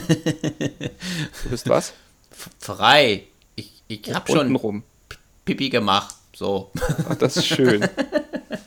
du 0.00 1.50
bist 1.50 1.68
was? 1.68 1.92
Frei. 2.58 3.24
Ich, 3.54 3.82
ich 3.88 4.14
habe 4.14 4.30
schon 4.30 4.54
rum. 4.56 4.82
Pipi 5.44 5.70
gemacht. 5.70 6.14
So. 6.34 6.70
Ach, 7.08 7.14
das 7.14 7.36
ist 7.38 7.46
schön. 7.46 7.88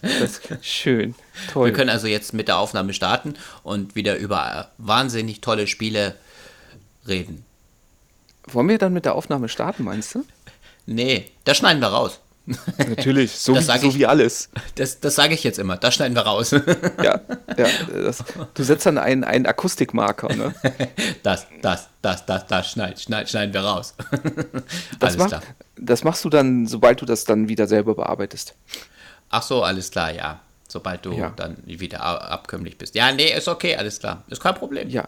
Das 0.01 0.37
ist 0.49 0.65
schön. 0.65 1.15
Toll. 1.51 1.67
Wir 1.67 1.73
können 1.73 1.89
also 1.89 2.07
jetzt 2.07 2.33
mit 2.33 2.47
der 2.47 2.57
Aufnahme 2.57 2.93
starten 2.93 3.35
und 3.63 3.95
wieder 3.95 4.17
über 4.17 4.71
wahnsinnig 4.77 5.41
tolle 5.41 5.67
Spiele 5.67 6.15
reden. 7.07 7.45
Wollen 8.47 8.69
wir 8.69 8.79
dann 8.79 8.93
mit 8.93 9.05
der 9.05 9.15
Aufnahme 9.15 9.49
starten, 9.49 9.83
meinst 9.83 10.15
du? 10.15 10.25
Nee, 10.85 11.31
das 11.43 11.57
schneiden 11.57 11.81
wir 11.81 11.89
raus. 11.89 12.19
Natürlich, 12.89 13.31
so, 13.33 13.55
wie, 13.55 13.61
so 13.61 13.73
ich. 13.73 13.95
wie 13.95 14.05
alles. 14.05 14.49
Das, 14.75 14.99
das 14.99 15.15
sage 15.15 15.33
ich 15.33 15.43
jetzt 15.43 15.59
immer. 15.59 15.77
Das 15.77 15.95
schneiden 15.95 16.15
wir 16.15 16.23
raus. 16.23 16.51
Ja, 17.03 17.21
ja 17.57 17.67
das, 17.93 18.23
du 18.53 18.63
setzt 18.63 18.85
dann 18.85 18.97
einen, 18.97 19.23
einen 19.23 19.45
Akustikmarker. 19.45 20.33
Ne? 20.35 20.53
Das, 21.23 21.47
das, 21.61 21.87
das, 22.01 22.25
das, 22.25 22.47
das 22.47 22.71
schneid, 22.71 22.99
schneid, 22.99 23.29
schneiden 23.29 23.53
wir 23.53 23.61
raus. 23.61 23.93
Das, 24.99 25.15
alles 25.15 25.17
mach, 25.17 25.27
klar. 25.27 25.41
das 25.77 26.03
machst 26.03 26.25
du 26.25 26.29
dann, 26.29 26.67
sobald 26.67 27.01
du 27.01 27.05
das 27.05 27.25
dann 27.25 27.47
wieder 27.47 27.67
selber 27.67 27.95
bearbeitest. 27.95 28.53
Ach 29.29 29.43
so, 29.43 29.63
alles 29.63 29.91
klar, 29.91 30.11
ja. 30.11 30.39
Sobald 30.67 31.05
du 31.05 31.13
Ja. 31.13 31.33
dann 31.35 31.57
wieder 31.65 32.01
abkömmlich 32.03 32.77
bist. 32.77 32.95
Ja, 32.95 33.11
nee, 33.11 33.33
ist 33.35 33.47
okay, 33.47 33.75
alles 33.75 33.99
klar. 33.99 34.23
Ist 34.29 34.41
kein 34.41 34.55
Problem. 34.55 34.89
Ja. 34.89 35.07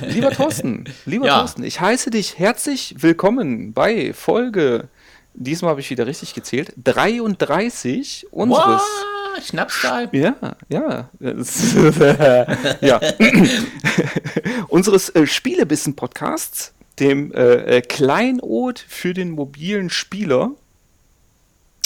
Lieber 0.00 0.30
Thorsten, 0.30 0.84
lieber 1.04 1.26
Ja. 1.26 1.38
Thorsten, 1.40 1.62
ich 1.62 1.80
heiße 1.80 2.10
dich 2.10 2.38
herzlich 2.38 2.96
willkommen 2.98 3.74
bei 3.74 4.14
Folge, 4.14 4.88
diesmal 5.34 5.70
habe 5.70 5.80
ich 5.80 5.90
wieder 5.90 6.06
richtig 6.06 6.34
gezählt, 6.34 6.72
33 6.82 8.26
unseres. 8.30 8.82
Wow, 8.82 9.42
Schnapszahl. 9.42 10.08
Ja, 10.12 10.36
ja. 10.68 11.10
Ja. 12.80 13.00
unseres 14.68 15.08
äh, 15.10 15.26
Spielebissen-Podcasts, 15.26 16.72
dem 16.98 17.32
äh, 17.32 17.78
äh, 17.78 17.80
Kleinod 17.82 18.78
für 18.78 19.14
den 19.14 19.30
mobilen 19.30 19.90
Spieler, 19.90 20.52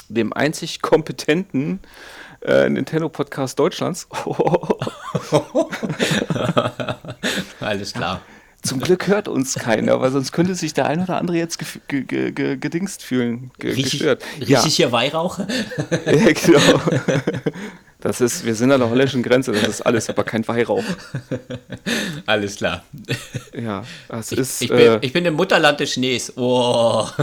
dem 0.09 0.33
einzig 0.33 0.83
kompetenten 0.83 1.81
äh, 2.42 2.69
Nintendo-Podcast 2.69 3.59
Deutschlands. 3.59 4.09
Alles 7.61 7.92
klar. 7.92 8.20
Zum 8.62 8.81
Glück 8.81 9.06
hört 9.06 9.28
uns 9.28 9.55
keiner, 9.55 10.01
weil 10.01 10.11
sonst 10.11 10.33
könnte 10.33 10.55
sich 10.55 10.75
der 10.75 10.87
ein 10.87 11.01
oder 11.03 11.17
andere 11.19 11.37
jetzt 11.37 11.59
ge 11.89 12.03
ge 12.03 12.33
ge 12.33 12.56
gedingst 12.56 13.03
fühlen, 13.03 13.53
ge 13.59 13.70
Richtig, 13.70 13.92
gestört. 13.92 14.25
richtig 14.41 14.75
hier 14.75 14.91
Weihrauch? 14.91 15.39
Ja, 15.39 15.47
ja, 16.12 16.33
genau. 16.33 16.81
Das 18.00 18.20
ist, 18.20 18.45
wir 18.45 18.55
sind 18.55 18.70
an 18.70 18.78
der 18.81 18.91
holländischen 18.91 19.25
Grenze, 19.25 19.50
das 19.50 19.69
ist 19.69 19.83
alles, 19.83 20.09
aber 20.09 20.23
kein 20.23 20.47
Weihrauch. 20.47 20.84
Alles 22.27 22.56
klar. 22.56 22.84
Ja, 23.53 23.83
das 24.09 24.31
ist. 24.31 24.62
Ich 24.62 24.70
äh, 24.70 24.75
bin, 24.75 24.98
ich 25.00 25.12
bin 25.12 25.25
im 25.25 25.34
Mutterland 25.34 25.81
des 25.81 25.95
Schnees. 25.95 26.33
Oh. 26.37 27.09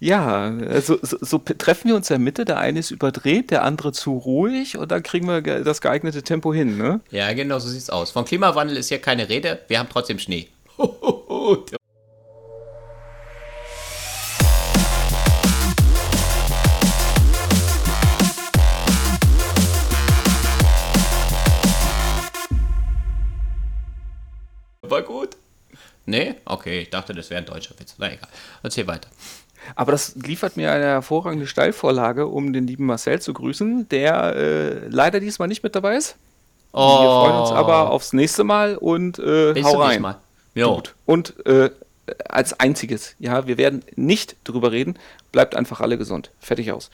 Ja, 0.00 0.56
also 0.68 0.96
so, 1.02 1.18
so 1.20 1.38
treffen 1.38 1.88
wir 1.88 1.96
uns 1.96 2.08
in 2.08 2.14
der 2.14 2.20
Mitte. 2.20 2.44
Der 2.44 2.58
eine 2.58 2.78
ist 2.78 2.92
überdreht, 2.92 3.50
der 3.50 3.64
andere 3.64 3.90
zu 3.92 4.16
ruhig 4.16 4.76
und 4.76 4.92
dann 4.92 5.02
kriegen 5.02 5.26
wir 5.26 5.40
das 5.42 5.80
geeignete 5.80 6.22
Tempo 6.22 6.54
hin, 6.54 6.78
ne? 6.78 7.00
Ja, 7.10 7.32
genau 7.32 7.58
so 7.58 7.68
sieht's 7.68 7.90
aus. 7.90 8.12
Von 8.12 8.24
Klimawandel 8.24 8.76
ist 8.76 8.88
hier 8.88 9.00
keine 9.00 9.28
Rede. 9.28 9.60
Wir 9.66 9.80
haben 9.80 9.88
trotzdem 9.90 10.20
Schnee. 10.20 10.48
War 24.82 25.02
gut. 25.02 25.36
Nee? 26.06 26.36
Okay, 26.44 26.82
ich 26.82 26.90
dachte, 26.90 27.12
das 27.14 27.28
wäre 27.30 27.40
ein 27.40 27.46
deutscher 27.46 27.78
Witz. 27.78 27.96
Na 27.98 28.12
egal. 28.12 28.28
Erzähl 28.62 28.86
weiter. 28.86 29.10
Aber 29.74 29.92
das 29.92 30.14
liefert 30.16 30.56
mir 30.56 30.72
eine 30.72 30.84
hervorragende 30.84 31.46
Steilvorlage, 31.46 32.26
um 32.26 32.52
den 32.52 32.66
lieben 32.66 32.86
Marcel 32.86 33.20
zu 33.20 33.32
grüßen, 33.32 33.88
der 33.88 34.36
äh, 34.36 34.88
leider 34.88 35.20
diesmal 35.20 35.48
nicht 35.48 35.62
mit 35.62 35.74
dabei 35.74 35.96
ist. 35.96 36.16
Wir 36.72 36.80
freuen 36.80 37.40
uns 37.40 37.50
aber 37.50 37.90
aufs 37.90 38.12
nächste 38.12 38.44
Mal 38.44 38.76
und 38.76 39.18
äh, 39.18 39.60
hau 39.62 39.80
rein. 39.80 40.02
Mal. 40.02 40.16
Jo. 40.54 40.76
Gut. 40.76 40.94
Und 41.06 41.46
äh, 41.46 41.70
als 42.28 42.58
einziges, 42.60 43.14
ja, 43.18 43.46
wir 43.46 43.58
werden 43.58 43.82
nicht 43.96 44.36
drüber 44.44 44.72
reden. 44.72 44.98
Bleibt 45.32 45.54
einfach 45.54 45.80
alle 45.80 45.98
gesund. 45.98 46.30
Fertig 46.40 46.72
aus. 46.72 46.90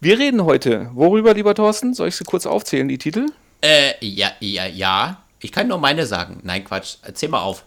Wir 0.00 0.18
reden 0.18 0.44
heute, 0.44 0.90
worüber, 0.94 1.34
lieber 1.34 1.54
Thorsten? 1.54 1.94
Soll 1.94 2.08
ich 2.08 2.16
sie 2.16 2.24
kurz 2.24 2.46
aufzählen, 2.46 2.88
die 2.88 2.98
Titel? 2.98 3.26
Äh, 3.60 3.92
ja, 4.00 4.30
ja, 4.40 4.66
ja. 4.66 5.22
Ich 5.40 5.52
kann 5.52 5.68
nur 5.68 5.78
meine 5.78 6.06
sagen. 6.06 6.40
Nein, 6.42 6.64
Quatsch. 6.64 6.96
Erzähl 7.02 7.28
mal 7.28 7.42
auf. 7.42 7.64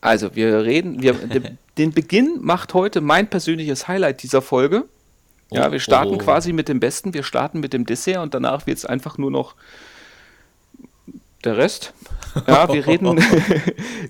Also, 0.00 0.34
wir 0.34 0.64
reden, 0.64 1.00
wir, 1.02 1.16
den 1.78 1.92
Beginn 1.92 2.38
macht 2.40 2.74
heute 2.74 3.00
mein 3.00 3.28
persönliches 3.28 3.88
Highlight 3.88 4.22
dieser 4.22 4.42
Folge. 4.42 4.84
Ja, 5.50 5.68
Oh, 5.68 5.72
wir 5.72 5.80
starten 5.80 6.14
oh. 6.14 6.18
quasi 6.18 6.52
mit 6.52 6.68
dem 6.68 6.78
Besten, 6.80 7.14
wir 7.14 7.22
starten 7.22 7.60
mit 7.60 7.72
dem 7.72 7.86
Dessert 7.86 8.22
und 8.22 8.34
danach 8.34 8.66
wird 8.66 8.76
es 8.78 8.86
einfach 8.86 9.18
nur 9.18 9.30
noch 9.30 9.54
der 11.44 11.56
Rest. 11.56 11.94
Ja, 12.46 12.72
wir 12.72 12.86
reden, 12.86 13.16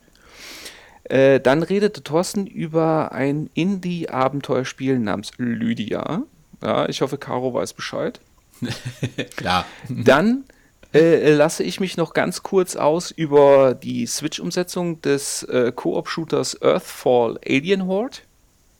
Äh, 1.03 1.41
dann 1.41 1.63
redete 1.63 2.03
Thorsten 2.03 2.45
über 2.47 3.11
ein 3.11 3.49
Indie-Abenteuerspiel 3.53 4.97
namens 4.99 5.31
Lydia. 5.37 6.23
Ja, 6.63 6.87
ich 6.87 7.01
hoffe, 7.01 7.17
Caro 7.17 7.53
weiß 7.53 7.73
Bescheid. 7.73 8.21
Klar. 9.35 9.65
Dann 9.89 10.45
äh, 10.93 11.33
lasse 11.33 11.63
ich 11.63 11.79
mich 11.79 11.97
noch 11.97 12.13
ganz 12.13 12.43
kurz 12.43 12.75
aus 12.75 13.11
über 13.11 13.73
die 13.73 14.05
Switch-Umsetzung 14.05 15.01
des 15.01 15.43
äh, 15.43 15.71
Koop-Shooters 15.75 16.61
Earthfall 16.61 17.39
Alien 17.45 17.85
Horde. 17.85 18.17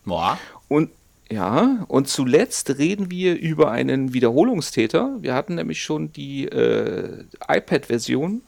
Boah. 0.05 0.38
Und 0.69 0.91
ja, 1.29 1.83
und 1.88 2.07
zuletzt 2.07 2.77
reden 2.77 3.09
wir 3.09 3.39
über 3.39 3.71
einen 3.71 4.13
Wiederholungstäter. 4.13 5.17
Wir 5.21 5.33
hatten 5.33 5.55
nämlich 5.55 5.81
schon 5.81 6.13
die 6.13 6.45
äh, 6.45 7.23
iPad-Version 7.47 8.41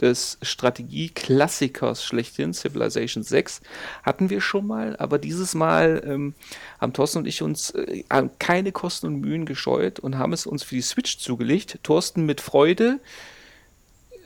des 0.00 0.38
Strategie-Klassikers 0.42 2.04
schlechthin, 2.04 2.52
Civilization 2.52 3.22
6, 3.22 3.60
hatten 4.02 4.30
wir 4.30 4.40
schon 4.40 4.66
mal, 4.66 4.96
aber 4.96 5.18
dieses 5.18 5.54
Mal 5.54 6.02
ähm, 6.06 6.34
haben 6.80 6.92
Thorsten 6.92 7.18
und 7.18 7.26
ich 7.26 7.42
uns 7.42 7.70
äh, 7.70 8.04
keine 8.38 8.72
Kosten 8.72 9.06
und 9.06 9.20
Mühen 9.20 9.46
gescheut 9.46 9.98
und 9.98 10.18
haben 10.18 10.32
es 10.32 10.46
uns 10.46 10.62
für 10.62 10.74
die 10.74 10.82
Switch 10.82 11.18
zugelegt. 11.18 11.78
Thorsten 11.82 12.26
mit 12.26 12.40
Freude, 12.40 13.00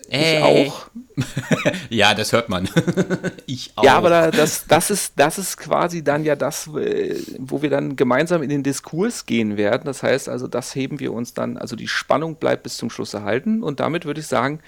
ich 0.09 0.19
Ey. 0.19 0.69
auch. 0.69 0.91
Ja, 1.89 2.15
das 2.15 2.33
hört 2.33 2.49
man. 2.49 2.69
ich 3.47 3.73
auch. 3.77 3.85
Ja, 3.85 3.97
aber 3.97 4.11
da, 4.11 4.31
das, 4.31 4.67
das, 4.67 4.91
ist, 4.91 5.13
das 5.17 5.39
ist 5.39 5.57
quasi 5.57 6.03
dann 6.03 6.25
ja 6.25 6.37
das, 6.37 6.67
äh, 6.69 7.17
wo 7.39 7.63
wir 7.63 7.71
dann 7.71 7.97
gemeinsam 7.97 8.43
in 8.43 8.49
den 8.49 8.63
Diskurs 8.63 9.27
gehen 9.27 9.57
werden. 9.57 9.83
Das 9.85 10.03
heißt 10.03 10.29
also, 10.29 10.49
das 10.49 10.75
heben 10.75 11.01
wir 11.01 11.13
uns 11.13 11.35
dann, 11.35 11.57
also 11.57 11.77
die 11.77 11.89
Spannung 11.89 12.37
bleibt 12.37 12.63
bis 12.63 12.77
zum 12.77 12.91
Schluss 12.91 13.15
erhalten. 13.15 13.63
Und 13.63 13.81
damit 13.81 14.05
würde 14.05 14.21
ich 14.21 14.27
sagen, 14.27 14.61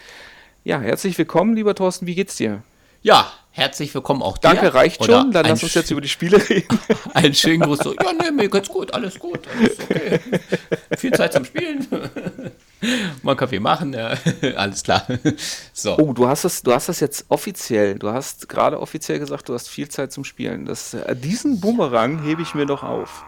ja, 0.65 0.81
herzlich 0.81 1.17
willkommen, 1.19 1.55
lieber 1.55 1.75
Thorsten, 1.75 2.07
wie 2.07 2.15
geht's 2.15 2.37
dir? 2.37 2.63
Ja, 3.03 3.31
herzlich 3.51 3.95
willkommen 3.95 4.23
auch 4.23 4.39
dir. 4.39 4.49
Danke, 4.49 4.73
reicht 4.73 4.99
Oder 5.03 5.21
schon. 5.21 5.31
Dann 5.31 5.45
lass 5.45 5.63
uns 5.63 5.75
jetzt 5.75 5.91
über 5.91 6.01
die 6.01 6.09
Spiele 6.09 6.39
reden. 6.49 6.79
Einen 7.13 7.35
schönen 7.35 7.61
Gruß. 7.61 7.81
So, 7.81 7.93
ja, 7.93 8.13
nee, 8.19 8.31
mir 8.31 8.49
geht's 8.49 8.71
gut, 8.71 8.95
alles 8.95 9.19
gut, 9.19 9.41
alles 9.55 9.79
okay. 9.79 10.21
Viel 10.97 11.13
Zeit 11.13 11.35
zum 11.35 11.45
Spielen. 11.45 11.87
Mal 13.23 13.37
Kaffee 13.37 13.61
machen, 13.61 13.93
ja. 13.93 14.15
alles 14.57 14.83
klar. 14.83 15.07
So. 15.75 15.99
Oh, 15.99 16.15
du 16.15 16.27
hast 16.27 16.45
das, 16.45 16.63
du 16.63 16.73
hast 16.73 16.89
das 16.89 17.01
jetzt 17.01 17.27
offiziell, 17.29 17.99
du 17.99 18.11
hast 18.11 18.49
gerade 18.49 18.81
offiziell 18.81 19.19
gesagt, 19.19 19.51
du 19.51 19.55
hast 19.55 19.69
viel 19.69 19.89
Zeit 19.91 20.13
zum 20.13 20.25
Spielen. 20.25 20.65
Das, 20.65 20.95
äh, 20.95 21.15
diesen 21.15 21.61
Boomerang 21.61 22.23
hebe 22.23 22.41
ich 22.41 22.55
mir 22.55 22.65
noch 22.65 22.83
auf. 22.83 23.23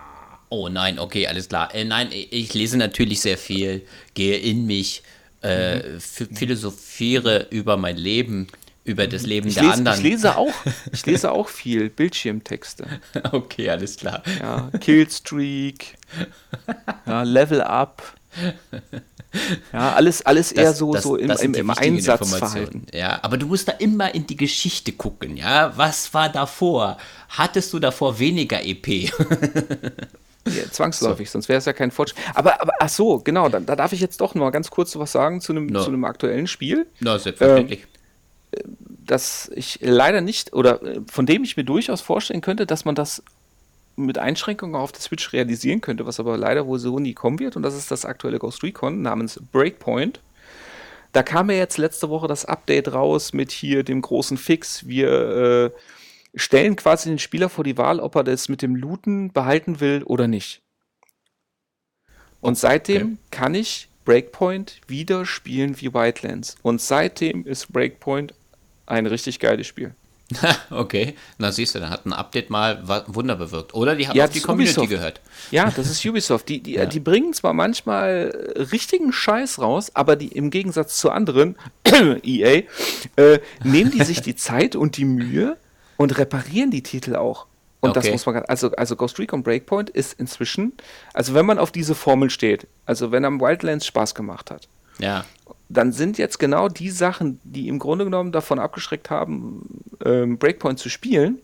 Oh 0.48 0.71
nein, 0.71 0.98
okay, 0.98 1.27
alles 1.27 1.48
klar. 1.50 1.74
Äh, 1.74 1.84
nein, 1.84 2.09
ich 2.12 2.54
lese 2.54 2.78
natürlich 2.78 3.21
sehr 3.21 3.36
viel, 3.36 3.86
gehe 4.15 4.38
in 4.38 4.65
mich, 4.65 5.03
äh, 5.47 5.98
ph- 5.98 6.34
philosophiere 6.37 7.47
über 7.51 7.77
mein 7.77 7.97
Leben, 7.97 8.47
über 8.84 9.07
das 9.07 9.22
Leben 9.22 9.48
Ich 9.48 9.54
der 9.54 9.65
lese, 9.65 9.75
anderen. 9.75 9.98
ich 9.98 10.04
lese 10.04 10.37
auch, 10.37 10.53
ich 10.93 11.04
lese 11.07 11.33
auch 11.33 11.48
viel 11.48 11.91
Bildschirmtexte. 11.91 12.87
Okay, 13.33 13.69
alles 13.71 13.97
klar. 13.97 14.22
Ja, 14.41 14.71
Killstreak, 14.81 15.97
ja, 17.07 17.22
Level 17.22 17.60
Up. 17.63 18.03
Ja, 19.72 19.93
alles, 19.95 20.25
alles 20.25 20.53
eher 20.53 20.65
Das- 20.66 20.78
so, 20.78 20.93
das- 20.93 21.03
so 21.03 21.16
im, 21.16 21.28
das 21.28 21.43
im, 21.43 21.54
im 21.54 21.71
Einsatzverhalten. 21.71 22.87
Ja, 22.93 23.19
aber 23.22 23.37
du 23.39 23.47
musst 23.47 23.66
da 23.69 23.72
immer 23.72 24.15
in 24.15 24.27
die 24.27 24.37
Geschichte 24.37 24.93
gucken, 24.93 25.37
ja. 25.37 25.72
Was 25.77 26.13
war 26.15 26.28
davor? 26.28 26.97
Hattest 27.31 27.72
du 27.72 27.78
davor 27.78 28.19
weniger 28.19 28.65
EP? 28.65 28.87
Ja, 30.47 30.71
zwangsläufig, 30.71 31.31
sonst 31.31 31.48
wäre 31.48 31.59
es 31.59 31.65
ja 31.65 31.72
kein 31.72 31.91
Fortschritt. 31.91 32.22
Aber, 32.34 32.60
aber 32.63 32.72
ach 32.78 32.89
so, 32.89 33.19
genau, 33.19 33.48
da, 33.48 33.60
da 33.60 33.75
darf 33.77 33.93
ich 33.93 34.01
jetzt 34.01 34.21
doch 34.21 34.34
noch 34.34 34.43
mal 34.43 34.51
ganz 34.51 34.71
kurz 34.71 34.95
was 34.97 35.13
sagen 35.13 35.41
zu 35.41 35.53
einem, 35.53 35.66
No. 35.66 35.81
zu 35.83 35.89
einem 35.89 36.04
aktuellen 36.04 36.47
Spiel, 36.47 36.87
Na, 37.01 37.19
selbstverständlich. 37.19 37.87
das 38.78 39.51
ich 39.54 39.78
leider 39.83 40.21
nicht, 40.21 40.53
oder 40.53 40.83
äh, 40.83 41.01
von 41.10 41.27
dem 41.27 41.43
ich 41.45 41.57
mir 41.57 41.65
durchaus 41.65 42.01
vorstellen 42.01 42.41
könnte, 42.41 42.66
dass 42.66 42.84
man 42.84 42.95
das 42.95 43.22
mit 43.97 44.19
Einschränkungen 44.19 44.77
auf 44.77 44.93
der 44.93 45.01
Switch 45.01 45.33
realisieren 45.33 45.81
könnte, 45.81 46.07
was 46.07 46.21
aber 46.21 46.37
leider 46.37 46.66
wohl 46.66 46.78
so 46.78 46.98
nie 46.98 47.15
kommen 47.15 47.39
wird. 47.39 47.57
Und 47.57 47.63
das 47.63 47.75
ist 47.75 47.91
das 47.91 48.04
aktuelle 48.04 48.39
Ghost 48.39 48.63
Recon 48.63 49.01
namens 49.03 49.41
Breakpoint. 49.53 50.21
Da 51.13 51.22
kam 51.22 51.48
ja 51.51 51.57
jetzt 51.57 51.78
letzte 51.78 52.10
Woche 52.10 52.28
das 52.28 52.45
Update 52.45 52.93
raus 52.93 53.33
mit 53.33 53.51
hier 53.53 53.84
dem 53.84 54.03
großen 54.03 54.37
Fix. 54.37 54.87
Wir 54.87 55.09
äh, 55.10 55.71
stellen 56.36 56.77
quasi 56.77 57.09
den 57.09 57.18
Spieler 57.18 57.48
vor 57.48 57.65
die 57.65 57.78
Wahl, 57.78 57.98
ob 57.98 58.15
er 58.15 58.24
das 58.24 58.48
mit 58.48 58.62
dem 58.62 58.77
Looten 58.77 59.33
behalten 59.33 59.80
will 59.80 60.03
oder 60.04 60.28
nicht. 60.28 60.62
Und 62.41 62.56
seitdem 62.59 63.03
okay. 63.03 63.16
kann 63.30 63.54
ich 63.54 63.88
Breakpoint 64.04 64.80
wieder 64.86 65.27
spielen 65.27 65.80
wie 65.80 65.92
Wildlands. 65.92 66.56
Und 66.62 66.80
seitdem 66.80 67.44
ist 67.44 67.72
Breakpoint 67.72 68.34
ein 68.86 69.06
richtig 69.06 69.41
geiles 69.41 69.66
Spiel. 69.66 69.94
okay, 70.71 71.15
na 71.38 71.53
siehst 71.53 71.74
du, 71.74 71.78
dann 71.78 71.91
hat 71.91 72.04
ein 72.04 72.12
Update 72.12 72.50
mal 72.50 72.83
Wunder 73.06 73.36
bewirkt. 73.36 73.74
Oder 73.74 73.94
die 73.94 74.09
haben 74.09 74.16
ja, 74.16 74.24
auf 74.24 74.30
die 74.30 74.41
Community 74.41 74.80
Ubisoft. 74.80 74.91
gehört. 74.91 75.21
Ja, 75.50 75.72
das 75.74 75.88
ist 75.88 76.04
Ubisoft. 76.04 76.48
Die, 76.48 76.60
die, 76.60 76.72
ja. 76.74 76.86
die 76.86 77.00
bringen 77.00 77.33
zwar 77.33 77.53
manchmal 77.53 78.54
richtigen 78.72 79.12
Scheiß 79.12 79.60
raus, 79.60 79.92
aber 79.94 80.16
die 80.16 80.28
im 80.28 80.50
Gegensatz 80.50 80.97
zu 80.98 81.10
anderen, 81.10 81.56
EA, 82.24 82.62
äh, 83.16 83.38
nehmen 83.62 83.92
die 83.92 84.03
sich 84.03 84.21
die 84.21 84.34
Zeit 84.34 84.74
und 84.74 84.97
die 84.97 85.04
Mühe 85.04 85.56
und 85.97 86.19
reparieren 86.19 86.71
die 86.71 86.83
Titel 86.83 87.16
auch. 87.16 87.47
Und 87.81 87.91
okay. 87.91 88.01
das 88.01 88.10
muss 88.10 88.27
man, 88.27 88.37
also, 88.45 88.71
also 88.72 88.97
Ghost 88.97 89.19
Recon 89.19 89.43
Breakpoint 89.43 89.91
ist 89.91 90.19
inzwischen, 90.19 90.72
also 91.13 91.34
wenn 91.34 91.47
man 91.47 91.59
auf 91.59 91.71
diese 91.71 91.95
Formel 91.95 92.31
steht, 92.31 92.66
also 92.84 93.13
wenn 93.13 93.25
am 93.25 93.41
Wildlands 93.41 93.87
Spaß 93.87 94.15
gemacht 94.15 94.51
hat, 94.51 94.69
ja 94.98 95.25
dann 95.69 95.93
sind 95.93 96.19
jetzt 96.19 96.39
genau 96.39 96.69
die 96.69 96.91
Sachen, 96.91 97.41
die 97.45 97.69
im 97.69 97.78
Grunde 97.78 98.04
genommen 98.04 98.33
davon 98.33 98.59
abgeschreckt 98.59 99.10
haben, 99.10 99.81
ähm, 100.04 100.39
Breakpoint 100.39 100.78
zu 100.78 100.89
spielen, 100.89 101.41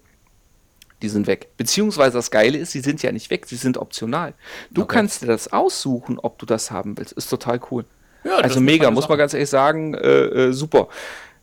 die 1.03 1.09
sind 1.09 1.27
weg. 1.27 1.49
Beziehungsweise 1.57 2.19
das 2.19 2.31
Geile 2.31 2.59
ist, 2.59 2.71
sie 2.71 2.81
sind 2.81 3.03
ja 3.03 3.11
nicht 3.11 3.31
weg, 3.31 3.47
sie 3.47 3.57
sind 3.57 3.77
optional. 3.77 4.35
Du 4.71 4.83
okay. 4.83 4.97
kannst 4.97 5.23
dir 5.23 5.27
das 5.27 5.53
aussuchen, 5.53 6.19
ob 6.21 6.39
du 6.39 6.47
das 6.47 6.71
haben 6.71 6.97
willst. 6.97 7.13
Ist 7.13 7.29
total 7.29 7.61
cool. 7.71 7.85
Ja, 8.23 8.37
also 8.37 8.61
mega, 8.61 8.89
muss 8.93 9.09
man 9.09 9.19
ganz 9.19 9.35
ehrlich 9.35 9.51
sagen, 9.51 9.95
äh, 9.95 10.25
äh, 10.25 10.53
super. 10.53 10.87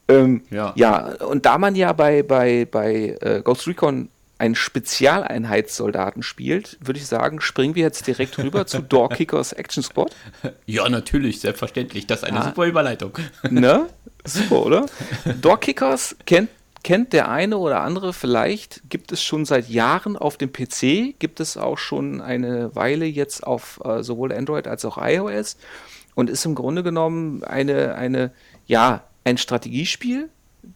Ähm, 0.10 0.42
ja. 0.50 0.74
ja, 0.76 1.16
und 1.26 1.46
da 1.46 1.58
man 1.58 1.76
ja 1.76 1.94
bei, 1.94 2.24
bei, 2.24 2.68
bei 2.70 3.18
äh, 3.22 3.42
Ghost 3.44 3.68
Recon 3.68 4.10
ein 4.40 4.56
Spezialeinheitssoldaten 4.56 6.24
spielt, 6.24 6.78
würde 6.82 7.00
ich 7.00 7.08
sagen, 7.08 7.42
springen 7.42 7.76
wir 7.76 7.84
jetzt 7.84 8.08
direkt 8.08 8.38
rüber 8.38 8.66
zu 8.66 8.82
Doorkickers 8.82 9.54
Action 9.54 9.84
Squad. 9.84 10.16
Ja, 10.66 10.88
natürlich, 10.90 11.42
selbstverständlich. 11.42 12.08
Das 12.08 12.20
ist 12.20 12.26
eine 12.26 12.40
ah. 12.40 12.46
super 12.46 12.66
Überleitung. 12.66 13.18
Ne? 13.50 13.88
Super, 14.26 14.66
oder? 14.66 14.86
Doorkickers 15.42 16.16
kennt, 16.26 16.50
kennt 16.84 17.14
der 17.14 17.30
eine 17.30 17.58
oder 17.58 17.82
andere 17.82 18.14
vielleicht, 18.14 18.82
gibt 18.90 19.12
es 19.12 19.24
schon 19.24 19.46
seit 19.46 19.70
Jahren 19.70 20.18
auf 20.18 20.38
dem 20.38 20.52
PC, 20.52 21.18
gibt 21.20 21.40
es 21.40 21.58
auch 21.58 21.78
schon 21.78 22.22
eine 22.22 22.76
Weile 22.76 23.06
jetzt 23.06 23.46
auf 23.46 23.80
äh, 23.84 24.04
sowohl 24.04 24.34
Android 24.34 24.68
als 24.68 24.86
auch 24.86 24.98
iOS 24.98 25.58
und 26.16 26.30
ist 26.30 26.46
im 26.46 26.54
Grunde 26.56 26.84
genommen 26.84 27.44
eine, 27.44 27.96
eine 27.96 28.32
ja, 28.66 29.04
ein 29.30 29.38
Strategiespiel, 29.38 30.30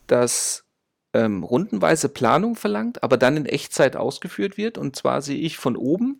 das 0.08 0.66
ähm, 1.14 1.44
rundenweise 1.44 2.10
Planung 2.10 2.56
verlangt, 2.56 3.04
aber 3.04 3.18
dann 3.18 3.38
in 3.38 3.46
Echtzeit 3.46 3.96
ausgeführt 3.96 4.58
wird. 4.58 4.78
Und 4.78 4.96
zwar 4.96 5.22
sehe 5.22 5.38
ich 5.38 5.58
von 5.58 5.76
oben 5.76 6.20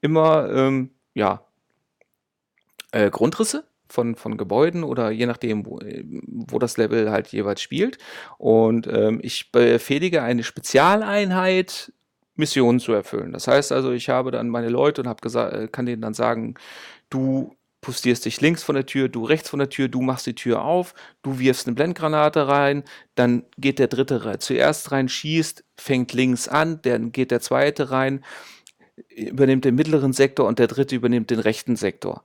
immer 0.00 0.50
ähm, 0.50 0.90
ja, 1.14 1.44
äh, 2.92 3.10
Grundrisse 3.10 3.64
von, 3.88 4.14
von 4.14 4.36
Gebäuden 4.36 4.84
oder 4.84 5.10
je 5.10 5.26
nachdem, 5.26 5.66
wo, 5.66 5.80
wo 6.26 6.58
das 6.58 6.76
Level 6.76 7.10
halt 7.10 7.28
jeweils 7.28 7.60
spielt. 7.60 7.98
Und 8.38 8.86
ähm, 8.86 9.20
ich 9.22 9.52
befehlige 9.52 10.22
eine 10.22 10.44
Spezialeinheit, 10.44 11.92
Missionen 12.36 12.80
zu 12.80 12.92
erfüllen. 12.92 13.32
Das 13.32 13.46
heißt 13.46 13.70
also, 13.72 13.92
ich 13.92 14.08
habe 14.08 14.30
dann 14.30 14.48
meine 14.48 14.70
Leute 14.70 15.02
und 15.02 15.20
gesagt, 15.20 15.54
äh, 15.54 15.68
kann 15.68 15.86
denen 15.86 16.02
dann 16.02 16.14
sagen, 16.14 16.54
du 17.10 17.54
postierst 17.80 18.24
dich 18.24 18.40
links 18.40 18.62
von 18.62 18.74
der 18.74 18.86
Tür, 18.86 19.08
du 19.08 19.24
rechts 19.24 19.48
von 19.48 19.58
der 19.58 19.70
Tür, 19.70 19.88
du 19.88 20.02
machst 20.02 20.26
die 20.26 20.34
Tür 20.34 20.62
auf, 20.62 20.94
du 21.22 21.38
wirfst 21.38 21.66
eine 21.66 21.74
Blendgranate 21.74 22.46
rein, 22.48 22.84
dann 23.14 23.44
geht 23.56 23.78
der 23.78 23.88
dritte 23.88 24.38
zuerst 24.38 24.92
rein, 24.92 25.08
schießt, 25.08 25.64
fängt 25.76 26.12
links 26.12 26.48
an, 26.48 26.80
dann 26.82 27.12
geht 27.12 27.30
der 27.30 27.40
zweite 27.40 27.90
rein, 27.90 28.24
übernimmt 29.08 29.64
den 29.64 29.74
mittleren 29.74 30.12
Sektor 30.12 30.46
und 30.46 30.58
der 30.58 30.66
dritte 30.66 30.94
übernimmt 30.96 31.30
den 31.30 31.40
rechten 31.40 31.76
Sektor. 31.76 32.24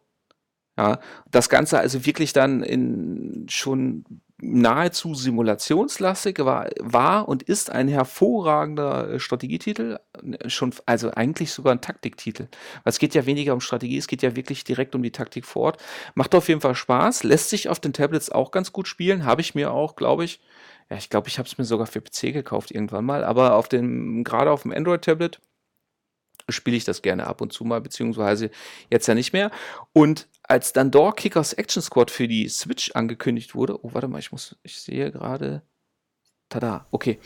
Ja, 0.78 1.00
das 1.31 1.48
Ganze 1.48 1.80
also 1.80 2.06
wirklich 2.06 2.34
dann 2.34 2.62
in 2.62 3.46
schon 3.50 4.04
nahezu 4.53 5.15
simulationslastig 5.15 6.39
war, 6.39 6.69
war 6.80 7.27
und 7.27 7.44
ist 7.44 7.69
ein 7.69 7.88
hervorragender 7.88 9.13
äh, 9.13 9.19
Strategietitel, 9.19 10.00
schon, 10.47 10.74
also 10.86 11.12
eigentlich 11.12 11.51
sogar 11.51 11.74
ein 11.74 11.81
Taktiktitel. 11.81 12.47
Es 12.83 13.00
geht 13.00 13.15
ja 13.15 13.25
weniger 13.25 13.53
um 13.53 13.62
Strategie, 13.62 13.97
es 13.97 14.07
geht 14.07 14.21
ja 14.21 14.36
wirklich 14.36 14.63
direkt 14.63 14.95
um 14.95 15.03
die 15.03 15.12
Taktik 15.12 15.45
vor 15.45 15.63
Ort. 15.63 15.83
Macht 16.13 16.36
auf 16.36 16.47
jeden 16.47 16.62
Fall 16.62 16.75
Spaß, 16.75 17.24
lässt 17.24 17.50
sich 17.50 17.69
auf 17.69 17.80
den 17.80 17.94
Tablets 17.94 18.31
auch 18.31 18.51
ganz 18.51 18.71
gut 18.71 18.88
spielen, 18.88 19.25
habe 19.25 19.42
ich 19.42 19.56
mir 19.56 19.71
auch, 19.71 19.95
glaube 19.95 20.24
ich, 20.25 20.39
ja, 20.89 20.98
ich 20.98 21.09
glaube, 21.09 21.27
ich 21.27 21.39
habe 21.39 21.48
es 21.48 21.57
mir 21.57 21.65
sogar 21.65 21.88
für 21.88 22.01
PC 22.01 22.33
gekauft 22.33 22.71
irgendwann 22.71 23.06
mal, 23.06 23.24
aber 23.24 23.56
auf 23.56 23.68
dem, 23.68 24.24
gerade 24.24 24.51
auf 24.51 24.62
dem 24.62 24.71
Android-Tablet 24.71 25.39
spiele 26.50 26.77
ich 26.77 26.86
das 26.86 27.01
gerne 27.01 27.27
ab 27.27 27.42
und 27.42 27.53
zu 27.53 27.63
mal, 27.63 27.81
beziehungsweise 27.81 28.51
jetzt 28.92 29.07
ja 29.07 29.15
nicht 29.15 29.33
mehr. 29.33 29.51
Und 29.94 30.27
als 30.44 30.74
dann 30.74 30.92
Door 30.92 31.15
Kickers 31.15 31.53
Action 31.53 31.81
Squad 31.81 32.12
für 32.12 32.27
die 32.27 32.47
Switch 32.50 32.92
angekündigt 32.92 33.56
wurde, 33.56 33.83
oh, 33.83 33.94
warte 33.94 34.07
mal, 34.07 34.19
ich 34.19 34.31
muss, 34.31 34.56
ich 34.63 34.80
sehe 34.80 35.12
gerade, 35.12 35.62
tada, 36.50 36.86
okay. 36.92 37.19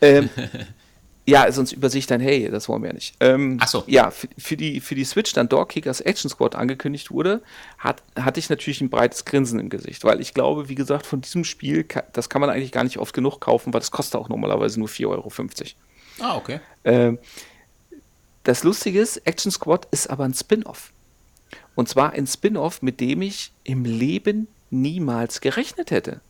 Ähm, 0.00 0.28
ja, 1.26 1.50
sonst 1.52 1.72
übersehe 1.72 2.00
ich 2.00 2.06
dann, 2.06 2.20
hey, 2.20 2.50
das 2.50 2.68
wollen 2.68 2.82
wir 2.82 2.88
ja 2.88 2.94
nicht. 2.94 3.14
Ähm, 3.20 3.58
Ach 3.60 3.68
so. 3.68 3.84
Ja, 3.86 4.10
für, 4.10 4.28
für, 4.36 4.56
die, 4.56 4.80
für 4.80 4.96
die 4.96 5.04
Switch 5.04 5.32
dann 5.32 5.48
Door 5.48 5.68
Kickers 5.68 6.00
Action 6.00 6.28
Squad 6.28 6.56
angekündigt 6.56 7.10
wurde, 7.12 7.42
hat, 7.78 8.02
hatte 8.16 8.40
ich 8.40 8.50
natürlich 8.50 8.80
ein 8.80 8.90
breites 8.90 9.24
Grinsen 9.24 9.60
im 9.60 9.70
Gesicht, 9.70 10.04
weil 10.04 10.20
ich 10.20 10.34
glaube, 10.34 10.68
wie 10.68 10.74
gesagt, 10.74 11.06
von 11.06 11.20
diesem 11.20 11.44
Spiel, 11.44 11.86
das 12.12 12.28
kann 12.28 12.40
man 12.40 12.50
eigentlich 12.50 12.72
gar 12.72 12.84
nicht 12.84 12.98
oft 12.98 13.14
genug 13.14 13.40
kaufen, 13.40 13.72
weil 13.72 13.80
das 13.80 13.92
kostet 13.92 14.20
auch 14.20 14.28
normalerweise 14.28 14.80
nur 14.80 14.88
4,50 14.88 15.06
Euro. 15.08 15.32
Ah, 16.20 16.36
okay. 16.36 16.60
Ähm, 16.84 17.18
das 18.44 18.62
Lustige 18.62 19.00
ist, 19.00 19.16
Action 19.26 19.50
Squad 19.50 19.88
ist 19.90 20.08
aber 20.08 20.24
ein 20.24 20.34
Spin-off. 20.34 20.92
Und 21.74 21.88
zwar 21.88 22.12
ein 22.12 22.26
Spin-off, 22.26 22.82
mit 22.82 23.00
dem 23.00 23.22
ich 23.22 23.52
im 23.64 23.84
Leben 23.84 24.48
niemals 24.70 25.40
gerechnet 25.40 25.90
hätte. 25.90 26.20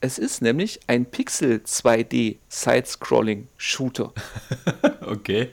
Es 0.00 0.18
ist 0.18 0.42
nämlich 0.42 0.80
ein 0.86 1.06
Pixel 1.06 1.62
2D 1.64 2.36
Side-Scrolling 2.48 3.48
Shooter. 3.56 4.12
okay. 5.00 5.50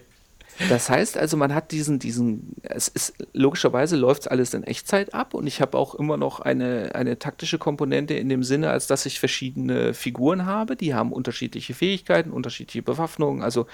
Das 0.69 0.89
heißt 0.89 1.17
also, 1.17 1.37
man 1.37 1.53
hat 1.53 1.71
diesen, 1.71 1.99
diesen, 1.99 2.55
es 2.61 2.87
ist 2.87 3.13
logischerweise 3.33 3.95
läuft 3.95 4.29
alles 4.29 4.53
in 4.53 4.63
Echtzeit 4.63 5.13
ab 5.13 5.33
und 5.33 5.47
ich 5.47 5.61
habe 5.61 5.77
auch 5.77 5.95
immer 5.95 6.17
noch 6.17 6.39
eine, 6.39 6.95
eine 6.95 7.19
taktische 7.19 7.57
Komponente 7.57 8.13
in 8.13 8.29
dem 8.29 8.43
Sinne, 8.43 8.69
als 8.69 8.87
dass 8.87 9.05
ich 9.05 9.19
verschiedene 9.19 9.93
Figuren 9.93 10.45
habe, 10.45 10.75
die 10.75 10.93
haben 10.93 11.11
unterschiedliche 11.11 11.73
Fähigkeiten, 11.73 12.31
unterschiedliche 12.31 12.83
Bewaffnungen. 12.83 13.43
Also 13.43 13.65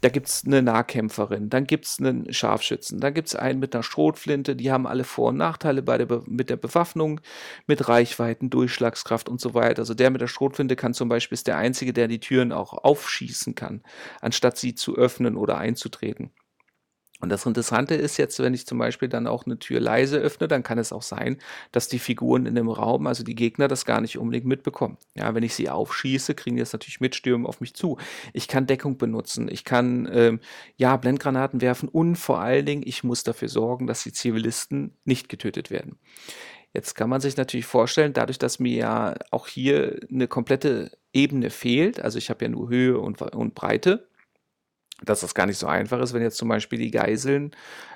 da 0.00 0.10
gibt 0.10 0.28
es 0.28 0.44
eine 0.44 0.60
Nahkämpferin, 0.60 1.48
dann 1.48 1.66
gibt 1.66 1.86
es 1.86 1.98
einen 1.98 2.30
Scharfschützen, 2.32 3.00
dann 3.00 3.14
gibt 3.14 3.28
es 3.28 3.36
einen 3.36 3.58
mit 3.58 3.74
einer 3.74 3.82
Schrotflinte, 3.82 4.54
die 4.54 4.70
haben 4.70 4.86
alle 4.86 5.04
Vor- 5.04 5.30
und 5.30 5.38
Nachteile 5.38 5.82
bei 5.82 5.96
der 5.96 6.22
mit 6.26 6.50
der 6.50 6.56
Bewaffnung, 6.56 7.20
mit 7.66 7.88
Reichweiten, 7.88 8.50
Durchschlagskraft 8.50 9.28
und 9.28 9.40
so 9.40 9.54
weiter. 9.54 9.80
Also 9.80 9.94
der 9.94 10.10
mit 10.10 10.20
der 10.20 10.26
Schrotflinte 10.26 10.76
kann 10.76 10.94
zum 10.94 11.08
Beispiel 11.08 11.34
ist 11.34 11.46
der 11.46 11.56
Einzige, 11.56 11.92
der 11.92 12.08
die 12.08 12.20
Türen 12.20 12.52
auch 12.52 12.72
aufschießen 12.84 13.54
kann, 13.54 13.82
anstatt 14.20 14.58
sie 14.58 14.74
zu 14.74 14.96
öffnen 14.96 15.36
oder 15.36 15.58
einzutreten. 15.58 16.23
Und 17.20 17.30
das 17.30 17.46
Interessante 17.46 17.94
ist 17.94 18.16
jetzt, 18.16 18.38
wenn 18.40 18.54
ich 18.54 18.66
zum 18.66 18.78
Beispiel 18.78 19.08
dann 19.08 19.26
auch 19.26 19.46
eine 19.46 19.58
Tür 19.58 19.80
leise 19.80 20.18
öffne, 20.18 20.48
dann 20.48 20.62
kann 20.62 20.78
es 20.78 20.92
auch 20.92 21.02
sein, 21.02 21.38
dass 21.72 21.88
die 21.88 22.00
Figuren 22.00 22.44
in 22.44 22.54
dem 22.54 22.68
Raum, 22.68 23.06
also 23.06 23.22
die 23.22 23.36
Gegner, 23.36 23.68
das 23.68 23.86
gar 23.86 24.00
nicht 24.00 24.18
unbedingt 24.18 24.46
mitbekommen. 24.46 24.98
Ja, 25.14 25.34
wenn 25.34 25.44
ich 25.44 25.54
sie 25.54 25.70
aufschieße, 25.70 26.34
kriegen 26.34 26.56
die 26.56 26.60
das 26.60 26.72
natürlich 26.72 27.00
mit, 27.00 27.14
stürmen 27.14 27.46
auf 27.46 27.60
mich 27.60 27.74
zu. 27.74 27.98
Ich 28.32 28.48
kann 28.48 28.66
Deckung 28.66 28.98
benutzen, 28.98 29.48
ich 29.50 29.64
kann 29.64 30.08
ähm, 30.12 30.40
ja 30.76 30.96
Blendgranaten 30.96 31.60
werfen 31.60 31.88
und 31.88 32.16
vor 32.16 32.40
allen 32.40 32.66
Dingen, 32.66 32.82
ich 32.84 33.04
muss 33.04 33.22
dafür 33.22 33.48
sorgen, 33.48 33.86
dass 33.86 34.02
die 34.02 34.12
Zivilisten 34.12 34.96
nicht 35.04 35.28
getötet 35.28 35.70
werden. 35.70 35.98
Jetzt 36.74 36.94
kann 36.94 37.08
man 37.08 37.20
sich 37.20 37.36
natürlich 37.36 37.66
vorstellen, 37.66 38.12
dadurch, 38.12 38.38
dass 38.38 38.58
mir 38.58 38.76
ja 38.76 39.14
auch 39.30 39.46
hier 39.46 40.00
eine 40.10 40.26
komplette 40.26 40.90
Ebene 41.12 41.50
fehlt, 41.50 42.00
also 42.00 42.18
ich 42.18 42.28
habe 42.30 42.44
ja 42.44 42.50
nur 42.50 42.68
Höhe 42.68 42.98
und, 42.98 43.22
und 43.22 43.54
Breite, 43.54 44.08
dass 45.04 45.20
das 45.20 45.34
gar 45.34 45.46
nicht 45.46 45.58
so 45.58 45.66
einfach 45.66 46.00
ist, 46.00 46.12
wenn 46.14 46.22
jetzt 46.22 46.36
zum 46.38 46.48
Beispiel 46.48 46.78
die 46.78 46.90
Geiseln 46.90 47.52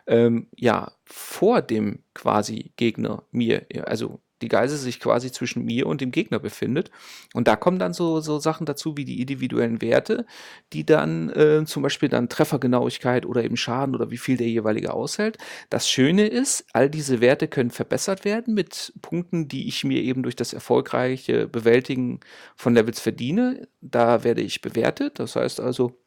ähm, 0.07 0.49
ja 0.57 0.93
vor 1.05 1.63
dem 1.63 2.05
quasi 2.15 2.73
Gegner 2.77 3.25
mir, 3.31 3.67
also 3.85 4.21
die 4.43 4.49
Geisel 4.49 4.79
sich 4.79 5.01
quasi 5.01 5.33
zwischen 5.33 5.65
mir 5.65 5.87
und 5.87 6.01
dem 6.01 6.11
Gegner 6.11 6.39
befindet. 6.39 6.91
Und 7.35 7.49
da 7.49 7.57
kommen 7.57 7.79
dann 7.79 7.93
so, 7.93 8.21
so 8.21 8.39
Sachen 8.39 8.67
dazu 8.67 8.97
wie 8.97 9.05
die 9.05 9.21
individuellen 9.21 9.83
Werte, 9.83 10.27
die 10.73 10.87
dann 10.87 11.31
äh, 11.31 11.65
zum 11.65 11.83
Beispiel 11.83 12.09
dann 12.09 12.29
Treffergenauigkeit 12.29 13.27
oder 13.27 13.43
eben 13.43 13.57
Schaden 13.57 13.95
oder 13.95 14.11
wie 14.11 14.19
viel 14.19 14.37
der 14.37 14.49
jeweilige 14.49 14.93
aushält. 14.95 15.39
Das 15.71 15.89
Schöne 15.89 16.27
ist, 16.27 16.67
all 16.73 16.89
diese 16.91 17.21
Werte 17.21 17.49
können 17.49 17.71
verbessert 17.71 18.25
werden 18.25 18.55
mit 18.55 18.93
Punkten, 19.03 19.49
die 19.49 19.69
ich 19.69 19.85
mir 19.85 20.03
eben 20.03 20.23
durch 20.23 20.37
das 20.37 20.53
erfolgreiche 20.53 21.49
Bewältigen 21.49 22.21
von 22.57 22.75
Levels 22.75 23.01
verdiene. 23.01 23.69
Da 23.81 24.25
werde 24.25 24.43
ich 24.43 24.61
bewertet. 24.61 25.19
Das 25.19 25.37
heißt 25.37 25.61
also, 25.61 25.99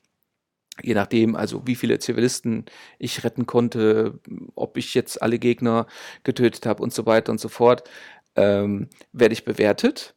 Je 0.81 0.93
nachdem, 0.93 1.35
also 1.35 1.67
wie 1.67 1.75
viele 1.75 1.99
Zivilisten 1.99 2.65
ich 2.97 3.23
retten 3.23 3.45
konnte, 3.45 4.19
ob 4.55 4.77
ich 4.77 4.93
jetzt 4.93 5.21
alle 5.21 5.37
Gegner 5.37 5.85
getötet 6.23 6.65
habe 6.65 6.81
und 6.81 6.93
so 6.93 7.05
weiter 7.05 7.31
und 7.31 7.39
so 7.39 7.49
fort, 7.49 7.89
ähm, 8.35 8.87
werde 9.11 9.33
ich 9.33 9.45
bewertet. 9.45 10.13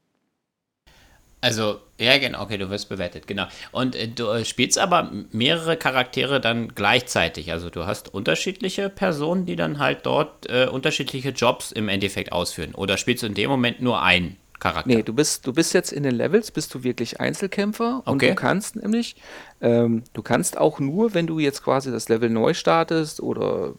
Also, 1.44 1.78
ja, 2.00 2.16
genau, 2.16 2.40
okay, 2.40 2.56
du 2.56 2.70
wirst 2.70 2.88
bewertet, 2.88 3.26
genau. 3.26 3.44
Und 3.70 3.94
äh, 3.96 4.08
du 4.08 4.28
äh, 4.28 4.46
spielst 4.46 4.78
aber 4.78 5.12
mehrere 5.30 5.76
Charaktere 5.76 6.40
dann 6.40 6.68
gleichzeitig. 6.74 7.52
Also, 7.52 7.68
du 7.68 7.84
hast 7.84 8.14
unterschiedliche 8.14 8.88
Personen, 8.88 9.44
die 9.44 9.54
dann 9.54 9.78
halt 9.78 10.06
dort 10.06 10.48
äh, 10.48 10.68
unterschiedliche 10.68 11.30
Jobs 11.30 11.70
im 11.70 11.90
Endeffekt 11.90 12.32
ausführen. 12.32 12.74
Oder 12.74 12.96
spielst 12.96 13.24
du 13.24 13.26
in 13.26 13.34
dem 13.34 13.50
Moment 13.50 13.82
nur 13.82 14.00
einen 14.00 14.38
Charakter? 14.60 14.88
Nee, 14.88 15.02
du 15.02 15.12
bist, 15.12 15.46
du 15.46 15.52
bist 15.52 15.74
jetzt 15.74 15.92
in 15.92 16.02
den 16.02 16.14
Levels, 16.14 16.50
bist 16.50 16.74
du 16.74 16.84
wirklich 16.84 17.20
Einzelkämpfer 17.20 18.02
und 18.04 18.14
okay. 18.14 18.30
du 18.30 18.34
kannst 18.34 18.76
nämlich, 18.76 19.16
ähm, 19.60 20.04
du 20.12 20.22
kannst 20.22 20.56
auch 20.58 20.80
nur, 20.80 21.14
wenn 21.14 21.26
du 21.26 21.38
jetzt 21.38 21.62
quasi 21.62 21.90
das 21.90 22.08
Level 22.08 22.30
neu 22.30 22.54
startest 22.54 23.20
oder 23.20 23.74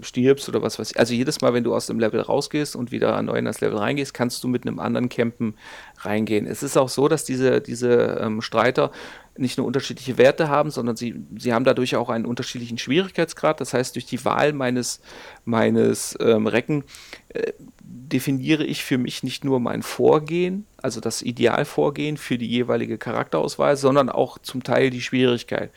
stirbst 0.00 0.48
oder 0.48 0.62
was 0.62 0.78
weiß 0.78 0.92
ich. 0.92 0.98
Also 0.98 1.14
jedes 1.14 1.40
Mal, 1.40 1.54
wenn 1.54 1.64
du 1.64 1.74
aus 1.74 1.86
dem 1.86 2.00
Level 2.00 2.20
rausgehst 2.20 2.74
und 2.74 2.90
wieder 2.90 3.20
neu 3.22 3.36
in 3.36 3.44
das 3.44 3.60
Level 3.60 3.78
reingehst, 3.78 4.12
kannst 4.12 4.42
du 4.42 4.48
mit 4.48 4.66
einem 4.66 4.80
anderen 4.80 5.08
Campen 5.08 5.54
reingehen. 5.98 6.46
Es 6.46 6.62
ist 6.62 6.76
auch 6.76 6.88
so, 6.88 7.08
dass 7.08 7.24
diese, 7.24 7.60
diese 7.60 8.18
ähm, 8.20 8.42
Streiter 8.42 8.90
nicht 9.36 9.58
nur 9.58 9.66
unterschiedliche 9.66 10.18
Werte 10.18 10.48
haben, 10.48 10.70
sondern 10.70 10.96
sie, 10.96 11.14
sie 11.36 11.52
haben 11.52 11.64
dadurch 11.64 11.96
auch 11.96 12.08
einen 12.08 12.26
unterschiedlichen 12.26 12.78
Schwierigkeitsgrad. 12.78 13.60
Das 13.60 13.74
heißt, 13.74 13.94
durch 13.94 14.06
die 14.06 14.24
Wahl 14.24 14.52
meines, 14.52 15.00
meines 15.44 16.16
ähm, 16.20 16.46
Recken 16.46 16.84
äh, 17.30 17.52
definiere 17.94 18.64
ich 18.64 18.84
für 18.84 18.98
mich 18.98 19.22
nicht 19.22 19.44
nur 19.44 19.60
mein 19.60 19.82
Vorgehen, 19.82 20.66
also 20.82 21.00
das 21.00 21.22
Idealvorgehen 21.22 22.16
für 22.16 22.38
die 22.38 22.48
jeweilige 22.48 22.98
Charakterauswahl, 22.98 23.76
sondern 23.76 24.08
auch 24.08 24.38
zum 24.38 24.62
Teil 24.64 24.90
die 24.90 25.00
Schwierigkeit. 25.00 25.70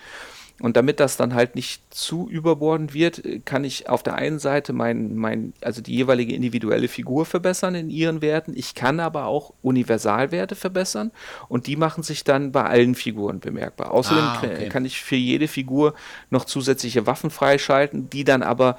Und 0.59 0.75
damit 0.75 0.99
das 0.99 1.17
dann 1.17 1.35
halt 1.35 1.53
nicht 1.53 1.83
zu 1.93 2.27
überbordend 2.27 2.95
wird, 2.95 3.21
kann 3.45 3.63
ich 3.63 3.89
auf 3.89 4.01
der 4.01 4.15
einen 4.15 4.39
Seite 4.39 4.73
mein, 4.73 5.15
mein, 5.15 5.53
also 5.61 5.81
die 5.81 5.93
jeweilige 5.93 6.33
individuelle 6.33 6.87
Figur 6.87 7.27
verbessern 7.27 7.75
in 7.75 7.91
ihren 7.91 8.23
Werten. 8.23 8.53
Ich 8.57 8.73
kann 8.73 8.99
aber 8.99 9.25
auch 9.25 9.53
Universalwerte 9.61 10.55
verbessern 10.55 11.11
und 11.47 11.67
die 11.67 11.75
machen 11.75 12.01
sich 12.01 12.23
dann 12.23 12.51
bei 12.51 12.63
allen 12.63 12.95
Figuren 12.95 13.39
bemerkbar. 13.39 13.91
Außerdem 13.91 14.23
ah, 14.23 14.41
okay. 14.43 14.69
kann 14.69 14.83
ich 14.83 14.99
für 14.99 15.15
jede 15.15 15.47
Figur 15.47 15.93
noch 16.31 16.45
zusätzliche 16.45 17.05
Waffen 17.05 17.29
freischalten, 17.29 18.09
die 18.09 18.23
dann 18.23 18.41
aber, 18.41 18.77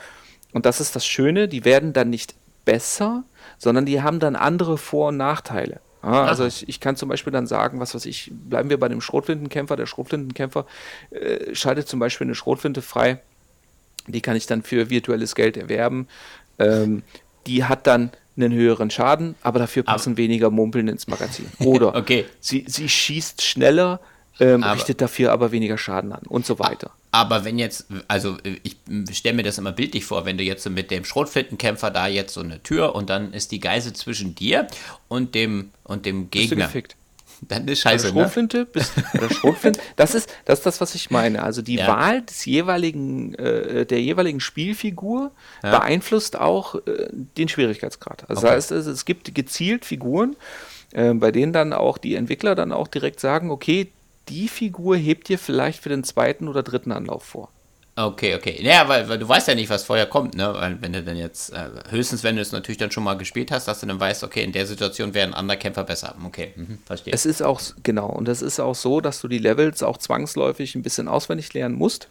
und 0.52 0.66
das 0.66 0.80
ist 0.80 0.96
das 0.96 1.06
Schöne, 1.06 1.46
die 1.46 1.64
werden 1.64 1.92
dann 1.92 2.10
nicht 2.10 2.34
besser, 2.68 3.24
sondern 3.56 3.86
die 3.86 4.02
haben 4.02 4.20
dann 4.20 4.36
andere 4.36 4.76
Vor- 4.76 5.08
und 5.08 5.16
Nachteile. 5.16 5.80
Ah, 6.02 6.26
also 6.26 6.44
ich, 6.44 6.68
ich, 6.68 6.80
kann 6.80 6.96
zum 6.96 7.08
Beispiel 7.08 7.32
dann 7.32 7.46
sagen, 7.46 7.80
was 7.80 7.94
weiß 7.94 8.04
ich, 8.04 8.30
bleiben 8.30 8.68
wir 8.68 8.78
bei 8.78 8.90
dem 8.90 9.00
Schrotflintenkämpfer. 9.00 9.74
Der 9.74 9.86
Schrotflintenkämpfer 9.86 10.66
äh, 11.10 11.54
schaltet 11.54 11.88
zum 11.88 11.98
Beispiel 11.98 12.26
eine 12.26 12.34
Schrotflinte 12.34 12.82
frei. 12.82 13.20
Die 14.06 14.20
kann 14.20 14.36
ich 14.36 14.46
dann 14.46 14.62
für 14.62 14.90
virtuelles 14.90 15.34
Geld 15.34 15.56
erwerben. 15.56 16.08
Ähm, 16.58 17.04
die 17.46 17.64
hat 17.64 17.86
dann 17.86 18.10
einen 18.36 18.52
höheren 18.52 18.90
Schaden, 18.90 19.34
aber 19.42 19.58
dafür 19.58 19.82
passen 19.82 20.10
aber 20.10 20.18
weniger 20.18 20.50
Mumpeln 20.50 20.88
ins 20.88 21.06
Magazin. 21.06 21.46
Oder 21.60 21.94
okay. 21.94 22.26
sie, 22.38 22.66
sie 22.68 22.90
schießt 22.90 23.40
schneller, 23.40 23.98
ähm, 24.40 24.62
richtet 24.62 25.00
dafür 25.00 25.32
aber 25.32 25.52
weniger 25.52 25.78
Schaden 25.78 26.12
an 26.12 26.22
und 26.28 26.46
so 26.46 26.58
weiter. 26.58 26.90
Aber 27.10 27.44
wenn 27.44 27.58
jetzt, 27.58 27.86
also 28.06 28.36
ich 28.62 28.76
stelle 29.16 29.36
mir 29.36 29.42
das 29.42 29.58
immer 29.58 29.72
bildlich 29.72 30.04
vor, 30.04 30.24
wenn 30.24 30.36
du 30.36 30.44
jetzt 30.44 30.62
so 30.62 30.70
mit 30.70 30.90
dem 30.90 31.04
Schrotflintenkämpfer 31.04 31.90
da 31.90 32.06
jetzt 32.06 32.34
so 32.34 32.40
eine 32.40 32.62
Tür 32.62 32.94
und 32.94 33.08
dann 33.10 33.32
ist 33.32 33.50
die 33.50 33.60
Geisel 33.60 33.94
zwischen 33.94 34.34
dir 34.34 34.68
und 35.08 35.34
dem 35.34 35.70
und 35.84 36.04
dem 36.06 36.30
Gegner. 36.30 36.56
Bist 36.56 36.60
du 36.60 36.66
gefickt. 36.66 36.96
Dann 37.42 37.68
ist 37.68 37.80
scheiße. 37.80 38.08
Ne? 38.08 38.12
Schrotflinte, 38.12 38.58
ne? 38.58 38.64
bist, 38.66 38.92
oder 39.14 39.30
Schrotflinte, 39.30 39.80
das 39.96 40.14
ist, 40.14 40.28
das 40.44 40.58
ist 40.58 40.66
das, 40.66 40.80
was 40.80 40.94
ich 40.94 41.10
meine. 41.10 41.42
Also 41.42 41.62
die 41.62 41.76
ja. 41.76 41.86
Wahl 41.86 42.22
des 42.22 42.44
jeweiligen, 42.44 43.34
äh, 43.34 43.86
der 43.86 44.00
jeweiligen 44.00 44.40
Spielfigur 44.40 45.30
ja. 45.62 45.78
beeinflusst 45.78 46.38
auch 46.38 46.74
äh, 46.74 47.08
den 47.12 47.48
Schwierigkeitsgrad. 47.48 48.28
Also 48.28 48.40
okay. 48.40 48.56
das 48.56 48.70
heißt, 48.70 48.70
es, 48.72 48.86
es 48.86 49.04
gibt 49.04 49.34
gezielt 49.34 49.84
Figuren, 49.84 50.36
äh, 50.92 51.14
bei 51.14 51.30
denen 51.30 51.52
dann 51.52 51.72
auch 51.72 51.98
die 51.98 52.16
Entwickler 52.16 52.54
dann 52.54 52.72
auch 52.72 52.88
direkt 52.88 53.20
sagen, 53.20 53.50
okay, 53.50 53.92
die 54.28 54.48
Figur 54.48 54.96
hebt 54.96 55.28
dir 55.28 55.38
vielleicht 55.38 55.82
für 55.82 55.88
den 55.88 56.04
zweiten 56.04 56.48
oder 56.48 56.62
dritten 56.62 56.92
Anlauf 56.92 57.24
vor. 57.24 57.50
Okay, 57.98 58.36
okay. 58.36 58.56
Ja, 58.62 58.88
weil, 58.88 59.08
weil 59.08 59.18
du 59.18 59.28
weißt 59.28 59.48
ja 59.48 59.56
nicht, 59.56 59.70
was 59.70 59.82
vorher 59.82 60.06
kommt, 60.06 60.36
ne? 60.36 60.54
Weil 60.54 60.80
wenn 60.80 60.92
du 60.92 61.02
dann 61.02 61.16
jetzt, 61.16 61.52
äh, 61.52 61.68
höchstens 61.90 62.22
wenn 62.22 62.36
du 62.36 62.42
es 62.42 62.52
natürlich 62.52 62.78
dann 62.78 62.92
schon 62.92 63.02
mal 63.02 63.14
gespielt 63.14 63.50
hast, 63.50 63.66
dass 63.66 63.80
du 63.80 63.86
dann 63.86 63.98
weißt, 63.98 64.22
okay, 64.22 64.44
in 64.44 64.52
der 64.52 64.66
Situation 64.66 65.14
wäre 65.14 65.26
ein 65.26 65.34
anderer 65.34 65.58
Kämpfer 65.58 65.82
besser. 65.82 66.14
Okay, 66.24 66.52
mhm, 66.54 66.78
verstehe. 66.86 67.12
Es 67.12 67.26
ist 67.26 67.42
auch, 67.42 67.60
genau, 67.82 68.06
und 68.06 68.28
es 68.28 68.40
ist 68.40 68.60
auch 68.60 68.76
so, 68.76 69.00
dass 69.00 69.20
du 69.20 69.26
die 69.26 69.38
Levels 69.38 69.82
auch 69.82 69.98
zwangsläufig 69.98 70.76
ein 70.76 70.82
bisschen 70.82 71.08
auswendig 71.08 71.52
lernen 71.54 71.74
musst. 71.74 72.08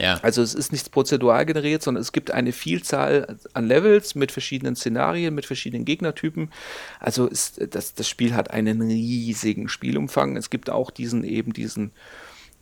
Ja. 0.00 0.18
Also 0.22 0.42
es 0.42 0.54
ist 0.54 0.72
nichts 0.72 0.88
prozedural 0.88 1.44
generiert, 1.46 1.82
sondern 1.82 2.00
es 2.00 2.12
gibt 2.12 2.30
eine 2.30 2.52
Vielzahl 2.52 3.36
an 3.52 3.66
Levels 3.66 4.14
mit 4.14 4.32
verschiedenen 4.32 4.76
Szenarien, 4.76 5.34
mit 5.34 5.46
verschiedenen 5.46 5.84
Gegnertypen. 5.84 6.50
Also 6.98 7.26
ist, 7.26 7.60
das, 7.74 7.94
das 7.94 8.08
Spiel 8.08 8.34
hat 8.34 8.50
einen 8.50 8.80
riesigen 8.80 9.68
Spielumfang. 9.68 10.36
Es 10.36 10.50
gibt 10.50 10.70
auch 10.70 10.90
diesen 10.90 11.24
eben 11.24 11.52
diesen 11.52 11.92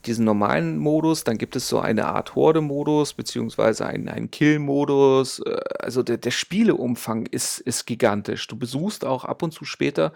diesen 0.06 0.24
normalen 0.24 0.78
Modus, 0.78 1.24
dann 1.24 1.38
gibt 1.38 1.56
es 1.56 1.68
so 1.68 1.80
eine 1.80 2.06
Art 2.06 2.34
Horde-Modus, 2.34 3.14
beziehungsweise 3.14 3.84
einen, 3.84 4.08
einen 4.08 4.30
Kill-Modus. 4.30 5.40
Äh, 5.40 5.58
also 5.80 6.02
der, 6.02 6.18
der 6.18 6.30
Spieleumfang 6.30 7.26
ist, 7.26 7.58
ist 7.58 7.84
gigantisch. 7.84 8.46
Du 8.46 8.56
besuchst 8.56 9.04
auch 9.04 9.24
ab 9.24 9.42
und 9.42 9.52
zu 9.52 9.64
später 9.64 10.12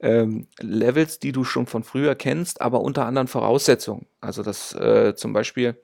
ähm, 0.00 0.46
Levels, 0.60 1.18
die 1.18 1.32
du 1.32 1.44
schon 1.44 1.66
von 1.66 1.82
früher 1.82 2.14
kennst, 2.14 2.60
aber 2.60 2.80
unter 2.80 3.06
anderen 3.06 3.28
Voraussetzungen. 3.28 4.06
Also 4.20 4.42
das 4.42 4.72
äh, 4.74 5.14
zum 5.16 5.32
Beispiel 5.32 5.76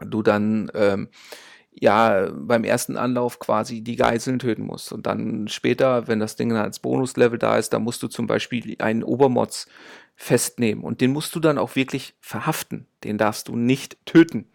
du 0.00 0.22
dann 0.22 0.70
ähm, 0.74 1.08
ja 1.72 2.28
beim 2.32 2.64
ersten 2.64 2.96
Anlauf 2.96 3.38
quasi 3.38 3.82
die 3.82 3.96
Geiseln 3.96 4.38
töten 4.38 4.64
musst. 4.64 4.92
Und 4.92 5.06
dann 5.06 5.48
später, 5.48 6.08
wenn 6.08 6.20
das 6.20 6.36
Ding 6.36 6.48
dann 6.50 6.58
als 6.58 6.80
Bonuslevel 6.80 7.38
da 7.38 7.56
ist, 7.56 7.72
da 7.72 7.78
musst 7.78 8.02
du 8.02 8.08
zum 8.08 8.26
Beispiel 8.26 8.76
einen 8.80 9.02
Obermods 9.02 9.66
festnehmen 10.20 10.82
und 10.82 11.00
den 11.00 11.12
musst 11.12 11.32
du 11.36 11.40
dann 11.40 11.58
auch 11.58 11.76
wirklich 11.76 12.16
verhaften. 12.20 12.88
Den 13.04 13.18
darfst 13.18 13.46
du 13.46 13.54
nicht 13.54 14.04
töten. 14.04 14.46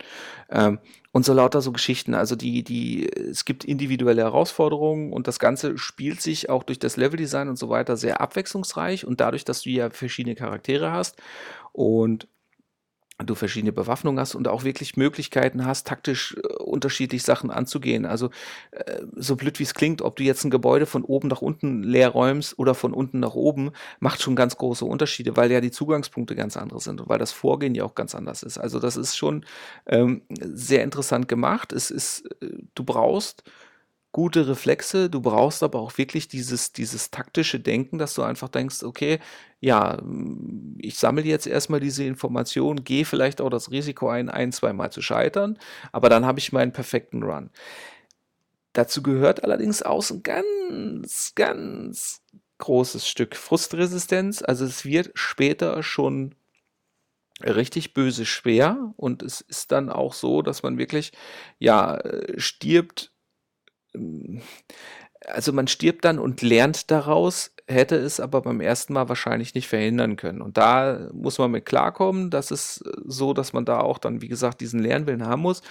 Ähm, 0.49 0.79
und 1.13 1.23
so 1.23 1.33
lauter 1.33 1.61
so 1.61 1.71
Geschichten. 1.71 2.15
Also 2.15 2.35
die, 2.35 2.63
die, 2.63 3.07
es 3.07 3.45
gibt 3.45 3.63
individuelle 3.63 4.23
Herausforderungen 4.23 5.13
und 5.13 5.27
das 5.27 5.39
Ganze 5.39 5.77
spielt 5.77 6.21
sich 6.21 6.49
auch 6.49 6.63
durch 6.63 6.79
das 6.79 6.97
Leveldesign 6.97 7.47
und 7.47 7.57
so 7.57 7.69
weiter 7.69 7.95
sehr 7.95 8.19
abwechslungsreich 8.19 9.05
und 9.05 9.21
dadurch, 9.21 9.45
dass 9.45 9.61
du 9.61 9.69
ja 9.69 9.89
verschiedene 9.89 10.35
Charaktere 10.35 10.91
hast 10.91 11.21
und 11.71 12.27
du 13.19 13.35
verschiedene 13.35 13.71
Bewaffnungen 13.71 14.19
hast 14.19 14.35
und 14.35 14.47
auch 14.47 14.63
wirklich 14.63 14.97
Möglichkeiten 14.97 15.65
hast, 15.65 15.87
taktisch 15.87 16.35
äh, 16.35 16.53
unterschiedlich 16.63 17.23
Sachen 17.23 17.51
anzugehen. 17.51 18.05
Also 18.05 18.29
äh, 18.71 19.01
so 19.15 19.35
blöd 19.35 19.59
wie 19.59 19.63
es 19.63 19.73
klingt, 19.73 20.01
ob 20.01 20.15
du 20.15 20.23
jetzt 20.23 20.43
ein 20.43 20.51
Gebäude 20.51 20.85
von 20.85 21.03
oben 21.03 21.27
nach 21.27 21.41
unten 21.41 21.83
leer 21.83 22.09
räumst 22.09 22.57
oder 22.57 22.73
von 22.73 22.93
unten 22.93 23.19
nach 23.19 23.35
oben, 23.35 23.71
macht 23.99 24.21
schon 24.21 24.35
ganz 24.35 24.57
große 24.57 24.85
Unterschiede, 24.85 25.37
weil 25.37 25.51
ja 25.51 25.61
die 25.61 25.71
Zugangspunkte 25.71 26.35
ganz 26.35 26.57
andere 26.57 26.79
sind 26.79 27.01
und 27.01 27.09
weil 27.09 27.19
das 27.19 27.31
Vorgehen 27.31 27.75
ja 27.75 27.83
auch 27.83 27.95
ganz 27.95 28.15
anders 28.15 28.43
ist. 28.43 28.57
Also 28.57 28.79
das 28.79 28.97
ist 28.97 29.15
schon 29.15 29.45
ähm, 29.85 30.23
sehr 30.29 30.83
interessant 30.83 31.27
gemacht. 31.27 31.71
Es 31.71 31.91
ist, 31.91 32.25
äh, 32.41 32.49
du 32.75 32.83
brauchst 32.83 33.43
gute 34.13 34.47
Reflexe, 34.47 35.09
du 35.09 35.19
brauchst 35.21 35.63
aber 35.63 35.79
auch 35.79 35.97
wirklich 35.97 36.27
dieses, 36.27 36.71
dieses 36.71 37.09
taktische 37.09 37.59
Denken, 37.59 37.97
dass 37.97 38.13
du 38.13 38.21
einfach 38.21 38.47
denkst, 38.47 38.83
okay, 38.83 39.19
ja, 39.59 40.01
ich 40.77 40.97
sammle 40.97 41.23
jetzt 41.23 41.47
erstmal 41.47 41.79
diese 41.79 42.03
Information, 42.05 42.83
gehe 42.83 43.05
vielleicht 43.05 43.41
auch 43.41 43.49
das 43.49 43.71
Risiko 43.71 44.07
ein, 44.09 44.29
ein, 44.29 44.51
zweimal 44.51 44.91
zu 44.91 45.01
scheitern, 45.01 45.57
aber 45.91 46.09
dann 46.09 46.25
habe 46.25 46.39
ich 46.39 46.53
meinen 46.53 46.71
perfekten 46.71 47.23
Run. 47.23 47.49
Dazu 48.73 49.01
gehört 49.01 49.43
allerdings 49.43 49.81
auch 49.81 50.07
ein 50.09 50.21
ganz, 50.23 51.33
ganz 51.35 52.21
großes 52.59 53.07
Stück 53.07 53.35
Frustresistenz. 53.35 54.43
Also 54.43 54.65
es 54.65 54.85
wird 54.85 55.11
später 55.15 55.81
schon 55.81 56.35
richtig 57.43 57.95
böse 57.95 58.25
schwer 58.25 58.93
und 58.95 59.23
es 59.23 59.41
ist 59.41 59.71
dann 59.71 59.89
auch 59.89 60.13
so, 60.13 60.43
dass 60.43 60.61
man 60.61 60.77
wirklich, 60.77 61.13
ja, 61.57 61.99
stirbt 62.37 63.12
also 65.27 65.53
man 65.53 65.67
stirbt 65.67 66.05
dann 66.05 66.19
und 66.19 66.41
lernt 66.41 66.91
daraus, 66.91 67.51
hätte 67.67 67.95
es 67.95 68.19
aber 68.19 68.41
beim 68.41 68.59
ersten 68.59 68.93
Mal 68.93 69.09
wahrscheinlich 69.09 69.55
nicht 69.55 69.67
verhindern 69.67 70.15
können. 70.15 70.41
Und 70.41 70.57
da 70.57 71.09
muss 71.13 71.37
man 71.37 71.51
mit 71.51 71.65
klarkommen. 71.65 72.29
Das 72.29 72.51
ist 72.51 72.83
so, 73.05 73.33
dass 73.33 73.53
man 73.53 73.65
da 73.65 73.79
auch 73.79 73.97
dann, 73.97 74.21
wie 74.21 74.27
gesagt, 74.27 74.61
diesen 74.61 74.81
Lernwillen 74.81 75.25
haben 75.25 75.41
muss. 75.41 75.61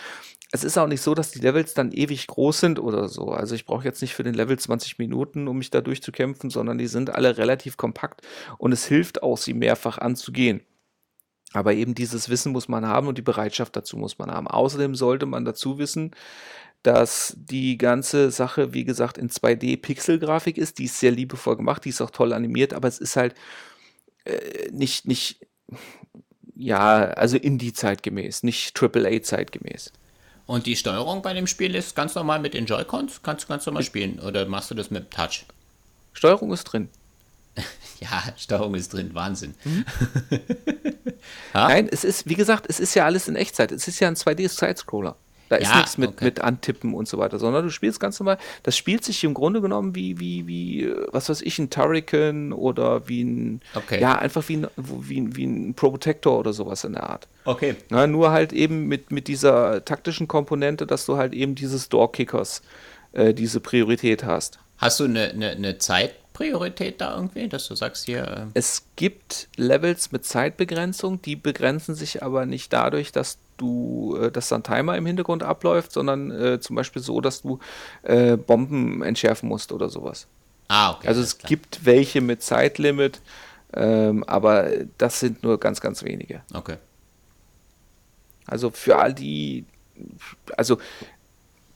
Es 0.52 0.64
ist 0.64 0.78
auch 0.78 0.86
nicht 0.86 1.00
so, 1.00 1.14
dass 1.14 1.30
die 1.30 1.40
Levels 1.40 1.74
dann 1.74 1.92
ewig 1.92 2.26
groß 2.26 2.60
sind 2.60 2.78
oder 2.78 3.08
so. 3.08 3.28
Also 3.28 3.54
ich 3.54 3.64
brauche 3.64 3.84
jetzt 3.84 4.02
nicht 4.02 4.14
für 4.14 4.22
den 4.22 4.34
Level 4.34 4.58
20 4.58 4.98
Minuten, 4.98 5.48
um 5.48 5.58
mich 5.58 5.70
da 5.70 5.80
durchzukämpfen, 5.80 6.50
sondern 6.50 6.78
die 6.78 6.86
sind 6.86 7.14
alle 7.14 7.38
relativ 7.38 7.76
kompakt 7.76 8.20
und 8.58 8.72
es 8.72 8.84
hilft 8.84 9.22
auch, 9.22 9.38
sie 9.38 9.54
mehrfach 9.54 9.98
anzugehen. 9.98 10.60
Aber 11.54 11.74
eben 11.74 11.94
dieses 11.94 12.28
Wissen 12.28 12.52
muss 12.52 12.68
man 12.68 12.86
haben 12.86 13.08
und 13.08 13.18
die 13.18 13.22
Bereitschaft 13.22 13.76
dazu 13.76 13.96
muss 13.96 14.18
man 14.18 14.30
haben. 14.30 14.46
Außerdem 14.46 14.94
sollte 14.94 15.26
man 15.26 15.44
dazu 15.44 15.78
wissen, 15.78 16.12
dass 16.82 17.34
die 17.36 17.78
ganze 17.78 18.30
Sache, 18.30 18.74
wie 18.74 18.84
gesagt, 18.84 19.18
in 19.18 19.30
2D-Pixel-Grafik 19.30 20.58
ist. 20.58 20.78
Die 20.78 20.84
ist 20.84 20.98
sehr 20.98 21.12
liebevoll 21.12 21.56
gemacht, 21.56 21.84
die 21.84 21.90
ist 21.90 22.00
auch 22.00 22.10
toll 22.10 22.32
animiert, 22.32 22.74
aber 22.74 22.88
es 22.88 22.98
ist 22.98 23.16
halt 23.16 23.34
äh, 24.24 24.70
nicht, 24.70 25.06
nicht, 25.06 25.46
ja, 26.56 27.04
also 27.04 27.36
Indie-zeitgemäß, 27.36 28.42
nicht 28.42 28.80
AAA-zeitgemäß. 28.80 29.92
Und 30.46 30.66
die 30.66 30.76
Steuerung 30.76 31.22
bei 31.22 31.34
dem 31.34 31.46
Spiel 31.46 31.74
ist 31.74 31.94
ganz 31.94 32.14
normal 32.14 32.40
mit 32.40 32.54
den 32.54 32.66
Joy-Cons? 32.66 33.22
Kannst 33.22 33.44
du 33.44 33.48
ganz 33.48 33.64
normal 33.64 33.84
spielen 33.84 34.18
oder 34.18 34.46
machst 34.46 34.70
du 34.70 34.74
das 34.74 34.90
mit 34.90 35.10
Touch? 35.10 35.46
Steuerung 36.12 36.52
ist 36.52 36.64
drin. 36.64 36.88
ja, 38.00 38.22
Steuerung 38.36 38.74
ist 38.74 38.92
drin, 38.92 39.14
Wahnsinn. 39.14 39.54
Mhm. 39.64 39.84
Nein, 41.54 41.88
es 41.90 42.02
ist, 42.02 42.28
wie 42.28 42.34
gesagt, 42.34 42.66
es 42.68 42.80
ist 42.80 42.94
ja 42.94 43.04
alles 43.04 43.28
in 43.28 43.36
Echtzeit. 43.36 43.70
Es 43.72 43.86
ist 43.86 44.00
ja 44.00 44.08
ein 44.08 44.16
2D-Sidescroller. 44.16 45.16
Da 45.52 45.58
ist 45.58 45.70
ja, 45.70 45.76
nichts 45.76 45.98
mit, 45.98 46.12
okay. 46.12 46.24
mit 46.24 46.40
Antippen 46.40 46.94
und 46.94 47.06
so 47.06 47.18
weiter, 47.18 47.38
sondern 47.38 47.62
du 47.62 47.70
spielst 47.70 48.00
ganz 48.00 48.18
normal. 48.18 48.38
Das 48.62 48.74
spielt 48.74 49.04
sich 49.04 49.22
im 49.22 49.34
Grunde 49.34 49.60
genommen 49.60 49.94
wie, 49.94 50.18
wie, 50.18 50.46
wie, 50.46 50.90
was 51.10 51.28
weiß 51.28 51.42
ich, 51.42 51.58
ein 51.58 51.68
Turrican 51.68 52.54
oder 52.54 53.06
wie 53.06 53.22
ein, 53.22 53.60
okay. 53.74 54.00
ja, 54.00 54.18
einfach 54.18 54.48
wie 54.48 54.56
ein, 54.56 54.66
wie, 54.78 55.36
wie 55.36 55.44
ein 55.44 55.74
Pro 55.74 55.90
Protector 55.90 56.38
oder 56.38 56.54
sowas 56.54 56.84
in 56.84 56.94
der 56.94 57.02
Art. 57.02 57.28
Okay. 57.44 57.76
Na, 57.90 58.06
nur 58.06 58.30
halt 58.30 58.54
eben 58.54 58.86
mit, 58.88 59.10
mit 59.10 59.28
dieser 59.28 59.84
taktischen 59.84 60.26
Komponente, 60.26 60.86
dass 60.86 61.04
du 61.04 61.18
halt 61.18 61.34
eben 61.34 61.54
dieses 61.54 61.90
Door-Kickers, 61.90 62.62
äh, 63.12 63.34
diese 63.34 63.60
Priorität 63.60 64.24
hast. 64.24 64.58
Hast 64.78 65.00
du 65.00 65.04
eine, 65.04 65.32
eine, 65.32 65.50
eine 65.50 65.76
Zeit, 65.76 66.14
Priorität 66.32 67.00
da 67.00 67.14
irgendwie, 67.14 67.48
dass 67.48 67.68
du 67.68 67.74
sagst 67.74 68.06
hier. 68.06 68.48
Äh 68.54 68.58
es 68.58 68.86
gibt 68.96 69.48
Levels 69.56 70.12
mit 70.12 70.24
Zeitbegrenzung, 70.24 71.20
die 71.22 71.36
begrenzen 71.36 71.94
sich 71.94 72.22
aber 72.22 72.46
nicht 72.46 72.72
dadurch, 72.72 73.12
dass 73.12 73.38
du, 73.56 74.16
äh, 74.20 74.30
dass 74.30 74.48
dann 74.48 74.62
Timer 74.62 74.96
im 74.96 75.06
Hintergrund 75.06 75.42
abläuft, 75.42 75.92
sondern 75.92 76.30
äh, 76.30 76.60
zum 76.60 76.76
Beispiel 76.76 77.02
so, 77.02 77.20
dass 77.20 77.42
du 77.42 77.58
äh, 78.02 78.36
Bomben 78.36 79.02
entschärfen 79.02 79.48
musst 79.48 79.72
oder 79.72 79.88
sowas. 79.88 80.26
Ah, 80.68 80.92
okay. 80.92 81.08
Also 81.08 81.20
es 81.20 81.38
klar. 81.38 81.48
gibt 81.48 81.84
welche 81.84 82.20
mit 82.20 82.42
Zeitlimit, 82.42 83.20
ähm, 83.74 84.24
aber 84.24 84.70
das 84.98 85.20
sind 85.20 85.42
nur 85.42 85.58
ganz, 85.60 85.80
ganz 85.80 86.02
wenige. 86.02 86.42
Okay. 86.52 86.76
Also 88.46 88.70
für 88.70 88.98
all 88.98 89.14
die, 89.14 89.64
also 90.56 90.78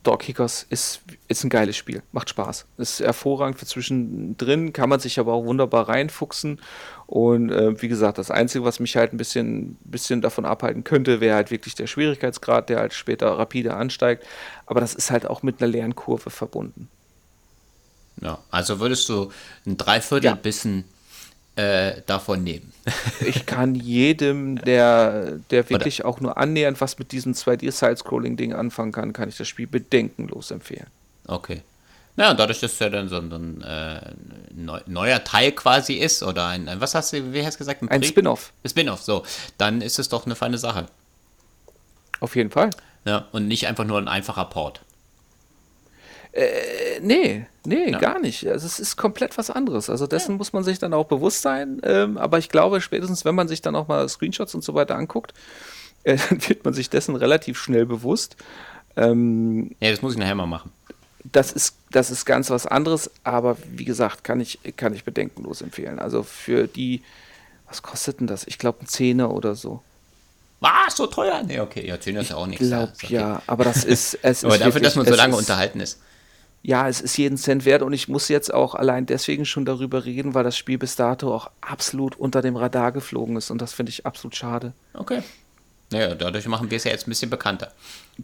Dogkickers 0.06 0.66
ist, 0.68 1.00
ist 1.26 1.42
ein 1.42 1.50
geiles 1.50 1.76
Spiel, 1.76 2.02
macht 2.12 2.30
Spaß. 2.30 2.66
Ist 2.78 3.00
hervorragend 3.00 3.58
für 3.58 3.66
zwischendrin, 3.66 4.72
kann 4.72 4.88
man 4.88 5.00
sich 5.00 5.18
aber 5.18 5.32
auch 5.32 5.44
wunderbar 5.44 5.88
reinfuchsen. 5.88 6.60
Und 7.06 7.50
äh, 7.50 7.80
wie 7.82 7.88
gesagt, 7.88 8.18
das 8.18 8.30
Einzige, 8.30 8.64
was 8.64 8.78
mich 8.78 8.96
halt 8.96 9.12
ein 9.12 9.16
bisschen, 9.16 9.76
bisschen 9.84 10.22
davon 10.22 10.44
abhalten 10.44 10.84
könnte, 10.84 11.20
wäre 11.20 11.34
halt 11.34 11.50
wirklich 11.50 11.74
der 11.74 11.86
Schwierigkeitsgrad, 11.86 12.68
der 12.68 12.78
halt 12.78 12.94
später 12.94 13.26
rapide 13.38 13.74
ansteigt. 13.74 14.24
Aber 14.66 14.80
das 14.80 14.94
ist 14.94 15.10
halt 15.10 15.26
auch 15.26 15.42
mit 15.42 15.60
einer 15.60 15.70
Lernkurve 15.70 16.30
verbunden. 16.30 16.88
Ja, 18.20 18.38
also 18.50 18.80
würdest 18.80 19.08
du 19.08 19.30
ein 19.66 19.76
Dreiviertel 19.76 20.26
ja. 20.26 20.34
Bissen 20.34 20.84
äh, 21.56 22.02
davon 22.06 22.44
nehmen. 22.44 22.72
ich 23.26 23.46
kann 23.46 23.74
jedem, 23.74 24.62
der, 24.62 25.38
der 25.50 25.68
wirklich 25.68 26.00
Oder? 26.00 26.08
auch 26.08 26.20
nur 26.20 26.36
annähernd 26.36 26.80
was 26.80 26.98
mit 26.98 27.12
diesem 27.12 27.32
2D-Side-Scrolling-Ding 27.32 28.52
anfangen 28.52 28.92
kann, 28.92 29.12
kann 29.12 29.28
ich 29.28 29.36
das 29.36 29.48
Spiel 29.48 29.66
bedenkenlos 29.66 30.50
empfehlen. 30.50 30.86
Okay. 31.26 31.62
Ja, 32.16 32.30
und 32.30 32.40
dadurch, 32.40 32.60
dass 32.60 32.72
es 32.72 32.78
ja 32.78 32.88
dann 32.88 33.08
so 33.08 33.16
ein 33.18 33.62
äh, 33.62 34.00
neuer 34.86 35.22
Teil 35.22 35.52
quasi 35.52 35.94
ist, 35.94 36.22
oder 36.22 36.46
ein, 36.46 36.70
was 36.78 36.94
hast 36.94 37.12
du, 37.12 37.32
wie 37.32 37.44
hast 37.44 37.54
du 37.54 37.58
gesagt? 37.58 37.82
Ein, 37.82 37.88
ein 37.90 38.02
Spin-off. 38.02 38.52
Spin-off, 38.64 39.02
so. 39.02 39.24
Dann 39.58 39.82
ist 39.82 39.98
es 39.98 40.08
doch 40.08 40.24
eine 40.24 40.34
feine 40.34 40.56
Sache. 40.56 40.86
Auf 42.20 42.36
jeden 42.36 42.50
Fall. 42.50 42.70
Ja, 43.04 43.26
und 43.32 43.48
nicht 43.48 43.66
einfach 43.66 43.84
nur 43.84 43.98
ein 43.98 44.08
einfacher 44.08 44.46
Port. 44.46 44.80
Äh, 46.36 47.00
nee, 47.00 47.46
nee, 47.64 47.92
ja. 47.92 47.98
gar 47.98 48.18
nicht. 48.18 48.46
Also 48.46 48.66
es 48.66 48.78
ist 48.78 48.96
komplett 48.96 49.38
was 49.38 49.48
anderes. 49.48 49.88
Also 49.88 50.06
dessen 50.06 50.32
ja. 50.32 50.36
muss 50.36 50.52
man 50.52 50.64
sich 50.64 50.78
dann 50.78 50.92
auch 50.92 51.06
bewusst 51.06 51.40
sein. 51.40 51.80
Ähm, 51.82 52.18
aber 52.18 52.36
ich 52.36 52.50
glaube, 52.50 52.82
spätestens, 52.82 53.24
wenn 53.24 53.34
man 53.34 53.48
sich 53.48 53.62
dann 53.62 53.74
auch 53.74 53.88
mal 53.88 54.06
Screenshots 54.06 54.54
und 54.54 54.62
so 54.62 54.74
weiter 54.74 54.96
anguckt, 54.96 55.32
äh, 56.04 56.18
dann 56.28 56.46
wird 56.46 56.62
man 56.62 56.74
sich 56.74 56.90
dessen 56.90 57.16
relativ 57.16 57.58
schnell 57.58 57.86
bewusst. 57.86 58.36
Ähm, 58.96 59.74
ja, 59.80 59.90
das 59.90 60.02
muss 60.02 60.12
ich 60.12 60.18
nachher 60.18 60.34
mal 60.34 60.46
machen. 60.46 60.70
Das 61.24 61.52
ist, 61.52 61.76
das 61.90 62.10
ist 62.10 62.26
ganz 62.26 62.50
was 62.50 62.66
anderes, 62.66 63.10
aber 63.24 63.56
wie 63.72 63.86
gesagt, 63.86 64.22
kann 64.22 64.38
ich, 64.38 64.58
kann 64.76 64.94
ich 64.94 65.04
bedenkenlos 65.04 65.62
empfehlen. 65.62 65.98
Also 65.98 66.22
für 66.22 66.66
die, 66.66 67.02
was 67.66 67.80
kostet 67.80 68.20
denn 68.20 68.26
das? 68.26 68.46
Ich 68.46 68.58
glaube, 68.58 68.82
ein 68.82 68.88
Zehner 68.88 69.32
oder 69.32 69.54
so. 69.54 69.82
Was? 70.60 70.96
So 70.96 71.06
teuer? 71.06 71.42
Nee, 71.44 71.60
okay, 71.60 71.86
ja, 71.86 71.98
Zehner 71.98 72.20
ist 72.20 72.30
ja 72.30 72.36
auch 72.36 72.46
nichts. 72.46 72.62
Ich 72.62 72.68
glaube, 72.68 72.92
okay. 72.94 73.14
ja, 73.14 73.42
aber 73.46 73.64
das 73.64 73.84
ist. 73.84 74.18
Es 74.20 74.44
aber 74.44 74.54
ist 74.54 74.60
dafür, 74.60 74.74
wirklich, 74.74 74.82
dass 74.82 74.96
man 74.96 75.06
so 75.06 75.14
lange 75.14 75.36
unterhalten 75.36 75.80
ist 75.80 75.98
ja, 76.66 76.88
es 76.88 77.00
ist 77.00 77.16
jeden 77.16 77.38
Cent 77.38 77.64
wert 77.64 77.82
und 77.82 77.92
ich 77.92 78.08
muss 78.08 78.28
jetzt 78.28 78.52
auch 78.52 78.74
allein 78.74 79.06
deswegen 79.06 79.44
schon 79.44 79.64
darüber 79.64 80.04
reden, 80.04 80.34
weil 80.34 80.42
das 80.42 80.58
Spiel 80.58 80.78
bis 80.78 80.96
dato 80.96 81.32
auch 81.32 81.48
absolut 81.60 82.16
unter 82.16 82.42
dem 82.42 82.56
Radar 82.56 82.90
geflogen 82.90 83.36
ist 83.36 83.52
und 83.52 83.62
das 83.62 83.72
finde 83.72 83.90
ich 83.90 84.04
absolut 84.04 84.34
schade. 84.34 84.72
Okay. 84.92 85.22
Naja, 85.92 86.16
dadurch 86.16 86.48
machen 86.48 86.68
wir 86.68 86.76
es 86.76 86.82
ja 86.82 86.90
jetzt 86.90 87.06
ein 87.06 87.10
bisschen 87.10 87.30
bekannter. 87.30 87.70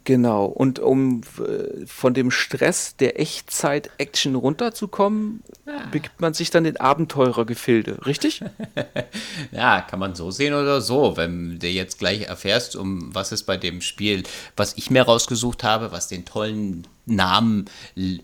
Genau, 0.05 0.47
und 0.47 0.79
um 0.79 1.21
äh, 1.39 1.87
von 1.87 2.15
dem 2.15 2.31
Stress 2.31 2.97
der 2.97 3.21
Echtzeit-Action 3.21 4.35
runterzukommen, 4.35 5.43
ja. 5.67 5.87
begibt 5.91 6.19
man 6.19 6.33
sich 6.33 6.51
dann 6.51 6.65
in 6.65 6.79
Abenteurergefilde, 6.79 8.07
richtig? 8.07 8.43
ja, 9.53 9.83
kann 9.83 9.99
man 9.99 10.15
so 10.15 10.31
sehen 10.31 10.55
oder 10.55 10.81
so. 10.81 11.19
Wenn 11.19 11.59
du 11.59 11.69
jetzt 11.69 11.99
gleich 11.99 12.23
erfährst, 12.23 12.75
um 12.75 13.15
was 13.15 13.33
es 13.33 13.43
bei 13.43 13.59
dem 13.59 13.83
Spiel, 13.83 14.23
was 14.57 14.79
ich 14.79 14.91
mir 14.91 15.03
rausgesucht 15.03 15.63
habe, 15.63 15.93
was 15.93 16.09
den 16.09 16.25
tollen 16.25 16.87
Namen 17.05 17.67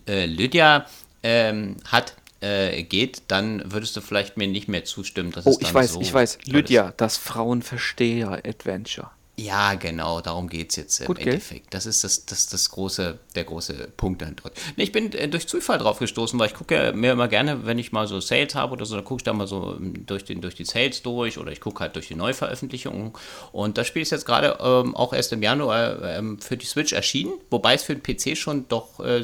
äh, 0.07 0.25
Lydia 0.25 0.87
ähm, 1.21 1.75
hat, 1.85 2.15
äh, 2.41 2.81
geht, 2.81 3.21
dann 3.27 3.61
würdest 3.71 3.95
du 3.95 4.01
vielleicht 4.01 4.37
mir 4.37 4.47
nicht 4.47 4.69
mehr 4.69 4.85
zustimmen. 4.85 5.31
Dass 5.31 5.45
oh, 5.45 5.57
ich 5.59 5.71
weiß, 5.71 5.93
so 5.93 6.01
ich 6.01 6.11
weiß. 6.11 6.39
Lydia, 6.45 6.93
das 6.97 7.17
Frauenversteher-Adventure. 7.17 9.11
Ja, 9.39 9.75
genau, 9.75 10.19
darum 10.19 10.49
geht 10.49 10.71
es 10.71 10.75
jetzt 10.75 10.99
im 10.99 11.07
Gut, 11.07 11.19
Endeffekt. 11.19 11.73
Das 11.73 11.85
ist 11.85 12.03
das, 12.03 12.25
das, 12.25 12.47
das 12.47 12.69
große, 12.71 13.19
der 13.35 13.43
große 13.45 13.87
Punkt 13.95 14.21
dann 14.21 14.35
dort. 14.35 14.53
Ich 14.75 14.91
bin 14.91 15.13
äh, 15.13 15.29
durch 15.29 15.47
Zufall 15.47 15.77
drauf 15.77 15.99
gestoßen, 15.99 16.37
weil 16.37 16.47
ich 16.47 16.53
gucke 16.53 16.75
ja 16.75 16.91
mir 16.91 17.13
immer 17.13 17.29
gerne, 17.29 17.65
wenn 17.65 17.79
ich 17.79 17.93
mal 17.93 18.05
so 18.05 18.19
Sales 18.19 18.53
habe 18.55 18.73
oder 18.73 18.85
so, 18.85 18.95
dann 18.95 19.05
gucke 19.05 19.21
ich 19.21 19.23
da 19.23 19.31
mal 19.31 19.47
so 19.47 19.77
ähm, 19.77 20.05
durch, 20.05 20.25
den, 20.25 20.41
durch 20.41 20.55
die 20.55 20.65
Sales 20.65 21.01
durch 21.03 21.37
oder 21.37 21.53
ich 21.53 21.61
gucke 21.61 21.79
halt 21.79 21.95
durch 21.95 22.09
die 22.09 22.15
Neuveröffentlichungen. 22.15 23.13
Und 23.53 23.77
das 23.77 23.87
Spiel 23.87 24.01
ist 24.01 24.09
jetzt 24.09 24.25
gerade 24.25 24.57
ähm, 24.61 24.93
auch 24.93 25.13
erst 25.13 25.31
im 25.31 25.41
Januar 25.41 26.01
ähm, 26.03 26.39
für 26.39 26.57
die 26.57 26.65
Switch 26.65 26.91
erschienen, 26.91 27.31
wobei 27.49 27.75
es 27.75 27.83
für 27.83 27.95
den 27.95 28.03
PC 28.03 28.37
schon 28.37 28.67
doch 28.67 28.99
äh, 28.99 29.23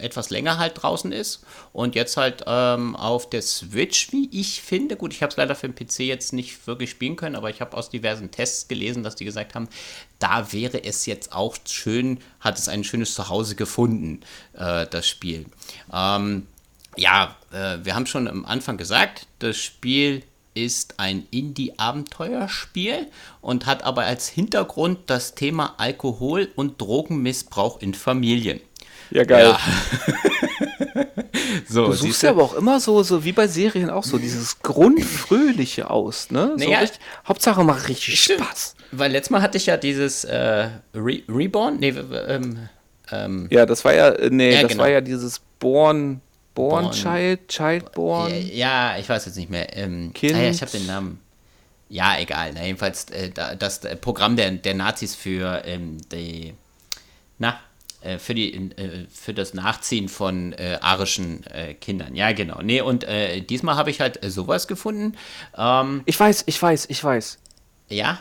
etwas 0.00 0.30
länger 0.30 0.58
halt 0.58 0.82
draußen 0.82 1.12
ist. 1.12 1.44
Und 1.72 1.94
jetzt 1.94 2.16
halt 2.16 2.42
ähm, 2.48 2.96
auf 2.96 3.30
der 3.30 3.42
Switch, 3.42 4.10
wie 4.10 4.28
ich 4.32 4.60
finde, 4.60 4.96
gut, 4.96 5.12
ich 5.12 5.22
habe 5.22 5.30
es 5.30 5.36
leider 5.36 5.54
für 5.54 5.68
den 5.68 5.76
PC 5.76 6.00
jetzt 6.00 6.32
nicht 6.32 6.66
wirklich 6.66 6.90
spielen 6.90 7.14
können, 7.14 7.36
aber 7.36 7.48
ich 7.50 7.60
habe 7.60 7.76
aus 7.76 7.90
diversen 7.90 8.32
Tests 8.32 8.66
gelesen, 8.66 9.04
dass 9.04 9.14
die 9.14 9.24
gesagt 9.24 9.35
haben, 9.36 9.68
da 10.18 10.52
wäre 10.52 10.82
es 10.84 11.06
jetzt 11.06 11.32
auch 11.32 11.56
schön, 11.68 12.20
hat 12.40 12.58
es 12.58 12.68
ein 12.68 12.84
schönes 12.84 13.14
Zuhause 13.14 13.54
gefunden, 13.54 14.20
äh, 14.54 14.86
das 14.86 15.06
Spiel. 15.06 15.46
Ähm, 15.92 16.46
ja, 16.96 17.36
äh, 17.52 17.78
wir 17.82 17.94
haben 17.94 18.06
schon 18.06 18.28
am 18.28 18.44
Anfang 18.44 18.76
gesagt, 18.76 19.26
das 19.38 19.56
Spiel 19.58 20.22
ist 20.54 20.98
ein 20.98 21.26
Indie-Abenteuerspiel 21.30 23.06
und 23.42 23.66
hat 23.66 23.82
aber 23.82 24.04
als 24.04 24.28
Hintergrund 24.28 25.00
das 25.06 25.34
Thema 25.34 25.74
Alkohol- 25.76 26.50
und 26.56 26.80
Drogenmissbrauch 26.80 27.80
in 27.82 27.92
Familien. 27.92 28.60
Ja, 29.10 29.24
geil. 29.24 29.46
Ja. 29.46 29.58
so, 31.68 31.86
du 31.86 31.92
suchst 31.92 32.22
ja 32.22 32.30
aber 32.30 32.42
auch 32.42 32.54
immer 32.54 32.80
so, 32.80 33.02
so 33.02 33.24
wie 33.24 33.32
bei 33.32 33.46
Serien 33.46 33.90
auch 33.90 34.04
so 34.04 34.18
dieses 34.18 34.60
Grundfröhliche 34.60 35.90
aus, 35.90 36.30
ne? 36.30 36.54
So 36.56 36.64
naja, 36.64 36.80
richtig, 36.80 37.00
Hauptsache 37.26 37.64
macht 37.64 37.88
richtig 37.88 38.20
Spaß. 38.20 38.74
Weil 38.92 39.12
letztes 39.12 39.30
Mal 39.30 39.42
hatte 39.42 39.58
ich 39.58 39.66
ja 39.66 39.76
dieses 39.76 40.24
äh, 40.24 40.68
Re 40.94 41.22
Reborn, 41.28 41.78
nee, 41.78 41.88
ähm, 41.88 42.68
ähm, 43.10 43.46
ja, 43.50 43.66
das 43.66 43.84
war 43.84 43.94
ja, 43.94 44.08
äh, 44.10 44.30
nee, 44.30 44.54
ja, 44.54 44.62
das 44.62 44.72
genau. 44.72 44.82
war 44.82 44.90
ja 44.90 45.00
dieses 45.00 45.40
Born, 45.58 46.20
Born, 46.54 46.84
Born 46.84 46.90
Child, 46.92 47.48
Childborn. 47.48 48.32
Ja, 48.52 48.96
ich 48.98 49.08
weiß 49.08 49.26
jetzt 49.26 49.36
nicht 49.36 49.50
mehr. 49.50 49.76
Ähm, 49.76 50.12
kind. 50.12 50.34
Ah 50.34 50.42
ja, 50.42 50.50
ich 50.50 50.60
habe 50.62 50.72
den 50.72 50.86
Namen. 50.86 51.20
Ja, 51.88 52.18
egal. 52.18 52.52
Na, 52.54 52.64
jedenfalls 52.64 53.10
äh, 53.10 53.30
das 53.30 53.80
Programm 54.00 54.36
der, 54.36 54.50
der 54.50 54.74
Nazis 54.74 55.14
für 55.14 55.62
ähm, 55.64 55.98
die, 56.10 56.54
na, 57.38 57.60
äh, 58.02 58.18
für, 58.18 58.34
die, 58.34 58.54
äh, 58.54 59.06
für 59.10 59.34
das 59.34 59.54
Nachziehen 59.54 60.08
von 60.08 60.52
äh, 60.52 60.78
arischen 60.80 61.44
äh, 61.46 61.74
Kindern. 61.74 62.14
Ja, 62.14 62.32
genau. 62.32 62.60
Nee, 62.62 62.80
und 62.80 63.04
äh, 63.04 63.40
diesmal 63.40 63.76
habe 63.76 63.90
ich 63.90 64.00
halt 64.00 64.18
sowas 64.24 64.68
gefunden. 64.68 65.16
Ähm, 65.56 66.02
ich 66.06 66.18
weiß, 66.18 66.44
ich 66.46 66.60
weiß, 66.60 66.86
ich 66.90 67.02
weiß. 67.02 67.38
Ja? 67.88 68.18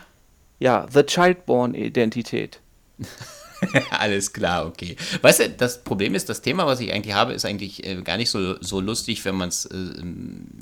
Ja, 0.59 0.87
The 0.91 1.03
Childborn-Identität. 1.03 2.59
Alles 3.91 4.33
klar, 4.33 4.65
okay. 4.65 4.95
Weißt 5.21 5.39
du, 5.39 5.49
das 5.49 5.83
Problem 5.83 6.15
ist, 6.15 6.29
das 6.29 6.41
Thema, 6.41 6.65
was 6.65 6.79
ich 6.79 6.91
eigentlich 6.93 7.15
habe, 7.15 7.33
ist 7.33 7.45
eigentlich 7.45 7.85
äh, 7.85 8.01
gar 8.01 8.17
nicht 8.17 8.29
so, 8.29 8.61
so 8.61 8.79
lustig, 8.79 9.23
wenn 9.25 9.35
man 9.35 9.49
es, 9.49 9.65
äh, 9.65 9.75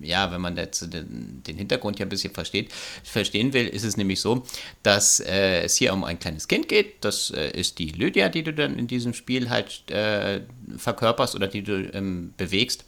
ja, 0.02 0.32
wenn 0.32 0.42
man 0.42 0.58
jetzt 0.58 0.94
den, 0.94 1.42
den, 1.46 1.58
Hintergrund 1.58 2.00
ja 2.00 2.06
ein 2.06 2.10
bisschen 2.10 2.34
versteht, 2.34 2.72
verstehen 3.04 3.54
will, 3.54 3.68
ist 3.68 3.84
es 3.84 3.98
nämlich 3.98 4.22
so, 4.22 4.44
dass 4.84 5.20
äh, 5.20 5.62
es 5.64 5.76
hier 5.76 5.94
um 5.94 6.04
ein 6.04 6.20
kleines 6.20 6.48
Kind 6.48 6.68
geht. 6.68 7.04
Das 7.04 7.32
äh, 7.32 7.52
ist 7.52 7.80
die 7.80 7.90
Lydia, 7.90 8.30
die 8.30 8.44
du 8.44 8.54
dann 8.54 8.78
in 8.78 8.88
diesem 8.88 9.14
Spiel 9.14 9.50
halt 9.50 9.90
äh, 9.92 10.42
verkörperst 10.78 11.36
oder 11.36 11.48
die 11.48 11.64
du 11.64 11.90
ähm, 11.94 12.34
bewegst. 12.38 12.86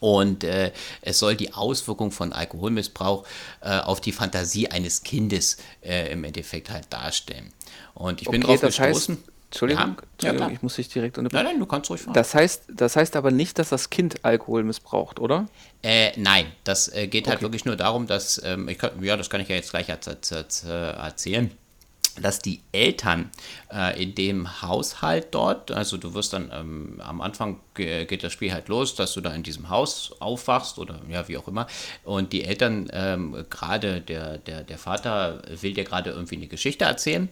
Und 0.00 0.42
äh, 0.42 0.72
es 1.00 1.20
soll 1.20 1.36
die 1.36 1.52
Auswirkung 1.54 2.10
von 2.10 2.32
Alkoholmissbrauch 2.32 3.24
äh, 3.60 3.78
auf 3.78 4.00
die 4.00 4.10
Fantasie 4.10 4.68
eines 4.68 5.04
Kindes 5.04 5.58
äh, 5.80 6.10
im 6.12 6.24
Endeffekt 6.24 6.70
halt 6.70 6.92
darstellen. 6.92 7.52
Und 7.94 8.20
ich 8.20 8.28
bin 8.28 8.42
Okay, 8.42 8.52
drauf 8.52 8.60
das 8.62 8.76
gestoßen. 8.76 9.16
heißt- 9.16 9.20
Entschuldigung, 9.50 9.96
Ja, 10.00 10.30
Entschuldigung 10.30 10.52
ich 10.52 10.62
muss 10.62 10.74
dich 10.74 10.88
direkt 10.88 11.16
Nein, 11.16 11.26
unterbrechen. 11.26 11.52
nein, 11.52 11.60
du 11.60 11.66
kannst 11.66 11.88
ruhig 11.90 12.00
fahren. 12.02 12.14
Das 12.14 12.34
heißt, 12.34 12.64
das 12.68 12.96
heißt 12.96 13.16
aber 13.16 13.30
nicht, 13.30 13.58
dass 13.58 13.68
das 13.68 13.90
Kind 13.90 14.24
Alkohol 14.24 14.64
missbraucht, 14.64 15.20
oder? 15.20 15.46
Äh, 15.82 16.12
nein, 16.16 16.46
das 16.64 16.88
äh, 16.88 17.06
geht 17.06 17.26
halt 17.28 17.36
Okay. 17.38 17.44
wirklich 17.44 17.64
nur 17.64 17.76
darum, 17.76 18.06
dass, 18.06 18.40
ähm, 18.44 18.68
ich 18.68 18.78
kann, 18.78 19.02
ja, 19.02 19.16
das 19.16 19.30
kann 19.30 19.40
ich 19.40 19.48
ja 19.48 19.54
jetzt 19.54 19.70
gleich 19.70 19.88
erz- 19.88 20.08
erz- 20.08 20.32
erz- 20.32 20.66
äh, 20.68 20.90
erzählen, 20.96 21.50
dass 22.20 22.38
die 22.40 22.60
Eltern 22.72 23.30
äh, 23.70 24.02
in 24.02 24.14
dem 24.14 24.62
Haushalt 24.62 25.28
dort, 25.32 25.70
also 25.70 25.96
du 25.98 26.14
wirst 26.14 26.32
dann 26.32 26.50
ähm, 26.52 27.00
am 27.04 27.20
Anfang 27.20 27.60
ge- 27.74 28.06
geht 28.06 28.24
das 28.24 28.32
Spiel 28.32 28.52
halt 28.52 28.68
los, 28.68 28.94
dass 28.94 29.12
du 29.12 29.20
da 29.20 29.32
in 29.34 29.42
diesem 29.42 29.68
Haus 29.68 30.12
aufwachst 30.18 30.78
oder 30.78 31.00
ja, 31.10 31.28
wie 31.28 31.36
auch 31.36 31.46
immer. 31.46 31.66
Und 32.04 32.32
die 32.32 32.44
Eltern, 32.44 32.88
ähm, 32.92 33.44
gerade 33.50 34.00
der, 34.00 34.38
der, 34.38 34.64
der 34.64 34.78
Vater 34.78 35.42
will 35.60 35.74
dir 35.74 35.84
gerade 35.84 36.10
irgendwie 36.10 36.36
eine 36.36 36.46
Geschichte 36.48 36.84
erzählen. 36.86 37.28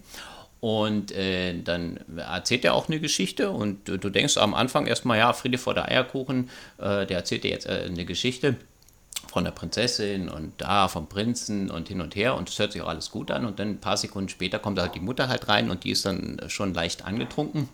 Und 0.65 1.13
äh, 1.13 1.61
dann 1.63 2.01
erzählt 2.17 2.65
er 2.65 2.73
auch 2.73 2.89
eine 2.89 2.99
Geschichte 2.99 3.51
und 3.51 3.87
du, 3.87 3.99
du 3.99 4.09
denkst 4.09 4.39
am 4.39 4.55
Anfang 4.55 4.87
erstmal, 4.87 5.19
ja, 5.19 5.35
Friede 5.35 5.59
vor 5.59 5.75
der 5.75 5.91
Eierkuchen, 5.91 6.49
äh, 6.79 7.05
der 7.05 7.19
erzählt 7.19 7.45
dir 7.45 7.51
jetzt 7.51 7.67
äh, 7.67 7.85
eine 7.85 8.07
Geschichte 8.07 8.57
von 9.29 9.45
der 9.45 9.51
Prinzessin 9.51 10.31
und 10.31 10.55
da 10.57 10.89
vom 10.89 11.07
Prinzen 11.07 11.71
und 11.71 11.89
hin 11.89 12.01
und 12.01 12.17
her 12.17 12.35
und 12.35 12.49
es 12.49 12.59
hört 12.59 12.73
sich 12.73 12.81
auch 12.81 12.89
alles 12.89 13.11
gut 13.11 13.31
an 13.31 13.45
und 13.45 13.59
dann 13.59 13.73
ein 13.73 13.81
paar 13.81 13.99
Sekunden 13.99 14.31
später 14.31 14.59
kommt 14.59 14.79
halt 14.79 14.95
die 14.95 15.01
Mutter 15.01 15.29
halt 15.29 15.49
rein 15.49 15.71
und 15.71 15.85
die 15.85 15.91
ist 15.91 16.07
dann 16.07 16.41
schon 16.49 16.73
leicht 16.73 17.05
angetrunken 17.05 17.69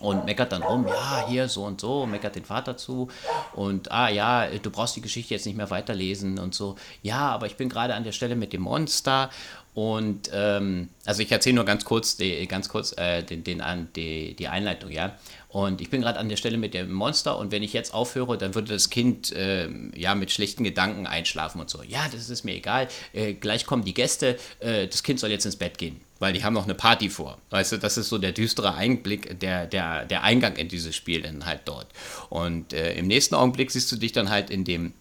und 0.00 0.24
meckert 0.24 0.50
dann 0.50 0.64
rum, 0.64 0.84
ja, 0.88 1.26
hier 1.28 1.48
so 1.48 1.62
und 1.62 1.80
so, 1.80 2.06
meckert 2.06 2.34
den 2.34 2.44
Vater 2.44 2.76
zu 2.76 3.06
und 3.54 3.92
ah 3.92 4.08
ja, 4.08 4.48
du 4.48 4.70
brauchst 4.70 4.96
die 4.96 5.00
Geschichte 5.00 5.32
jetzt 5.32 5.46
nicht 5.46 5.56
mehr 5.56 5.70
weiterlesen 5.70 6.40
und 6.40 6.56
so, 6.56 6.74
ja, 7.02 7.28
aber 7.28 7.46
ich 7.46 7.56
bin 7.56 7.68
gerade 7.68 7.94
an 7.94 8.02
der 8.02 8.10
Stelle 8.10 8.34
mit 8.34 8.52
dem 8.52 8.62
Monster 8.62 9.30
und 9.76 10.30
ähm, 10.32 10.88
also 11.04 11.20
ich 11.20 11.30
erzähle 11.30 11.56
nur 11.56 11.66
ganz 11.66 11.84
kurz, 11.84 12.16
die, 12.16 12.46
ganz 12.48 12.70
kurz 12.70 12.96
äh, 12.96 13.22
den, 13.22 13.44
den, 13.44 13.62
die, 13.94 14.32
die 14.34 14.48
Einleitung, 14.48 14.90
ja. 14.90 15.18
Und 15.50 15.82
ich 15.82 15.90
bin 15.90 16.00
gerade 16.00 16.18
an 16.18 16.30
der 16.30 16.38
Stelle 16.38 16.56
mit 16.56 16.72
dem 16.72 16.90
Monster 16.90 17.36
und 17.36 17.52
wenn 17.52 17.62
ich 17.62 17.74
jetzt 17.74 17.92
aufhöre, 17.92 18.38
dann 18.38 18.54
würde 18.54 18.72
das 18.72 18.88
Kind 18.88 19.34
ähm, 19.36 19.92
ja 19.94 20.14
mit 20.14 20.30
schlechten 20.30 20.64
Gedanken 20.64 21.06
einschlafen 21.06 21.60
und 21.60 21.68
so. 21.68 21.82
Ja, 21.82 22.08
das 22.10 22.30
ist 22.30 22.42
mir 22.42 22.54
egal. 22.54 22.88
Äh, 23.12 23.34
gleich 23.34 23.66
kommen 23.66 23.84
die 23.84 23.92
Gäste, 23.92 24.38
äh, 24.60 24.88
das 24.88 25.02
Kind 25.02 25.20
soll 25.20 25.28
jetzt 25.28 25.44
ins 25.44 25.56
Bett 25.56 25.76
gehen, 25.76 26.00
weil 26.20 26.32
die 26.32 26.42
haben 26.42 26.54
noch 26.54 26.64
eine 26.64 26.74
Party 26.74 27.10
vor. 27.10 27.36
Weißt 27.50 27.72
du, 27.72 27.76
das 27.76 27.98
ist 27.98 28.08
so 28.08 28.16
der 28.16 28.32
düstere 28.32 28.76
Einblick, 28.76 29.38
der, 29.40 29.66
der, 29.66 30.06
der 30.06 30.22
Eingang 30.22 30.56
in 30.56 30.68
dieses 30.68 30.96
Spiel 30.96 31.20
dann 31.20 31.44
halt 31.44 31.60
dort. 31.66 31.88
Und 32.30 32.72
äh, 32.72 32.94
im 32.94 33.08
nächsten 33.08 33.34
Augenblick 33.34 33.70
siehst 33.70 33.92
du 33.92 33.96
dich 33.96 34.12
dann 34.12 34.30
halt 34.30 34.48
in 34.48 34.64
dem, 34.64 34.94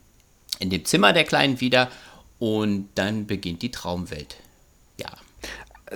in 0.60 0.70
dem 0.70 0.84
Zimmer 0.84 1.14
der 1.14 1.24
Kleinen 1.24 1.62
wieder 1.62 1.90
und 2.40 2.90
dann 2.96 3.26
beginnt 3.26 3.62
die 3.62 3.72
Traumwelt. 3.72 4.36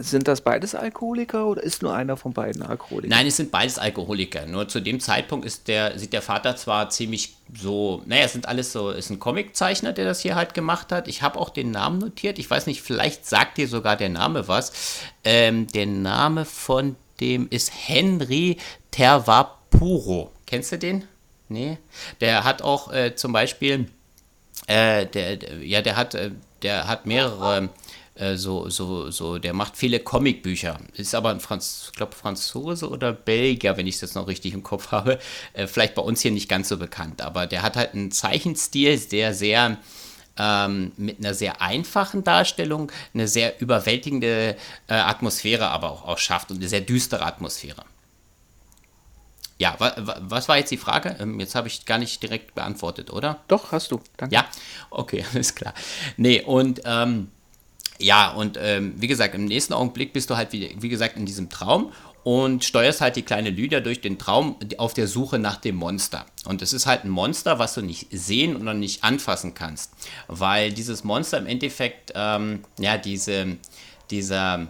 Sind 0.01 0.27
das 0.27 0.41
beides 0.41 0.75
Alkoholiker 0.75 1.47
oder 1.47 1.63
ist 1.63 1.81
nur 1.81 1.93
einer 1.93 2.17
von 2.17 2.33
beiden 2.33 2.62
Alkoholiker? 2.62 3.13
Nein, 3.13 3.27
es 3.27 3.38
sind 3.38 3.51
beides 3.51 3.77
Alkoholiker. 3.77 4.45
Nur 4.45 4.67
zu 4.67 4.79
dem 4.79 4.99
Zeitpunkt 4.99 5.45
ist 5.45 5.67
der, 5.67 5.97
sieht 5.97 6.13
der 6.13 6.21
Vater 6.21 6.55
zwar 6.55 6.89
ziemlich 6.89 7.35
so, 7.53 8.01
naja, 8.05 8.23
es 8.25 8.33
sind 8.33 8.47
alles 8.47 8.71
so, 8.71 8.91
ist 8.91 9.09
ein 9.09 9.19
Comiczeichner, 9.19 9.93
der 9.93 10.05
das 10.05 10.21
hier 10.21 10.35
halt 10.35 10.53
gemacht 10.53 10.91
hat. 10.91 11.07
Ich 11.07 11.21
habe 11.21 11.39
auch 11.39 11.49
den 11.49 11.71
Namen 11.71 11.99
notiert. 11.99 12.39
Ich 12.39 12.49
weiß 12.49 12.67
nicht, 12.67 12.81
vielleicht 12.81 13.25
sagt 13.25 13.57
dir 13.57 13.67
sogar 13.67 13.95
der 13.95 14.09
Name 14.09 14.47
was. 14.47 15.01
Ähm, 15.23 15.67
der 15.67 15.85
Name 15.85 16.45
von 16.45 16.95
dem 17.19 17.47
ist 17.49 17.71
Henry 17.73 18.57
Tervapuro. 18.91 20.31
Kennst 20.45 20.71
du 20.71 20.77
den? 20.77 21.05
Nee. 21.49 21.77
Der 22.21 22.43
hat 22.43 22.62
auch 22.62 22.93
äh, 22.93 23.15
zum 23.15 23.33
Beispiel 23.33 23.88
äh, 24.67 25.05
der, 25.07 25.38
ja, 25.63 25.81
der 25.81 25.95
hat, 25.95 26.15
äh, 26.15 26.31
der 26.62 26.88
hat 26.88 27.05
mehrere, 27.05 27.69
äh, 28.19 28.36
so, 28.36 28.69
so, 28.69 29.10
so, 29.12 29.38
der 29.38 29.53
macht 29.53 29.77
viele 29.77 29.99
Comicbücher. 29.99 30.79
Ist 30.93 31.15
aber 31.15 31.29
ein 31.29 31.39
Franz, 31.39 31.86
ich 31.88 31.97
glaube 31.97 32.15
Franzose 32.15 32.89
oder 32.89 33.13
Belgier, 33.13 33.77
wenn 33.77 33.88
ich 33.88 33.95
es 33.95 34.01
jetzt 34.01 34.15
noch 34.15 34.27
richtig 34.27 34.53
im 34.53 34.63
Kopf 34.63 34.91
habe. 34.91 35.19
Äh, 35.53 35.67
vielleicht 35.67 35.95
bei 35.95 36.01
uns 36.01 36.21
hier 36.21 36.32
nicht 36.32 36.49
ganz 36.49 36.69
so 36.69 36.77
bekannt, 36.77 37.21
aber 37.21 37.47
der 37.47 37.62
hat 37.62 37.77
halt 37.77 37.93
einen 37.93 38.12
Zeichenstil, 38.12 38.99
der 38.99 39.34
sehr 39.34 39.77
ähm, 40.38 40.91
mit 40.97 41.19
einer 41.19 41.34
sehr 41.34 41.62
einfachen 41.62 42.23
Darstellung 42.23 42.91
eine 43.13 43.27
sehr 43.27 43.60
überwältigende 43.62 44.55
äh, 44.88 44.93
Atmosphäre 44.93 45.67
aber 45.67 45.89
auch, 45.91 46.05
auch 46.08 46.17
schafft 46.17 46.51
und 46.51 46.58
eine 46.58 46.69
sehr 46.69 46.82
düstere 46.82 47.25
Atmosphäre. 47.25 47.84
Ja, 49.58 49.75
wa, 49.77 49.93
wa, 49.97 50.17
was 50.21 50.47
war 50.47 50.58
jetzt 50.58 50.71
die 50.71 50.77
Frage? 50.77 51.17
Ähm, 51.19 51.39
jetzt 51.39 51.55
habe 51.55 51.67
ich 51.67 51.86
gar 51.86 51.97
nicht 51.97 52.23
direkt 52.23 52.55
beantwortet, 52.55 53.12
oder? 53.12 53.41
Doch, 53.49 53.73
hast 53.73 53.91
du. 53.91 54.01
Danke. 54.15 54.34
Ja, 54.34 54.45
okay, 54.89 55.25
alles 55.34 55.53
klar. 55.53 55.73
Nee, 56.15 56.41
und 56.41 56.82
ähm, 56.86 57.29
ja, 57.99 58.31
und 58.31 58.57
ähm, 58.62 58.93
wie 58.97 59.07
gesagt, 59.07 59.35
im 59.35 59.45
nächsten 59.45 59.73
Augenblick 59.73 60.13
bist 60.13 60.29
du 60.29 60.38
halt, 60.38 60.53
wie, 60.53 60.75
wie 60.79 60.89
gesagt, 60.89 61.17
in 61.17 61.25
diesem 61.25 61.49
Traum 61.49 61.91
und 62.23 62.63
steuerst 62.63 63.01
halt 63.01 63.15
die 63.15 63.21
kleine 63.21 63.49
Lydia 63.49 63.79
durch 63.79 64.01
den 64.01 64.17
Traum 64.17 64.55
auf 64.77 64.93
der 64.93 65.07
Suche 65.07 65.39
nach 65.39 65.57
dem 65.57 65.75
Monster. 65.75 66.25
Und 66.45 66.62
es 66.62 66.73
ist 66.73 66.85
halt 66.85 67.03
ein 67.03 67.09
Monster, 67.09 67.59
was 67.59 67.73
du 67.73 67.81
nicht 67.81 68.07
sehen 68.12 68.55
oder 68.55 68.73
nicht 68.73 69.03
anfassen 69.03 69.53
kannst, 69.53 69.91
weil 70.27 70.71
dieses 70.71 71.03
Monster 71.03 71.38
im 71.38 71.47
Endeffekt, 71.47 72.13
ähm, 72.15 72.63
ja, 72.77 72.97
diese, 72.97 73.57
dieser, 74.12 74.67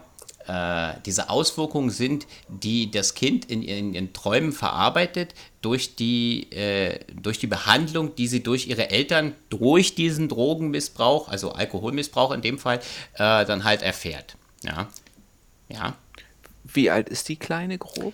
äh, 0.48 0.94
diese 1.06 1.30
Auswirkungen 1.30 1.90
sind, 1.90 2.28
die 2.48 2.92
das 2.92 3.14
Kind 3.14 3.46
in 3.46 3.62
ihren 3.62 4.14
Träumen 4.14 4.52
verarbeitet 4.52 5.34
durch 5.62 5.96
die, 5.96 6.52
äh, 6.52 7.00
durch 7.14 7.40
die 7.40 7.48
Behandlung, 7.48 8.16
die 8.16 8.28
sie 8.28 8.42
durch 8.42 8.68
ihre 8.68 8.90
Eltern 8.90 9.36
durch 9.50 9.96
diesen 9.96 10.30
Drogenmissbrauch, 10.30 11.28
also 11.28 11.52
Alkoholmissbrauch 11.52 12.32
in 12.32 12.42
dem 12.42 12.58
Fall, 12.58 12.80
äh, 13.16 13.46
dann 13.46 13.64
halt 13.64 13.82
erfährt. 13.82 14.36
Ja. 14.64 14.88
Ja. 15.68 15.96
Wie 16.64 16.90
alt 16.90 17.10
ist 17.10 17.30
die 17.30 17.36
Kleine 17.36 17.78
grob? 17.78 18.14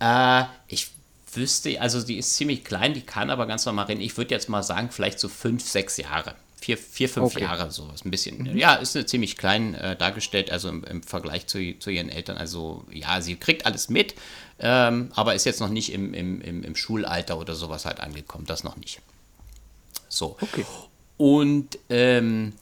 Äh, 0.00 0.44
ich 0.68 0.90
wüsste, 1.32 1.80
also 1.80 2.02
die 2.02 2.18
ist 2.18 2.36
ziemlich 2.36 2.64
klein, 2.64 2.94
die 2.94 3.02
kann 3.02 3.30
aber 3.30 3.46
ganz 3.46 3.66
normal 3.66 3.86
reden. 3.86 4.00
Ich 4.00 4.16
würde 4.16 4.34
jetzt 4.34 4.48
mal 4.48 4.62
sagen, 4.62 4.90
vielleicht 4.90 5.18
so 5.18 5.28
fünf, 5.28 5.66
sechs 5.66 5.96
Jahre. 5.96 6.34
Vier, 6.64 6.78
vier 6.78 7.10
fünf 7.10 7.34
Okay. 7.34 7.42
Jahre, 7.42 7.70
sowas. 7.70 8.06
Ein 8.06 8.10
bisschen. 8.10 8.56
Ja, 8.56 8.76
ist 8.76 8.96
eine 8.96 9.04
ziemlich 9.04 9.36
klein 9.36 9.74
äh, 9.74 9.96
dargestellt, 9.96 10.50
also 10.50 10.70
im, 10.70 10.82
im 10.84 11.02
Vergleich 11.02 11.46
zu, 11.46 11.78
zu 11.78 11.90
ihren 11.90 12.08
Eltern. 12.08 12.38
Also, 12.38 12.86
ja, 12.90 13.20
sie 13.20 13.36
kriegt 13.36 13.66
alles 13.66 13.90
mit, 13.90 14.14
ähm, 14.60 15.10
aber 15.14 15.34
ist 15.34 15.44
jetzt 15.44 15.60
noch 15.60 15.68
nicht 15.68 15.92
im, 15.92 16.14
im, 16.14 16.40
im, 16.40 16.62
im 16.62 16.74
Schulalter 16.74 17.38
oder 17.38 17.54
sowas 17.54 17.84
halt 17.84 18.00
angekommen. 18.00 18.46
Das 18.46 18.64
noch 18.64 18.76
nicht. 18.78 19.02
So. 20.08 20.38
Okay. 20.40 20.64
Und 21.18 21.78
ähm, 21.90 22.54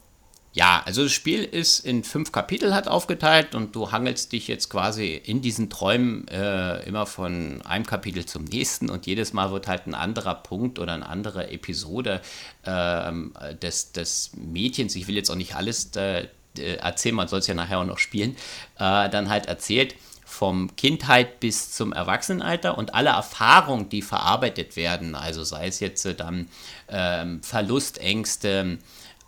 ja, 0.55 0.83
also 0.85 1.05
das 1.05 1.13
Spiel 1.13 1.45
ist 1.45 1.81
in 1.81 2.05
fünf 2.05 2.31
Kapitel 2.31 2.75
halt 2.75 2.87
aufgeteilt 2.87 3.55
und 3.55 3.75
du 3.75 3.91
hangelst 3.91 4.33
dich 4.33 4.49
jetzt 4.49 4.69
quasi 4.69 5.15
in 5.15 5.41
diesen 5.41 5.71
Träumen 5.71 6.29
äh, 6.29 6.83
immer 6.85 7.07
von 7.07 7.63
einem 7.63 7.87
Kapitel 7.87 8.27
zum 8.27 8.45
nächsten 8.45 8.91
und 8.91 9.07
jedes 9.07 9.33
Mal 9.33 9.51
wird 9.51 9.67
halt 9.67 9.87
ein 9.87 9.95
anderer 9.95 10.35
Punkt 10.35 10.79
oder 10.79 10.93
eine 10.93 11.07
andere 11.07 11.51
Episode 11.51 12.21
ähm, 12.67 13.33
des, 13.63 13.93
des 13.93 14.33
Mädchens, 14.37 14.95
ich 14.95 15.09
will 15.09 15.17
jetzt 15.17 15.31
auch 15.31 15.37
nicht 15.37 15.57
alles 15.57 15.91
äh, 15.97 16.29
äh, 16.59 16.75
erzählen, 16.77 17.15
man 17.15 17.29
soll 17.29 17.39
es 17.39 17.47
ja 17.47 17.55
nachher 17.55 17.79
auch 17.79 17.87
noch 17.87 17.99
spielen, 17.99 18.37
äh, 18.77 19.09
dann 19.09 19.31
halt 19.31 19.47
erzählt 19.47 19.95
vom 20.27 20.77
Kindheit 20.77 21.41
bis 21.41 21.73
zum 21.73 21.93
Erwachsenenalter 21.93 22.77
und 22.77 22.95
alle 22.95 23.11
Erfahrungen, 23.11 23.89
die 23.89 24.03
verarbeitet 24.03 24.77
werden, 24.77 25.15
also 25.15 25.45
sei 25.45 25.67
es 25.67 25.81
jetzt 25.81 26.05
äh, 26.05 26.15
dann 26.15 26.49
ähm, 26.89 27.43
Verlustängste, 27.43 28.79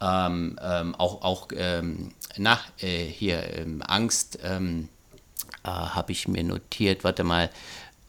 ähm, 0.01 0.59
ähm, 0.63 0.95
auch, 0.97 1.23
auch 1.23 1.49
ähm, 1.57 2.13
na, 2.37 2.59
äh, 2.81 3.05
hier 3.05 3.43
ähm, 3.59 3.83
Angst, 3.87 4.39
ähm, 4.43 4.89
äh, 5.65 5.69
habe 5.69 6.13
ich 6.13 6.29
mir 6.29 6.43
notiert, 6.45 7.05
warte 7.05 7.25
mal, 7.25 7.51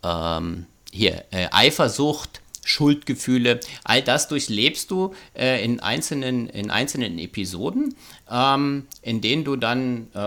ähm, 0.04 0.65
hier, 0.91 1.24
äh, 1.32 1.48
Eifersucht, 1.52 2.41
Schuldgefühle, 2.63 3.60
all 3.84 4.02
das 4.02 4.28
durchlebst 4.28 4.89
du 4.89 5.13
äh, 5.38 5.63
in, 5.63 5.80
einzelnen, 5.82 6.50
in 6.50 6.71
einzelnen 6.71 7.19
Episoden, 7.19 7.93
ähm, 8.30 8.88
in 9.04 9.21
denen 9.21 9.43
du 9.43 9.56
dann 9.56 10.08
äh, 10.15 10.17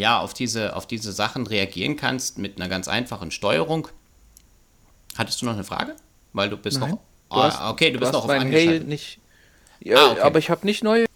ja, 0.00 0.18
auf, 0.18 0.34
diese, 0.34 0.74
auf 0.74 0.86
diese 0.88 1.12
Sachen 1.12 1.46
reagieren 1.46 1.96
kannst 1.96 2.38
mit 2.38 2.56
einer 2.60 2.68
ganz 2.68 2.88
einfachen 2.88 3.30
Steuerung. 3.30 3.86
Hattest 5.16 5.40
du 5.40 5.46
noch 5.46 5.52
eine 5.52 5.62
Frage? 5.64 5.94
Weil 6.32 6.50
du 6.50 6.56
bist 6.56 6.80
Nein. 6.80 6.90
noch. 6.90 6.98
Du 7.30 7.36
hast- 7.36 7.60
ah, 7.60 7.70
okay, 7.70 7.92
du 7.92 8.00
bist 8.00 8.08
hast 8.12 8.14
noch 8.14 8.24
auf 8.24 8.30
angeschaltet. 8.30 8.88
nicht. 8.88 9.18
Ja, 9.80 9.96
Ah, 9.96 10.10
okay. 10.12 10.20
aber 10.20 10.38
ich 10.38 10.50
habe 10.50 10.64
nicht 10.66 10.82
neue. 10.84 11.06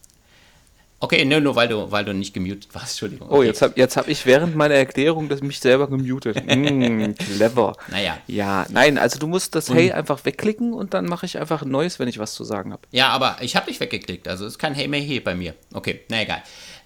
Okay, 1.00 1.24
nur, 1.24 1.40
nur 1.40 1.54
weil 1.54 1.68
du, 1.68 1.92
weil 1.92 2.04
du 2.04 2.12
nicht 2.12 2.34
gemutet 2.34 2.68
warst, 2.72 2.90
Entschuldigung. 2.94 3.28
Oh, 3.30 3.36
Okay. 3.36 3.46
jetzt 3.46 3.62
habe 3.62 3.72
jetzt 3.76 3.96
hab 3.96 4.08
ich 4.08 4.26
während 4.26 4.56
meiner 4.56 4.74
Erklärung 4.74 5.28
das 5.28 5.40
mich 5.42 5.60
selber 5.60 5.88
gemutet. 5.88 6.36
Mm, 6.46 7.14
clever. 7.14 7.76
Naja. 7.88 8.18
Ja, 8.26 8.66
nein, 8.70 8.98
also 8.98 9.18
du 9.20 9.28
musst 9.28 9.54
das 9.54 9.70
Hey 9.72 9.92
einfach 9.92 10.24
wegklicken 10.24 10.72
und 10.72 10.94
dann 10.94 11.06
mache 11.06 11.24
ich 11.26 11.38
einfach 11.38 11.62
ein 11.62 11.70
neues, 11.70 11.98
wenn 12.00 12.08
ich 12.08 12.18
was 12.18 12.34
zu 12.34 12.42
sagen 12.42 12.72
habe. 12.72 12.82
Ja, 12.90 13.08
aber 13.10 13.36
ich 13.42 13.54
habe 13.54 13.66
dich 13.66 13.78
weggeklickt, 13.78 14.26
also 14.26 14.44
ist 14.44 14.58
kein 14.58 14.74
Hey 14.74 14.88
mehr 14.88 15.00
hier 15.00 15.22
bei 15.22 15.34
mir. 15.36 15.54
Okay, 15.72 16.00
na 16.08 16.22
egal. 16.22 16.42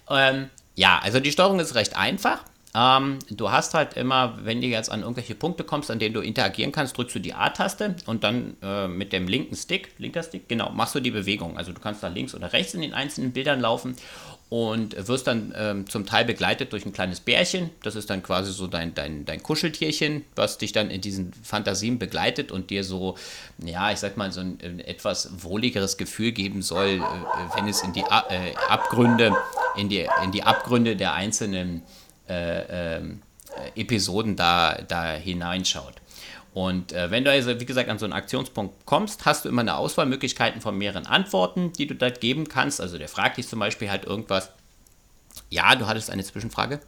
Ähm, 0.09 0.49
ja, 0.75 0.99
also 1.01 1.19
die 1.19 1.31
Steuerung 1.31 1.59
ist 1.59 1.73
recht 1.75 1.95
einfach, 1.97 2.43
Ähm, 2.75 3.19
du 3.29 3.51
hast 3.51 3.75
halt 3.75 3.93
immer, 3.93 4.39
wenn 4.43 4.59
du 4.59 4.67
jetzt 4.67 4.91
an 4.91 5.01
irgendwelche 5.01 5.35
Punkte 5.35 5.63
kommst, 5.63 5.91
an 5.91 5.99
denen 5.99 6.15
du 6.15 6.21
interagieren 6.21 6.71
kannst, 6.71 6.97
drückst 6.97 7.15
du 7.15 7.19
die 7.19 7.33
A-Taste 7.33 7.95
und 8.07 8.23
dann 8.23 8.57
äh, 8.63 8.87
mit 8.87 9.13
dem 9.13 9.27
linken 9.27 9.55
Stick, 9.55 9.91
linker 9.99 10.23
Stick, 10.23 10.49
genau, 10.49 10.71
machst 10.71 10.95
du 10.95 10.99
die 10.99 11.11
Bewegung. 11.11 11.57
Also 11.57 11.71
du 11.71 11.79
kannst 11.79 12.01
da 12.01 12.07
links 12.07 12.33
oder 12.33 12.51
rechts 12.51 12.73
in 12.73 12.81
den 12.81 12.95
einzelnen 12.95 13.31
Bildern 13.31 13.59
laufen 13.59 13.95
und 14.49 15.07
wirst 15.07 15.27
dann 15.27 15.53
ähm, 15.55 15.89
zum 15.89 16.05
Teil 16.05 16.25
begleitet 16.25 16.73
durch 16.73 16.85
ein 16.85 16.93
kleines 16.93 17.19
Bärchen. 17.19 17.69
Das 17.83 17.95
ist 17.95 18.09
dann 18.09 18.23
quasi 18.23 18.51
so 18.51 18.65
dein, 18.65 18.95
dein, 18.95 19.25
dein 19.25 19.41
Kuscheltierchen, 19.41 20.25
was 20.35 20.57
dich 20.57 20.71
dann 20.71 20.89
in 20.89 21.01
diesen 21.01 21.31
Fantasien 21.33 21.99
begleitet 21.99 22.51
und 22.51 22.71
dir 22.71 22.83
so, 22.83 23.17
ja, 23.63 23.91
ich 23.91 23.99
sag 23.99 24.17
mal, 24.17 24.31
so 24.31 24.41
ein, 24.41 24.57
ein 24.63 24.79
etwas 24.79 25.43
wohligeres 25.43 25.97
Gefühl 25.97 26.31
geben 26.31 26.63
soll, 26.63 27.01
äh, 27.01 27.55
wenn 27.55 27.67
es 27.67 27.83
in 27.83 27.93
die 27.93 28.01
äh, 28.01 28.55
Abgründe, 28.67 29.35
in 29.75 29.89
die, 29.89 30.07
in 30.23 30.31
die 30.31 30.43
Abgründe 30.43 30.95
der 30.95 31.13
einzelnen 31.13 31.83
äh, 32.27 32.97
ähm, 32.97 33.21
Episoden 33.75 34.35
da, 34.35 34.79
da 34.87 35.13
hineinschaut. 35.13 35.95
Und 36.53 36.91
äh, 36.93 37.09
wenn 37.09 37.23
du 37.23 37.31
also, 37.31 37.59
wie 37.59 37.65
gesagt, 37.65 37.89
an 37.89 37.97
so 37.97 38.05
einen 38.05 38.13
Aktionspunkt 38.13 38.85
kommst, 38.85 39.25
hast 39.25 39.45
du 39.45 39.49
immer 39.49 39.61
eine 39.61 39.75
Auswahlmöglichkeiten 39.75 40.61
von 40.61 40.77
mehreren 40.77 41.07
Antworten, 41.07 41.73
die 41.73 41.87
du 41.87 41.95
da 41.95 42.09
geben 42.09 42.47
kannst. 42.47 42.79
Also 42.79 42.97
der 42.97 43.09
fragt 43.09 43.37
dich 43.37 43.47
zum 43.47 43.59
Beispiel 43.59 43.89
halt 43.89 44.05
irgendwas. 44.05 44.51
Ja, 45.49 45.75
du 45.75 45.87
hattest 45.87 46.11
eine 46.11 46.23
Zwischenfrage? 46.23 46.79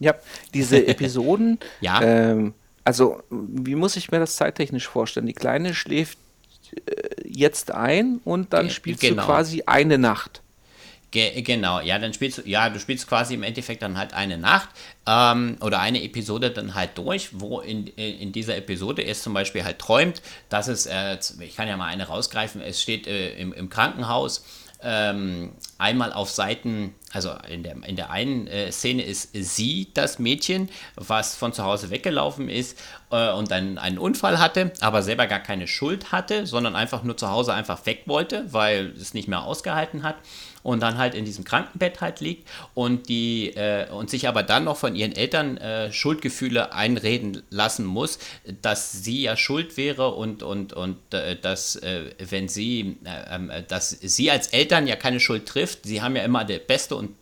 Ja, 0.00 0.14
diese 0.52 0.84
Episoden. 0.86 1.58
ja. 1.80 2.02
Ähm, 2.02 2.54
also, 2.86 3.22
wie 3.30 3.76
muss 3.76 3.96
ich 3.96 4.10
mir 4.10 4.18
das 4.18 4.36
zeittechnisch 4.36 4.86
vorstellen? 4.86 5.26
Die 5.26 5.32
Kleine 5.32 5.74
schläft 5.74 6.18
äh, 6.74 6.82
jetzt 7.24 7.70
ein 7.70 8.20
und 8.24 8.52
dann 8.52 8.68
spielst 8.68 9.00
genau. 9.00 9.22
du 9.22 9.26
quasi 9.26 9.62
eine 9.64 9.96
Nacht. 9.96 10.42
Ge 11.14 11.42
genau, 11.42 11.78
ja, 11.78 12.00
dann 12.00 12.12
spielst 12.12 12.38
du, 12.38 12.42
ja, 12.42 12.68
du 12.68 12.80
spielst 12.80 13.06
quasi 13.06 13.34
im 13.34 13.44
Endeffekt 13.44 13.82
dann 13.82 13.96
halt 13.96 14.14
eine 14.14 14.36
Nacht 14.36 14.68
ähm, 15.06 15.56
oder 15.60 15.78
eine 15.78 16.02
Episode 16.02 16.50
dann 16.50 16.74
halt 16.74 16.98
durch, 16.98 17.28
wo 17.38 17.60
in, 17.60 17.86
in 17.86 18.32
dieser 18.32 18.56
Episode 18.56 19.04
es 19.04 19.22
zum 19.22 19.32
Beispiel 19.32 19.62
halt 19.62 19.78
träumt, 19.78 20.22
dass 20.48 20.66
es, 20.66 20.86
äh, 20.86 21.16
ich 21.38 21.54
kann 21.54 21.68
ja 21.68 21.76
mal 21.76 21.86
eine 21.86 22.08
rausgreifen, 22.08 22.60
es 22.60 22.82
steht 22.82 23.06
äh, 23.06 23.32
im, 23.36 23.52
im 23.52 23.70
Krankenhaus, 23.70 24.44
ähm, 24.82 25.52
einmal 25.78 26.12
auf 26.12 26.30
Seiten, 26.30 26.96
also 27.12 27.30
in 27.48 27.62
der, 27.62 27.76
in 27.86 27.94
der 27.94 28.10
einen 28.10 28.48
äh, 28.48 28.72
Szene 28.72 29.04
ist 29.04 29.30
sie 29.32 29.92
das 29.94 30.18
Mädchen, 30.18 30.68
was 30.96 31.36
von 31.36 31.52
zu 31.52 31.62
Hause 31.62 31.90
weggelaufen 31.90 32.48
ist 32.48 32.76
äh, 33.12 33.30
und 33.30 33.52
dann 33.52 33.78
einen 33.78 33.98
Unfall 33.98 34.40
hatte, 34.40 34.72
aber 34.80 35.04
selber 35.04 35.28
gar 35.28 35.38
keine 35.38 35.68
Schuld 35.68 36.10
hatte, 36.10 36.48
sondern 36.48 36.74
einfach 36.74 37.04
nur 37.04 37.16
zu 37.16 37.30
Hause 37.30 37.54
einfach 37.54 37.86
weg 37.86 38.02
wollte, 38.06 38.52
weil 38.52 38.92
es 39.00 39.14
nicht 39.14 39.28
mehr 39.28 39.44
ausgehalten 39.44 40.02
hat 40.02 40.16
und 40.64 40.80
dann 40.82 40.98
halt 40.98 41.14
in 41.14 41.24
diesem 41.24 41.44
Krankenbett 41.44 42.00
halt 42.00 42.18
liegt 42.20 42.48
und 42.72 43.08
die 43.08 43.50
äh, 43.50 43.88
und 43.90 44.10
sich 44.10 44.26
aber 44.26 44.42
dann 44.42 44.64
noch 44.64 44.76
von 44.76 44.96
ihren 44.96 45.12
Eltern 45.12 45.58
äh, 45.58 45.92
Schuldgefühle 45.92 46.72
einreden 46.72 47.42
lassen 47.50 47.84
muss, 47.84 48.18
dass 48.62 48.90
sie 49.04 49.22
ja 49.22 49.36
schuld 49.36 49.76
wäre 49.76 50.14
und 50.14 50.42
und 50.42 50.72
und 50.72 50.96
äh, 51.12 51.36
dass 51.36 51.76
äh, 51.76 52.10
wenn 52.18 52.48
sie 52.48 52.96
äh, 53.04 53.36
ähm, 53.36 53.52
dass 53.68 53.90
sie 53.90 54.30
als 54.30 54.48
Eltern 54.48 54.86
ja 54.86 54.96
keine 54.96 55.20
Schuld 55.20 55.46
trifft, 55.46 55.84
sie 55.84 56.02
haben 56.02 56.16
ja 56.16 56.24
immer 56.24 56.44
der 56.44 56.58
Beste 56.58 56.96
und 56.96 57.14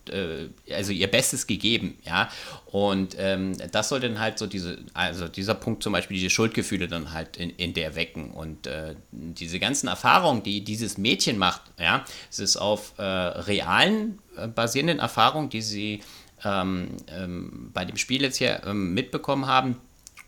also 0.75 0.93
ihr 0.93 1.11
Bestes 1.11 1.47
gegeben, 1.47 1.99
ja 2.05 2.29
und 2.73 3.17
ähm, 3.19 3.55
das 3.71 3.91
soll 3.91 4.01
dann 4.01 4.19
halt 4.19 4.39
so 4.39 4.47
diese, 4.47 4.79
also 4.95 5.29
dieser 5.29 5.55
Punkt 5.55 5.83
zum 5.83 5.93
Beispiel, 5.93 6.17
diese 6.17 6.31
Schuldgefühle 6.31 6.89
dann 6.89 7.13
halt 7.13 7.37
in, 7.37 7.51
in 7.51 7.75
der 7.75 7.97
wecken. 7.97 8.31
Und 8.31 8.67
äh, 8.67 8.95
diese 9.11 9.61
ganzen 9.61 9.89
Erfahrungen, 9.89 10.43
die 10.43 10.65
dieses 10.65 10.97
Mädchen 10.97 11.37
macht, 11.37 11.61
ja, 11.79 12.03
es 12.31 12.39
ist 12.39 12.57
auf 12.57 12.95
äh, 12.97 13.03
realen 13.03 14.21
äh, 14.39 14.49
basierenden 14.49 15.01
Erfahrungen, 15.01 15.51
die 15.51 15.61
sie 15.61 16.01
ähm, 16.45 16.97
ähm, 17.09 17.71
bei 17.75 17.85
dem 17.85 17.99
Spiel 17.99 18.23
jetzt 18.23 18.39
hier 18.39 18.63
ähm, 18.65 18.95
mitbekommen 18.95 19.47
haben 19.47 19.77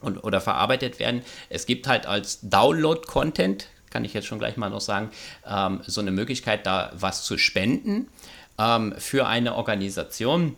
und, 0.01 0.23
oder 0.23 0.43
verarbeitet 0.43 0.99
werden. 0.99 1.23
Es 1.49 1.65
gibt 1.65 1.87
halt 1.87 2.05
als 2.05 2.41
Download-Content, 2.43 3.69
kann 3.89 4.05
ich 4.05 4.13
jetzt 4.13 4.27
schon 4.27 4.39
gleich 4.39 4.59
mal 4.59 4.69
noch 4.69 4.83
sagen, 4.83 5.09
ähm, 5.47 5.81
so 5.87 6.03
eine 6.03 6.11
Möglichkeit, 6.11 6.67
da 6.67 6.93
was 6.95 7.25
zu 7.25 7.39
spenden 7.39 8.09
ähm, 8.59 8.95
für 8.99 9.27
eine 9.27 9.55
Organisation 9.55 10.57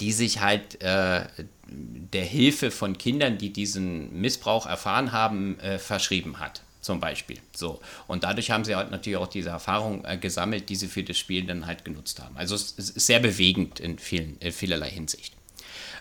die 0.00 0.12
sich 0.12 0.40
halt 0.40 0.82
äh, 0.82 1.24
der 1.68 2.24
Hilfe 2.24 2.70
von 2.70 2.98
Kindern, 2.98 3.38
die 3.38 3.52
diesen 3.52 4.20
Missbrauch 4.20 4.66
erfahren 4.66 5.12
haben, 5.12 5.58
äh, 5.60 5.78
verschrieben 5.78 6.38
hat. 6.38 6.62
Zum 6.80 7.00
Beispiel. 7.00 7.38
So. 7.52 7.80
Und 8.06 8.22
dadurch 8.22 8.52
haben 8.52 8.64
sie 8.64 8.76
halt 8.76 8.92
natürlich 8.92 9.16
auch 9.16 9.26
diese 9.26 9.48
Erfahrung 9.48 10.04
äh, 10.04 10.18
gesammelt, 10.18 10.68
die 10.68 10.76
sie 10.76 10.86
für 10.86 11.02
das 11.02 11.18
Spiel 11.18 11.44
dann 11.44 11.66
halt 11.66 11.84
genutzt 11.84 12.20
haben. 12.20 12.36
Also 12.36 12.54
es, 12.54 12.72
ist 12.72 13.06
sehr 13.06 13.18
bewegend 13.18 13.80
in, 13.80 13.98
vielen, 13.98 14.38
in 14.38 14.52
vielerlei 14.52 14.90
Hinsicht. 14.90 15.34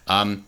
Ähm, 0.07 0.43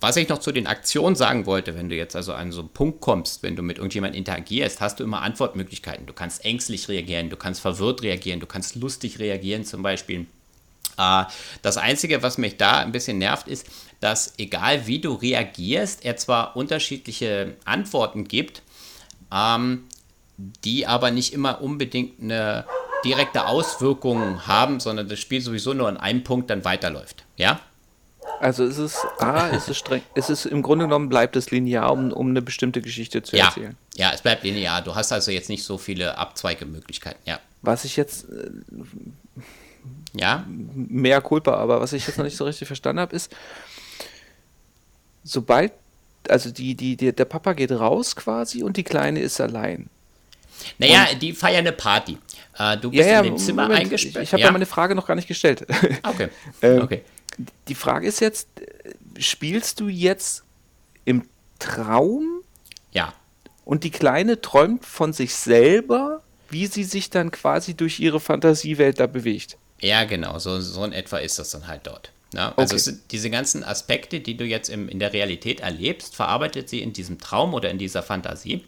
was 0.00 0.16
ich 0.16 0.28
noch 0.28 0.38
zu 0.38 0.52
den 0.52 0.66
Aktionen 0.66 1.16
sagen 1.16 1.46
wollte, 1.46 1.74
wenn 1.74 1.88
du 1.88 1.96
jetzt 1.96 2.16
also 2.16 2.34
an 2.34 2.52
so 2.52 2.60
einen 2.60 2.68
Punkt 2.68 3.00
kommst, 3.00 3.42
wenn 3.42 3.56
du 3.56 3.62
mit 3.62 3.78
irgendjemandem 3.78 4.18
interagierst, 4.18 4.80
hast 4.80 5.00
du 5.00 5.04
immer 5.04 5.22
Antwortmöglichkeiten. 5.22 6.06
Du 6.06 6.12
kannst 6.12 6.44
ängstlich 6.44 6.88
reagieren, 6.88 7.30
du 7.30 7.36
kannst 7.36 7.60
verwirrt 7.60 8.02
reagieren, 8.02 8.40
du 8.40 8.46
kannst 8.46 8.76
lustig 8.76 9.18
reagieren 9.18 9.64
zum 9.64 9.82
Beispiel. 9.82 10.26
Äh, 10.98 11.24
das 11.62 11.76
Einzige, 11.76 12.22
was 12.22 12.38
mich 12.38 12.56
da 12.56 12.80
ein 12.80 12.92
bisschen 12.92 13.18
nervt, 13.18 13.48
ist, 13.48 13.66
dass 14.00 14.34
egal 14.38 14.86
wie 14.86 15.00
du 15.00 15.14
reagierst, 15.14 16.04
er 16.04 16.16
zwar 16.16 16.56
unterschiedliche 16.56 17.56
Antworten 17.64 18.24
gibt, 18.24 18.62
ähm, 19.32 19.84
die 20.36 20.86
aber 20.86 21.10
nicht 21.10 21.32
immer 21.32 21.62
unbedingt 21.62 22.20
eine 22.20 22.66
direkte 23.04 23.46
Auswirkung 23.46 24.46
haben, 24.46 24.80
sondern 24.80 25.08
das 25.08 25.18
Spiel 25.18 25.40
sowieso 25.40 25.72
nur 25.72 25.88
an 25.88 25.96
einem 25.96 26.24
Punkt 26.24 26.50
dann 26.50 26.64
weiterläuft. 26.64 27.24
Ja? 27.36 27.60
Also 28.40 28.64
ist 28.64 28.78
es 28.78 28.98
A, 29.18 29.48
ist 29.48 29.68
es 29.68 29.78
streng, 29.78 30.02
ist 30.14 30.30
es 30.30 30.46
im 30.46 30.62
Grunde 30.62 30.84
genommen 30.84 31.08
bleibt 31.08 31.36
es 31.36 31.50
linear, 31.50 31.92
um, 31.92 32.12
um 32.12 32.30
eine 32.30 32.42
bestimmte 32.42 32.82
Geschichte 32.82 33.22
zu 33.22 33.36
ja. 33.36 33.46
erzählen. 33.46 33.76
Ja, 33.94 34.12
es 34.12 34.20
bleibt 34.22 34.44
linear. 34.44 34.82
Du 34.82 34.94
hast 34.94 35.12
also 35.12 35.30
jetzt 35.30 35.48
nicht 35.48 35.64
so 35.64 35.78
viele 35.78 36.18
Abzweigemöglichkeiten, 36.18 37.20
ja. 37.24 37.40
Was 37.62 37.84
ich 37.84 37.96
jetzt 37.96 38.28
äh, 38.28 38.50
ja. 40.14 40.44
mehr 40.46 41.20
Culpa, 41.20 41.54
aber 41.54 41.80
was 41.80 41.92
ich 41.92 42.06
jetzt 42.06 42.18
noch 42.18 42.24
nicht 42.24 42.36
so 42.36 42.44
richtig 42.44 42.66
verstanden 42.66 43.00
habe, 43.00 43.14
ist, 43.16 43.34
sobald, 45.24 45.72
also 46.28 46.50
die, 46.50 46.74
die, 46.74 46.96
die, 46.96 47.12
der 47.12 47.24
Papa 47.24 47.52
geht 47.54 47.72
raus 47.72 48.16
quasi 48.16 48.62
und 48.62 48.76
die 48.76 48.84
Kleine 48.84 49.20
ist 49.20 49.40
allein. 49.40 49.88
Naja, 50.78 51.08
und, 51.12 51.22
die 51.22 51.32
feiern 51.32 51.60
eine 51.60 51.72
Party. 51.72 52.18
Äh, 52.58 52.76
du 52.78 52.90
bist 52.90 53.02
ja, 53.02 53.14
ja, 53.14 53.18
in 53.20 53.24
dem 53.24 53.38
Zimmer 53.38 53.62
Moment, 53.62 53.80
eingesperrt. 53.80 54.16
Ich, 54.16 54.22
ich 54.22 54.32
habe 54.32 54.42
ja. 54.42 54.50
meine 54.50 54.66
Frage 54.66 54.94
noch 54.94 55.06
gar 55.06 55.14
nicht 55.14 55.28
gestellt. 55.28 55.66
Okay. 56.02 56.28
ähm, 56.62 56.82
okay. 56.82 57.02
Die 57.68 57.74
Frage 57.74 58.06
ist 58.06 58.20
jetzt, 58.20 58.48
spielst 59.18 59.80
du 59.80 59.88
jetzt 59.88 60.44
im 61.04 61.28
Traum? 61.58 62.40
Ja. 62.92 63.12
Und 63.64 63.84
die 63.84 63.90
Kleine 63.90 64.40
träumt 64.40 64.84
von 64.84 65.12
sich 65.12 65.34
selber, 65.34 66.22
wie 66.50 66.66
sie 66.66 66.84
sich 66.84 67.10
dann 67.10 67.30
quasi 67.30 67.74
durch 67.74 67.98
ihre 68.00 68.20
Fantasiewelt 68.20 69.00
da 69.00 69.06
bewegt. 69.06 69.56
Ja, 69.80 70.04
genau, 70.04 70.38
so, 70.38 70.60
so 70.60 70.84
in 70.84 70.92
etwa 70.92 71.18
ist 71.18 71.38
das 71.38 71.50
dann 71.50 71.66
halt 71.66 71.86
dort. 71.86 72.12
Ja, 72.32 72.52
also 72.56 72.76
Okay. 72.76 72.98
diese 73.10 73.30
ganzen 73.30 73.62
Aspekte, 73.64 74.20
die 74.20 74.36
du 74.36 74.44
jetzt 74.44 74.68
im, 74.68 74.88
in 74.88 74.98
der 74.98 75.12
Realität 75.12 75.60
erlebst, 75.60 76.14
verarbeitet 76.16 76.68
sie 76.68 76.80
in 76.80 76.92
diesem 76.92 77.18
Traum 77.18 77.54
oder 77.54 77.70
in 77.70 77.78
dieser 77.78 78.02
Fantasie. 78.02 78.64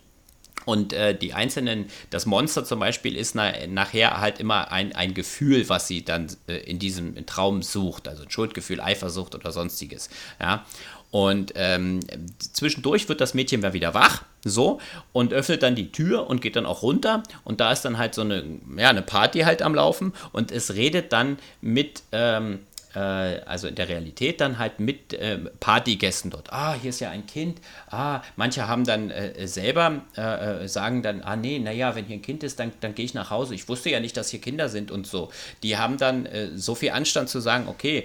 Und 0.65 0.93
äh, 0.93 1.17
die 1.17 1.33
einzelnen, 1.33 1.87
das 2.11 2.27
Monster 2.27 2.65
zum 2.65 2.81
Beispiel 2.81 3.17
ist 3.17 3.35
na, 3.35 3.53
nachher 3.69 4.21
halt 4.21 4.39
immer 4.39 4.71
ein, 4.71 4.95
ein 4.95 5.15
Gefühl, 5.15 5.69
was 5.69 5.89
sie 5.89 6.05
dann 6.05 6.29
äh, 6.47 6.59
in 6.59 6.79
diesem 6.79 7.25
Traum 7.27 7.63
sucht, 7.63 8.07
also 8.09 8.25
ein 8.25 8.31
Schuldgefühl, 8.31 8.81
Eifersucht 8.81 9.35
oder 9.35 9.51
sonstiges. 9.53 10.11
Ja. 10.41 10.67
Und 11.11 11.53
ähm, 11.57 12.01
zwischendurch 12.39 13.09
wird 13.09 13.23
das 13.23 13.33
Mädchen 13.33 13.63
mal 13.63 13.73
wieder 13.73 13.95
wach, 13.95 14.25
so, 14.45 14.79
und 15.13 15.33
öffnet 15.33 15.63
dann 15.63 15.75
die 15.75 15.91
Tür 15.91 16.29
und 16.29 16.43
geht 16.43 16.55
dann 16.55 16.67
auch 16.67 16.83
runter. 16.83 17.23
Und 17.45 17.61
da 17.61 17.73
ist 17.73 17.83
dann 17.83 17.97
halt 17.97 18.15
so 18.15 18.21
eine, 18.21 18.45
ja, 18.77 18.91
eine 18.91 19.03
Party 19.03 19.41
halt 19.41 19.63
am 19.63 19.75
Laufen 19.75 20.13
und 20.33 20.53
es 20.53 20.75
redet 20.75 21.13
dann 21.13 21.39
mit, 21.63 22.03
ähm, 22.13 22.55
äh, 22.55 22.59
also 22.99 23.69
in 23.69 23.75
der 23.75 23.89
Realität 23.89 24.41
dann 24.41 24.59
halt 24.59 24.81
mit 24.81 25.15
äh, 25.15 25.39
Partygästen 25.61 26.31
dort. 26.31 26.53
Ah, 26.53 26.75
hier 26.75 26.91
ist 26.91 27.01
ja 27.01 27.11
ein 27.11 27.27
Kind. 27.27 27.61
Ah, 27.91 28.23
manche 28.37 28.69
haben 28.69 28.85
dann 28.85 29.11
äh, 29.11 29.47
selber, 29.47 30.03
äh, 30.17 30.65
äh, 30.65 30.69
sagen 30.69 31.03
dann, 31.03 31.23
ah 31.23 31.37
nee, 31.37 31.59
naja, 31.59 31.95
wenn 31.95 32.05
hier 32.05 32.17
ein 32.17 32.23
Kind 32.23 32.43
ist, 32.43 32.59
dann, 32.59 32.73
dann 32.81 32.95
gehe 32.95 33.05
ich 33.05 33.15
nach 33.15 33.31
Hause. 33.31 33.55
Ich 33.55 33.69
wusste 33.69 33.91
ja 33.91 34.01
nicht, 34.01 34.17
dass 34.17 34.31
hier 34.31 34.41
Kinder 34.41 34.69
sind 34.69 34.91
und 34.91 35.07
so. 35.07 35.31
Die 35.63 35.77
haben 35.77 35.99
dann 35.99 36.27
äh, 36.27 36.57
so 36.57 36.75
viel 36.75 36.91
Anstand 36.91 37.29
zu 37.29 37.41
sagen, 37.41 37.69
okay, 37.69 38.05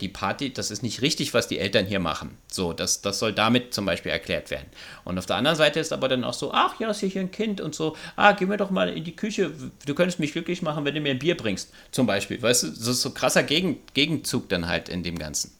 die 0.00 0.08
Party, 0.08 0.52
das 0.52 0.70
ist 0.70 0.82
nicht 0.82 1.02
richtig, 1.02 1.34
was 1.34 1.48
die 1.48 1.58
Eltern 1.58 1.86
hier 1.86 2.00
machen. 2.00 2.36
So, 2.46 2.72
das, 2.72 3.00
das 3.00 3.18
soll 3.18 3.32
damit 3.32 3.72
zum 3.72 3.86
Beispiel 3.86 4.12
erklärt 4.12 4.50
werden. 4.50 4.66
Und 5.04 5.18
auf 5.18 5.26
der 5.26 5.36
anderen 5.36 5.56
Seite 5.56 5.80
ist 5.80 5.92
aber 5.92 6.08
dann 6.08 6.24
auch 6.24 6.34
so, 6.34 6.52
ach 6.52 6.78
ja, 6.80 6.90
ist 6.90 7.00
hier 7.00 7.20
ein 7.20 7.30
Kind 7.30 7.60
und 7.60 7.74
so, 7.74 7.96
ah, 8.16 8.32
geh 8.32 8.46
mir 8.46 8.56
doch 8.56 8.70
mal 8.70 8.88
in 8.88 9.04
die 9.04 9.16
Küche, 9.16 9.52
du 9.86 9.94
könntest 9.94 10.20
mich 10.20 10.32
glücklich 10.32 10.62
machen, 10.62 10.84
wenn 10.84 10.94
du 10.94 11.00
mir 11.00 11.10
ein 11.10 11.18
Bier 11.18 11.36
bringst, 11.36 11.72
zum 11.90 12.06
Beispiel. 12.06 12.40
Weißt 12.40 12.62
du, 12.62 12.68
das 12.68 12.78
ist 12.88 13.02
so 13.02 13.10
krasser 13.10 13.42
Gegen, 13.42 13.78
Gegenzug 14.22 14.48
dann 14.48 14.68
halt 14.68 14.88
in 14.88 15.02
dem 15.02 15.18
Ganzen. 15.18 15.52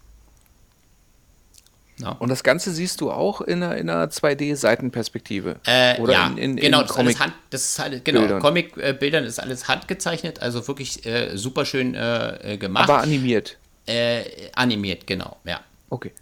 Ja. 1.98 2.10
Und 2.18 2.30
das 2.30 2.42
Ganze 2.42 2.72
siehst 2.72 3.00
du 3.00 3.12
auch 3.12 3.40
in 3.42 3.62
einer, 3.62 3.76
in 3.76 3.88
einer 3.88 4.06
2D-Seitenperspektive. 4.06 5.56
Äh, 5.66 6.00
Oder 6.00 6.12
ja, 6.12 6.26
in, 6.28 6.38
in, 6.38 6.56
genau, 6.56 6.80
in 6.80 6.86
das 6.86 6.90
ist 6.90 6.98
alles 6.98 7.20
Hand, 7.20 7.34
das 7.50 7.64
ist 7.64 7.78
halt, 7.78 8.04
genau, 8.04 8.20
Bildern. 8.20 8.40
Comic-Bildern 8.40 9.24
ist 9.24 9.38
alles 9.38 9.68
handgezeichnet, 9.68 10.40
also 10.40 10.66
wirklich 10.66 11.04
äh, 11.06 11.36
super 11.36 11.64
schön 11.64 11.94
äh, 11.94 12.56
gemacht. 12.58 12.88
aber 12.88 13.02
animiert. 13.02 13.58
äh, 13.86 14.22
animiert, 14.54 15.06
genau, 15.06 15.36
ja. 15.44 15.60
Okay. 15.90 16.12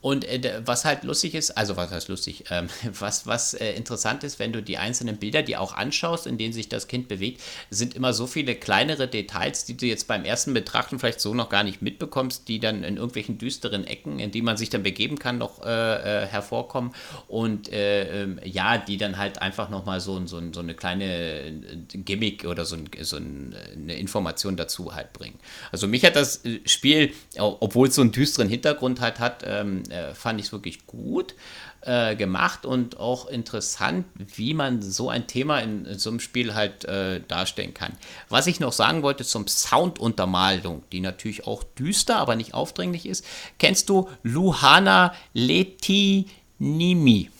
Und 0.00 0.24
äh, 0.24 0.62
was 0.64 0.84
halt 0.84 1.02
lustig 1.02 1.34
ist, 1.34 1.56
also 1.56 1.76
was 1.76 1.90
heißt 1.90 2.08
lustig, 2.08 2.44
ähm, 2.50 2.68
was, 2.98 3.26
was 3.26 3.54
äh, 3.54 3.72
interessant 3.72 4.24
ist, 4.24 4.38
wenn 4.38 4.52
du 4.52 4.62
die 4.62 4.78
einzelnen 4.78 5.16
Bilder, 5.16 5.42
die 5.42 5.56
auch 5.56 5.74
anschaust, 5.74 6.26
in 6.26 6.38
denen 6.38 6.52
sich 6.52 6.68
das 6.68 6.86
Kind 6.86 7.08
bewegt, 7.08 7.40
sind 7.70 7.94
immer 7.94 8.12
so 8.12 8.26
viele 8.26 8.54
kleinere 8.54 9.08
Details, 9.08 9.64
die 9.64 9.76
du 9.76 9.86
jetzt 9.86 10.06
beim 10.06 10.24
ersten 10.24 10.54
Betrachten 10.54 10.98
vielleicht 10.98 11.20
so 11.20 11.34
noch 11.34 11.48
gar 11.48 11.64
nicht 11.64 11.82
mitbekommst, 11.82 12.48
die 12.48 12.60
dann 12.60 12.84
in 12.84 12.96
irgendwelchen 12.96 13.38
düsteren 13.38 13.86
Ecken, 13.86 14.18
in 14.20 14.30
die 14.30 14.42
man 14.42 14.56
sich 14.56 14.70
dann 14.70 14.82
begeben 14.82 15.18
kann, 15.18 15.38
noch 15.38 15.64
äh, 15.64 16.24
äh 16.24 16.26
hervorkommen. 16.26 16.92
Und 17.26 17.72
äh, 17.72 18.22
ähm, 18.22 18.40
ja, 18.44 18.78
die 18.78 18.96
dann 18.96 19.18
halt 19.18 19.42
einfach 19.42 19.68
nochmal 19.68 20.00
so, 20.00 20.24
so, 20.26 20.40
so 20.52 20.60
eine 20.60 20.74
kleine 20.74 21.04
äh, 21.04 21.52
Gimmick 21.94 22.44
oder 22.44 22.64
so, 22.64 22.76
so 23.00 23.16
eine 23.16 23.94
Information 23.94 24.56
dazu 24.56 24.94
halt 24.94 25.12
bringen. 25.12 25.38
Also 25.72 25.88
mich 25.88 26.04
hat 26.04 26.16
das 26.16 26.42
Spiel, 26.66 27.12
obwohl 27.38 27.88
es 27.88 27.94
so 27.94 28.02
einen 28.02 28.12
düsteren 28.12 28.48
Hintergrund 28.48 29.00
halt 29.00 29.18
hat, 29.18 29.42
ähm, 29.46 29.82
äh, 29.90 30.14
fand 30.14 30.40
ich 30.40 30.46
es 30.46 30.52
wirklich 30.52 30.86
gut 30.86 31.34
äh, 31.82 32.16
gemacht 32.16 32.66
und 32.66 32.98
auch 32.98 33.28
interessant, 33.28 34.06
wie 34.36 34.54
man 34.54 34.82
so 34.82 35.08
ein 35.10 35.26
Thema 35.26 35.60
in, 35.60 35.84
in 35.84 35.98
so 35.98 36.10
einem 36.10 36.20
Spiel 36.20 36.54
halt 36.54 36.84
äh, 36.84 37.20
darstellen 37.26 37.74
kann. 37.74 37.92
Was 38.28 38.46
ich 38.46 38.60
noch 38.60 38.72
sagen 38.72 39.02
wollte 39.02 39.24
zum 39.24 39.46
Sounduntermalung, 39.46 40.82
die 40.92 41.00
natürlich 41.00 41.46
auch 41.46 41.62
düster, 41.62 42.16
aber 42.16 42.36
nicht 42.36 42.54
aufdringlich 42.54 43.06
ist. 43.06 43.24
Kennst 43.58 43.88
du 43.88 44.08
Luhana 44.22 45.14
Letinimi? 45.34 47.30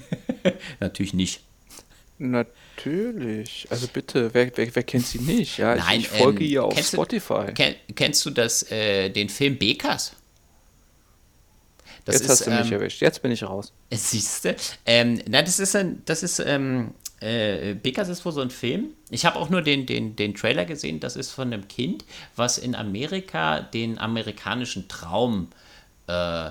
natürlich 0.80 1.14
nicht. 1.14 1.40
Natürlich. 2.18 3.66
Also 3.70 3.88
bitte, 3.88 4.34
wer, 4.34 4.50
wer, 4.54 4.74
wer 4.74 4.82
kennt 4.82 5.06
sie 5.06 5.20
nicht? 5.20 5.58
Ja, 5.58 5.74
Nein, 5.76 6.00
ich, 6.00 6.06
ich 6.06 6.18
folge 6.18 6.44
ähm, 6.44 6.50
ihr 6.50 6.64
auf 6.64 6.78
Spotify. 6.78 7.46
Du, 7.46 7.54
kenn, 7.54 7.74
kennst 7.94 8.24
du 8.26 8.30
das, 8.30 8.70
äh, 8.70 9.08
den 9.08 9.30
Film 9.30 9.56
Bekas? 9.56 10.16
Das 12.10 12.22
Jetzt 12.22 12.24
ist, 12.24 12.30
hast 12.30 12.46
du 12.46 12.50
mich 12.50 12.66
ähm, 12.66 12.72
erwischt. 12.72 13.00
Jetzt 13.00 13.22
bin 13.22 13.30
ich 13.30 13.42
raus. 13.42 13.72
Siehst 13.90 14.44
du? 14.44 14.56
Ähm, 14.86 15.20
na, 15.28 15.42
das 15.42 15.58
ist 15.58 15.76
ein, 15.76 16.02
das 16.06 16.22
ist, 16.22 16.40
ähm, 16.40 16.92
äh, 17.20 17.74
Bekas 17.74 18.08
ist 18.08 18.24
wohl 18.24 18.32
so 18.32 18.40
ein 18.40 18.50
Film. 18.50 18.90
Ich 19.10 19.24
habe 19.24 19.38
auch 19.38 19.50
nur 19.50 19.62
den, 19.62 19.86
den, 19.86 20.16
den 20.16 20.34
Trailer 20.34 20.64
gesehen. 20.64 21.00
Das 21.00 21.16
ist 21.16 21.30
von 21.30 21.52
einem 21.52 21.68
Kind, 21.68 22.04
was 22.36 22.58
in 22.58 22.74
Amerika 22.74 23.60
den 23.60 23.98
amerikanischen 23.98 24.88
Traum, 24.88 25.48
äh, 26.08 26.46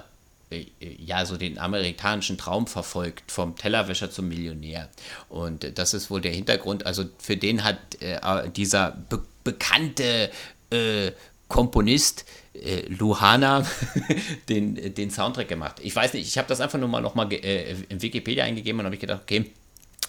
äh 0.51 0.65
ja, 0.79 1.25
so 1.25 1.37
den 1.37 1.57
amerikanischen 1.57 2.37
Traum 2.37 2.67
verfolgt, 2.67 3.31
vom 3.31 3.55
Tellerwäscher 3.55 4.11
zum 4.11 4.27
Millionär. 4.27 4.89
Und 5.27 5.77
das 5.77 5.93
ist 5.93 6.09
wohl 6.09 6.21
der 6.21 6.31
Hintergrund. 6.31 6.85
Also 6.85 7.05
für 7.17 7.35
den 7.35 7.63
hat 7.63 7.77
äh, 8.01 8.49
dieser 8.49 8.91
be 9.09 9.23
bekannte 9.43 10.29
äh, 10.69 11.11
Komponist 11.47 12.25
äh, 12.61 12.85
Luhana 12.87 13.65
den, 14.49 14.93
den 14.93 15.11
Soundtrack 15.11 15.47
gemacht. 15.47 15.77
Ich 15.81 15.95
weiß 15.95 16.13
nicht, 16.13 16.27
ich 16.27 16.37
habe 16.37 16.47
das 16.47 16.61
einfach 16.61 16.79
nur 16.79 16.89
mal 16.89 17.01
nochmal 17.01 17.31
äh, 17.33 17.75
in 17.89 18.01
Wikipedia 18.01 18.43
eingegeben 18.43 18.79
und 18.79 18.85
habe 18.85 18.95
ich 18.95 19.01
gedacht, 19.01 19.21
okay, 19.23 19.51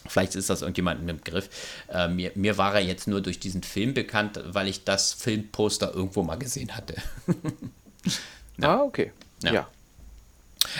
Vielleicht 0.08 0.34
ist 0.34 0.48
das 0.48 0.62
irgendjemand 0.62 1.08
im 1.08 1.18
Begriff. 1.18 1.50
Äh, 1.92 2.08
mir, 2.08 2.32
mir 2.34 2.56
war 2.56 2.74
er 2.74 2.80
jetzt 2.80 3.06
nur 3.06 3.20
durch 3.20 3.38
diesen 3.38 3.62
Film 3.62 3.92
bekannt, 3.92 4.40
weil 4.46 4.66
ich 4.66 4.84
das 4.84 5.12
Filmposter 5.12 5.94
irgendwo 5.94 6.22
mal 6.22 6.36
gesehen 6.36 6.74
hatte. 6.74 6.94
ja. 8.58 8.76
Ah, 8.76 8.82
okay. 8.82 9.12
ja. 9.42 9.52
ja. 9.52 9.68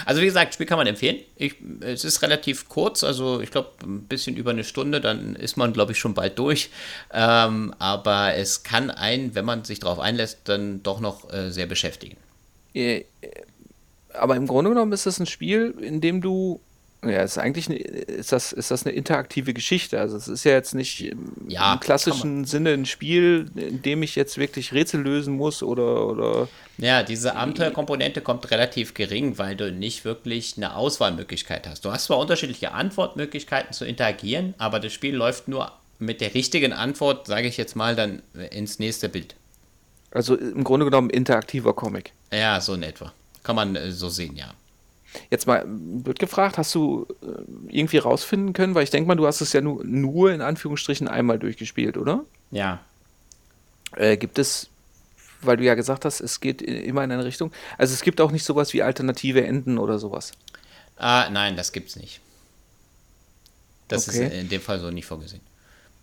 Also 0.05 0.21
wie 0.21 0.27
gesagt, 0.27 0.55
Spiel 0.55 0.67
kann 0.67 0.79
man 0.79 0.87
empfehlen. 0.87 1.19
Ich, 1.37 1.55
es 1.81 2.05
ist 2.05 2.23
relativ 2.23 2.69
kurz, 2.69 3.03
also 3.03 3.41
ich 3.41 3.51
glaube 3.51 3.71
ein 3.83 4.05
bisschen 4.05 4.37
über 4.37 4.51
eine 4.51 4.65
Stunde, 4.65 5.01
dann 5.01 5.35
ist 5.37 5.57
man, 5.57 5.73
glaube 5.73 5.93
ich, 5.93 5.99
schon 5.99 6.15
bald 6.15 6.39
durch. 6.39 6.71
Ähm, 7.13 7.75
aber 7.79 8.35
es 8.35 8.63
kann 8.63 8.91
einen, 8.91 9.35
wenn 9.35 9.45
man 9.45 9.65
sich 9.65 9.81
darauf 9.81 9.99
einlässt, 9.99 10.41
dann 10.45 10.83
doch 10.83 11.01
noch 11.01 11.33
äh, 11.33 11.51
sehr 11.51 11.67
beschäftigen. 11.67 12.17
Äh, 12.75 13.05
aber 14.13 14.37
im 14.37 14.47
Grunde 14.47 14.71
genommen 14.71 14.93
ist 14.93 15.07
das 15.07 15.19
ein 15.19 15.27
Spiel, 15.27 15.75
in 15.81 16.01
dem 16.01 16.21
du 16.21 16.61
ja, 17.03 17.23
ist 17.23 17.39
eigentlich 17.39 17.69
eine, 17.69 17.79
ist 17.79 18.31
das, 18.33 18.53
ist 18.53 18.71
das 18.71 18.85
eine 18.85 18.95
interaktive 18.95 19.55
Geschichte. 19.55 19.99
Also 19.99 20.19
es 20.19 20.29
ist 20.29 20.45
ja 20.45 20.53
jetzt 20.53 20.75
nicht 20.75 21.03
im, 21.03 21.33
ja, 21.49 21.73
im 21.73 21.81
klassischen 21.81 22.45
Sinne 22.45 22.75
ein 22.75 22.85
Spiel, 22.85 23.51
in 23.55 23.81
dem 23.81 24.03
ich 24.03 24.17
jetzt 24.17 24.37
wirklich 24.37 24.73
Rätsel 24.73 25.01
lösen 25.01 25.35
muss 25.35 25.63
oder. 25.63 26.07
oder 26.07 26.49
ja, 26.77 27.03
diese 27.03 27.37
Abenteuerkomponente 27.37 28.21
kommt 28.21 28.51
relativ 28.51 28.93
gering, 28.93 29.39
weil 29.39 29.57
du 29.57 29.73
nicht 29.73 30.05
wirklich 30.05 30.55
eine 30.57 30.77
Auswahlmöglichkeit 30.77 31.67
hast. 31.67 31.87
Du 31.87 31.93
hast 31.93 32.05
zwar 32.05 32.19
unterschiedliche 32.19 32.73
Antwortmöglichkeiten 32.73 33.73
zu 33.73 33.87
interagieren, 33.87 34.55
aber 34.59 34.79
das 34.79 34.93
Spiel 34.93 35.15
läuft 35.15 35.49
nur 35.49 35.73
mit 35.99 36.21
der 36.21 36.35
richtigen 36.35 36.73
Antwort, 36.73 37.27
sage 37.27 37.49
ich 37.49 37.57
jetzt 37.57 37.77
mal, 37.77 37.97
dann 37.97 38.23
ins 38.51 38.79
nächste 38.79 39.09
Bild. 39.09 39.37
Also 40.11 40.35
im 40.35 40.65
Grunde 40.65 40.87
genommen 40.87 41.09
interaktiver 41.09 41.73
Comic. 41.73 42.13
Ja, 42.33 42.61
so 42.61 42.75
in 42.75 42.83
etwa. 42.83 43.13
Kann 43.43 43.57
man 43.57 43.77
äh, 43.77 43.91
so 43.91 44.09
sehen, 44.09 44.37
ja. 44.37 44.53
Jetzt 45.31 45.47
mal 45.47 45.65
wird 45.67 46.19
gefragt, 46.19 46.59
hast 46.59 46.75
du 46.75 47.07
äh, 47.23 47.27
irgendwie 47.69 47.99
rausfinden 47.99 48.53
können, 48.53 48.75
weil 48.75 48.85
ich 48.85 48.91
denke 48.91 49.09
mal, 49.09 49.17
du 49.17 49.27
hast 49.27 49.41
es 49.41 49.53
ja 49.53 49.61
nur, 49.61 49.85
nur 49.85 50.33
in 50.33 50.41
Anführungsstrichen 50.41 51.09
einmal 51.09 51.39
durchgespielt, 51.39 51.97
oder? 51.97 52.25
Ja. 52.51 52.81
Äh, 53.97 54.17
gibt 54.17 54.39
es, 54.39 54.69
weil 55.43 55.57
du 55.57 55.65
ja 55.65 55.75
gesagt 55.75 56.05
hast, 56.05 56.21
es 56.21 56.41
geht 56.41 56.63
immer 56.63 57.03
in 57.03 57.11
eine 57.11 57.25
Richtung, 57.25 57.53
also 57.77 57.93
es 57.93 58.03
gibt 58.03 58.21
auch 58.21 58.31
nicht 58.31 58.45
sowas 58.45 58.73
wie 58.73 58.83
alternative 58.83 59.45
Enden 59.45 59.79
oder 59.79 59.99
sowas? 59.99 60.33
Ah, 60.97 61.29
nein, 61.31 61.57
das 61.57 61.73
gibt's 61.73 61.97
nicht. 61.97 62.21
Das 63.89 64.09
okay. 64.09 64.27
ist 64.27 64.33
in 64.33 64.49
dem 64.49 64.61
Fall 64.61 64.79
so 64.79 64.91
nicht 64.91 65.07
vorgesehen. 65.07 65.43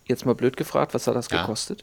Jetzt 0.06 0.26
mal 0.26 0.36
blöd 0.36 0.58
gefragt, 0.58 0.94
was 0.94 1.08
hat 1.08 1.16
das 1.16 1.30
ja. 1.30 1.42
gekostet? 1.42 1.82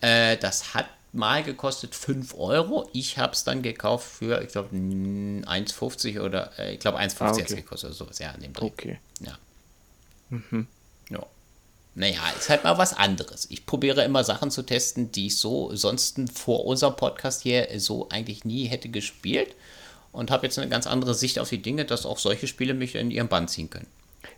Äh, 0.00 0.36
das 0.36 0.74
hat 0.74 0.86
mal 1.16 1.42
gekostet 1.42 1.94
5 1.94 2.34
Euro. 2.34 2.88
Ich 2.92 3.18
habe 3.18 3.32
es 3.32 3.44
dann 3.44 3.62
gekauft 3.62 4.08
für, 4.08 4.42
ich 4.42 4.48
glaube, 4.48 4.74
1,50 4.76 6.20
oder 6.20 6.58
äh, 6.58 6.74
ich 6.74 6.80
glaube 6.80 6.98
1,50 6.98 7.20
ah, 7.20 7.30
okay. 7.30 7.42
hat 7.42 7.50
es 7.50 7.56
gekostet 7.56 7.90
oder 7.90 7.96
sowas. 7.96 8.18
Ja, 8.18 8.30
in 8.32 8.42
dem 8.42 8.52
Dreh. 8.52 8.66
Okay. 8.66 8.98
Ja. 9.20 9.38
Mhm. 10.30 10.66
Ja. 11.10 11.24
Naja, 11.94 12.20
ist 12.38 12.50
halt 12.50 12.64
mal 12.64 12.76
was 12.78 12.92
anderes. 12.92 13.46
Ich 13.50 13.64
probiere 13.64 14.04
immer 14.04 14.22
Sachen 14.22 14.50
zu 14.50 14.62
testen, 14.62 15.10
die 15.12 15.28
ich 15.28 15.38
so 15.38 15.74
sonst 15.74 16.18
vor 16.34 16.66
unserem 16.66 16.94
Podcast 16.96 17.42
hier 17.42 17.68
so 17.78 18.08
eigentlich 18.10 18.44
nie 18.44 18.66
hätte 18.66 18.90
gespielt 18.90 19.54
und 20.12 20.30
habe 20.30 20.46
jetzt 20.46 20.58
eine 20.58 20.68
ganz 20.68 20.86
andere 20.86 21.14
Sicht 21.14 21.38
auf 21.38 21.48
die 21.48 21.62
Dinge, 21.62 21.86
dass 21.86 22.04
auch 22.04 22.18
solche 22.18 22.46
Spiele 22.46 22.74
mich 22.74 22.94
in 22.94 23.10
ihren 23.10 23.28
Bann 23.28 23.48
ziehen 23.48 23.70
können 23.70 23.88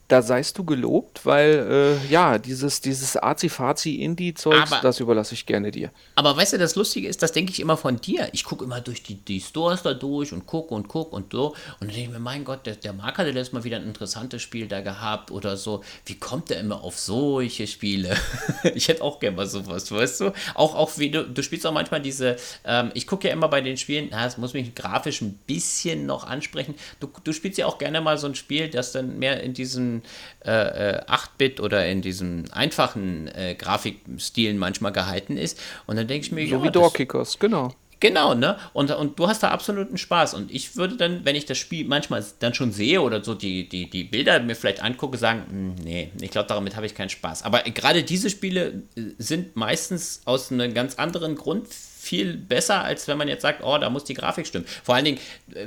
da 0.08 0.22
seist 0.22 0.56
du 0.56 0.64
gelobt, 0.64 1.26
weil 1.26 1.98
äh, 2.02 2.10
ja, 2.10 2.38
dieses, 2.38 2.80
dieses 2.80 3.22
Azi-Fazi-Indie-Zeugs, 3.22 4.80
das 4.80 5.00
überlasse 5.00 5.34
ich 5.34 5.44
gerne 5.44 5.70
dir. 5.70 5.90
Aber 6.14 6.34
weißt 6.34 6.54
du, 6.54 6.58
das 6.58 6.76
Lustige 6.76 7.06
ist, 7.08 7.22
das 7.22 7.32
denke 7.32 7.52
ich 7.52 7.60
immer 7.60 7.76
von 7.76 8.00
dir. 8.00 8.28
Ich 8.32 8.44
gucke 8.44 8.64
immer 8.64 8.80
durch 8.80 9.02
die, 9.02 9.16
die 9.16 9.38
Stores 9.40 9.82
da 9.82 9.92
durch 9.92 10.32
und 10.32 10.46
gucke 10.46 10.74
und 10.74 10.88
gucke 10.88 11.14
und 11.14 11.32
so. 11.32 11.48
Und 11.48 11.56
dann 11.80 11.88
denke 11.88 12.00
ich 12.00 12.08
mir, 12.08 12.20
mein 12.20 12.44
Gott, 12.44 12.64
der, 12.64 12.76
der 12.76 12.94
Mark 12.94 13.18
hatte 13.18 13.32
letztes 13.32 13.52
Mal 13.52 13.64
wieder 13.64 13.76
ein 13.76 13.84
interessantes 13.84 14.40
Spiel 14.40 14.66
da 14.66 14.80
gehabt 14.80 15.30
oder 15.30 15.58
so. 15.58 15.84
Wie 16.06 16.18
kommt 16.18 16.48
der 16.48 16.60
immer 16.60 16.82
auf 16.82 16.98
solche 16.98 17.66
Spiele? 17.66 18.16
ich 18.74 18.88
hätte 18.88 19.02
auch 19.02 19.20
gerne 19.20 19.36
mal 19.36 19.46
sowas, 19.46 19.92
weißt 19.92 20.22
du? 20.22 20.32
Auch, 20.54 20.74
auch 20.74 20.96
wie 20.96 21.10
du, 21.10 21.24
du 21.24 21.42
spielst 21.42 21.66
auch 21.66 21.72
manchmal 21.74 22.00
diese, 22.00 22.36
ähm, 22.64 22.92
ich 22.94 23.06
gucke 23.06 23.28
ja 23.28 23.34
immer 23.34 23.48
bei 23.48 23.60
den 23.60 23.76
Spielen, 23.76 24.08
na, 24.10 24.24
es 24.24 24.38
muss 24.38 24.54
mich 24.54 24.74
grafisch 24.74 25.20
ein 25.20 25.38
bisschen 25.46 26.06
noch 26.06 26.24
ansprechen. 26.24 26.74
Du, 26.98 27.10
du 27.22 27.32
spielst 27.34 27.58
ja 27.58 27.66
auch 27.66 27.76
gerne 27.76 28.00
mal 28.00 28.16
so 28.16 28.26
ein 28.26 28.34
Spiel, 28.34 28.70
das 28.70 28.92
dann 28.92 29.18
mehr 29.18 29.42
in 29.42 29.52
diesem 29.52 29.97
äh, 30.40 31.00
8-Bit 31.06 31.58
äh, 31.58 31.62
oder 31.62 31.86
in 31.86 32.02
diesen 32.02 32.50
einfachen 32.52 33.28
äh, 33.28 33.54
Grafikstilen 33.54 34.58
manchmal 34.58 34.92
gehalten 34.92 35.36
ist. 35.36 35.60
Und 35.86 35.96
dann 35.96 36.06
denke 36.06 36.26
ich 36.26 36.32
mir, 36.32 36.46
so 36.48 36.56
ja, 36.56 36.62
wie 36.62 36.70
Doorkickers, 36.70 37.38
genau. 37.38 37.74
Genau, 38.00 38.34
ne? 38.34 38.56
Und, 38.74 38.92
und 38.92 39.18
du 39.18 39.26
hast 39.26 39.42
da 39.42 39.48
absoluten 39.48 39.98
Spaß. 39.98 40.34
Und 40.34 40.52
ich 40.52 40.76
würde 40.76 40.96
dann, 40.96 41.24
wenn 41.24 41.34
ich 41.34 41.46
das 41.46 41.58
Spiel 41.58 41.86
manchmal 41.86 42.24
dann 42.38 42.54
schon 42.54 42.70
sehe 42.70 43.02
oder 43.02 43.24
so 43.24 43.34
die, 43.34 43.68
die, 43.68 43.90
die 43.90 44.04
Bilder 44.04 44.38
mir 44.40 44.54
vielleicht 44.54 44.82
angucke, 44.82 45.18
sagen, 45.18 45.44
hm, 45.48 45.74
nee, 45.84 46.12
ich 46.20 46.30
glaube, 46.30 46.48
damit 46.48 46.76
habe 46.76 46.86
ich 46.86 46.94
keinen 46.94 47.08
Spaß. 47.08 47.42
Aber 47.42 47.62
gerade 47.62 48.04
diese 48.04 48.30
Spiele 48.30 48.82
äh, 48.96 49.02
sind 49.18 49.56
meistens 49.56 50.22
aus 50.26 50.52
einem 50.52 50.74
ganz 50.74 50.94
anderen 50.94 51.34
Grund 51.34 51.66
viel 52.08 52.38
besser, 52.38 52.82
als 52.82 53.06
wenn 53.06 53.18
man 53.18 53.28
jetzt 53.28 53.42
sagt, 53.42 53.62
oh, 53.62 53.76
da 53.76 53.90
muss 53.90 54.04
die 54.04 54.14
Grafik 54.14 54.46
stimmen. 54.46 54.64
Vor 54.82 54.94
allen 54.94 55.04
Dingen, 55.04 55.18
äh, 55.54 55.66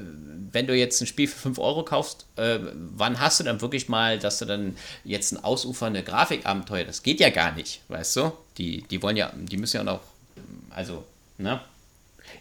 wenn 0.52 0.66
du 0.66 0.76
jetzt 0.76 1.00
ein 1.00 1.08
Spiel 1.08 1.28
für 1.28 1.38
5 1.38 1.60
Euro 1.60 1.84
kaufst, 1.84 2.26
äh, 2.36 2.58
wann 2.96 3.20
hast 3.20 3.40
du 3.40 3.44
dann 3.44 3.62
wirklich 3.62 3.90
mal, 3.90 4.18
dass 4.18 4.40
du 4.40 4.46
dann 4.46 4.76
jetzt 5.04 5.32
ein 5.32 5.44
ausufernde 5.44 6.02
Grafikabenteuer, 6.02 6.84
das 6.84 7.04
geht 7.04 7.20
ja 7.20 7.30
gar 7.30 7.52
nicht, 7.52 7.82
weißt 7.90 8.16
du? 8.18 8.32
Die, 8.58 8.84
die 8.90 9.02
wollen 9.04 9.18
ja, 9.18 9.32
die 9.36 9.58
müssen 9.58 9.78
ja 9.78 9.84
noch, 9.84 10.02
also, 10.72 11.04
ne? 11.38 11.62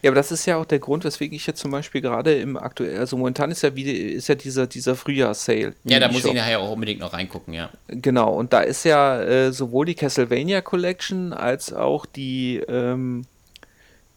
Ja, 0.03 0.11
aber 0.11 0.15
das 0.15 0.33
ist 0.33 0.47
ja 0.47 0.57
auch 0.57 0.65
der 0.65 0.79
Grund, 0.79 1.05
weswegen 1.05 1.37
ich 1.37 1.47
jetzt 1.47 1.61
zum 1.61 1.73
Beispiel 1.73 2.01
gerade 2.01 2.35
im 2.35 2.57
aktuell, 2.57 2.99
also 2.99 3.17
momentan 3.19 3.51
ist 3.51 3.63
ja 3.63 3.75
wieder, 3.75 3.93
ist 3.93 4.29
ja 4.29 4.35
dieser, 4.35 4.67
dieser 4.67 4.97
Frühjahrssale. 4.97 5.75
Ja, 5.85 5.99
da 5.99 6.11
muss 6.11 6.25
ich 6.25 6.33
nachher 6.33 6.61
auch 6.61 6.71
unbedingt 6.71 7.01
noch 7.01 7.13
reingucken, 7.13 7.53
ja. 7.53 7.71
Genau, 7.89 8.33
und 8.33 8.53
da 8.53 8.61
ist 8.61 8.85
ja 8.85 9.21
äh, 9.21 9.53
sowohl 9.53 9.87
die 9.87 9.95
Castlevania 9.95 10.63
Collection 10.63 11.33
als 11.33 11.73
auch 11.73 12.07
die, 12.07 12.63
ähm, 12.67 13.27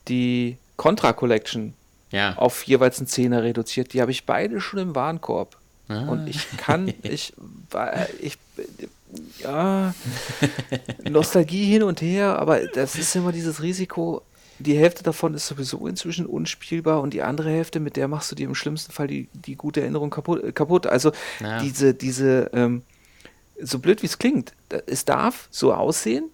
die 0.08 0.58
Contra 0.78 1.14
Collection 1.14 1.74
ja. 2.12 2.36
auf 2.38 2.64
jeweils 2.64 3.00
einen 3.00 3.08
Zehner 3.08 3.44
reduziert. 3.44 3.94
Die 3.94 4.02
habe 4.02 4.12
ich 4.12 4.26
beide 4.26 4.62
schon 4.62 4.80
im 4.80 4.96
Warenkorb. 4.96 5.58
Ah. 5.88 6.08
Und 6.08 6.28
ich 6.28 6.58
kann, 6.58 6.94
ich, 7.04 7.34
ich, 8.20 8.38
ja, 9.40 9.94
Nostalgie 11.10 11.66
hin 11.66 11.84
und 11.84 12.02
her, 12.02 12.40
aber 12.40 12.66
das 12.68 12.96
ist 12.96 13.16
immer 13.16 13.32
dieses 13.32 13.62
Risiko. 13.62 14.22
die 14.60 14.78
Hälfte 14.78 15.04
davon 15.04 15.34
ist 15.34 15.48
sowieso 15.48 15.88
inzwischen 15.88 16.26
unspielbar 16.26 17.02
und 17.02 17.14
die 17.14 17.22
andere 17.22 17.50
Hälfte, 17.50 17.80
mit 17.80 17.96
der 17.96 18.08
machst 18.08 18.32
du 18.32 18.36
dir 18.36 18.48
im 18.48 18.56
schlimmsten 18.56 18.92
Fall 18.92 19.08
die, 19.08 19.28
die 19.34 19.56
gute 19.56 19.82
Erinnerung 19.82 20.10
kaputt. 20.10 20.44
Äh, 20.44 20.52
kaputt. 20.52 20.88
Also 20.88 21.12
ja. 21.40 21.60
diese, 21.60 21.94
diese, 21.94 22.50
ähm, 22.54 22.84
so 23.62 23.80
blöd 23.80 24.02
wie 24.02 24.08
es 24.08 24.18
klingt, 24.18 24.54
es 24.88 25.06
darf 25.06 25.48
so 25.52 25.74
aussehen, 25.74 26.30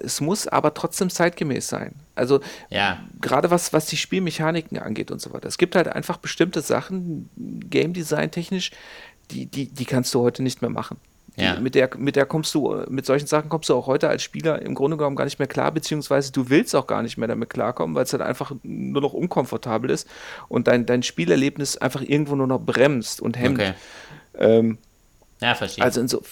es 0.00 0.20
muss 0.20 0.46
aber 0.46 0.74
trotzdem 0.74 1.10
zeitgemäß 1.10 1.68
sein. 1.68 1.94
Also 2.18 2.40
ja. 2.70 2.98
gerade 3.20 3.50
was, 3.50 3.72
was 3.72 3.86
die 3.86 3.96
Spielmechaniken 3.96 4.78
angeht 4.78 5.10
und 5.10 5.20
so 5.20 5.32
weiter. 5.32 5.48
Es 5.48 5.58
gibt 5.58 5.76
halt 5.76 5.88
einfach 5.88 6.18
bestimmte 6.18 6.60
Sachen, 6.60 7.30
Game 7.36 7.92
Design 7.92 8.30
technisch, 8.30 8.70
die, 9.30 9.46
die, 9.46 9.68
die 9.68 9.84
kannst 9.84 10.14
du 10.14 10.20
heute 10.20 10.42
nicht 10.42 10.62
mehr 10.62 10.70
machen. 10.70 10.98
Ja. 11.40 11.60
mit, 11.60 11.76
der, 11.76 11.90
mit 11.96 12.16
der 12.16 12.26
kommst 12.26 12.52
du, 12.54 12.82
mit 12.88 13.06
solchen 13.06 13.28
Sachen 13.28 13.48
kommst 13.48 13.68
du 13.68 13.74
auch 13.74 13.86
heute 13.86 14.08
als 14.08 14.24
Spieler 14.24 14.60
im 14.60 14.74
Grunde 14.74 14.96
genommen 14.96 15.14
gar 15.14 15.24
nicht 15.24 15.38
mehr 15.38 15.46
klar, 15.46 15.70
beziehungsweise 15.70 16.32
du 16.32 16.50
willst 16.50 16.74
auch 16.74 16.88
gar 16.88 17.00
nicht 17.02 17.16
mehr 17.16 17.28
damit 17.28 17.48
klarkommen, 17.48 17.94
weil 17.94 18.02
es 18.02 18.12
halt 18.12 18.22
einfach 18.22 18.52
nur 18.64 19.00
noch 19.00 19.12
unkomfortabel 19.12 19.88
ist 19.90 20.08
und 20.48 20.66
dein, 20.66 20.84
dein 20.84 21.04
Spielerlebnis 21.04 21.76
einfach 21.76 22.02
irgendwo 22.02 22.34
nur 22.34 22.48
noch 22.48 22.58
bremst 22.58 23.20
und 23.20 23.38
hemmt. 23.38 23.60
Okay. 23.60 23.74
Ähm, 24.36 24.78
ja, 25.40 25.54
verstehe. 25.54 25.84
Also 25.84 26.00
insofern, 26.00 26.28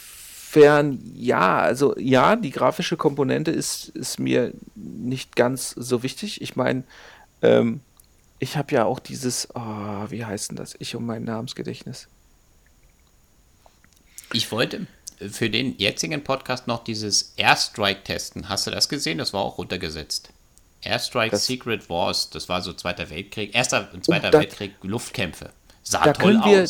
ja, 1.14 1.58
also 1.58 1.96
ja, 1.98 2.36
die 2.36 2.50
grafische 2.50 2.96
Komponente 2.96 3.50
ist, 3.50 3.88
ist 3.90 4.18
mir 4.18 4.52
nicht 4.74 5.36
ganz 5.36 5.70
so 5.70 6.02
wichtig. 6.02 6.40
Ich 6.40 6.56
meine, 6.56 6.84
ähm, 7.42 7.80
ich 8.38 8.56
habe 8.56 8.74
ja 8.74 8.84
auch 8.84 8.98
dieses, 8.98 9.48
oh, 9.54 9.60
wie 10.08 10.24
heißt 10.24 10.50
denn 10.50 10.56
das? 10.56 10.74
Ich 10.78 10.94
um 10.94 11.04
mein 11.04 11.24
Namensgedächtnis. 11.24 12.08
Ich 14.32 14.50
wollte 14.52 14.86
für 15.30 15.50
den 15.50 15.76
jetzigen 15.78 16.22
Podcast 16.22 16.66
noch 16.66 16.84
dieses 16.84 17.34
Airstrike 17.36 18.02
testen. 18.04 18.48
Hast 18.48 18.66
du 18.66 18.70
das 18.70 18.88
gesehen? 18.88 19.18
Das 19.18 19.32
war 19.32 19.42
auch 19.42 19.58
runtergesetzt. 19.58 20.30
Airstrike 20.82 21.30
das 21.30 21.46
Secret 21.46 21.88
Wars, 21.88 22.30
das 22.30 22.48
war 22.48 22.62
so 22.62 22.72
Zweiter 22.72 23.10
Weltkrieg, 23.10 23.54
Erster 23.54 23.88
und 23.92 24.04
Zweiter 24.04 24.30
oh, 24.32 24.38
Weltkrieg, 24.38 24.74
Luftkämpfe. 24.82 25.50
Sah 25.82 26.04
da 26.04 26.12
toll 26.12 26.40
wir, 26.44 26.68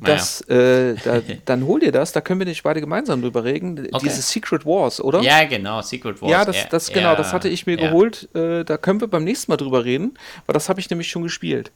aus. 0.00 0.04
Das, 0.04 0.44
naja. 0.48 0.62
äh, 0.90 0.94
da, 1.04 1.20
dann 1.44 1.66
hol 1.66 1.80
dir 1.80 1.92
das, 1.92 2.12
da 2.12 2.20
können 2.20 2.40
wir 2.40 2.46
nicht 2.46 2.62
beide 2.62 2.80
gemeinsam 2.80 3.22
drüber 3.22 3.44
reden. 3.44 3.88
Okay. 3.92 4.04
Dieses 4.04 4.30
Secret 4.30 4.64
Wars, 4.64 5.00
oder? 5.00 5.20
Ja, 5.20 5.44
genau, 5.44 5.82
Secret 5.82 6.20
Wars. 6.22 6.30
Ja, 6.30 6.44
das, 6.44 6.68
das 6.68 6.88
ja, 6.88 6.94
genau, 6.94 7.14
das 7.14 7.32
hatte 7.32 7.48
ich 7.48 7.66
mir 7.66 7.78
ja. 7.78 7.88
geholt. 7.88 8.28
Äh, 8.34 8.64
da 8.64 8.76
können 8.76 9.00
wir 9.00 9.08
beim 9.08 9.24
nächsten 9.24 9.50
Mal 9.50 9.56
drüber 9.56 9.84
reden, 9.84 10.18
weil 10.46 10.54
das 10.54 10.68
habe 10.68 10.80
ich 10.80 10.88
nämlich 10.90 11.08
schon 11.08 11.22
gespielt. 11.22 11.70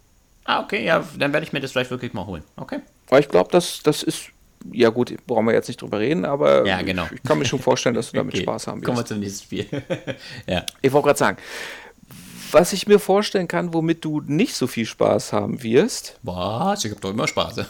Ah, 0.45 0.61
okay, 0.61 0.85
ja, 0.85 1.05
dann 1.19 1.33
werde 1.33 1.45
ich 1.45 1.53
mir 1.53 1.61
das 1.61 1.73
vielleicht 1.73 1.91
wirklich 1.91 2.12
mal 2.12 2.25
holen. 2.27 2.45
Okay. 2.57 2.81
Aber 3.09 3.19
ich 3.19 3.29
glaube, 3.29 3.51
das, 3.51 3.83
das 3.83 4.03
ist 4.03 4.31
ja 4.73 4.89
gut, 4.91 5.14
brauchen 5.27 5.47
wir 5.47 5.55
jetzt 5.55 5.69
nicht 5.69 5.81
drüber 5.81 5.99
reden, 5.99 6.25
aber 6.25 6.67
ja, 6.67 6.83
genau. 6.83 7.05
ich, 7.07 7.12
ich, 7.12 7.23
kann 7.23 7.39
mir 7.39 7.45
schon 7.45 7.59
vorstellen, 7.59 7.95
dass 7.95 8.11
du 8.11 8.17
damit 8.17 8.35
okay. 8.35 8.43
Spaß 8.43 8.67
haben 8.67 8.81
wirst. 8.81 8.87
Kommen 8.87 8.99
wir 8.99 9.05
zum 9.05 9.21
nächsten 9.21 9.45
Spiel. 9.45 9.67
ja. 10.47 10.64
Ich 10.83 10.93
wollte 10.93 11.07
gerade 11.07 11.19
sagen, 11.19 11.39
was 12.57 12.73
ich 12.73 12.87
mir 12.87 12.99
vorstellen 12.99 13.49
kann, 13.49 13.75
womit 13.75 14.03
du 14.03 14.23
nicht 14.23 14.55
so 14.55 14.67
viel 14.67 14.87
Spaß 14.87 15.35
haben 15.35 15.63
wirst. 15.63 16.19
Was? 16.23 16.87
Ich 16.87 16.91
habe 16.91 17.03
doch 17.03 17.11
immer 17.11 17.29
Spaß. 17.29 17.67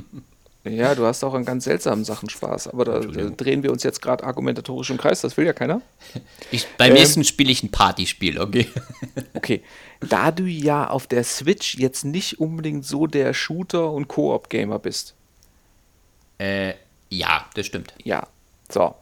ja, 0.64 0.94
du 0.94 1.04
hast 1.04 1.24
auch 1.24 1.34
an 1.34 1.44
ganz 1.44 1.64
seltsamen 1.64 2.04
Sachen 2.04 2.30
Spaß, 2.30 2.68
aber 2.68 2.84
da, 2.84 3.00
da 3.00 3.30
drehen 3.30 3.64
wir 3.64 3.72
uns 3.72 3.82
jetzt 3.82 4.00
gerade 4.00 4.22
argumentatorisch 4.22 4.90
im 4.90 4.98
Kreis, 4.98 5.20
das 5.20 5.36
will 5.36 5.46
ja 5.46 5.52
keiner. 5.52 5.82
Ich, 6.52 6.64
beim 6.78 6.90
ähm, 6.90 6.98
nächsten 6.98 7.24
spiele 7.24 7.50
ich 7.50 7.64
ein 7.64 7.72
Partyspiel, 7.72 8.38
okay? 8.38 8.68
okay. 9.34 9.64
Da 9.98 10.30
du 10.30 10.44
ja 10.44 10.88
auf 10.88 11.08
der 11.08 11.24
Switch 11.24 11.74
jetzt 11.74 12.04
nicht 12.04 12.38
unbedingt 12.38 12.86
so 12.86 13.08
der 13.08 13.34
Shooter- 13.34 13.90
und 13.90 14.06
Koop-Gamer 14.06 14.78
bist, 14.78 15.14
äh, 16.38 16.74
ja, 17.08 17.46
das 17.54 17.66
stimmt. 17.66 17.94
Ja. 18.04 18.28
So. 18.70 18.94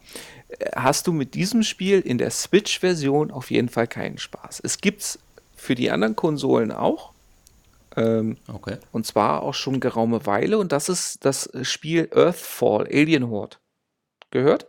Hast 0.75 1.07
du 1.07 1.13
mit 1.13 1.35
diesem 1.35 1.63
Spiel 1.63 1.99
in 1.99 2.17
der 2.17 2.31
Switch-Version 2.31 3.31
auf 3.31 3.51
jeden 3.51 3.69
Fall 3.69 3.87
keinen 3.87 4.17
Spaß. 4.17 4.61
Es 4.63 4.79
gibt's 4.79 5.19
für 5.55 5.75
die 5.75 5.91
anderen 5.91 6.15
Konsolen 6.15 6.71
auch. 6.71 7.13
Ähm, 7.95 8.37
okay. 8.47 8.77
Und 8.91 9.05
zwar 9.05 9.43
auch 9.43 9.53
schon 9.53 9.79
geraume 9.79 10.25
Weile. 10.25 10.57
Und 10.57 10.71
das 10.71 10.89
ist 10.89 11.25
das 11.25 11.49
Spiel 11.63 12.09
Earthfall, 12.13 12.87
Alien 12.87 13.29
Horde. 13.29 13.57
Gehört? 14.31 14.67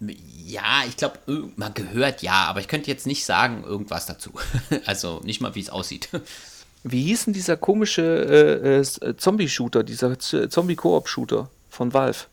Ja, 0.00 0.82
ich 0.86 0.96
glaube, 0.96 1.18
man 1.56 1.72
gehört 1.72 2.22
ja, 2.22 2.44
aber 2.44 2.60
ich 2.60 2.68
könnte 2.68 2.90
jetzt 2.90 3.06
nicht 3.06 3.24
sagen 3.24 3.64
irgendwas 3.64 4.06
dazu. 4.06 4.32
also 4.86 5.20
nicht 5.24 5.40
mal, 5.40 5.54
wie 5.54 5.60
es 5.60 5.70
aussieht. 5.70 6.10
Wie 6.82 7.02
hieß 7.02 7.24
denn 7.24 7.34
dieser 7.34 7.56
komische 7.56 8.02
äh, 8.02 8.78
äh, 8.78 9.16
Zombie-Shooter, 9.16 9.82
dieser 9.82 10.18
Zombie-Koop-Shooter 10.18 11.50
von 11.68 11.92
Valve? 11.92 12.26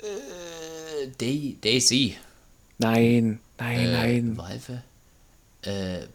Äh, 0.00 0.06
Day 1.08 1.56
Daisy. 1.60 2.16
Nein, 2.78 3.40
nein, 3.58 3.78
äh, 3.78 3.92
nein. 3.92 4.36
Valve? 4.36 4.82
Äh, 5.62 6.06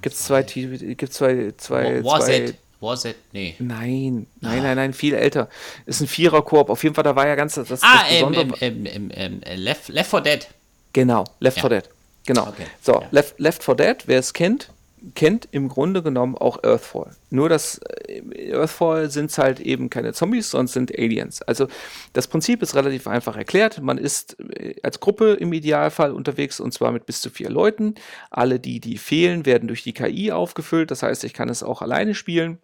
Gibt 0.00 0.14
es 0.14 0.24
zwei, 0.24 0.42
gibt's 0.42 1.16
zwei, 1.16 1.52
zwei, 1.56 2.04
Was 2.04 2.26
zwei, 2.26 2.36
it? 2.36 2.56
Was 2.80 3.04
it? 3.04 3.16
Nee. 3.32 3.54
Nein, 3.58 4.26
nein, 4.40 4.58
ah. 4.58 4.62
nein, 4.62 4.76
nein, 4.76 4.92
viel 4.92 5.14
älter. 5.14 5.48
Ist 5.86 6.00
ein 6.00 6.08
Vierer-Koop. 6.08 6.68
Auf 6.68 6.82
jeden 6.82 6.94
Fall, 6.94 7.04
da 7.04 7.14
war 7.14 7.26
ja 7.26 7.36
ganz 7.36 7.54
das, 7.54 7.68
das 7.68 7.80
ah, 7.82 8.04
Besondere. 8.08 8.48
Ähm, 8.60 8.86
ähm, 8.86 9.10
ähm, 9.14 9.40
Left, 9.54 9.88
Left 9.88 10.10
4 10.10 10.20
Dead. 10.20 10.48
Genau, 10.92 11.24
Left 11.38 11.58
ja. 11.58 11.62
4 11.62 11.70
Dead. 11.70 11.88
Genau. 12.26 12.48
Okay. 12.48 12.66
So, 12.82 12.94
ja. 12.94 13.08
Left, 13.12 13.38
Left 13.38 13.62
4 13.62 13.74
Dead, 13.76 13.96
wer 14.06 14.18
es 14.18 14.32
kennt, 14.32 14.68
kennt 15.14 15.48
im 15.50 15.68
Grunde 15.68 16.02
genommen 16.02 16.36
auch 16.36 16.62
Earthfall. 16.62 17.16
Nur 17.30 17.48
dass 17.48 17.78
äh, 17.78 18.52
Earthfall 18.52 19.10
sind 19.10 19.30
es 19.30 19.38
halt 19.38 19.60
eben 19.60 19.90
keine 19.90 20.12
Zombies, 20.12 20.50
sondern 20.50 20.68
sind 20.68 20.98
Aliens. 20.98 21.42
Also 21.42 21.68
das 22.12 22.28
Prinzip 22.28 22.62
ist 22.62 22.74
relativ 22.74 23.06
einfach 23.06 23.36
erklärt. 23.36 23.82
Man 23.82 23.98
ist 23.98 24.38
äh, 24.40 24.76
als 24.82 25.00
Gruppe 25.00 25.32
im 25.34 25.52
Idealfall 25.52 26.12
unterwegs 26.12 26.60
und 26.60 26.72
zwar 26.72 26.92
mit 26.92 27.06
bis 27.06 27.20
zu 27.20 27.30
vier 27.30 27.50
Leuten. 27.50 27.94
Alle 28.30 28.60
die, 28.60 28.80
die 28.80 28.98
fehlen, 28.98 29.46
werden 29.46 29.68
durch 29.68 29.82
die 29.82 29.94
KI 29.94 30.32
aufgefüllt. 30.32 30.90
Das 30.90 31.02
heißt, 31.02 31.24
ich 31.24 31.34
kann 31.34 31.48
es 31.48 31.62
auch 31.62 31.82
alleine 31.82 32.14
spielen. 32.14 32.58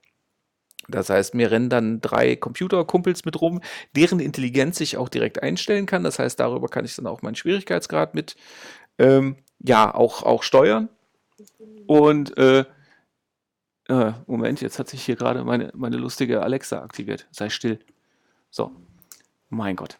Das 0.89 1.11
heißt, 1.11 1.34
mir 1.34 1.51
rennen 1.51 1.68
dann 1.68 2.01
drei 2.01 2.34
Computerkumpels 2.34 3.24
mit 3.26 3.41
rum, 3.41 3.61
deren 3.95 4.20
Intelligenz 4.20 4.80
ich 4.80 4.97
auch 4.97 5.11
direkt 5.11 5.43
einstellen 5.43 5.84
kann. 5.84 6.03
Das 6.03 6.18
heißt, 6.18 6.41
darüber 6.41 6.68
kann 6.68 6.86
ich 6.86 6.97
dann 6.97 7.07
auch 7.07 7.20
meinen 7.20 7.34
Schwierigkeitsgrad 7.34 8.14
mit 8.14 8.36
ähm, 8.99 9.36
ja 9.61 9.95
auch, 9.95 10.22
auch 10.22 10.43
steuern. 10.43 10.89
Und 11.89 12.36
äh, 12.36 12.66
äh, 13.89 14.12
Moment, 14.26 14.61
jetzt 14.61 14.78
hat 14.78 14.89
sich 14.89 15.03
hier 15.03 15.16
gerade 15.16 15.43
meine, 15.43 15.72
meine 15.74 15.97
lustige 15.97 16.43
Alexa 16.43 16.82
aktiviert. 16.82 17.26
Sei 17.30 17.49
still. 17.49 17.80
So. 18.51 18.72
Mein 19.49 19.74
Gott. 19.74 19.99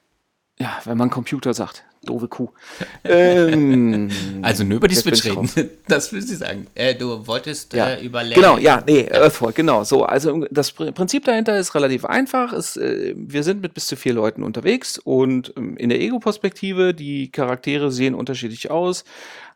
Ja, 0.59 0.79
wenn 0.85 0.99
man 0.99 1.09
Computer 1.09 1.55
sagt. 1.55 1.87
Doofe 2.05 2.29
Kuh. 2.29 2.49
ähm, 3.05 4.09
also 4.43 4.65
nur 4.65 4.77
über 4.77 4.89
die 4.89 4.95
Switch 4.95 5.25
reden. 5.25 5.49
Das 5.89 6.13
will 6.13 6.23
sie 6.23 6.37
sagen. 6.37 6.67
Äh, 6.75 6.95
du 6.95 7.27
wolltest 7.27 7.73
ja. 7.73 7.91
äh, 7.91 8.05
über 8.05 8.25
Genau, 8.25 8.59
ja, 8.59 8.83
nee, 8.87 9.09
Earthfall, 9.11 9.53
genau. 9.53 9.85
So, 9.85 10.05
also 10.05 10.45
das 10.51 10.73
Prinzip 10.73 11.25
dahinter 11.25 11.59
ist 11.59 11.75
relativ 11.75 12.05
einfach. 12.05 12.53
Es, 12.53 12.77
äh, 12.77 13.15
wir 13.17 13.43
sind 13.43 13.63
mit 13.63 13.75
bis 13.75 13.87
zu 13.87 13.97
vier 13.97 14.13
Leuten 14.13 14.43
unterwegs 14.43 14.99
und 14.99 15.53
ähm, 15.57 15.77
in 15.77 15.89
der 15.89 16.01
Ego-Perspektive, 16.01 16.95
die 16.95 17.31
Charaktere 17.31 17.91
sehen 17.91 18.15
unterschiedlich 18.15 18.71
aus, 18.71 19.05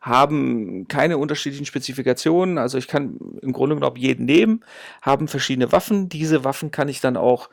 haben 0.01 0.87
keine 0.87 1.17
unterschiedlichen 1.17 1.65
Spezifikationen. 1.65 2.57
Also 2.57 2.77
ich 2.77 2.87
kann 2.87 3.17
im 3.41 3.53
Grunde 3.53 3.75
genommen 3.75 3.97
jeden 3.97 4.25
nehmen, 4.25 4.63
haben 5.01 5.27
verschiedene 5.27 5.71
Waffen. 5.71 6.09
Diese 6.09 6.43
Waffen 6.43 6.71
kann 6.71 6.89
ich 6.89 6.99
dann 6.99 7.15
auch 7.15 7.49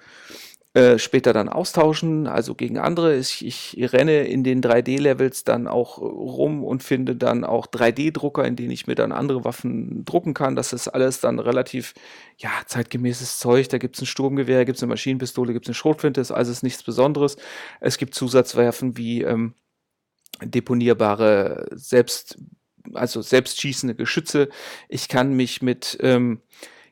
äh, 0.73 1.01
später 1.01 1.33
dann 1.33 1.49
austauschen, 1.49 2.29
also 2.29 2.55
gegen 2.55 2.79
andere. 2.79 3.17
Ich, 3.17 3.45
ich 3.45 3.93
renne 3.93 4.29
in 4.29 4.45
den 4.45 4.63
3D-Levels 4.63 5.43
dann 5.43 5.67
auch 5.67 5.99
rum 5.99 6.63
und 6.63 6.85
finde 6.85 7.17
dann 7.17 7.43
auch 7.45 7.67
3D-Drucker, 7.67 8.45
in 8.45 8.55
denen 8.55 8.71
ich 8.71 8.87
mir 8.87 8.95
dann 8.95 9.11
andere 9.11 9.45
Waffen 9.45 10.05
drucken 10.05 10.33
kann. 10.33 10.55
Das 10.55 10.73
ist 10.73 10.87
alles 10.87 11.19
dann 11.19 11.41
relativ, 11.41 11.93
ja, 12.39 12.51
zeitgemäßes 12.67 13.41
Zeug. 13.41 13.69
Da 13.69 13.79
gibt 13.79 13.97
es 13.97 14.03
ein 14.03 14.07
Sturmgewehr, 14.07 14.65
gibt 14.65 14.77
es 14.77 14.83
eine 14.85 14.91
Maschinenpistole, 14.91 15.53
gibt 15.53 15.67
es 15.67 15.71
eine 15.71 15.75
Schrotflinte, 15.75 16.21
ist 16.21 16.31
alles 16.31 16.63
nichts 16.63 16.85
Besonderes. 16.85 17.37
Es 17.81 17.99
gibt 17.99 18.15
Zusatzwaffen 18.15 18.97
wie 18.97 19.23
ähm, 19.23 19.55
deponierbare, 20.41 21.67
selbst, 21.73 22.39
also 22.95 23.23
selbstschießende 23.23 23.97
Geschütze. 23.97 24.49
Ich 24.89 25.09
kann 25.09 25.35
mich 25.35 25.63
mit 25.63 25.99
ähm, 26.01 26.43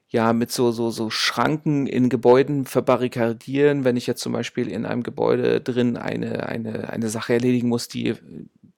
ja 0.09 0.33
mit 0.33 0.51
so, 0.51 0.73
so, 0.73 0.91
so 0.91 1.11
Schranken 1.11 1.87
in 1.87 2.09
Gebäuden 2.09 2.65
verbarrikadieren, 2.65 3.85
wenn 3.85 3.97
ich 3.97 4.07
jetzt 4.07 4.23
zum 4.23 4.33
Beispiel 4.33 4.69
in 4.69 4.87
einem 4.87 5.03
Gebäude 5.03 5.61
drin 5.61 5.97
eine, 5.97 6.47
eine, 6.47 6.91
eine 6.91 7.09
Sache 7.11 7.35
erledigen 7.35 7.69
muss, 7.69 7.89
die 7.89 8.15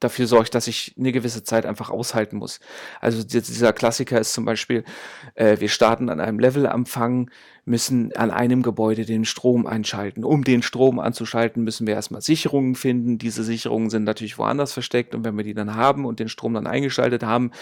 dafür 0.01 0.27
sorgt, 0.27 0.55
dass 0.55 0.67
ich 0.67 0.95
eine 0.99 1.13
gewisse 1.13 1.45
Zeit 1.45 1.67
einfach 1.67 1.91
aushalten 1.91 2.37
muss. 2.37 2.59
Also 3.01 3.23
dieser 3.23 3.73
Klassiker 3.73 4.19
ist 4.19 4.33
zum 4.33 4.45
Beispiel, 4.45 4.85
äh, 5.35 5.61
wir 5.61 5.69
starten 5.69 6.09
an 6.09 6.21
einem 6.21 6.39
Levelanfang, 6.39 7.31
müssen 7.67 8.15
an 8.17 8.31
einem 8.31 8.63
Gebäude 8.63 9.05
den 9.05 9.25
Strom 9.25 9.67
einschalten. 9.67 10.25
Um 10.25 10.43
den 10.43 10.63
Strom 10.63 10.99
anzuschalten, 10.99 11.63
müssen 11.63 11.87
wir 11.87 11.95
erstmal 11.95 12.23
Sicherungen 12.23 12.75
finden. 12.75 13.19
Diese 13.19 13.45
Sicherungen 13.45 13.91
sind 13.91 14.05
natürlich 14.05 14.39
woanders 14.39 14.73
versteckt 14.73 15.15
und 15.15 15.25
wenn 15.25 15.37
wir 15.37 15.45
die 15.45 15.55
dann 15.55 15.77
haben 15.77 16.07
und 16.07 16.19
den 16.19 16.29
Strom 16.29 16.55
dann 16.55 16.67
eingeschaltet 16.67 17.23
haben, 17.23 17.53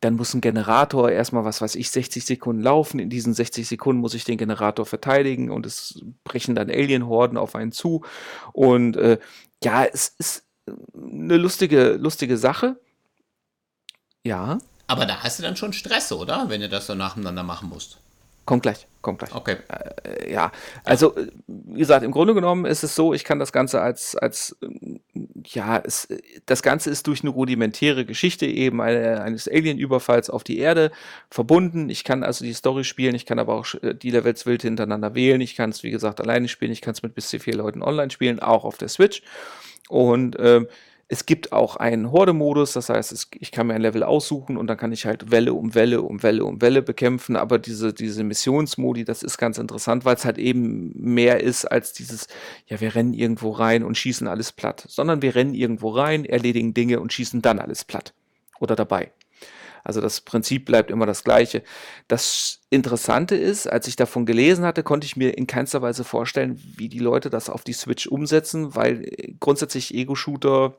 dann 0.00 0.14
muss 0.14 0.32
ein 0.32 0.40
Generator 0.40 1.10
erstmal, 1.10 1.44
was 1.44 1.60
weiß 1.60 1.74
ich, 1.74 1.90
60 1.90 2.24
Sekunden 2.24 2.62
laufen. 2.62 3.00
In 3.00 3.10
diesen 3.10 3.34
60 3.34 3.66
Sekunden 3.66 4.00
muss 4.00 4.14
ich 4.14 4.24
den 4.24 4.38
Generator 4.38 4.86
verteidigen 4.86 5.50
und 5.50 5.66
es 5.66 6.00
brechen 6.24 6.54
dann 6.54 6.70
Alienhorden 6.70 7.36
auf 7.36 7.54
einen 7.54 7.72
zu. 7.72 8.04
Und 8.52 8.96
äh, 8.96 9.18
ja, 9.62 9.84
es 9.84 10.14
ist 10.18 10.47
eine 10.94 11.36
lustige, 11.36 11.92
lustige 11.92 12.36
Sache. 12.36 12.76
Ja. 14.24 14.58
Aber 14.86 15.06
da 15.06 15.22
hast 15.22 15.38
du 15.38 15.42
dann 15.42 15.56
schon 15.56 15.72
Stress, 15.72 16.12
oder? 16.12 16.48
Wenn 16.48 16.60
du 16.60 16.68
das 16.68 16.86
so 16.86 16.94
nacheinander 16.94 17.42
machen 17.42 17.68
musst. 17.68 17.98
Kommt 18.48 18.62
gleich, 18.62 18.86
kommt 19.02 19.18
gleich. 19.18 19.34
Okay. 19.34 19.56
Äh, 19.68 20.32
ja, 20.32 20.52
also 20.82 21.14
wie 21.46 21.80
gesagt, 21.80 22.02
im 22.02 22.12
Grunde 22.12 22.32
genommen 22.32 22.64
ist 22.64 22.82
es 22.82 22.94
so, 22.94 23.12
ich 23.12 23.24
kann 23.24 23.38
das 23.38 23.52
Ganze 23.52 23.82
als, 23.82 24.16
als 24.16 24.56
ja, 25.44 25.76
es, 25.84 26.08
das 26.46 26.62
Ganze 26.62 26.88
ist 26.88 27.06
durch 27.08 27.20
eine 27.20 27.28
rudimentäre 27.28 28.06
Geschichte 28.06 28.46
eben 28.46 28.80
eine, 28.80 29.20
eines 29.20 29.48
Alien-Überfalls 29.48 30.30
auf 30.30 30.44
die 30.44 30.60
Erde 30.60 30.92
verbunden. 31.28 31.90
Ich 31.90 32.04
kann 32.04 32.22
also 32.22 32.42
die 32.42 32.54
Story 32.54 32.84
spielen, 32.84 33.14
ich 33.14 33.26
kann 33.26 33.38
aber 33.38 33.54
auch 33.54 33.66
äh, 33.82 33.94
die 33.94 34.12
Levels 34.12 34.46
wild 34.46 34.62
hintereinander 34.62 35.14
wählen. 35.14 35.42
Ich 35.42 35.54
kann 35.54 35.68
es, 35.68 35.82
wie 35.82 35.90
gesagt, 35.90 36.18
alleine 36.18 36.48
spielen, 36.48 36.72
ich 36.72 36.80
kann 36.80 36.94
es 36.94 37.02
mit 37.02 37.14
bis 37.14 37.28
zu 37.28 37.38
vier 37.38 37.54
Leuten 37.54 37.82
online 37.82 38.10
spielen, 38.10 38.40
auch 38.40 38.64
auf 38.64 38.78
der 38.78 38.88
Switch. 38.88 39.20
Und 39.90 40.36
ähm, 40.40 40.68
es 41.10 41.24
gibt 41.24 41.52
auch 41.52 41.76
einen 41.76 42.12
Horde-Modus, 42.12 42.74
das 42.74 42.90
heißt, 42.90 43.12
es, 43.12 43.30
ich 43.40 43.50
kann 43.50 43.66
mir 43.66 43.74
ein 43.74 43.80
Level 43.80 44.02
aussuchen 44.02 44.58
und 44.58 44.66
dann 44.66 44.76
kann 44.76 44.92
ich 44.92 45.06
halt 45.06 45.30
Welle 45.30 45.54
um 45.54 45.74
Welle 45.74 46.02
um 46.02 46.22
Welle 46.22 46.44
um 46.44 46.60
Welle 46.60 46.82
bekämpfen. 46.82 47.34
Aber 47.34 47.58
diese, 47.58 47.94
diese 47.94 48.24
Missionsmodi, 48.24 49.04
das 49.04 49.22
ist 49.22 49.38
ganz 49.38 49.56
interessant, 49.56 50.04
weil 50.04 50.16
es 50.16 50.26
halt 50.26 50.36
eben 50.36 50.92
mehr 50.94 51.42
ist 51.42 51.64
als 51.64 51.94
dieses, 51.94 52.28
ja, 52.66 52.78
wir 52.80 52.94
rennen 52.94 53.14
irgendwo 53.14 53.52
rein 53.52 53.84
und 53.84 53.96
schießen 53.96 54.28
alles 54.28 54.52
platt, 54.52 54.84
sondern 54.86 55.22
wir 55.22 55.34
rennen 55.34 55.54
irgendwo 55.54 55.88
rein, 55.88 56.26
erledigen 56.26 56.74
Dinge 56.74 57.00
und 57.00 57.10
schießen 57.10 57.40
dann 57.40 57.58
alles 57.58 57.84
platt. 57.84 58.12
Oder 58.60 58.76
dabei. 58.76 59.10
Also 59.84 60.02
das 60.02 60.20
Prinzip 60.20 60.66
bleibt 60.66 60.90
immer 60.90 61.06
das 61.06 61.24
gleiche. 61.24 61.62
Das 62.08 62.60
Interessante 62.68 63.34
ist, 63.36 63.66
als 63.66 63.88
ich 63.88 63.96
davon 63.96 64.26
gelesen 64.26 64.66
hatte, 64.66 64.82
konnte 64.82 65.06
ich 65.06 65.16
mir 65.16 65.38
in 65.38 65.46
keinster 65.46 65.80
Weise 65.80 66.04
vorstellen, 66.04 66.60
wie 66.76 66.90
die 66.90 66.98
Leute 66.98 67.30
das 67.30 67.48
auf 67.48 67.64
die 67.64 67.72
Switch 67.72 68.06
umsetzen, 68.06 68.74
weil 68.74 69.10
grundsätzlich 69.40 69.94
Ego-Shooter 69.94 70.76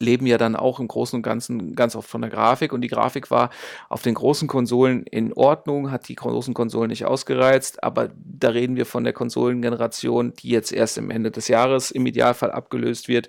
leben 0.00 0.26
ja 0.26 0.38
dann 0.38 0.56
auch 0.56 0.80
im 0.80 0.88
Großen 0.88 1.16
und 1.16 1.22
Ganzen 1.22 1.74
ganz 1.74 1.94
oft 1.94 2.08
von 2.08 2.20
der 2.20 2.30
Grafik. 2.30 2.72
Und 2.72 2.80
die 2.80 2.88
Grafik 2.88 3.30
war 3.30 3.50
auf 3.88 4.02
den 4.02 4.14
großen 4.14 4.48
Konsolen 4.48 5.04
in 5.04 5.32
Ordnung, 5.32 5.90
hat 5.90 6.08
die 6.08 6.16
großen 6.16 6.54
Konsolen 6.54 6.90
nicht 6.90 7.04
ausgereizt, 7.04 7.82
aber 7.82 8.10
da 8.16 8.48
reden 8.48 8.76
wir 8.76 8.86
von 8.86 9.04
der 9.04 9.12
Konsolengeneration, 9.12 10.34
die 10.34 10.48
jetzt 10.48 10.72
erst 10.72 10.98
im 10.98 11.10
Ende 11.10 11.30
des 11.30 11.48
Jahres 11.48 11.90
im 11.90 12.06
Idealfall 12.06 12.50
abgelöst 12.50 13.08
wird, 13.08 13.28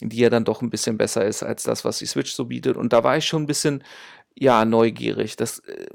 die 0.00 0.18
ja 0.18 0.30
dann 0.30 0.44
doch 0.44 0.62
ein 0.62 0.70
bisschen 0.70 0.98
besser 0.98 1.24
ist 1.24 1.42
als 1.42 1.62
das, 1.62 1.84
was 1.84 1.98
die 1.98 2.06
Switch 2.06 2.32
so 2.32 2.46
bietet. 2.46 2.76
Und 2.76 2.92
da 2.92 3.04
war 3.04 3.16
ich 3.16 3.26
schon 3.26 3.42
ein 3.42 3.46
bisschen, 3.46 3.84
ja, 4.34 4.64
neugierig. 4.64 5.36
Das 5.36 5.60
äh, 5.60 5.86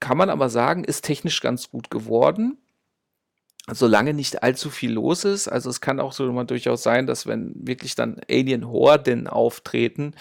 kann 0.00 0.16
man 0.16 0.30
aber 0.30 0.48
sagen, 0.48 0.84
ist 0.84 1.04
technisch 1.04 1.40
ganz 1.40 1.70
gut 1.70 1.90
geworden 1.90 2.58
solange 3.70 4.12
nicht 4.12 4.42
allzu 4.42 4.70
viel 4.70 4.92
los 4.92 5.24
ist. 5.24 5.48
Also 5.48 5.70
es 5.70 5.80
kann 5.80 6.00
auch 6.00 6.12
so 6.12 6.30
mal 6.32 6.44
durchaus 6.44 6.82
sein, 6.82 7.06
dass 7.06 7.26
wenn 7.26 7.52
wirklich 7.54 7.94
dann 7.94 8.20
Alien-Horden 8.28 9.28
auftreten, 9.28 10.14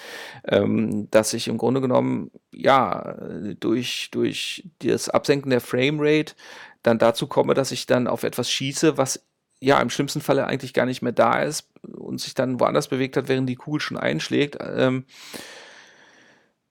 ähm, 0.48 1.10
dass 1.10 1.34
ich 1.34 1.48
im 1.48 1.58
Grunde 1.58 1.82
genommen, 1.82 2.32
ja, 2.52 3.16
durch, 3.60 4.10
durch 4.12 4.70
das 4.80 5.10
Absenken 5.10 5.50
der 5.50 5.62
Framerate 5.62 6.36
dann 6.84 7.00
dazu 7.00 7.28
komme, 7.28 7.54
dass 7.54 7.72
ich 7.72 7.88
dann 7.88 8.08
auf 8.08 8.24
etwas 8.24 8.52
schieße, 8.52 8.98
was 8.98 9.26
ja 9.60 9.80
im 9.80 9.90
schlimmsten 9.90 10.22
Falle 10.22 10.46
eigentlich 10.46 10.74
gar 10.74 10.86
nicht 10.86 11.02
mehr 11.02 11.12
da 11.12 11.42
ist 11.42 11.70
und 11.82 12.20
sich 12.22 12.36
dann 12.36 12.60
woanders 12.60 12.88
bewegt 12.90 13.18
hat, 13.18 13.28
während 13.28 13.50
die 13.50 13.56
Kugel 13.56 13.80
schon 13.80 13.98
einschlägt. 13.98 14.58
Ähm, 14.62 15.06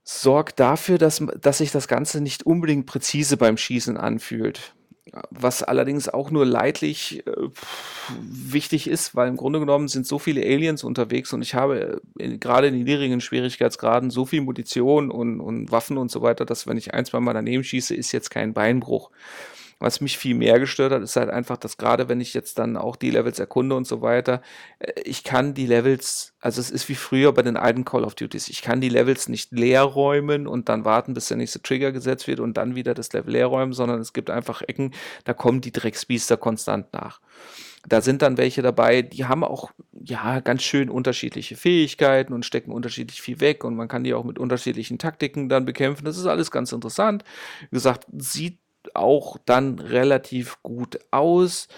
sorgt 0.04 0.58
dafür, 0.60 0.98
dass, 0.98 1.22
dass 1.40 1.58
sich 1.58 1.72
das 1.72 1.88
Ganze 1.88 2.20
nicht 2.20 2.44
unbedingt 2.44 2.86
präzise 2.86 3.36
beim 3.36 3.56
Schießen 3.56 3.96
anfühlt 3.96 4.74
was 5.30 5.62
allerdings 5.62 6.08
auch 6.08 6.30
nur 6.30 6.46
leidlich 6.46 7.26
äh, 7.26 7.32
wichtig 8.20 8.88
ist, 8.88 9.14
weil 9.14 9.28
im 9.28 9.36
Grunde 9.36 9.58
genommen 9.58 9.88
sind 9.88 10.06
so 10.06 10.18
viele 10.18 10.42
Aliens 10.42 10.84
unterwegs 10.84 11.32
und 11.32 11.42
ich 11.42 11.54
habe 11.54 12.00
in, 12.18 12.38
gerade 12.38 12.68
in 12.68 12.74
den 12.74 12.84
niedrigen 12.84 13.20
Schwierigkeitsgraden 13.20 14.10
so 14.10 14.24
viel 14.24 14.40
Munition 14.40 15.10
und, 15.10 15.40
und 15.40 15.70
Waffen 15.72 15.98
und 15.98 16.10
so 16.10 16.22
weiter, 16.22 16.44
dass 16.44 16.66
wenn 16.66 16.76
ich 16.76 16.94
ein, 16.94 17.04
zwei 17.04 17.20
Mal 17.20 17.32
daneben 17.32 17.64
schieße, 17.64 17.94
ist 17.94 18.12
jetzt 18.12 18.30
kein 18.30 18.52
Beinbruch. 18.52 19.10
Was 19.80 20.02
mich 20.02 20.18
viel 20.18 20.34
mehr 20.34 20.60
gestört 20.60 20.92
hat, 20.92 21.02
ist 21.02 21.16
halt 21.16 21.30
einfach, 21.30 21.56
dass 21.56 21.78
gerade 21.78 22.10
wenn 22.10 22.20
ich 22.20 22.34
jetzt 22.34 22.58
dann 22.58 22.76
auch 22.76 22.96
die 22.96 23.10
Levels 23.10 23.38
erkunde 23.38 23.74
und 23.74 23.86
so 23.86 24.02
weiter, 24.02 24.42
äh, 24.78 24.92
ich 25.04 25.24
kann 25.24 25.54
die 25.54 25.66
Levels, 25.66 26.34
also 26.38 26.60
es 26.60 26.70
ist 26.70 26.88
wie 26.90 26.94
früher 26.94 27.32
bei 27.32 27.40
den 27.40 27.56
alten 27.56 27.86
Call 27.86 28.04
of 28.04 28.14
Duties, 28.14 28.48
ich 28.48 28.60
kann 28.60 28.82
die 28.82 28.90
Levels 28.90 29.28
nicht 29.28 29.52
leer 29.52 29.82
räumen 29.82 30.46
und 30.46 30.68
dann 30.68 30.84
warten, 30.84 31.14
bis 31.14 31.28
der 31.28 31.38
nächste 31.38 31.62
Trigger 31.62 31.92
gesetzt 31.92 32.28
wird 32.28 32.40
und 32.40 32.58
dann 32.58 32.74
wieder 32.74 32.92
das 32.92 33.12
Level 33.14 33.32
leer 33.32 33.46
räumen, 33.46 33.72
sondern 33.72 34.00
es 34.00 34.12
gibt 34.12 34.28
einfach 34.28 34.60
Ecken, 34.60 34.92
da 35.24 35.32
kommen 35.32 35.62
die 35.62 35.72
Drecksbiester 35.72 36.36
konstant 36.36 36.92
nach. 36.92 37.20
Da 37.88 38.02
sind 38.02 38.20
dann 38.20 38.36
welche 38.36 38.60
dabei, 38.60 39.00
die 39.00 39.24
haben 39.24 39.42
auch 39.42 39.70
ja 39.92 40.40
ganz 40.40 40.62
schön 40.62 40.90
unterschiedliche 40.90 41.56
Fähigkeiten 41.56 42.34
und 42.34 42.44
stecken 42.44 42.72
unterschiedlich 42.72 43.22
viel 43.22 43.40
weg 43.40 43.64
und 43.64 43.74
man 43.74 43.88
kann 43.88 44.04
die 44.04 44.12
auch 44.12 44.24
mit 44.24 44.38
unterschiedlichen 44.38 44.98
Taktiken 44.98 45.48
dann 45.48 45.64
bekämpfen. 45.64 46.04
Das 46.04 46.18
ist 46.18 46.26
alles 46.26 46.50
ganz 46.50 46.72
interessant. 46.72 47.24
Wie 47.70 47.76
gesagt, 47.76 48.04
sieht 48.12 48.58
auch 49.00 49.38
dann 49.44 49.78
relativ 49.78 50.62
gut 50.62 51.00
aus. 51.10 51.68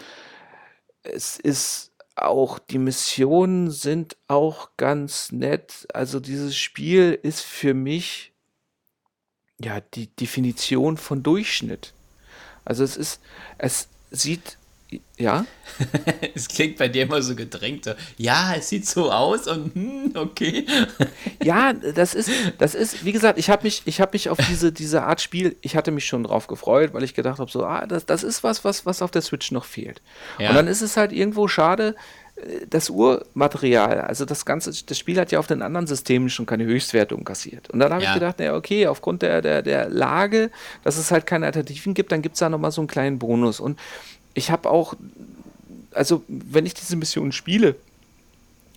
Es 1.03 1.39
ist 1.39 1.93
auch, 2.15 2.59
die 2.59 2.79
Missionen 2.79 3.71
sind 3.71 4.17
auch 4.29 4.71
ganz 4.77 5.33
nett. 5.33 5.87
Also 5.95 6.21
dieses 6.21 6.57
Spiel 6.57 7.19
ist 7.23 7.41
für 7.41 7.75
mich 7.75 8.33
ja 9.59 9.81
die 9.81 10.09
Definition 10.09 10.97
von 10.97 11.23
Durchschnitt. 11.23 11.95
Also 12.65 12.85
es 12.85 12.97
ist, 12.97 13.21
es 13.59 13.89
sieht 14.11 14.59
ja? 15.17 15.47
es 16.35 16.49
klingt 16.49 16.79
bei 16.79 16.89
dir 16.89 17.05
immer 17.05 17.23
so 17.23 17.35
gedrängt. 17.35 17.95
Ja, 18.17 18.55
es 18.57 18.69
sieht 18.69 18.87
so 18.87 19.11
aus 19.11 19.47
und 19.47 19.75
hm, 19.75 20.13
okay. 20.15 20.67
ja, 21.43 21.73
das 21.73 22.15
ist, 22.15 22.31
das 22.59 22.75
ist, 22.75 23.05
wie 23.05 23.13
gesagt, 23.13 23.39
ich 23.39 23.49
habe 23.49 23.63
mich, 23.65 23.83
ich 23.85 24.01
habe 24.01 24.11
mich 24.13 24.29
auf 24.29 24.39
diese, 24.49 24.73
diese 24.73 25.03
Art 25.05 25.21
Spiel, 25.21 25.57
ich 25.61 25.77
hatte 25.77 25.91
mich 25.91 26.07
schon 26.07 26.25
drauf 26.25 26.47
gefreut, 26.47 26.93
weil 26.93 27.05
ich 27.05 27.15
gedacht 27.15 27.39
habe, 27.39 27.51
so, 27.51 27.65
ah, 27.65 27.87
das, 27.87 28.07
das 28.07 28.23
ist 28.23 28.43
was, 28.43 28.65
was, 28.65 28.85
was 28.85 29.03
auf 29.03 29.11
der 29.11 29.23
Switch 29.23 29.53
noch 29.53 29.65
fehlt. 29.65 30.03
Ja. 30.39 30.51
Und 30.51 30.57
dann 30.57 30.67
ist 30.67 30.83
es 30.83 30.97
halt 30.97 31.13
irgendwo 31.13 31.49
schade, 31.49 31.95
äh, 32.37 32.67
das 32.69 32.91
Urmaterial, 32.91 34.01
also 34.01 34.25
das 34.25 34.45
ganze, 34.45 34.73
das 34.85 34.99
Spiel 34.99 35.19
hat 35.19 35.33
ja 35.33 35.39
auf 35.39 35.47
den 35.47 35.63
anderen 35.63 35.87
Systemen 35.87 36.31
schon 36.31 36.47
keine 36.47 36.65
Höchstwertung 36.65 37.25
kassiert. 37.25 37.71
Und 37.71 37.79
dann 37.79 37.93
habe 37.93 38.03
ja. 38.03 38.11
ich 38.11 38.15
gedacht, 38.15 38.39
naja, 38.39 38.55
okay, 38.55 38.87
aufgrund 38.87 39.23
der, 39.23 39.43
der, 39.43 39.63
der 39.63 39.89
Lage, 39.89 40.51
dass 40.85 40.97
es 40.97 41.11
halt 41.11 41.27
keine 41.27 41.47
Alternativen 41.47 41.95
gibt, 41.95 42.13
dann 42.13 42.23
gibt 42.23 42.35
es 42.35 42.41
da 42.41 42.49
nochmal 42.49 42.73
so 42.73 42.81
einen 42.81 42.89
kleinen 42.89 43.19
Bonus. 43.19 43.61
Und 43.61 43.79
ich 44.35 44.51
habe 44.51 44.71
auch, 44.71 44.95
also 45.93 46.25
wenn 46.29 46.67
ich 46.67 46.75
diese 46.75 46.97
Mission 46.97 47.33
spiele, 47.33 47.77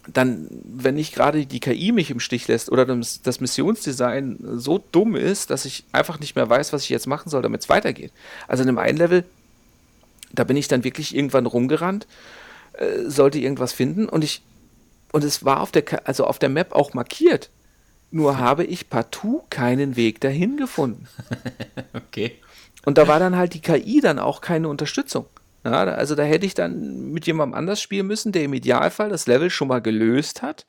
dann, 0.08 0.48
wenn 0.64 0.96
nicht 0.96 1.16
gerade 1.16 1.46
die 1.46 1.60
KI 1.60 1.92
mich 1.92 2.12
im 2.12 2.20
Stich 2.20 2.48
lässt 2.48 2.72
oder 2.72 2.86
das, 2.86 3.40
Missionsdesign 3.40 4.38
so 4.56 4.84
dumm 4.92 5.16
ist, 5.16 5.50
dass 5.50 5.66
ich 5.66 5.84
einfach 5.92 6.20
nicht 6.20 6.36
mehr 6.36 6.50
weiß, 6.50 6.74
was 6.74 6.84
ich 6.84 6.90
jetzt 6.90 7.08
machen 7.08 7.30
soll, 7.30 7.42
damit 7.42 7.62
es 7.62 7.70
weitergeht. 7.70 8.12
Also 8.48 8.64
in 8.64 8.70
einem 8.70 8.78
einen 8.78 8.98
Level, 8.98 9.26
da 10.32 10.44
bin 10.44 10.58
ich 10.58 10.68
dann 10.68 10.84
wirklich 10.84 11.16
irgendwann 11.16 11.46
rumgerannt, 11.46 12.08
äh, 12.74 13.10
sollte 13.10 13.40
irgendwas 13.40 13.74
finden 13.74 14.08
und 14.08 14.24
ich, 14.24 14.44
und 15.12 15.24
es 15.24 15.44
war 15.44 15.62
auf 15.62 15.72
der, 15.72 16.08
also 16.08 16.26
auf 16.26 16.40
der 16.40 16.50
Map 16.50 16.74
auch 16.74 16.94
markiert. 16.94 17.50
Nur 18.12 18.38
habe 18.38 18.64
ich 18.64 18.90
partout 18.90 19.44
keinen 19.50 19.96
Weg 19.96 20.22
dahin 20.22 20.58
gefunden. 20.58 21.08
okay. 21.94 22.40
Und 22.86 22.98
da 22.98 23.08
war 23.08 23.20
dann 23.20 23.36
halt 23.36 23.54
die 23.56 23.62
KI 23.62 24.00
dann 24.00 24.20
auch 24.20 24.42
keine 24.42 24.70
Unterstützung. 24.70 25.26
Ja, 25.66 25.84
also 25.84 26.14
da 26.14 26.22
hätte 26.22 26.46
ich 26.46 26.54
dann 26.54 27.12
mit 27.12 27.26
jemandem 27.26 27.58
anders 27.58 27.82
spielen 27.82 28.06
müssen, 28.06 28.32
der 28.32 28.44
im 28.44 28.54
Idealfall 28.54 29.10
das 29.10 29.26
Level 29.26 29.50
schon 29.50 29.68
mal 29.68 29.82
gelöst 29.82 30.44
hat. 30.44 30.68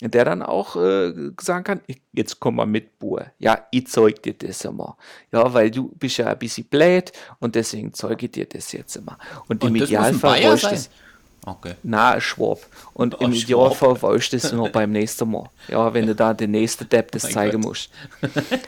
Der 0.00 0.24
dann 0.24 0.42
auch 0.42 0.74
äh, 0.74 1.12
sagen 1.40 1.62
kann, 1.62 1.80
jetzt 2.12 2.40
komm 2.40 2.56
mal 2.56 2.66
mit, 2.66 2.98
Bur. 2.98 3.26
Ja, 3.38 3.68
ich 3.70 3.86
zeig 3.86 4.24
dir 4.24 4.34
das 4.34 4.64
immer. 4.64 4.96
Ja, 5.30 5.54
weil 5.54 5.70
du 5.70 5.88
bist 5.94 6.16
ja 6.16 6.26
ein 6.26 6.38
bisschen 6.38 6.64
blöd 6.64 7.12
und 7.38 7.54
deswegen 7.54 7.94
zeige 7.94 8.26
ich 8.26 8.32
dir 8.32 8.46
das 8.46 8.72
jetzt 8.72 8.96
immer. 8.96 9.18
Und, 9.46 9.62
und 9.62 9.68
im 9.68 9.76
Idealfall 9.76 10.40
bräuchte 10.40 10.74
es. 10.74 10.90
Okay. 11.46 11.74
Na, 11.82 12.20
Schwab. 12.20 12.60
Und 12.94 13.20
oh, 13.20 13.24
im 13.24 13.32
Idealfall 13.32 14.00
weißt 14.00 14.32
du 14.32 14.36
das 14.38 14.52
noch 14.52 14.70
beim 14.70 14.92
nächsten 14.92 15.30
Mal. 15.30 15.50
Ja, 15.68 15.92
wenn 15.92 16.06
du 16.06 16.14
da 16.14 16.32
den 16.32 16.52
nächsten 16.52 16.88
Depp 16.88 17.12
das 17.12 17.30
zeigen 17.30 17.60
Gott. 17.60 17.68
musst. 17.68 17.90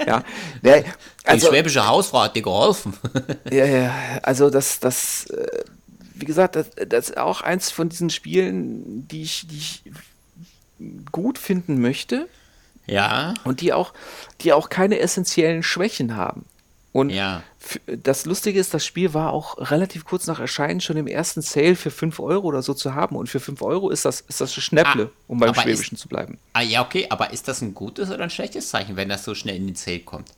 ja. 0.06 0.22
ja 0.62 0.82
also, 1.24 1.46
Die 1.46 1.52
schwäbische 1.54 1.86
Hausfrau 1.86 2.20
hat 2.22 2.36
dir 2.36 2.42
geholfen. 2.42 2.92
ja, 3.50 3.64
ja, 3.64 3.94
also 4.22 4.50
das, 4.50 4.78
das, 4.78 5.26
äh, 5.30 5.64
wie 6.14 6.26
gesagt, 6.26 6.56
das, 6.56 6.70
das 6.86 7.10
ist 7.10 7.16
auch 7.16 7.40
eins 7.40 7.70
von 7.70 7.88
diesen 7.88 8.10
Spielen, 8.10 9.08
die 9.08 9.22
ich, 9.22 9.46
die 9.48 9.56
ich 9.56 9.82
gut 11.12 11.38
finden 11.38 11.80
möchte. 11.80 12.28
Ja. 12.86 13.34
Und 13.44 13.62
die 13.62 13.72
auch, 13.72 13.94
die 14.42 14.52
auch 14.52 14.68
keine 14.68 14.98
essentiellen 14.98 15.62
Schwächen 15.62 16.14
haben. 16.14 16.44
Und 16.96 17.10
ja. 17.10 17.42
das 17.84 18.24
Lustige 18.24 18.58
ist, 18.58 18.72
das 18.72 18.86
Spiel 18.86 19.12
war 19.12 19.30
auch 19.30 19.70
relativ 19.70 20.06
kurz 20.06 20.26
nach 20.26 20.40
Erscheinen 20.40 20.80
schon 20.80 20.96
im 20.96 21.06
ersten 21.06 21.42
Sale 21.42 21.76
für 21.76 21.90
5 21.90 22.20
Euro 22.20 22.48
oder 22.48 22.62
so 22.62 22.72
zu 22.72 22.94
haben. 22.94 23.16
Und 23.16 23.28
für 23.28 23.38
5 23.38 23.60
Euro 23.60 23.90
ist 23.90 24.06
das, 24.06 24.22
ist 24.22 24.40
das 24.40 24.54
Schnäpple, 24.54 25.10
ah, 25.12 25.20
um 25.26 25.38
beim 25.38 25.54
Schwäbischen 25.54 25.96
ist, 25.96 26.00
zu 26.00 26.08
bleiben. 26.08 26.38
Ah, 26.54 26.62
ja, 26.62 26.82
okay, 26.82 27.06
aber 27.10 27.34
ist 27.34 27.48
das 27.48 27.60
ein 27.60 27.74
gutes 27.74 28.10
oder 28.10 28.24
ein 28.24 28.30
schlechtes 28.30 28.70
Zeichen, 28.70 28.96
wenn 28.96 29.10
das 29.10 29.24
so 29.24 29.34
schnell 29.34 29.56
in 29.56 29.66
den 29.66 29.74
Sale 29.74 29.98
kommt? 30.00 30.30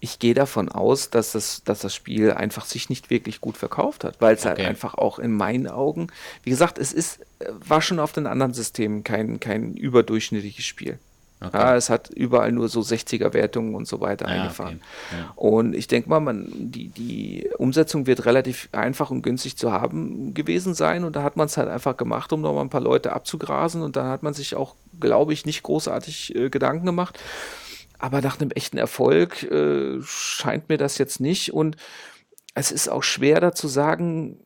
Ich 0.00 0.18
gehe 0.18 0.34
davon 0.34 0.68
aus, 0.68 1.10
dass 1.10 1.30
das, 1.30 1.62
dass 1.62 1.82
das 1.82 1.94
Spiel 1.94 2.32
einfach 2.32 2.64
sich 2.64 2.88
nicht 2.88 3.08
wirklich 3.08 3.40
gut 3.40 3.56
verkauft 3.56 4.02
hat, 4.02 4.20
weil 4.20 4.34
es 4.34 4.44
halt 4.44 4.54
okay. 4.54 4.62
halt 4.62 4.70
einfach 4.70 4.94
auch 4.94 5.20
in 5.20 5.30
meinen 5.30 5.68
Augen, 5.68 6.08
wie 6.42 6.50
gesagt, 6.50 6.78
es 6.78 6.92
ist, 6.92 7.20
war 7.60 7.80
schon 7.80 8.00
auf 8.00 8.12
den 8.12 8.26
anderen 8.26 8.54
Systemen 8.54 9.04
kein, 9.04 9.38
kein 9.38 9.74
überdurchschnittliches 9.74 10.64
Spiel. 10.64 10.98
Okay. 11.38 11.56
Ja, 11.56 11.76
es 11.76 11.90
hat 11.90 12.08
überall 12.08 12.50
nur 12.50 12.68
so 12.68 12.80
60er-Wertungen 12.80 13.74
und 13.74 13.86
so 13.86 14.00
weiter 14.00 14.26
ja, 14.26 14.42
eingefahren. 14.42 14.80
Okay. 15.10 15.20
Ja. 15.20 15.32
Und 15.36 15.74
ich 15.74 15.86
denke 15.86 16.08
mal, 16.08 16.20
man, 16.20 16.46
die, 16.50 16.88
die 16.88 17.50
Umsetzung 17.58 18.06
wird 18.06 18.24
relativ 18.24 18.70
einfach 18.72 19.10
und 19.10 19.20
günstig 19.20 19.58
zu 19.58 19.70
haben 19.70 20.32
gewesen 20.32 20.74
sein. 20.74 21.04
Und 21.04 21.14
da 21.14 21.22
hat 21.22 21.36
man 21.36 21.46
es 21.46 21.58
halt 21.58 21.68
einfach 21.68 21.98
gemacht, 21.98 22.32
um 22.32 22.40
nochmal 22.40 22.64
ein 22.64 22.70
paar 22.70 22.80
Leute 22.80 23.12
abzugrasen. 23.12 23.82
Und 23.82 23.96
dann 23.96 24.06
hat 24.06 24.22
man 24.22 24.32
sich 24.32 24.54
auch, 24.54 24.76
glaube 24.98 25.34
ich, 25.34 25.44
nicht 25.44 25.62
großartig 25.62 26.34
äh, 26.34 26.48
Gedanken 26.48 26.86
gemacht. 26.86 27.20
Aber 27.98 28.22
nach 28.22 28.40
einem 28.40 28.50
echten 28.52 28.78
Erfolg 28.78 29.42
äh, 29.42 30.00
scheint 30.02 30.70
mir 30.70 30.78
das 30.78 30.96
jetzt 30.96 31.20
nicht. 31.20 31.52
Und 31.52 31.76
es 32.54 32.72
ist 32.72 32.88
auch 32.88 33.02
schwer 33.02 33.40
da 33.40 33.52
zu 33.52 33.68
sagen, 33.68 34.38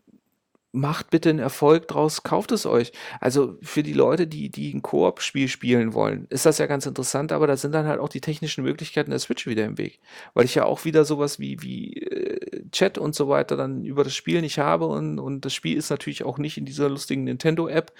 macht 0.73 1.11
bitte 1.11 1.31
einen 1.31 1.41
Erfolg 1.41 1.89
draus, 1.89 2.23
kauft 2.23 2.53
es 2.53 2.64
euch. 2.64 2.93
Also 3.21 3.59
für 3.62 3.83
die 3.83 3.93
Leute, 3.93 4.27
die, 4.27 4.51
die 4.51 4.73
ein 4.73 4.83
Koop-Spiel 4.83 5.49
spielen 5.49 5.95
wollen, 5.95 6.27
ist 6.31 6.47
das 6.47 6.59
ja 6.59 6.66
ganz 6.66 6.87
interessant, 6.87 7.33
aber 7.33 7.47
da 7.47 7.57
sind 7.57 7.73
dann 7.73 7.87
halt 7.87 7.99
auch 8.01 8.09
die 8.09 8.21
technischen 8.21 8.62
Möglichkeiten 8.62 9.11
der 9.11 9.18
Switch 9.18 9.47
wieder 9.47 9.64
im 9.64 9.79
Weg. 9.79 10.01
Weil 10.35 10.45
ich 10.45 10.55
ja 10.55 10.64
auch 10.64 10.85
wieder 10.85 11.05
sowas 11.05 11.41
wie, 11.41 11.61
wie 11.62 11.95
äh, 11.95 12.62
Chat 12.71 12.99
und 12.99 13.14
so 13.14 13.29
weiter 13.29 13.57
dann 13.57 13.85
über 13.85 14.05
das 14.05 14.14
Spiel 14.14 14.41
nicht 14.41 14.59
habe 14.59 14.87
und, 14.87 15.18
und 15.18 15.45
das 15.45 15.55
Spiel 15.55 15.77
ist 15.77 15.91
natürlich 15.91 16.25
auch 16.25 16.39
nicht 16.39 16.57
in 16.57 16.64
dieser 16.64 16.89
lustigen 16.89 17.25
Nintendo-App. 17.25 17.93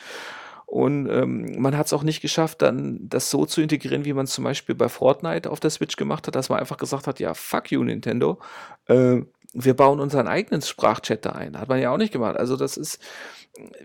Und 0.67 1.11
ähm, 1.11 1.61
man 1.61 1.77
hat 1.77 1.87
es 1.87 1.93
auch 1.93 2.05
nicht 2.05 2.21
geschafft, 2.21 2.63
dann 2.63 3.09
das 3.09 3.29
so 3.29 3.45
zu 3.45 3.61
integrieren, 3.61 4.05
wie 4.05 4.13
man 4.13 4.27
es 4.27 4.33
zum 4.33 4.45
Beispiel 4.45 4.77
bei 4.77 4.89
Fortnite 4.89 5.51
auf 5.51 5.59
der 5.59 5.71
Switch 5.71 5.97
gemacht 5.97 6.29
hat, 6.29 6.37
dass 6.37 6.49
man 6.49 6.61
einfach 6.61 6.77
gesagt 6.77 7.09
hat, 7.09 7.19
ja, 7.19 7.35
fuck 7.35 7.73
you, 7.73 7.83
Nintendo. 7.83 8.39
Äh, 8.87 9.23
wir 9.53 9.75
bauen 9.75 10.01
unseren 10.01 10.29
eigenen 10.29 10.63
Sprachchat 10.63 11.25
da 11.25 11.31
ein. 11.33 11.59
Hat 11.59 11.69
man 11.69 11.81
ja 11.81 11.91
auch 11.91 11.97
nicht 11.97 12.13
gemacht. 12.13 12.37
Also 12.37 12.57
das 12.57 12.77
ist, 12.77 13.01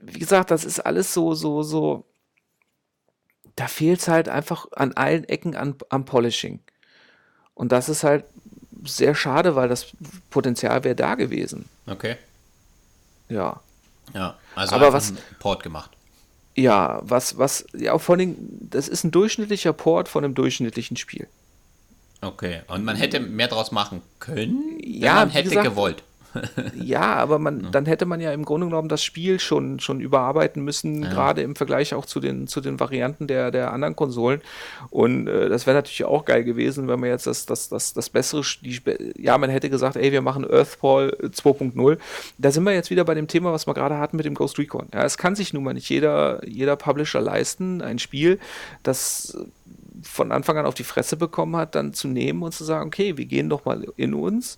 wie 0.01 0.19
gesagt, 0.19 0.51
das 0.51 0.63
ist 0.63 0.79
alles 0.79 1.13
so, 1.13 1.33
so, 1.33 1.63
so. 1.63 2.05
Da 3.55 3.67
fehlt 3.67 3.99
es 3.99 4.07
halt 4.07 4.29
einfach 4.29 4.67
an 4.73 4.93
allen 4.93 5.23
Ecken 5.23 5.55
an, 5.55 5.75
am 5.89 6.05
Polishing. 6.05 6.59
Und 7.53 7.71
das 7.71 7.89
ist 7.89 8.03
halt 8.03 8.25
sehr 8.83 9.15
schade, 9.15 9.55
weil 9.55 9.69
das 9.69 9.87
Potenzial 10.29 10.83
wäre 10.83 10.95
da 10.95 11.15
gewesen. 11.15 11.65
Okay. 11.87 12.17
Ja. 13.29 13.61
Ja, 14.13 14.37
also 14.53 14.75
aber 14.75 14.93
was 14.93 15.13
Port 15.39 15.63
gemacht. 15.63 15.91
Ja, 16.55 17.01
was, 17.03 17.37
was, 17.37 17.65
ja, 17.73 17.97
vor 17.97 18.15
allem, 18.15 18.35
das 18.39 18.87
ist 18.87 19.03
ein 19.03 19.11
durchschnittlicher 19.11 19.73
Port 19.73 20.07
von 20.07 20.23
einem 20.23 20.35
durchschnittlichen 20.35 20.95
Spiel. 20.95 21.27
Okay, 22.25 22.61
und 22.67 22.83
man 22.83 22.95
hätte 22.95 23.19
mehr 23.19 23.47
draus 23.47 23.71
machen 23.71 24.01
können, 24.19 24.79
ja, 24.83 25.15
man 25.15 25.29
hätte 25.29 25.49
gesagt, 25.49 25.67
gewollt. 25.67 26.03
ja, 26.81 27.15
aber 27.15 27.39
man, 27.39 27.71
dann 27.71 27.85
hätte 27.85 28.05
man 28.05 28.19
ja 28.19 28.31
im 28.31 28.45
Grunde 28.45 28.67
genommen 28.67 28.89
das 28.89 29.03
Spiel 29.03 29.39
schon, 29.39 29.79
schon 29.79 29.99
überarbeiten 29.99 30.63
müssen, 30.63 31.03
ja. 31.03 31.09
gerade 31.09 31.41
im 31.41 31.55
Vergleich 31.55 31.93
auch 31.93 32.05
zu 32.05 32.19
den, 32.19 32.47
zu 32.47 32.61
den 32.61 32.79
Varianten 32.79 33.27
der, 33.27 33.51
der 33.51 33.71
anderen 33.71 33.95
Konsolen. 33.95 34.41
Und 34.89 35.27
äh, 35.27 35.49
das 35.49 35.65
wäre 35.65 35.75
natürlich 35.75 36.05
auch 36.05 36.25
geil 36.25 36.43
gewesen, 36.43 36.87
wenn 36.87 36.99
man 36.99 37.09
jetzt 37.09 37.27
das, 37.27 37.45
das, 37.45 37.69
das, 37.69 37.93
das 37.93 38.09
bessere, 38.09 38.43
die, 38.61 38.81
ja, 39.17 39.37
man 39.37 39.49
hätte 39.49 39.69
gesagt, 39.69 39.95
ey, 39.95 40.11
wir 40.11 40.21
machen 40.21 40.45
Earthfall 40.49 41.15
2.0. 41.21 41.97
Da 42.37 42.51
sind 42.51 42.63
wir 42.63 42.73
jetzt 42.73 42.89
wieder 42.89 43.05
bei 43.05 43.13
dem 43.13 43.27
Thema, 43.27 43.51
was 43.53 43.67
wir 43.67 43.73
gerade 43.73 43.97
hatten 43.97 44.17
mit 44.17 44.25
dem 44.25 44.35
Ghost 44.35 44.57
Recon. 44.57 44.87
Ja, 44.93 45.03
es 45.03 45.17
kann 45.17 45.35
sich 45.35 45.53
nun 45.53 45.63
mal 45.63 45.73
nicht 45.73 45.89
jeder, 45.89 46.45
jeder 46.47 46.75
Publisher 46.75 47.21
leisten, 47.21 47.81
ein 47.81 47.99
Spiel, 47.99 48.39
das 48.83 49.37
von 50.05 50.31
Anfang 50.31 50.57
an 50.57 50.65
auf 50.65 50.75
die 50.75 50.83
Fresse 50.83 51.17
bekommen 51.17 51.55
hat, 51.55 51.75
dann 51.75 51.93
zu 51.93 52.07
nehmen 52.07 52.43
und 52.43 52.53
zu 52.53 52.63
sagen, 52.63 52.87
okay, 52.87 53.17
wir 53.17 53.25
gehen 53.25 53.49
doch 53.49 53.65
mal 53.65 53.85
in 53.97 54.13
uns 54.13 54.57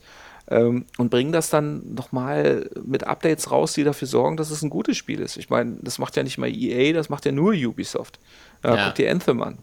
ähm, 0.49 0.85
und 0.97 1.09
bringen 1.09 1.31
das 1.31 1.49
dann 1.49 1.93
nochmal 1.93 2.69
mit 2.85 3.05
Updates 3.05 3.51
raus, 3.51 3.73
die 3.73 3.83
dafür 3.83 4.07
sorgen, 4.07 4.37
dass 4.37 4.51
es 4.51 4.61
ein 4.61 4.69
gutes 4.69 4.97
Spiel 4.97 5.19
ist. 5.19 5.37
Ich 5.37 5.49
meine, 5.49 5.77
das 5.81 5.99
macht 5.99 6.15
ja 6.15 6.23
nicht 6.23 6.37
mal 6.37 6.49
EA, 6.49 6.93
das 6.93 7.09
macht 7.09 7.25
ja 7.25 7.31
nur 7.31 7.53
Ubisoft. 7.53 8.19
Äh, 8.63 8.69
ja. 8.69 8.85
Guck 8.85 8.95
dir 8.95 9.11
Anthem 9.11 9.41
an. 9.41 9.57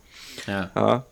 Ja. 0.46 0.70
ja. 0.74 1.06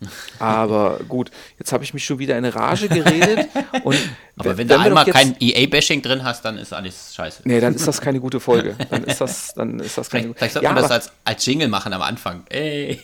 Aber 0.38 1.00
gut, 1.08 1.30
jetzt 1.58 1.72
habe 1.72 1.84
ich 1.84 1.94
mich 1.94 2.04
schon 2.04 2.18
wieder 2.18 2.36
in 2.38 2.44
Rage 2.44 2.88
geredet. 2.88 3.48
Und 3.84 3.96
Aber 4.36 4.50
wenn, 4.50 4.58
wenn 4.58 4.68
du 4.68 4.78
einmal 4.78 5.06
kein 5.06 5.36
EA-Bashing 5.40 6.02
drin 6.02 6.24
hast, 6.24 6.44
dann 6.44 6.58
ist 6.58 6.72
alles 6.72 7.14
scheiße. 7.14 7.42
Nee, 7.44 7.60
dann 7.60 7.74
ist 7.74 7.86
das 7.86 8.00
keine 8.00 8.20
gute 8.20 8.40
Folge. 8.40 8.76
Dann 8.90 9.04
ist 9.04 9.20
das, 9.20 9.54
dann 9.54 9.80
ist 9.80 9.98
das 9.98 10.08
keine 10.08 10.24
Vielleicht, 10.24 10.38
vielleicht 10.38 10.52
sollte 10.54 10.64
ja, 10.64 10.72
man 10.72 10.82
das 10.82 10.90
als, 10.90 11.12
als 11.24 11.44
Jingle 11.44 11.68
machen 11.68 11.92
am 11.92 12.02
Anfang. 12.02 12.44
Ey. 12.48 12.98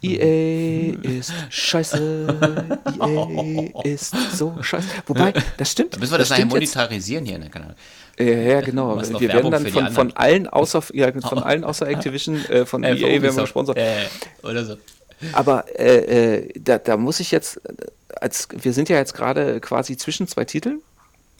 EA 0.00 0.94
ist 1.02 1.32
scheiße. 1.48 1.98
EA 3.00 3.80
ist 3.84 4.14
so 4.36 4.56
scheiße. 4.60 4.86
Wobei, 5.06 5.32
das 5.56 5.72
stimmt. 5.72 5.94
Da 5.94 5.98
müssen 5.98 6.12
wir 6.12 6.18
das, 6.18 6.28
das 6.28 6.38
nachher 6.38 6.46
monetarisieren 6.46 7.24
hier 7.24 7.36
in 7.36 7.42
der 7.42 7.50
Kanal. 7.50 7.74
Ja, 8.18 8.24
ja, 8.24 8.60
genau. 8.60 9.00
Wir 9.00 9.32
werden 9.32 9.50
dann 9.50 9.66
von, 9.66 9.90
von 9.90 10.16
allen 10.16 10.46
außer 10.48 10.82
ja, 10.92 11.12
von 11.20 11.38
allen 11.38 11.64
außer 11.64 11.88
Activision, 11.88 12.44
äh, 12.46 12.66
von 12.66 12.84
äh, 12.84 12.94
EA 12.94 13.22
werden 13.22 13.36
wir 13.36 13.42
gesponsert. 13.42 13.76
Äh, 13.76 14.06
oder 14.42 14.64
so. 14.64 14.76
Aber 15.32 15.64
äh, 15.78 16.36
äh, 16.36 16.48
da, 16.58 16.78
da 16.78 16.96
muss 16.96 17.20
ich 17.20 17.30
jetzt, 17.30 17.60
als 18.20 18.48
wir 18.50 18.72
sind 18.72 18.88
ja 18.88 18.96
jetzt 18.96 19.14
gerade 19.14 19.60
quasi 19.60 19.96
zwischen 19.96 20.28
zwei 20.28 20.44
Titeln. 20.44 20.80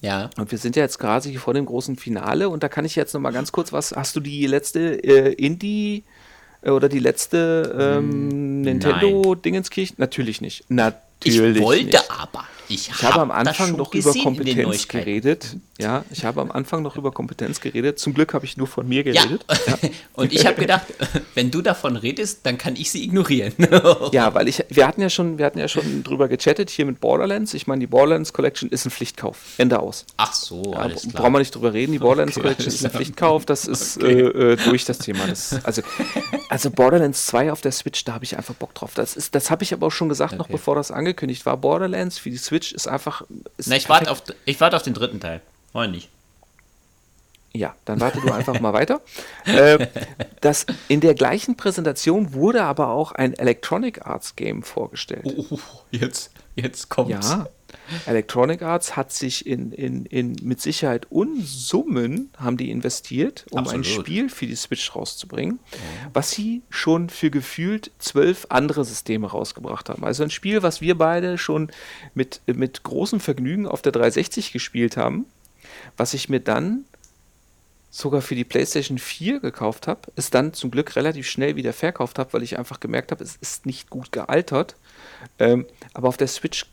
Ja. 0.00 0.30
Und 0.36 0.50
wir 0.50 0.58
sind 0.58 0.76
ja 0.76 0.82
jetzt 0.82 0.98
quasi 0.98 1.36
vor 1.36 1.54
dem 1.54 1.66
großen 1.66 1.96
Finale 1.96 2.48
und 2.48 2.62
da 2.62 2.68
kann 2.68 2.84
ich 2.84 2.94
jetzt 2.94 3.14
noch 3.14 3.20
mal 3.20 3.32
ganz 3.32 3.50
kurz 3.50 3.72
was. 3.72 3.92
Hast 3.92 4.14
du 4.14 4.20
die 4.20 4.46
letzte 4.46 5.02
äh, 5.02 5.32
Indie 5.32 6.04
äh, 6.62 6.70
oder 6.70 6.88
die 6.88 7.00
letzte 7.00 7.96
ähm, 7.98 8.10
hm, 8.10 8.60
Nintendo-Dingenskirche? 8.62 9.94
Natürlich 9.96 10.40
nicht. 10.40 10.64
Natürlich. 10.68 11.56
Ich 11.56 11.62
wollte 11.62 11.84
nicht. 11.84 12.10
aber. 12.10 12.44
Ich, 12.68 12.90
ich 12.90 13.02
habe 13.02 13.20
am 13.20 13.30
Anfang 13.30 13.76
noch 13.76 13.94
über 13.94 14.12
Kompetenz 14.12 14.88
geredet. 14.88 15.56
Ja, 15.78 16.04
ich 16.10 16.24
habe 16.24 16.40
am 16.40 16.50
Anfang 16.50 16.82
noch 16.82 16.96
über 16.96 17.12
Kompetenz 17.12 17.60
geredet. 17.60 17.98
Zum 17.98 18.12
Glück 18.12 18.34
habe 18.34 18.44
ich 18.44 18.56
nur 18.56 18.66
von 18.66 18.86
mir 18.88 19.04
geredet. 19.04 19.44
Ja. 19.48 19.56
ja. 19.82 19.88
Und 20.14 20.32
ich 20.32 20.44
habe 20.44 20.56
gedacht, 20.60 20.86
wenn 21.34 21.50
du 21.50 21.62
davon 21.62 21.96
redest, 21.96 22.40
dann 22.42 22.58
kann 22.58 22.74
ich 22.76 22.90
sie 22.90 23.04
ignorieren. 23.04 23.52
ja, 24.12 24.34
weil 24.34 24.48
ich, 24.48 24.64
wir 24.68 24.86
hatten 24.86 25.00
ja 25.00 25.08
schon, 25.08 25.38
wir 25.38 25.46
hatten 25.46 25.58
ja 25.58 25.68
schon 25.68 26.02
drüber 26.02 26.28
gechattet 26.28 26.68
hier 26.68 26.84
mit 26.84 27.00
Borderlands. 27.00 27.54
Ich 27.54 27.66
meine, 27.66 27.80
die 27.80 27.86
Borderlands 27.86 28.32
Collection 28.32 28.68
ist 28.70 28.86
ein 28.86 28.90
Pflichtkauf. 28.90 29.38
Ende 29.56 29.78
aus. 29.78 30.04
Ach 30.16 30.34
so, 30.34 30.72
ja, 30.72 30.80
alles 30.80 31.02
klar. 31.02 31.22
Brauchen 31.22 31.32
wir 31.34 31.38
nicht 31.38 31.54
drüber 31.54 31.72
reden. 31.72 31.92
Die 31.92 32.00
Borderlands 32.00 32.36
okay, 32.36 32.42
Collection 32.42 32.68
ist 32.72 32.84
ein 32.84 32.90
Pflichtkauf. 32.90 33.46
Das 33.46 33.66
ist 33.66 33.96
okay. 34.02 34.20
äh, 34.20 34.52
äh, 34.52 34.56
durch 34.56 34.84
das 34.84 34.98
Thema. 34.98 35.26
Das, 35.26 35.64
also, 35.64 35.82
also 36.48 36.70
Borderlands 36.70 37.26
2 37.26 37.52
auf 37.52 37.60
der 37.60 37.72
Switch, 37.72 38.04
da 38.04 38.14
habe 38.14 38.24
ich 38.24 38.36
einfach 38.36 38.54
Bock 38.54 38.74
drauf. 38.74 38.94
Das, 38.94 39.16
ist, 39.16 39.34
das 39.34 39.50
habe 39.50 39.62
ich 39.62 39.72
aber 39.72 39.86
auch 39.86 39.92
schon 39.92 40.08
gesagt, 40.08 40.32
okay. 40.32 40.38
noch 40.38 40.48
bevor 40.48 40.74
das 40.74 40.90
angekündigt 40.90 41.46
war. 41.46 41.56
Borderlands 41.56 42.18
für 42.18 42.30
die 42.30 42.36
Switch 42.36 42.57
ist 42.72 42.88
einfach 42.88 43.22
na, 43.66 43.76
ich 43.76 43.88
warte 43.88 44.10
auf, 44.10 44.22
wart 44.58 44.74
auf 44.74 44.82
den 44.82 44.94
dritten 44.94 45.20
Teil. 45.20 45.40
Heute 45.74 45.92
nicht. 45.92 46.08
Ja, 47.52 47.74
dann 47.86 48.00
warte 48.00 48.20
du 48.20 48.30
einfach 48.30 48.60
mal 48.60 48.72
weiter. 48.72 49.00
Äh, 49.46 49.86
das, 50.42 50.66
in 50.88 51.00
der 51.00 51.14
gleichen 51.14 51.56
Präsentation 51.56 52.34
wurde 52.34 52.62
aber 52.62 52.88
auch 52.88 53.12
ein 53.12 53.32
Electronic 53.32 54.06
Arts 54.06 54.36
Game 54.36 54.62
vorgestellt. 54.62 55.24
Oh, 55.50 55.58
jetzt, 55.90 56.32
jetzt 56.54 56.90
kommt's. 56.90 57.30
Ja, 57.30 57.48
Electronic 58.06 58.62
Arts 58.62 58.96
hat 58.96 59.12
sich 59.12 59.46
in, 59.46 59.72
in, 59.72 60.06
in 60.06 60.36
mit 60.42 60.60
Sicherheit 60.60 61.06
Unsummen 61.10 62.30
haben 62.36 62.56
die 62.56 62.70
investiert, 62.70 63.46
um 63.50 63.60
Absolut. 63.60 63.80
ein 63.80 63.84
Spiel 63.84 64.28
für 64.30 64.46
die 64.46 64.54
Switch 64.54 64.94
rauszubringen, 64.94 65.58
ja. 65.72 66.10
was 66.12 66.30
sie 66.30 66.62
schon 66.70 67.10
für 67.10 67.30
gefühlt 67.30 67.90
zwölf 67.98 68.46
andere 68.48 68.84
Systeme 68.84 69.28
rausgebracht 69.28 69.88
haben. 69.88 70.04
Also 70.04 70.22
ein 70.22 70.30
Spiel, 70.30 70.62
was 70.62 70.80
wir 70.80 70.96
beide 70.96 71.38
schon 71.38 71.70
mit, 72.14 72.40
mit 72.46 72.82
großem 72.82 73.20
Vergnügen 73.20 73.66
auf 73.66 73.82
der 73.82 73.92
360 73.92 74.52
gespielt 74.52 74.96
haben, 74.96 75.26
was 75.96 76.14
ich 76.14 76.28
mir 76.28 76.40
dann 76.40 76.84
sogar 77.90 78.20
für 78.20 78.34
die 78.34 78.44
PlayStation 78.44 78.98
4 78.98 79.40
gekauft 79.40 79.86
habe, 79.86 80.00
es 80.14 80.30
dann 80.30 80.52
zum 80.52 80.70
Glück 80.70 80.94
relativ 80.96 81.26
schnell 81.26 81.56
wieder 81.56 81.72
verkauft 81.72 82.18
habe, 82.18 82.32
weil 82.32 82.42
ich 82.42 82.58
einfach 82.58 82.80
gemerkt 82.80 83.12
habe, 83.12 83.24
es 83.24 83.36
ist 83.36 83.66
nicht 83.66 83.88
gut 83.88 84.12
gealtert. 84.12 84.76
Ähm, 85.38 85.66
aber 85.94 86.08
auf 86.08 86.16
der 86.16 86.28
Switch 86.28 86.66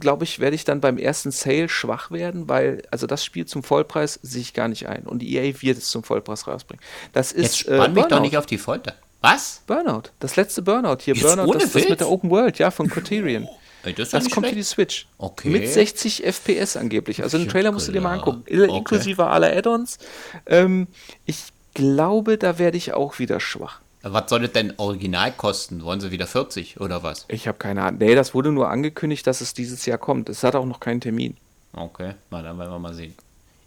glaube 0.00 0.24
ich, 0.24 0.38
werde 0.38 0.54
ich 0.54 0.64
dann 0.64 0.80
beim 0.80 0.98
ersten 0.98 1.30
Sale 1.30 1.68
schwach 1.68 2.10
werden, 2.10 2.48
weil, 2.48 2.82
also 2.90 3.06
das 3.06 3.24
Spiel 3.24 3.46
zum 3.46 3.62
Vollpreis 3.62 4.18
sehe 4.22 4.42
ich 4.42 4.54
gar 4.54 4.68
nicht 4.68 4.88
ein. 4.88 5.04
Und 5.04 5.20
die 5.20 5.36
EA 5.36 5.54
wird 5.62 5.78
es 5.78 5.88
zum 5.88 6.02
Vollpreis 6.02 6.46
rausbringen. 6.46 6.84
Das 7.12 7.32
ist. 7.32 7.42
Jetzt 7.42 7.58
spann 7.58 7.92
äh, 7.92 8.00
mich 8.00 8.04
doch 8.06 8.20
nicht 8.20 8.36
auf 8.36 8.46
die 8.46 8.58
Folter. 8.58 8.94
Was? 9.20 9.62
Burnout. 9.66 10.10
Das 10.18 10.36
letzte 10.36 10.62
Burnout 10.62 10.98
hier. 11.02 11.14
Jetzt 11.14 11.22
Burnout, 11.22 11.52
das, 11.54 11.72
das 11.72 11.88
mit 11.88 12.00
der 12.00 12.10
Open 12.10 12.28
World, 12.30 12.58
ja, 12.58 12.70
von 12.70 12.88
Criterion. 12.88 13.48
Ey, 13.84 13.94
das, 13.94 14.10
das 14.10 14.24
kommt 14.24 14.46
schlecht. 14.46 14.50
für 14.50 14.56
die 14.56 14.62
Switch. 14.62 15.06
Okay. 15.18 15.48
Mit 15.48 15.68
60 15.68 16.24
FPS 16.24 16.76
angeblich. 16.76 17.22
Also 17.22 17.38
den 17.38 17.48
Trailer 17.48 17.72
musst 17.72 17.88
du 17.88 17.92
dir 17.92 18.00
mal 18.00 18.14
angucken. 18.14 18.44
Okay. 18.46 18.76
Inklusive 18.76 19.26
aller 19.26 19.56
Add-ons. 19.56 19.98
Ähm, 20.46 20.86
ich 21.24 21.38
glaube, 21.74 22.38
da 22.38 22.58
werde 22.58 22.76
ich 22.76 22.92
auch 22.92 23.18
wieder 23.18 23.40
schwach. 23.40 23.80
Was 24.02 24.28
soll 24.28 24.40
das 24.40 24.52
denn 24.52 24.74
original 24.78 25.32
kosten? 25.32 25.84
Wollen 25.84 26.00
sie 26.00 26.10
wieder 26.10 26.26
40 26.26 26.80
oder 26.80 27.02
was? 27.02 27.24
Ich 27.28 27.46
habe 27.46 27.58
keine 27.58 27.82
Ahnung. 27.82 28.00
Nee, 28.00 28.14
das 28.14 28.34
wurde 28.34 28.50
nur 28.50 28.68
angekündigt, 28.68 29.26
dass 29.26 29.40
es 29.40 29.54
dieses 29.54 29.86
Jahr 29.86 29.98
kommt. 29.98 30.28
Es 30.28 30.42
hat 30.42 30.56
auch 30.56 30.66
noch 30.66 30.80
keinen 30.80 31.00
Termin. 31.00 31.36
Okay, 31.72 32.14
na, 32.30 32.42
dann 32.42 32.58
werden 32.58 32.70
wir 32.70 32.78
mal 32.78 32.94
sehen. 32.94 33.14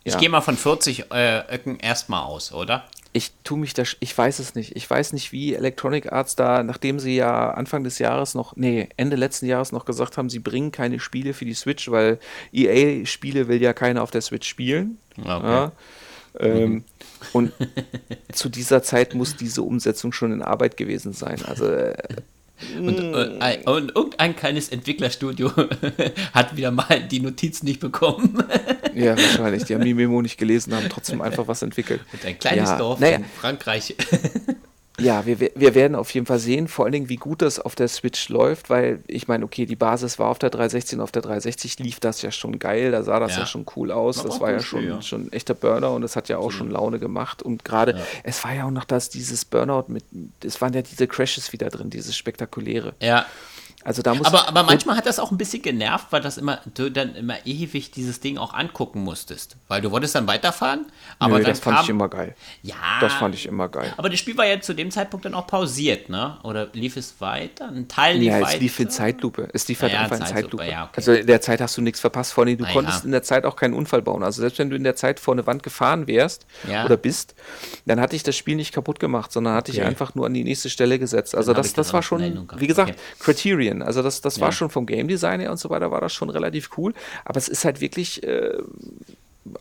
Ich 0.04 0.14
ja. 0.14 0.20
gehe 0.20 0.30
mal 0.30 0.42
von 0.42 0.58
40 0.58 1.12
äh, 1.12 1.40
Öcken 1.54 1.80
erstmal 1.80 2.24
aus, 2.24 2.54
oder? 2.54 2.86
Ich 3.12 3.32
tue 3.46 3.58
mich 3.58 3.74
da, 3.74 3.84
ich 4.02 4.16
weiß 4.16 4.40
es 4.40 4.56
nicht. 4.56 4.76
Ich 4.76 4.90
weiß 4.90 5.14
nicht, 5.14 5.32
wie 5.32 5.56
Electronic 5.56 6.12
Arts 6.12 6.36
da, 6.36 6.64
nachdem 6.64 7.00
sie 7.00 7.16
ja 7.16 7.52
Anfang 7.52 7.86
des 7.86 7.98
Jahres 7.98 8.36
noch, 8.36 8.56
nee, 8.58 8.90
Ende 8.98 9.16
letzten 9.16 9.46
Jahres 9.46 9.72
noch 9.72 9.86
gesagt 9.86 10.18
haben, 10.18 10.30
sie 10.30 10.40
bringen 10.40 10.72
keine 10.72 11.00
Spiele 11.00 11.34
für 11.34 11.46
die 11.46 11.54
Switch, 11.54 11.90
weil 11.90 12.20
EA-Spiele 12.52 13.48
will 13.48 13.62
ja 13.62 13.72
keiner 13.72 14.04
auf 14.04 14.12
der 14.12 14.22
Switch 14.22 14.48
spielen. 14.48 14.98
Okay. 15.18 15.30
Ja. 15.30 15.72
Ähm, 16.40 16.72
mhm. 16.72 16.84
Und 17.34 17.52
zu 18.32 18.50
dieser 18.50 18.84
Zeit 18.84 19.14
muss 19.14 19.36
diese 19.36 19.62
Umsetzung 19.62 20.12
schon 20.12 20.32
in 20.32 20.42
Arbeit 20.42 20.78
gewesen 20.78 21.14
sein. 21.14 21.42
Also 21.46 21.66
äh, 21.68 21.96
Und, 22.78 23.00
äh, 23.00 23.60
und, 23.66 23.96
irgendein 23.96 24.36
kleines 24.36 24.70
Entwicklerstudio 24.70 25.52
hat 26.34 26.56
wieder 26.56 26.72
mal 26.72 27.04
die 27.10 27.20
Notiz 27.20 27.64
nicht 27.64 27.80
bekommen. 27.80 28.44
ja, 28.94 29.18
wahrscheinlich. 29.18 29.66
Die 29.66 29.76
haben 29.76 29.84
die 29.84 29.94
Memo 29.94 30.22
nicht 30.22 30.38
gelesen, 30.38 30.74
haben 30.74 30.90
trotzdem 30.90 31.22
einfach 31.22 31.48
was 31.48 31.62
entwickelt. 31.62 32.02
Und 32.14 32.26
ein 32.26 32.40
kleines 32.40 32.70
ja, 32.70 32.78
Dorf 32.78 33.00
naja. 33.00 33.18
in 33.18 33.26
Frankreich. 33.26 33.96
Ja, 35.00 35.26
wir, 35.26 35.40
wir 35.40 35.76
werden 35.76 35.96
auf 35.96 36.12
jeden 36.12 36.26
Fall 36.26 36.40
sehen, 36.40 36.68
vor 36.68 36.86
allen 36.86 36.94
Dingen, 36.94 37.10
wie 37.10 37.18
gut 37.18 37.42
das 37.42 37.60
auf 37.60 37.76
der 37.76 37.88
Switch 37.90 38.30
läuft, 38.30 38.70
weil 38.70 39.04
ich 39.08 39.28
meine, 39.28 39.44
okay, 39.44 39.66
die 39.66 39.76
Basis 39.76 40.20
war 40.20 40.30
auf 40.30 40.40
der 40.40 40.50
360 40.50 40.98
und 40.98 41.04
auf 41.04 41.12
der 41.12 41.22
360 41.22 41.80
lief 41.80 42.00
das 42.00 42.22
ja 42.22 42.32
schon 42.32 42.60
geil, 42.60 42.92
da 42.92 43.04
sah 43.04 43.20
das 43.20 43.34
ja, 43.34 43.40
ja 43.40 43.46
schon 43.46 43.66
cool 43.76 43.92
aus, 43.92 44.24
das 44.24 44.40
war 44.40 44.52
ja 44.52 44.60
schon, 44.62 44.88
ja. 44.88 45.02
schon 45.02 45.26
ein 45.26 45.34
echter 45.34 45.54
Burner 45.54 45.92
und 45.92 46.02
das 46.02 46.16
hat 46.16 46.30
ja 46.30 46.38
auch 46.38 46.52
schon 46.52 46.72
Laune 46.72 47.00
gemacht 47.00 47.44
und 47.44 47.66
gerade, 47.66 47.92
ja. 47.98 48.04
es 48.24 48.44
war 48.44 48.54
ja 48.54 48.66
auch 48.66 48.72
noch 48.72 48.86
das, 48.86 49.10
dieses 49.10 49.44
Burnout 49.44 49.86
mit, 49.90 50.06
es 50.44 50.62
waren 50.62 50.74
ja 50.74 50.82
diese 50.82 51.08
Crashes 51.08 51.52
wieder 51.52 51.70
drin, 51.70 51.90
dieses 51.90 52.16
spektakuläre. 52.16 52.94
Ja. 53.02 53.26
Also 53.86 54.02
da 54.02 54.16
muss 54.16 54.26
aber, 54.26 54.48
aber 54.48 54.64
manchmal 54.64 54.98
hat 54.98 55.06
das 55.06 55.20
auch 55.20 55.30
ein 55.30 55.38
bisschen 55.38 55.62
genervt, 55.62 56.08
weil 56.10 56.20
das 56.20 56.40
immer, 56.40 56.60
du 56.74 56.90
dann 56.90 57.14
immer 57.14 57.36
ewig 57.46 57.92
dieses 57.92 58.20
Ding 58.20 58.40
auch 58.40 58.56
angucken 58.56 59.04
musstest. 59.04 59.58
Weil 59.68 59.80
du 59.82 59.92
wolltest 59.92 60.16
dann 60.16 60.26
weiterfahren, 60.26 60.88
aber 61.20 61.38
Nö, 61.38 61.44
das 61.44 61.60
fand 61.60 61.84
ich 61.84 61.90
immer 61.90 62.10
geil. 62.10 62.36
Ja. 62.64 62.76
Das 63.00 63.14
fand 63.14 63.36
ich 63.36 63.46
immer 63.46 63.70
geil. 63.70 63.94
Aber 63.98 64.10
das 64.10 64.18
Spiel 64.18 64.36
war 64.38 64.48
ja 64.48 64.60
zu 64.60 64.74
dem 64.74 64.90
Zeitpunkt 64.90 65.28
dann 65.28 65.36
auch 65.36 65.46
pausiert, 65.46 66.10
ne? 66.10 66.38
Oder 66.42 66.70
lief 66.74 66.98
es 66.98 67.14
weiter? 67.20 67.68
Ein 67.68 67.88
Teil 67.88 68.18
lief 68.18 68.30
ja, 68.30 68.42
weiter? 68.42 68.56
es 68.56 68.60
lief 68.60 68.80
in 68.80 68.90
Zeitlupe. 68.90 69.50
Es 69.54 69.68
lief 69.68 69.80
halt 69.84 69.94
ja, 69.94 70.02
einfach 70.02 70.20
in 70.20 70.26
Zeitlupe. 70.26 70.66
Ja, 70.66 70.86
okay. 70.86 70.94
Also 70.96 71.14
in 71.14 71.28
der 71.28 71.42
Zeit 71.42 71.62
hast 71.62 71.78
du 71.78 71.82
nichts 71.82 72.00
verpasst. 72.00 72.34
Vor 72.34 72.44
allem, 72.44 72.58
du 72.58 72.64
Na, 72.64 72.74
konntest 72.74 73.06
in 73.06 73.12
der 73.12 73.22
Zeit 73.22 73.46
auch 73.46 73.56
keinen 73.56 73.76
Unfall 73.76 74.02
bauen. 74.02 74.24
Also 74.24 74.42
selbst 74.42 74.58
wenn 74.58 74.72
du 74.72 74.76
in 74.76 74.84
der 74.84 74.96
Zeit 74.96 75.20
vor 75.20 75.36
eine 75.36 75.46
Wand 75.46 75.62
gefahren 75.62 76.08
wärst 76.08 76.48
oder 76.86 76.98
bist, 76.98 77.36
dann 77.86 78.00
hatte 78.02 78.16
ich 78.16 78.24
das 78.24 78.36
Spiel 78.36 78.56
nicht 78.56 78.74
kaputt 78.74 79.00
gemacht, 79.00 79.32
sondern 79.32 79.54
hatte 79.54 79.72
okay. 79.72 79.82
ich 79.82 79.86
einfach 79.86 80.16
nur 80.16 80.26
an 80.26 80.34
die 80.34 80.44
nächste 80.44 80.72
Stelle 80.72 80.98
gesetzt. 80.98 81.36
Also 81.36 81.54
das, 81.54 81.74
das 81.74 81.94
war 81.94 82.02
schon, 82.02 82.48
wie 82.58 82.66
gesagt, 82.66 82.90
okay. 82.90 83.00
Criterion. 83.20 83.75
Also 83.82 84.02
das, 84.02 84.22
das 84.22 84.40
war 84.40 84.52
schon 84.52 84.70
vom 84.70 84.86
Game 84.86 85.08
Design 85.08 85.40
her 85.40 85.52
und 85.52 85.58
so 85.58 85.70
weiter 85.70 85.92
war 85.92 86.02
das 86.02 86.14
schon 86.14 86.30
relativ 86.30 86.70
cool. 86.78 86.94
Aber 87.24 87.38
es 87.38 87.48
ist 87.48 87.66
halt 87.66 87.82
wirklich 87.82 88.24
äh, 88.24 88.58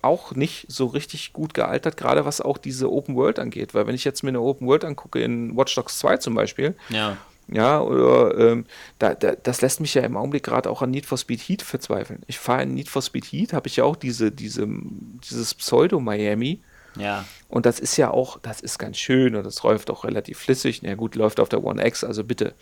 auch 0.02 0.34
nicht 0.34 0.66
so 0.68 0.86
richtig 0.86 1.32
gut 1.32 1.54
gealtert, 1.54 1.96
gerade 1.96 2.24
was 2.24 2.40
auch 2.40 2.58
diese 2.58 2.90
Open 2.90 3.16
World 3.16 3.38
angeht. 3.38 3.74
Weil 3.74 3.86
wenn 3.86 3.94
ich 3.94 4.04
jetzt 4.04 4.22
mir 4.22 4.30
eine 4.30 4.40
Open 4.40 4.66
World 4.66 4.84
angucke, 4.84 5.20
in 5.20 5.56
Watch 5.56 5.74
Dogs 5.74 5.98
2 5.98 6.18
zum 6.18 6.34
Beispiel, 6.34 6.74
ja. 6.90 7.16
Ja, 7.48 7.80
oder 7.80 8.38
ähm, 8.38 8.64
da, 8.98 9.14
da, 9.14 9.34
das 9.34 9.60
lässt 9.60 9.80
mich 9.80 9.92
ja 9.92 10.02
im 10.02 10.16
Augenblick 10.16 10.44
gerade 10.44 10.70
auch 10.70 10.80
an 10.80 10.90
Need 10.90 11.04
for 11.04 11.18
Speed 11.18 11.40
Heat 11.40 11.62
verzweifeln. 11.62 12.22
Ich 12.26 12.38
fahre 12.38 12.62
in 12.62 12.72
Need 12.72 12.88
for 12.88 13.02
Speed 13.02 13.26
Heat, 13.26 13.52
habe 13.52 13.68
ich 13.68 13.76
ja 13.76 13.84
auch 13.84 13.96
diese, 13.96 14.32
diese, 14.32 14.66
dieses 14.66 15.54
Pseudo-Miami. 15.54 16.62
Ja. 16.96 17.24
Und 17.48 17.66
das 17.66 17.80
ist 17.80 17.96
ja 17.96 18.10
auch, 18.10 18.38
das 18.40 18.60
ist 18.60 18.78
ganz 18.78 18.96
schön 18.98 19.34
und 19.34 19.44
das 19.44 19.62
läuft 19.62 19.90
auch 19.90 20.04
relativ 20.04 20.38
flüssig. 20.38 20.82
Na 20.82 20.90
ja, 20.90 20.94
gut, 20.94 21.16
läuft 21.16 21.40
auf 21.40 21.48
der 21.48 21.62
One 21.62 21.84
X, 21.86 22.04
also 22.04 22.24
bitte. 22.24 22.54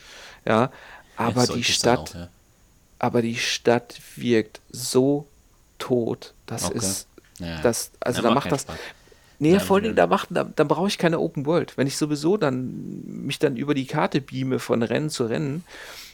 Ja, 0.44 0.70
aber 1.16 1.46
die 1.46 1.64
Stadt, 1.64 1.98
auch, 1.98 2.14
ja 2.14 2.28
aber 3.02 3.20
die 3.20 3.36
Stadt 3.36 4.00
wirkt 4.14 4.60
so 4.70 5.26
tot. 5.78 6.34
Das 6.46 6.66
okay. 6.66 6.78
ist, 6.78 7.08
ja. 7.40 7.60
das, 7.60 7.90
also 7.98 8.22
da 8.22 8.32
macht 8.32 8.52
das. 8.52 8.62
Spaß. 8.62 8.76
Nee, 9.40 9.54
ja, 9.54 9.58
vor 9.58 9.78
allem, 9.78 9.96
da, 9.96 10.06
macht, 10.06 10.28
da, 10.30 10.44
da 10.44 10.62
brauche 10.62 10.86
ich 10.86 10.98
keine 10.98 11.18
Open 11.18 11.44
World. 11.44 11.76
Wenn 11.76 11.88
ich 11.88 11.96
sowieso 11.96 12.36
dann 12.36 13.02
mich 13.04 13.40
dann 13.40 13.56
über 13.56 13.74
die 13.74 13.86
Karte 13.86 14.20
beame 14.20 14.60
von 14.60 14.84
Rennen 14.84 15.10
zu 15.10 15.24
Rennen, 15.24 15.64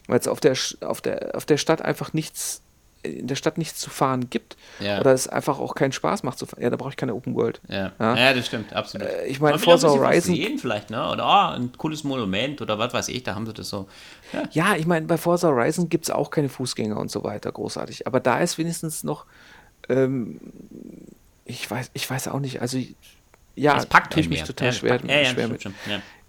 weil 0.06 0.18
es 0.18 0.26
auf 0.26 0.40
der, 0.40 0.56
auf, 0.80 1.02
der, 1.02 1.36
auf 1.36 1.44
der 1.44 1.58
Stadt 1.58 1.82
einfach 1.82 2.14
nichts 2.14 2.62
in 3.02 3.26
der 3.26 3.36
Stadt 3.36 3.58
nichts 3.58 3.78
zu 3.78 3.90
fahren 3.90 4.28
gibt 4.28 4.56
ja. 4.80 5.00
oder 5.00 5.12
es 5.12 5.28
einfach 5.28 5.58
auch 5.58 5.74
keinen 5.74 5.92
Spaß 5.92 6.22
macht 6.24 6.38
zu 6.38 6.46
fahren, 6.46 6.62
ja, 6.62 6.70
da 6.70 6.76
brauche 6.76 6.90
ich 6.90 6.96
keine 6.96 7.14
Open 7.14 7.34
World. 7.34 7.60
Ja, 7.68 7.92
ja? 7.98 8.16
ja 8.16 8.34
das 8.34 8.46
stimmt, 8.46 8.72
absolut. 8.72 9.06
Äh, 9.06 9.26
ich 9.26 9.40
meine, 9.40 9.58
Forza 9.58 9.88
Horizon. 9.88 10.34
Sehen 10.34 10.58
vielleicht, 10.58 10.90
ne? 10.90 11.08
Oder 11.08 11.24
oh, 11.24 11.54
ein 11.54 11.70
cooles 11.76 12.04
Monument 12.04 12.60
oder 12.60 12.78
was 12.78 12.92
weiß 12.92 13.08
ich, 13.08 13.22
da 13.22 13.34
haben 13.34 13.46
sie 13.46 13.52
das 13.52 13.68
so. 13.68 13.88
Ja, 14.32 14.42
ja 14.50 14.76
ich 14.76 14.86
meine, 14.86 15.06
bei 15.06 15.16
Forza 15.16 15.48
Horizon 15.48 15.88
gibt 15.88 16.04
es 16.04 16.10
auch 16.10 16.30
keine 16.30 16.48
Fußgänger 16.48 16.96
und 16.96 17.10
so 17.10 17.22
weiter, 17.22 17.52
großartig. 17.52 18.06
Aber 18.06 18.20
da 18.20 18.40
ist 18.40 18.58
wenigstens 18.58 19.04
noch, 19.04 19.26
ähm, 19.88 20.40
ich, 21.44 21.70
weiß, 21.70 21.90
ich 21.94 22.08
weiß 22.08 22.28
auch 22.28 22.40
nicht, 22.40 22.60
also 22.60 22.78
ja, 23.54 23.76
es 23.76 23.86
packt 23.86 24.16
mich 24.16 24.28
mehr. 24.28 24.44
total 24.44 24.72
schwer, 24.72 25.00
ja, 25.06 25.20
ja, 25.20 25.24
schwer 25.26 25.48
mit. 25.48 25.64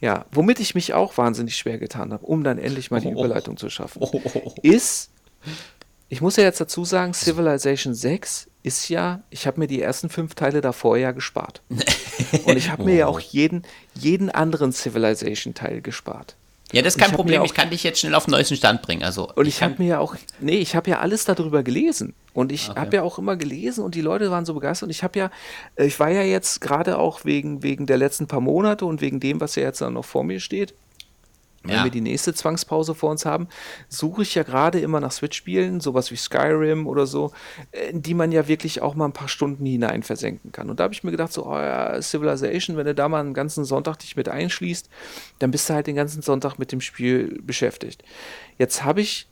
Ja. 0.02 0.26
womit 0.32 0.60
ich 0.60 0.76
mich 0.76 0.94
auch 0.94 1.18
wahnsinnig 1.18 1.58
schwer 1.58 1.78
getan 1.78 2.14
habe, 2.14 2.26
um 2.26 2.44
dann 2.44 2.58
endlich 2.58 2.90
mal 2.90 3.02
die 3.02 3.08
oh, 3.08 3.26
Überleitung 3.26 3.58
zu 3.58 3.70
schaffen, 3.70 4.02
oh, 4.02 4.10
oh, 4.14 4.54
ist 4.64 5.12
ich 6.10 6.22
muss 6.22 6.36
ja 6.36 6.44
jetzt 6.44 6.60
dazu 6.60 6.86
sagen, 6.86 7.14
Civilization 7.14 7.94
6 7.94 8.48
ist 8.64 8.90
ja, 8.90 9.22
ich 9.30 9.48
habe 9.48 9.60
mir 9.60 9.68
die 9.68 9.82
ersten 9.82 10.10
fünf 10.10 10.36
Teile 10.36 10.60
davor 10.60 10.98
ja 10.98 11.12
gespart. 11.12 11.62
Und 12.46 12.58
ich 12.58 12.70
habe 12.70 12.84
mir 12.84 12.94
oh. 12.94 12.98
ja 12.98 13.08
auch 13.08 13.20
jeden, 13.20 13.64
jeden 13.94 14.30
anderen 14.30 14.74
Civilization-Teil 14.74 15.82
gespart. 15.82 16.36
Ja, 16.72 16.82
das 16.84 16.96
ist 16.96 17.02
kein 17.02 17.10
ich 17.10 17.16
Problem. 17.16 17.44
ich 17.44 17.54
kann 17.54 17.72
dich 17.72 17.84
jetzt 17.84 18.00
schnell 18.00 18.14
auf 18.14 18.26
den 18.26 18.32
neuesten 18.32 18.56
Stand 18.56 18.82
bringen. 18.84 19.04
Also, 19.04 19.32
und 19.34 19.48
ich, 19.48 19.56
ich 19.56 19.64
habe 19.64 19.76
mir 19.80 19.88
ja 19.88 20.00
auch, 20.00 20.16
nee, 20.40 20.58
ich 20.58 20.76
habe 20.76 20.90
ja 20.90 21.00
alles 21.00 21.26
darüber 21.26 21.64
gelesen. 21.64 22.14
Und 22.34 22.52
ich 22.52 22.70
okay. 22.70 22.80
habe 22.80 22.96
ja 22.98 23.04
auch 23.04 23.18
immer 23.18 23.38
gelesen 23.38 23.84
und 23.84 23.96
die 23.96 24.02
Leute 24.02 24.30
waren 24.30 24.46
so 24.46 24.54
begeistert. 24.54 24.88
Und 24.88 24.92
ich 24.92 25.04
habe 25.04 25.18
ja, 25.18 25.32
äh, 25.76 25.86
ich 25.86 26.00
war 26.00 26.10
ja 26.10 26.22
jetzt 26.22 26.62
gerade 26.62 27.00
auch 27.00 27.26
wegen, 27.26 27.64
wegen 27.64 27.88
der 27.88 27.98
letzten 27.98 28.28
paar 28.28 28.42
Monate 28.42 28.86
und 28.86 29.02
wegen 29.02 29.20
dem, 29.20 29.42
was 29.42 29.56
ja 29.56 29.64
jetzt 29.64 29.82
dann 29.82 29.94
noch 29.94 30.06
vor 30.06 30.24
mir 30.24 30.40
steht, 30.40 30.76
wenn 31.64 31.76
ja. 31.76 31.84
wir 31.84 31.92
die 31.92 32.02
nächste 32.02 32.34
Zwangspause 32.34 32.96
vor 32.96 33.12
uns 33.12 33.26
haben, 33.26 33.48
suche 33.90 34.22
ich 34.22 34.36
ja 34.36 34.44
gerade 34.44 34.80
immer 34.80 35.00
nach 35.00 35.12
Switch-Spielen, 35.12 35.82
sowas 35.82 36.12
wie 36.12 36.16
Skyrim 36.16 36.88
oder 36.88 37.06
so, 37.06 37.32
in 37.72 37.98
äh, 37.98 38.02
die 38.02 38.14
man 38.14 38.32
ja 38.32 38.48
wirklich 38.48 38.82
auch 38.82 38.96
mal 38.96 39.06
ein 39.06 39.14
paar 39.14 39.28
Stunden 39.28 39.66
hinein 39.66 40.04
versenken 40.04 40.52
kann. 40.52 40.70
Und 40.70 40.80
da 40.80 40.86
habe 40.86 40.94
ich 40.94 41.04
mir 41.04 41.12
gedacht, 41.12 41.34
so, 41.34 41.46
oh 41.46 41.58
ja, 41.58 42.02
Civilization, 42.02 42.78
wenn 42.78 42.86
du 42.86 42.96
da 42.96 43.10
mal 43.10 43.20
einen 43.20 43.34
ganzen 43.34 43.66
Sonntag 43.66 43.98
dich 43.98 44.16
mit 44.16 44.30
einschließt, 44.30 44.90
dann 45.40 45.52
bist 45.52 45.70
du 45.70 45.74
halt 45.74 45.88
den 45.88 45.96
ganzen 45.96 46.22
Sonntag 46.22 46.58
mit 46.60 46.72
dem 46.72 46.82
Spiel 46.82 47.42
beschäftigt. 47.44 48.04
Jetzt 48.58 48.84
habe 48.84 49.02
ich, 49.02 49.28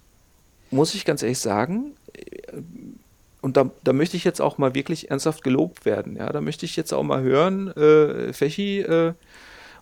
muss 0.70 0.96
ich 0.96 1.06
ganz 1.06 1.24
ehrlich 1.24 1.40
sagen, 1.40 1.96
äh, 2.14 2.62
und 3.40 3.56
da, 3.56 3.70
da, 3.84 3.94
möchte 3.94 4.18
ich 4.18 4.24
jetzt 4.24 4.42
auch 4.42 4.58
mal 4.58 4.74
wirklich 4.76 5.10
ernsthaft 5.12 5.44
gelobt 5.44 5.86
werden. 5.86 6.18
Ja, 6.18 6.32
da 6.34 6.42
möchte 6.42 6.66
ich 6.66 6.76
jetzt 6.76 6.92
auch 6.92 7.04
mal 7.04 7.22
hören, 7.22 7.68
äh, 7.78 8.34
Fechi, 8.34 8.82
äh, 8.82 9.14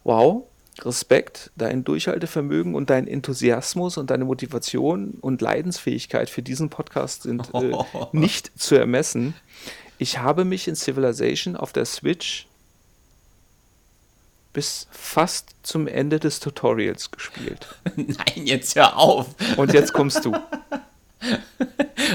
wow, 0.04 0.44
Respekt, 0.82 1.52
dein 1.56 1.84
Durchhaltevermögen 1.84 2.76
und 2.76 2.90
dein 2.90 3.08
Enthusiasmus 3.08 3.98
und 3.98 4.10
deine 4.10 4.26
Motivation 4.26 5.12
und 5.22 5.42
Leidensfähigkeit 5.42 6.30
für 6.30 6.42
diesen 6.42 6.70
Podcast 6.70 7.24
sind 7.24 7.50
äh, 7.54 7.72
nicht 8.12 8.52
zu 8.60 8.76
ermessen. 8.76 9.34
Ich 9.98 10.20
habe 10.20 10.44
mich 10.44 10.68
in 10.68 10.76
Civilization 10.76 11.56
auf 11.56 11.72
der 11.72 11.86
Switch 11.86 12.48
bis 14.52 14.88
fast 14.92 15.50
zum 15.64 15.88
Ende 15.88 16.20
des 16.20 16.40
Tutorials 16.40 17.12
gespielt. 17.12 17.68
Nein, 17.96 18.46
jetzt 18.46 18.76
hör 18.76 18.98
auf. 18.98 19.28
Und 19.58 19.74
jetzt 19.74 19.94
kommst 19.94 20.26
du. 20.26 20.36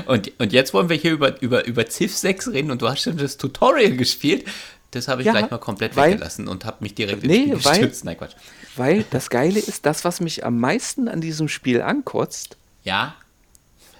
Und, 0.06 0.32
und 0.38 0.52
jetzt 0.52 0.72
wollen 0.72 0.88
wir 0.88 0.96
hier 0.96 1.12
über, 1.12 1.40
über, 1.42 1.66
über 1.66 1.86
Civ 1.86 2.16
6 2.16 2.48
reden 2.48 2.70
und 2.70 2.80
du 2.80 2.88
hast 2.88 3.02
schon 3.02 3.16
das 3.16 3.38
Tutorial 3.38 3.96
gespielt. 3.96 4.44
Das 4.90 5.06
habe 5.08 5.22
ich 5.22 5.26
ja, 5.26 5.32
gleich 5.32 5.50
mal 5.50 5.58
komplett 5.58 5.96
weil, 5.96 6.12
weggelassen 6.12 6.48
und 6.48 6.64
habe 6.64 6.78
mich 6.80 6.94
direkt 6.94 7.22
nee, 7.22 7.44
ins 7.44 7.60
Spiel 7.60 7.72
gestürzt. 7.72 8.04
Nein, 8.04 8.16
Quatsch. 8.16 8.34
Weil 8.76 9.04
das 9.10 9.30
Geile 9.30 9.58
ist, 9.58 9.86
das, 9.86 10.04
was 10.04 10.20
mich 10.20 10.44
am 10.44 10.58
meisten 10.58 11.08
an 11.08 11.20
diesem 11.20 11.48
Spiel 11.48 11.82
ankotzt. 11.82 12.56
Ja. 12.82 13.14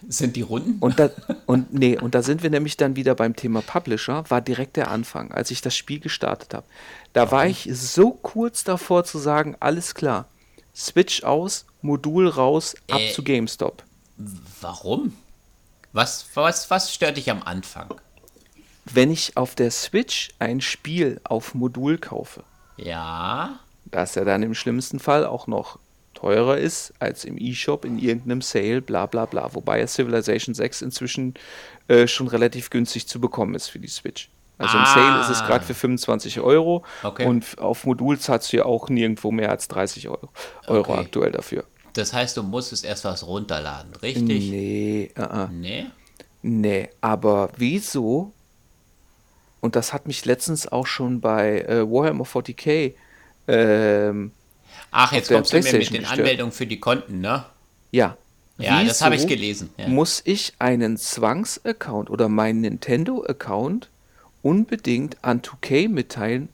Sind 0.09 0.36
die 0.36 0.43
Runden? 0.43 0.78
Und 0.80 0.99
da, 0.99 1.11
und, 1.47 1.74
nee, 1.74 1.99
und 1.99 2.14
da 2.14 2.22
sind 2.22 2.43
wir 2.43 2.51
nämlich 2.51 2.76
dann 2.76 2.97
wieder 2.97 3.14
beim 3.14 3.36
Thema 3.36 3.61
Publisher, 3.61 4.24
war 4.28 4.41
direkt 4.41 4.76
der 4.76 4.91
Anfang, 4.91 5.30
als 5.30 5.51
ich 5.51 5.61
das 5.61 5.76
Spiel 5.76 6.01
gestartet 6.01 6.55
habe. 6.55 6.66
Da 7.12 7.22
Warum? 7.22 7.32
war 7.32 7.47
ich 7.47 7.68
so 7.72 8.12
kurz 8.12 8.64
davor 8.64 9.05
zu 9.05 9.18
sagen, 9.18 9.57
alles 9.61 9.95
klar, 9.95 10.26
Switch 10.74 11.22
aus, 11.22 11.66
Modul 11.82 12.28
raus, 12.28 12.74
ab 12.91 13.01
äh, 13.01 13.12
zu 13.12 13.22
GameStop. 13.22 13.84
Warum? 14.61 15.16
Was, 15.93 16.26
was, 16.34 16.70
was 16.70 16.95
stört 16.95 17.16
dich 17.16 17.30
am 17.30 17.43
Anfang? 17.43 17.88
Wenn 18.95 19.11
ich 19.11 19.36
auf 19.36 19.55
der 19.55 19.70
Switch 19.70 20.30
ein 20.38 20.61
Spiel 20.61 21.20
auf 21.24 21.55
Modul 21.55 21.99
kaufe. 21.99 22.45
Ja. 22.76 23.61
Das 23.84 24.14
ja 24.14 24.24
dann 24.24 24.43
im 24.43 24.55
schlimmsten 24.55 24.99
Fall 24.99 25.26
auch 25.26 25.47
noch 25.47 25.78
teurer 26.14 26.59
ist 26.59 26.93
als 26.99 27.24
im 27.24 27.38
E-Shop 27.38 27.84
in 27.84 27.99
irgendeinem 27.99 28.43
Sale, 28.43 28.82
bla 28.82 29.07
bla 29.07 29.26
bla. 29.26 29.55
Wobei 29.55 29.86
Civilization 29.86 30.55
6 30.55 30.82
inzwischen 30.82 31.34
äh, 31.88 32.07
schon 32.07 32.28
relativ 32.28 32.70
günstig 32.70 33.09
zu 33.09 33.20
bekommen 33.20 33.55
ist 33.55 33.68
für 33.68 33.78
die 33.78 33.88
Switch. 33.88 34.30
Also 34.59 34.76
ah. 34.76 34.80
im 34.80 34.86
Sale 34.86 35.20
ist 35.22 35.30
es 35.30 35.47
gerade 35.47 35.64
für 35.64 35.74
25 35.74 36.41
Euro 36.41 36.84
okay. 37.03 37.24
und 37.24 37.59
auf 37.59 37.86
Modul 37.86 38.18
zahlst 38.18 38.53
du 38.53 38.59
ja 38.59 38.64
auch 38.66 38.91
nirgendwo 38.91 39.30
mehr 39.30 39.51
als 39.51 39.68
30 39.68 40.09
Euro, 40.09 40.28
Euro 40.66 40.93
okay. 40.93 41.01
aktuell 41.01 41.32
dafür. 41.32 41.64
Das 41.95 42.12
heißt, 42.12 42.36
du 42.36 42.43
musstest 42.43 42.84
erst 42.84 43.05
was 43.05 43.26
runterladen, 43.26 43.95
richtig? 43.97 44.51
Nee, 44.51 45.11
uh 45.18 45.22
-uh. 45.22 45.49
Nee? 45.49 45.86
Nee, 46.43 46.91
aber 47.01 47.51
wieso 47.57 48.32
und 49.61 49.76
das 49.76 49.92
hat 49.92 50.06
mich 50.06 50.24
letztens 50.24 50.66
auch 50.70 50.86
schon 50.86 51.20
bei 51.20 51.61
äh, 51.62 51.82
Warhammer 51.90 52.24
40k. 52.24 52.94
Ähm, 53.48 54.32
Ach, 54.90 55.12
jetzt 55.12 55.28
kommst 55.30 55.52
du 55.52 55.56
mir 55.58 55.62
mit 55.64 55.72
den 55.72 56.00
gestört. 56.00 56.11
Anmeldungen 56.18 56.52
für 56.52 56.66
die 56.66 56.80
Konten, 56.80 57.20
ne? 57.20 57.44
Ja. 57.90 58.16
Ja, 58.58 58.76
Wieso 58.78 58.88
das 58.88 59.02
habe 59.02 59.14
ich 59.16 59.26
gelesen. 59.26 59.70
Ja. 59.78 59.88
Muss 59.88 60.20
ich 60.24 60.52
einen 60.58 60.96
Zwangsaccount 60.98 62.11
oder 62.11 62.28
meinen 62.28 62.61
Nintendo-Account 62.61 63.88
unbedingt 64.42 65.16
an 65.24 65.40
2K 65.42 65.88
mitteilen, 65.88 66.48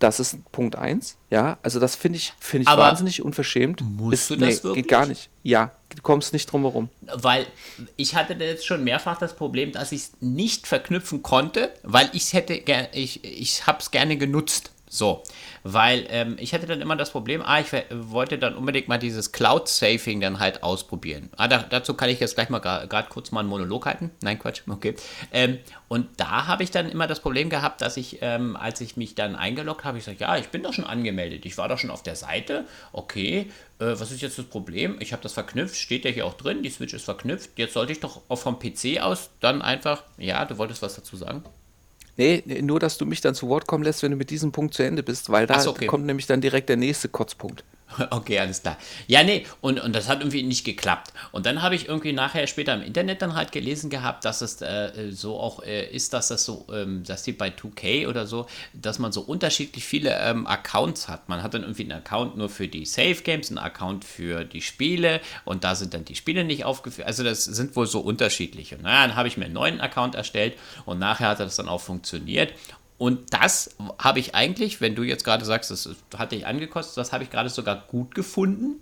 Das 0.00 0.20
ist 0.20 0.36
Punkt 0.52 0.76
1. 0.76 1.16
Ja, 1.30 1.58
also 1.62 1.80
das 1.80 1.94
finde 1.96 2.18
ich, 2.18 2.32
find 2.38 2.62
ich 2.62 2.68
Aber 2.68 2.82
wahnsinnig 2.82 3.22
unverschämt. 3.22 3.80
musst 3.80 4.14
Ist- 4.14 4.30
du 4.30 4.36
das 4.36 4.48
Geht 4.56 4.64
wirklich? 4.64 4.86
gar 4.88 5.06
nicht. 5.06 5.30
Ja, 5.42 5.72
du 5.94 6.02
kommst 6.02 6.32
nicht 6.32 6.50
drum 6.50 6.62
herum. 6.62 6.88
Weil 7.02 7.46
ich 7.96 8.14
hatte 8.14 8.34
jetzt 8.34 8.66
schon 8.66 8.84
mehrfach 8.84 9.18
das 9.18 9.36
Problem, 9.36 9.72
dass 9.72 9.92
ich 9.92 10.02
es 10.02 10.12
nicht 10.20 10.66
verknüpfen 10.66 11.22
konnte, 11.22 11.72
weil 11.82 12.10
ich 12.12 12.32
hätte 12.32 12.54
ich, 12.92 13.24
ich 13.24 13.66
habe 13.66 13.78
es 13.80 13.90
gerne 13.90 14.16
genutzt. 14.16 14.70
So, 14.94 15.24
weil 15.64 16.06
ähm, 16.08 16.36
ich 16.38 16.54
hatte 16.54 16.66
dann 16.66 16.80
immer 16.80 16.94
das 16.94 17.10
Problem, 17.10 17.42
ah, 17.44 17.58
ich 17.58 17.66
wollte 17.90 18.38
dann 18.38 18.54
unbedingt 18.54 18.86
mal 18.86 18.96
dieses 18.96 19.32
Cloud-Safing 19.32 20.20
dann 20.20 20.38
halt 20.38 20.62
ausprobieren. 20.62 21.30
Ah, 21.36 21.48
da, 21.48 21.64
dazu 21.68 21.94
kann 21.94 22.10
ich 22.10 22.20
jetzt 22.20 22.36
gleich 22.36 22.48
mal 22.48 22.60
gerade 22.60 23.08
kurz 23.08 23.32
mal 23.32 23.40
einen 23.40 23.48
Monolog 23.48 23.86
halten. 23.86 24.12
Nein, 24.22 24.38
Quatsch, 24.38 24.62
okay. 24.68 24.94
Ähm, 25.32 25.58
und 25.88 26.06
da 26.18 26.46
habe 26.46 26.62
ich 26.62 26.70
dann 26.70 26.88
immer 26.88 27.08
das 27.08 27.18
Problem 27.18 27.50
gehabt, 27.50 27.80
dass 27.80 27.96
ich, 27.96 28.18
ähm, 28.20 28.54
als 28.54 28.80
ich 28.80 28.96
mich 28.96 29.16
dann 29.16 29.34
eingeloggt 29.34 29.82
habe, 29.82 29.98
ich 29.98 30.04
gesagt, 30.04 30.20
ja, 30.20 30.36
ich 30.36 30.50
bin 30.50 30.62
doch 30.62 30.72
schon 30.72 30.84
angemeldet, 30.84 31.44
ich 31.44 31.58
war 31.58 31.68
doch 31.68 31.78
schon 31.78 31.90
auf 31.90 32.04
der 32.04 32.14
Seite, 32.14 32.64
okay, 32.92 33.50
äh, 33.80 33.86
was 33.98 34.12
ist 34.12 34.22
jetzt 34.22 34.38
das 34.38 34.46
Problem? 34.46 34.98
Ich 35.00 35.12
habe 35.12 35.24
das 35.24 35.32
verknüpft, 35.32 35.74
steht 35.74 36.04
ja 36.04 36.12
hier 36.12 36.24
auch 36.24 36.34
drin, 36.34 36.62
die 36.62 36.70
Switch 36.70 36.94
ist 36.94 37.04
verknüpft, 37.04 37.58
jetzt 37.58 37.74
sollte 37.74 37.90
ich 37.90 37.98
doch 37.98 38.22
auch 38.28 38.38
vom 38.38 38.60
PC 38.60 39.00
aus 39.00 39.30
dann 39.40 39.60
einfach, 39.60 40.04
ja, 40.18 40.44
du 40.44 40.56
wolltest 40.56 40.82
was 40.82 40.94
dazu 40.94 41.16
sagen? 41.16 41.42
Nee, 42.16 42.44
nur, 42.62 42.78
dass 42.78 42.98
du 42.98 43.06
mich 43.06 43.20
dann 43.20 43.34
zu 43.34 43.48
Wort 43.48 43.66
kommen 43.66 43.82
lässt, 43.82 44.02
wenn 44.02 44.12
du 44.12 44.16
mit 44.16 44.30
diesem 44.30 44.52
Punkt 44.52 44.74
zu 44.74 44.82
Ende 44.84 45.02
bist, 45.02 45.30
weil 45.30 45.46
da 45.46 45.60
so, 45.60 45.70
okay. 45.70 45.86
kommt 45.86 46.06
nämlich 46.06 46.26
dann 46.26 46.40
direkt 46.40 46.68
der 46.68 46.76
nächste 46.76 47.08
Kotzpunkt. 47.08 47.64
Okay, 48.10 48.38
alles 48.38 48.62
klar. 48.62 48.78
Ja, 49.06 49.22
nee, 49.22 49.46
und, 49.60 49.80
und 49.80 49.94
das 49.94 50.08
hat 50.08 50.20
irgendwie 50.20 50.42
nicht 50.42 50.64
geklappt. 50.64 51.12
Und 51.32 51.46
dann 51.46 51.62
habe 51.62 51.74
ich 51.74 51.88
irgendwie 51.88 52.12
nachher 52.12 52.46
später 52.46 52.74
im 52.74 52.82
Internet 52.82 53.22
dann 53.22 53.34
halt 53.34 53.52
gelesen 53.52 53.90
gehabt, 53.90 54.24
dass 54.24 54.40
es 54.40 54.60
äh, 54.62 55.10
so 55.10 55.38
auch 55.38 55.62
äh, 55.62 55.86
ist, 55.86 56.12
dass 56.12 56.28
das 56.28 56.44
so, 56.44 56.66
ähm, 56.72 57.04
dass 57.04 57.22
die 57.22 57.32
bei 57.32 57.48
2K 57.48 58.08
oder 58.08 58.26
so, 58.26 58.46
dass 58.72 58.98
man 58.98 59.12
so 59.12 59.22
unterschiedlich 59.22 59.84
viele 59.84 60.16
ähm, 60.18 60.46
Accounts 60.46 61.08
hat. 61.08 61.28
Man 61.28 61.42
hat 61.42 61.54
dann 61.54 61.62
irgendwie 61.62 61.82
einen 61.82 61.92
Account 61.92 62.36
nur 62.36 62.48
für 62.48 62.68
die 62.68 62.84
Save 62.84 63.16
Games, 63.22 63.48
einen 63.48 63.58
Account 63.58 64.04
für 64.04 64.44
die 64.44 64.62
Spiele 64.62 65.20
und 65.44 65.64
da 65.64 65.74
sind 65.74 65.94
dann 65.94 66.04
die 66.04 66.14
Spiele 66.14 66.44
nicht 66.44 66.64
aufgeführt. 66.64 67.06
Also 67.06 67.22
das 67.22 67.44
sind 67.44 67.76
wohl 67.76 67.86
so 67.86 68.00
unterschiedliche. 68.00 68.76
Und 68.76 68.82
naja, 68.82 69.06
dann 69.06 69.16
habe 69.16 69.28
ich 69.28 69.36
mir 69.36 69.46
einen 69.46 69.54
neuen 69.54 69.80
Account 69.80 70.14
erstellt 70.14 70.54
und 70.84 70.98
nachher 70.98 71.28
hat 71.28 71.40
das 71.40 71.56
dann 71.56 71.68
auch 71.68 71.80
funktioniert. 71.80 72.52
Und 72.96 73.32
das 73.32 73.74
habe 73.98 74.20
ich 74.20 74.34
eigentlich, 74.34 74.80
wenn 74.80 74.94
du 74.94 75.02
jetzt 75.02 75.24
gerade 75.24 75.44
sagst, 75.44 75.70
das 75.70 75.88
hat 76.16 76.32
dich 76.32 76.46
angekostet, 76.46 76.96
das 76.96 77.12
habe 77.12 77.24
ich 77.24 77.30
gerade 77.30 77.48
sogar 77.48 77.84
gut 77.88 78.14
gefunden, 78.14 78.80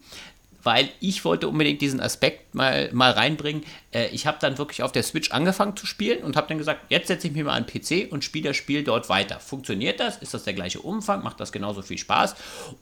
weil 0.62 0.88
ich 1.00 1.24
wollte 1.24 1.48
unbedingt 1.48 1.80
diesen 1.80 2.00
Aspekt 2.00 2.54
mal, 2.54 2.90
mal 2.92 3.10
reinbringen. 3.10 3.64
Äh, 3.92 4.08
ich 4.08 4.26
habe 4.26 4.38
dann 4.40 4.58
wirklich 4.58 4.82
auf 4.82 4.92
der 4.92 5.02
Switch 5.02 5.32
angefangen 5.32 5.76
zu 5.76 5.86
spielen 5.86 6.22
und 6.22 6.36
habe 6.36 6.48
dann 6.48 6.58
gesagt, 6.58 6.82
jetzt 6.88 7.08
setze 7.08 7.26
ich 7.26 7.32
mich 7.32 7.42
mal 7.42 7.54
an 7.54 7.66
den 7.66 7.80
PC 7.80 8.12
und 8.12 8.22
spiele 8.22 8.50
das 8.50 8.56
Spiel 8.56 8.84
dort 8.84 9.08
weiter. 9.08 9.40
Funktioniert 9.40 9.98
das? 9.98 10.18
Ist 10.18 10.34
das 10.34 10.44
der 10.44 10.54
gleiche 10.54 10.80
Umfang? 10.80 11.22
Macht 11.22 11.40
das 11.40 11.52
genauso 11.52 11.82
viel 11.82 11.98
Spaß? 11.98 12.36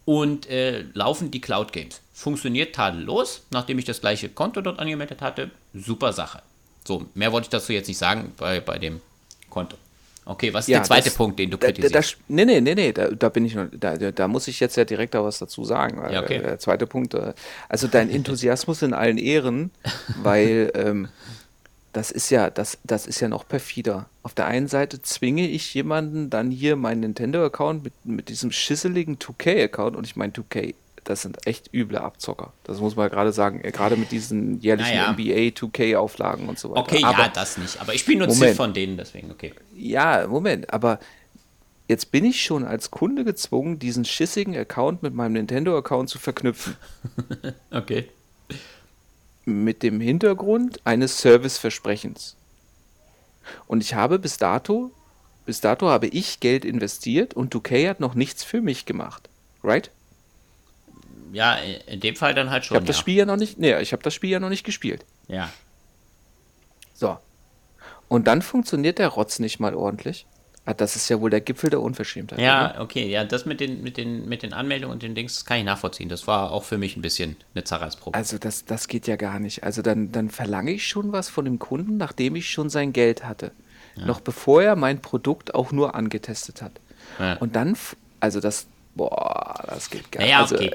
Und 0.05 0.47
äh, 0.49 0.85
laufen 0.93 1.31
die 1.31 1.41
Cloud 1.41 1.73
Games? 1.73 2.01
Funktioniert 2.13 2.75
tadellos, 2.75 3.47
nachdem 3.51 3.79
ich 3.79 3.87
das 3.87 4.01
gleiche 4.01 4.29
Konto 4.29 4.61
dort 4.61 4.79
angemeldet 4.79 5.23
hatte. 5.23 5.51
Super 5.73 6.13
Sache. 6.13 6.43
So, 6.87 7.07
mehr 7.15 7.33
wollte 7.33 7.47
ich 7.47 7.51
dazu 7.51 7.73
jetzt 7.73 7.89
nicht 7.89 7.99
sagen 7.99 8.35
bei, 8.37 8.61
bei 8.61 8.79
dem 8.79 9.01
Konto. 9.49 9.77
Okay, 10.27 10.53
was 10.53 10.69
ist 10.69 10.75
der 10.75 10.83
zweite 10.85 11.05
das- 11.09 11.15
Punkt, 11.15 11.39
den 11.39 11.51
du 11.51 11.57
da, 11.57 11.67
kritisierst? 11.69 12.13
da, 12.19 12.25
nee, 12.29 12.45
nee, 12.45 12.61
nee, 12.61 12.75
nee, 12.75 12.93
da, 12.93 13.09
da 13.09 13.29
bin 13.31 13.45
ich 13.45 13.55
noch, 13.55 13.67
da, 13.73 13.97
da- 13.97 14.29
muss 14.29 14.47
ich 14.49 14.61
jetzt 14.61 14.77
ja 14.77 14.85
direkt 14.85 15.17
auch 15.17 15.25
was 15.25 15.39
dazu 15.39 15.65
sagen. 15.65 16.01
Ja, 16.13 16.23
okay. 16.23 16.37
äh, 16.37 16.43
Der 16.43 16.59
zweite 16.59 16.87
Punkt, 16.87 17.15
äh, 17.15 17.33
also 17.69 17.89
dein 17.89 18.11
Enthusiasmus 18.15 18.83
in 18.83 18.93
allen 18.95 19.19
Ehren, 19.19 19.71
weil 20.23 20.71
ähm, 20.75 21.09
das 21.93 22.13
ist 22.13 22.31
ja, 22.31 22.51
das, 22.51 22.79
das 22.85 23.07
ist 23.07 23.19
ja 23.21 23.29
noch 23.29 23.49
perfider. 23.49 24.09
Auf 24.23 24.35
der 24.35 24.47
einen 24.47 24.69
Seite 24.69 25.03
zwinge 25.03 25.49
ich 25.49 25.75
jemanden 25.75 26.31
dann 26.31 26.51
hier 26.53 26.77
meinen 26.77 27.01
Nintendo-Account 27.01 27.83
mit, 27.83 27.93
mit 28.05 28.29
diesem 28.29 28.53
schisseligen 28.53 29.17
2K-Account 29.19 29.97
und 29.97 30.07
ich 30.07 30.15
meine 30.15 30.33
2K, 30.33 30.75
das 31.05 31.23
sind 31.23 31.47
echt 31.47 31.73
üble 31.73 31.99
Abzocker. 31.99 32.53
Das 32.65 32.81
muss 32.81 32.97
man 32.97 33.11
gerade 33.11 33.33
sagen, 33.33 33.61
äh, 33.63 33.71
gerade 33.71 33.97
mit 33.97 34.11
diesen 34.13 34.61
jährlichen 34.61 34.97
Naja. 34.97 35.13
NBA 35.13 35.55
2K-Auflagen 35.55 36.49
und 36.49 36.59
so 36.59 36.71
weiter. 36.71 36.81
Okay, 36.81 37.03
Aber 37.05 37.25
ja, 37.25 37.29
das 37.29 37.59
nicht. 37.59 37.81
Aber 37.81 37.95
ich 37.95 38.01
spiele 38.01 38.27
nur. 38.27 38.29
Ziff 38.29 38.57
von 38.57 38.73
denen, 38.73 38.97
deswegen, 38.97 39.31
okay. 39.31 39.53
ja, 39.75 40.27
Moment, 40.27 40.73
aber 40.73 40.99
jetzt 41.89 42.13
bin 42.13 42.25
ich 42.25 42.43
schon 42.43 42.65
als 42.65 42.91
Kunde 42.91 43.25
gezwungen, 43.25 43.79
diesen 43.79 44.05
schissigen 44.05 44.57
Account 44.57 45.03
mit 45.03 45.15
meinem 45.15 45.33
Nintendo-Account 45.33 46.09
zu 46.09 46.19
verknüpfen. 46.19 46.77
Okay. 47.71 48.09
Mit 49.47 49.83
dem 49.83 50.01
Hintergrund 50.01 50.81
eines 50.85 51.21
Serviceversprechens. 51.21 52.37
Und 53.67 53.83
ich 53.83 53.95
habe 53.95 54.19
bis 54.19 54.37
dato, 54.37 54.91
bis 55.47 55.61
dato 55.61 55.89
habe 55.89 56.09
ich 56.09 56.41
Geld 56.41 56.65
investiert 56.65 57.35
und 57.35 57.55
2K 57.55 57.89
hat 57.89 58.01
noch 58.01 58.15
nichts 58.15 58.45
für 58.45 58.61
mich 58.61 58.85
gemacht. 58.85 59.29
Right? 59.63 59.91
Ja, 61.33 61.57
in 61.87 62.01
dem 62.01 62.17
Fall 62.17 62.35
dann 62.35 62.51
halt 62.51 62.63
Ich 62.63 62.69
schon. 62.69 62.77
habe 62.77 62.87
das 62.87 62.97
ja. 62.97 63.01
Spiel 63.01 63.15
ja 63.17 63.27
noch 63.27 63.37
nicht, 63.37 63.59
nee, 63.59 63.79
ich 63.81 63.93
habe 63.93 64.03
das 64.03 64.15
Spiel 64.15 64.31
ja 64.31 64.41
noch 64.41 64.49
nicht 64.49 64.65
gespielt. 64.65 65.05
Ja. 65.29 65.51
So. 66.95 67.19
Und 68.09 68.27
dann 68.27 68.43
funktioniert 68.43 68.99
der 68.99 69.09
Rotz 69.09 69.39
nicht 69.39 69.61
mal 69.61 69.75
ordentlich. 69.75 70.27
Ah, 70.67 70.75
das 70.75 70.95
ist 70.95 71.09
ja 71.09 71.21
wohl 71.21 71.31
der 71.31 71.41
Gipfel 71.41 71.71
der 71.71 71.81
Unverschämtheit. 71.81 72.39
oder? 72.39 72.47
Ja, 72.47 72.81
okay, 72.81 73.09
ja, 73.09 73.25
das 73.25 73.47
mit 73.47 73.61
den, 73.61 73.83
mit 73.83 73.97
den, 73.97 74.29
mit 74.29 74.43
den 74.43 74.53
Anmeldungen 74.53 74.93
und 74.93 75.03
den 75.03 75.15
Dings, 75.15 75.35
das 75.37 75.45
kann 75.47 75.59
ich 75.59 75.65
nachvollziehen. 75.65 76.09
Das 76.09 76.27
war 76.27 76.53
auch 76.53 76.65
für 76.65 76.77
mich 76.77 76.97
ein 76.97 77.03
bisschen 77.03 77.37
eine 77.55 77.65
Zerreißprobe. 77.65 78.17
Also 78.17 78.37
das, 78.37 78.67
das 78.67 78.87
geht 78.87 79.07
ja 79.07 79.17
gar 79.17 79.39
nicht. 79.39 79.65
Also 79.65 79.81
dann, 79.81 80.13
dann 80.13 80.29
verlange 80.29 80.73
ich 80.73 80.87
schon 80.87 81.13
was 81.13 81.31
von 81.31 81.47
dem 81.47 81.59
Kunden, 81.59 81.97
nachdem 81.97 82.37
ich 82.37 82.51
schon 82.51 82.69
sein 82.69 82.93
Geld 82.93 83.25
hatte. 83.25 83.53
Noch 83.97 84.21
bevor 84.21 84.63
er 84.63 84.77
mein 84.77 85.03
Produkt 85.03 85.55
auch 85.55 85.73
nur 85.73 85.95
angetestet 85.95 86.63
hat. 86.63 86.73
Ja. 87.19 87.35
Und 87.35 87.55
dann, 87.57 87.77
also 88.21 88.41
das, 88.41 88.67
boah, 88.95 89.63
das 89.67 89.91
geht 89.91 90.11
gar 90.13 90.21
nicht. 90.23 90.31
naja, 90.31 90.41
also, 90.43 90.55
okay. 90.55 90.71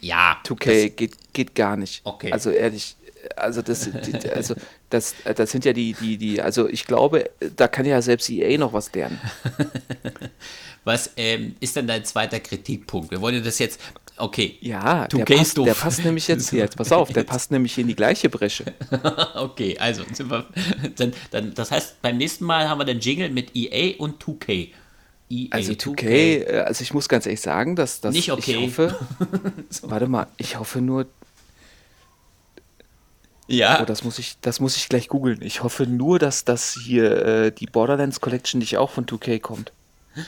Ja. 0.00 0.38
2K 0.44 0.90
geht, 0.90 1.16
geht 1.32 1.54
gar 1.54 1.76
nicht. 1.76 2.02
Okay. 2.04 2.32
Also 2.32 2.50
ehrlich, 2.50 2.96
also 3.36 3.62
das, 3.62 3.90
also 4.34 4.54
das, 4.90 5.14
das 5.24 5.50
sind 5.50 5.64
ja 5.64 5.72
die, 5.72 5.94
die, 5.94 6.16
die, 6.16 6.40
also 6.40 6.68
ich 6.68 6.84
glaube, 6.84 7.30
da 7.56 7.68
kann 7.68 7.84
ja 7.84 8.00
selbst 8.02 8.30
EA 8.30 8.58
noch 8.58 8.72
was 8.72 8.92
lernen. 8.94 9.20
Was 10.88 11.12
ähm, 11.18 11.54
ist 11.60 11.76
denn 11.76 11.86
dein 11.86 12.02
zweiter 12.06 12.40
Kritikpunkt? 12.40 13.10
Wir 13.10 13.20
wollen 13.20 13.34
ja 13.34 13.40
das 13.42 13.58
jetzt. 13.58 13.78
Okay. 14.16 14.56
Ja, 14.62 15.06
der 15.06 15.20
2K 15.20 15.32
ist 15.32 15.38
passt, 15.38 15.58
doof. 15.58 15.66
der 15.66 15.74
passt 15.74 16.04
nämlich 16.04 16.28
jetzt, 16.28 16.50
jetzt 16.50 16.76
pass 16.78 16.92
auf, 16.92 17.12
der 17.12 17.24
passt 17.24 17.50
nämlich 17.50 17.76
in 17.76 17.88
die 17.88 17.94
gleiche 17.94 18.30
Bresche. 18.30 18.72
Okay, 19.34 19.76
also 19.78 20.02
wir, 20.06 20.46
dann, 20.96 21.12
dann, 21.30 21.52
das 21.52 21.70
heißt, 21.70 22.00
beim 22.00 22.16
nächsten 22.16 22.46
Mal 22.46 22.70
haben 22.70 22.78
wir 22.80 22.86
den 22.86 23.00
Jingle 23.00 23.28
mit 23.28 23.54
EA 23.54 23.98
und 23.98 24.22
2K. 24.22 24.68
EA, 25.30 25.48
Also 25.50 25.72
2K, 25.72 26.04
äh, 26.06 26.60
also 26.60 26.82
ich 26.82 26.94
muss 26.94 27.08
ganz 27.08 27.26
ehrlich 27.26 27.40
sagen, 27.40 27.76
dass, 27.76 28.00
dass 28.00 28.12
Nicht 28.14 28.30
okay. 28.32 28.56
ich 28.64 28.78
hoffe, 28.78 28.98
warte 29.82 30.06
mal, 30.06 30.26
ich 30.36 30.58
hoffe 30.58 30.80
nur, 30.80 31.06
Ja. 33.46 33.80
oh, 33.82 33.84
das 33.84 34.04
muss 34.04 34.18
ich, 34.18 34.36
das 34.42 34.60
muss 34.60 34.76
ich 34.76 34.88
gleich 34.88 35.08
googeln. 35.08 35.40
Ich 35.42 35.62
hoffe 35.62 35.86
nur, 35.86 36.18
dass 36.18 36.44
das 36.44 36.72
hier 36.84 37.24
äh, 37.24 37.52
die 37.52 37.66
Borderlands 37.66 38.20
Collection 38.20 38.58
nicht 38.58 38.76
auch 38.76 38.90
von 38.90 39.06
2K 39.06 39.40
kommt. 39.40 39.72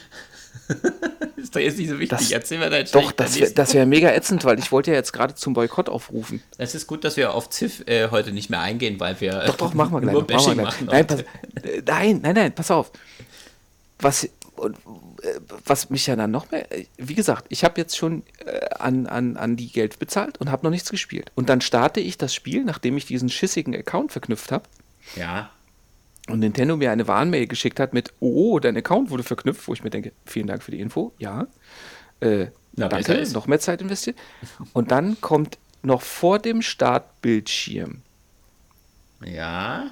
ist 1.36 1.54
doch 1.54 1.60
jetzt 1.60 1.78
nicht 1.78 1.88
so 1.90 1.98
wichtig. 1.98 2.18
Das- 2.18 2.30
Erzähl 2.30 2.58
mir 2.58 2.70
deinen 2.70 2.88
Doch, 2.92 3.12
das 3.12 3.38
wäre 3.38 3.50
das 3.52 3.74
wär 3.74 3.84
mega 3.86 4.10
ätzend, 4.10 4.44
weil 4.44 4.58
ich 4.58 4.70
wollte 4.72 4.90
ja 4.92 4.96
jetzt 4.96 5.12
gerade 5.12 5.34
zum 5.34 5.52
Boykott 5.52 5.88
aufrufen. 5.88 6.42
Es 6.58 6.74
ist 6.74 6.86
gut, 6.86 7.04
dass 7.04 7.16
wir 7.16 7.34
auf 7.34 7.50
Ziff 7.50 7.86
äh, 7.86 8.08
heute 8.10 8.32
nicht 8.32 8.50
mehr 8.50 8.60
eingehen, 8.60 8.98
weil 9.00 9.20
wir 9.20 9.44
Doch, 9.46 9.56
doch, 9.56 9.74
machen 9.74 9.92
wir 9.92 10.00
gleich. 10.00 10.14
noch, 10.14 10.28
Machen 10.28 10.46
wir 10.46 10.54
gleich. 10.54 10.64
machen. 10.64 10.86
Nein, 10.90 11.06
pass, 11.06 11.20
äh, 11.62 11.82
nein, 11.86 12.20
nein, 12.22 12.34
nein, 12.34 12.52
pass 12.54 12.70
auf. 12.70 12.90
Was, 13.98 14.28
und, 14.60 14.76
äh, 15.22 15.40
was 15.64 15.90
mich 15.90 16.06
ja 16.06 16.16
dann 16.16 16.30
noch 16.30 16.50
mehr, 16.50 16.70
äh, 16.70 16.84
wie 16.98 17.14
gesagt, 17.14 17.46
ich 17.48 17.64
habe 17.64 17.80
jetzt 17.80 17.96
schon 17.96 18.22
äh, 18.44 18.66
an, 18.78 19.06
an, 19.06 19.36
an 19.36 19.56
die 19.56 19.68
Geld 19.68 19.98
bezahlt 19.98 20.38
und 20.38 20.50
habe 20.50 20.64
noch 20.64 20.70
nichts 20.70 20.90
gespielt. 20.90 21.32
Und 21.34 21.48
dann 21.48 21.60
starte 21.60 22.00
ich 22.00 22.18
das 22.18 22.34
Spiel, 22.34 22.64
nachdem 22.64 22.96
ich 22.96 23.06
diesen 23.06 23.30
schissigen 23.30 23.74
Account 23.74 24.12
verknüpft 24.12 24.52
habe 24.52 24.64
ja. 25.16 25.50
und 26.28 26.40
Nintendo 26.40 26.76
mir 26.76 26.92
eine 26.92 27.08
Warnmail 27.08 27.46
geschickt 27.46 27.80
hat 27.80 27.94
mit, 27.94 28.12
oh, 28.20 28.58
dein 28.58 28.76
Account 28.76 29.10
wurde 29.10 29.22
verknüpft, 29.22 29.66
wo 29.66 29.72
ich 29.72 29.82
mir 29.82 29.90
denke, 29.90 30.12
vielen 30.26 30.46
Dank 30.46 30.62
für 30.62 30.70
die 30.70 30.80
Info, 30.80 31.12
ja. 31.18 31.46
Äh, 32.20 32.48
Na, 32.76 32.88
danke, 32.88 33.26
noch 33.32 33.46
mehr 33.46 33.60
Zeit 33.60 33.80
investiert. 33.80 34.18
Und 34.74 34.90
dann 34.90 35.20
kommt 35.22 35.58
noch 35.82 36.02
vor 36.02 36.38
dem 36.38 36.60
Startbildschirm 36.60 38.02
Ja. 39.24 39.90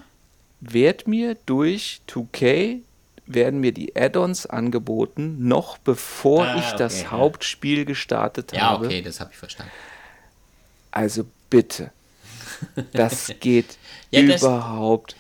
wird 0.61 1.09
mir 1.09 1.37
durch 1.47 2.03
2K 2.07 2.83
werden 3.29 3.61
mir 3.61 3.73
die 3.73 3.95
Add-ons 3.97 4.47
angeboten, 4.47 5.37
noch 5.47 5.79
bevor 5.79 6.45
Ah, 6.47 6.59
ich 6.59 6.73
das 6.73 6.95
okay, 6.95 7.03
ja. 7.05 7.11
Hauptspiel 7.13 7.85
gestartet 7.85 8.53
Ja, 8.53 8.61
habe. 8.71 8.87
okay, 8.87 9.03
das 9.03 9.21
habe 9.21 9.31
ich 9.33 9.39
verstanden. 9.39 9.73
Also 10.91 11.25
bitte. 11.51 11.91
Das 12.93 13.33
geht 13.41 13.77
Ja, 14.11 14.23
das- 14.23 14.43
überhaupt 14.43 15.17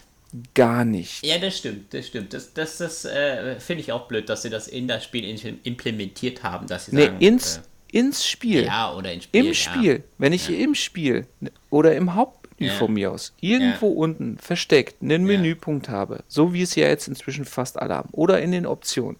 gar 0.54 0.84
nicht. 0.84 1.24
Ja, 1.24 1.38
das 1.38 1.56
stimmt, 1.58 1.92
das 1.94 2.06
stimmt. 2.06 2.34
Das, 2.34 2.52
das, 2.52 2.78
das 2.78 3.04
äh, 3.06 3.58
finde 3.60 3.82
ich 3.82 3.92
auch 3.92 4.08
blöd, 4.08 4.28
dass 4.28 4.42
sie 4.42 4.50
das 4.50 4.68
in 4.68 4.86
das 4.86 5.04
Spiel 5.04 5.24
implementiert 5.64 6.42
haben, 6.42 6.66
dass 6.66 6.86
sie 6.86 6.94
Nee, 6.96 7.06
sagen, 7.06 7.20
ins, 7.20 7.60
ins 7.90 8.20
äh, 8.20 8.26
Spiel. 8.26 8.64
ja 8.64 8.92
oder 8.94 9.10
ins 9.12 9.24
Spiel. 9.24 9.40
Im 9.40 9.46
ja. 9.46 9.54
Spiel. 9.54 10.04
Wenn 10.18 10.32
ich 10.34 10.50
im 10.50 10.74
Spiel 10.74 11.26
oder 11.70 11.96
im 11.96 12.14
Haupt 12.14 12.37
unten 12.58 12.64
Ja. 12.72 12.78
von 12.78 12.92
mir 12.92 13.12
aus, 13.12 13.32
irgendwo 13.40 13.88
unten 13.88 14.36
versteckt, 14.38 15.02
einen 15.02 15.24
Menüpunkt 15.24 15.88
habe, 15.88 16.24
so 16.28 16.52
wie 16.52 16.62
es 16.62 16.74
ja 16.74 16.88
jetzt 16.88 17.08
inzwischen 17.08 17.44
fast 17.44 17.78
alle 17.80 17.94
haben, 17.94 18.08
oder 18.12 18.40
in 18.40 18.52
den 18.52 18.66
Optionen, 18.66 19.16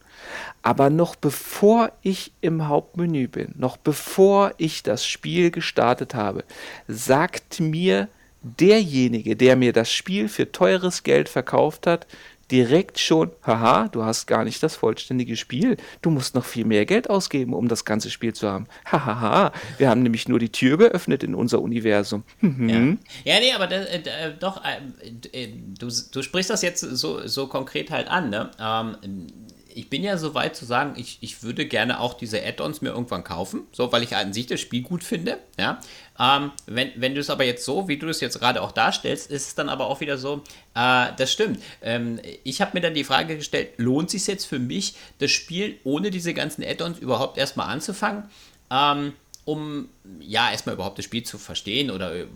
aber 0.62 0.91
noch 0.91 1.14
bevor 1.16 1.93
ich 2.03 2.32
im 2.41 2.68
Hauptmenü 2.68 3.28
bin, 3.28 3.55
noch 3.57 3.76
bevor 3.76 4.53
ich 4.59 4.82
das 4.82 5.07
Spiel 5.07 5.51
gestartet 5.51 6.14
habe, 6.14 6.45
sagt 6.89 7.61
mir 7.61 8.09
derjenige, 8.43 9.36
der 9.36 9.57
mir 9.57 9.72
das 9.72 9.93
Spiel 9.93 10.28
für 10.28 10.51
teures 10.53 11.03
Geld 11.03 11.28
verkauft 11.28 11.86
hat, 11.86 12.07
direkt 12.51 12.99
schon, 12.99 13.31
haha, 13.43 13.89
du 13.89 14.05
hast 14.05 14.27
gar 14.27 14.45
nicht 14.45 14.63
das 14.63 14.77
vollständige 14.77 15.37
Spiel. 15.37 15.77
Du 16.03 16.11
musst 16.11 16.35
noch 16.35 16.45
viel 16.45 16.65
mehr 16.65 16.87
Geld 16.87 17.11
ausgeben, 17.11 17.53
um 17.53 17.69
das 17.69 17.85
ganze 17.85 18.11
Spiel 18.11 18.33
zu 18.33 18.49
haben. 18.49 18.67
Hahaha, 18.87 19.53
wir 19.77 19.91
haben 19.91 20.03
nämlich 20.03 20.29
nur 20.29 20.39
die 20.39 20.51
Tür 20.51 20.79
geöffnet 20.79 21.23
in 21.23 21.35
unser 21.35 21.61
Universum. 21.61 22.25
Mhm. 22.41 22.99
Ja. 23.25 23.35
ja, 23.35 23.41
nee, 23.41 23.53
aber 23.53 23.71
äh, 23.71 23.97
äh, 23.97 24.35
doch, 24.39 24.63
äh, 24.65 25.45
äh, 25.45 25.49
du, 25.79 25.89
du 26.13 26.23
sprichst 26.23 26.51
das 26.51 26.63
jetzt 26.63 26.81
so, 26.81 27.27
so 27.27 27.47
konkret 27.47 27.91
halt 27.91 28.09
an, 28.09 28.31
ne? 28.31 28.51
Ähm, 28.61 29.27
ich 29.75 29.91
bin 29.91 30.03
ja 30.03 30.16
so 30.16 30.35
weit 30.35 30.57
zu 30.57 30.64
sagen, 30.64 30.95
ich, 30.97 31.19
ich 31.21 31.43
würde 31.43 31.66
gerne 31.66 32.01
auch 32.01 32.14
diese 32.14 32.45
Add-ons 32.45 32.81
mir 32.81 32.91
irgendwann 32.91 33.25
kaufen, 33.25 33.66
so, 33.73 33.93
weil 33.93 34.03
ich 34.03 34.16
an 34.16 34.33
sich 34.33 34.47
das 34.47 34.61
Spiel 34.61 34.83
gut 34.83 35.05
finde, 35.05 35.39
ja. 35.59 35.81
Ähm, 36.19 36.51
wenn, 36.66 36.91
wenn 36.97 37.14
du 37.14 37.21
es 37.21 37.31
aber 37.31 37.45
jetzt 37.45 37.64
so, 37.64 37.87
wie 37.87 37.97
du 37.97 38.09
es 38.09 38.21
jetzt 38.21 38.39
gerade 38.41 38.61
auch 38.62 38.73
darstellst, 38.73 39.31
ist 39.31 39.49
es 39.49 39.55
dann 39.55 39.69
aber 39.69 39.87
auch 39.87 40.01
wieder 40.01 40.19
so, 40.19 40.43
äh, 40.75 41.07
das 41.16 41.33
stimmt. 41.33 41.62
Ähm, 41.81 42.21
ich 42.45 42.61
habe 42.61 42.73
mir 42.75 42.81
dann 42.81 42.95
die 42.95 43.05
Frage 43.05 43.37
gestellt, 43.37 43.75
lohnt 43.77 44.11
sich 44.11 44.27
jetzt 44.27 44.47
für 44.47 44.59
mich, 44.59 44.95
das 45.19 45.31
Spiel 45.31 45.79
ohne 45.85 46.11
diese 46.11 46.35
ganzen 46.35 46.64
Add-ons 46.64 46.99
überhaupt 46.99 47.39
erstmal 47.39 47.69
anzufangen? 47.69 48.25
Ähm, 48.71 49.12
um 49.49 49.89
ja 50.21 50.51
erstmal 50.51 50.75
überhaupt 50.75 50.99
das 50.99 51.07
Spiel 51.07 51.23
zu 51.23 51.39
verstehen 51.39 51.91
oder 51.91 52.15
äh, 52.15 52.27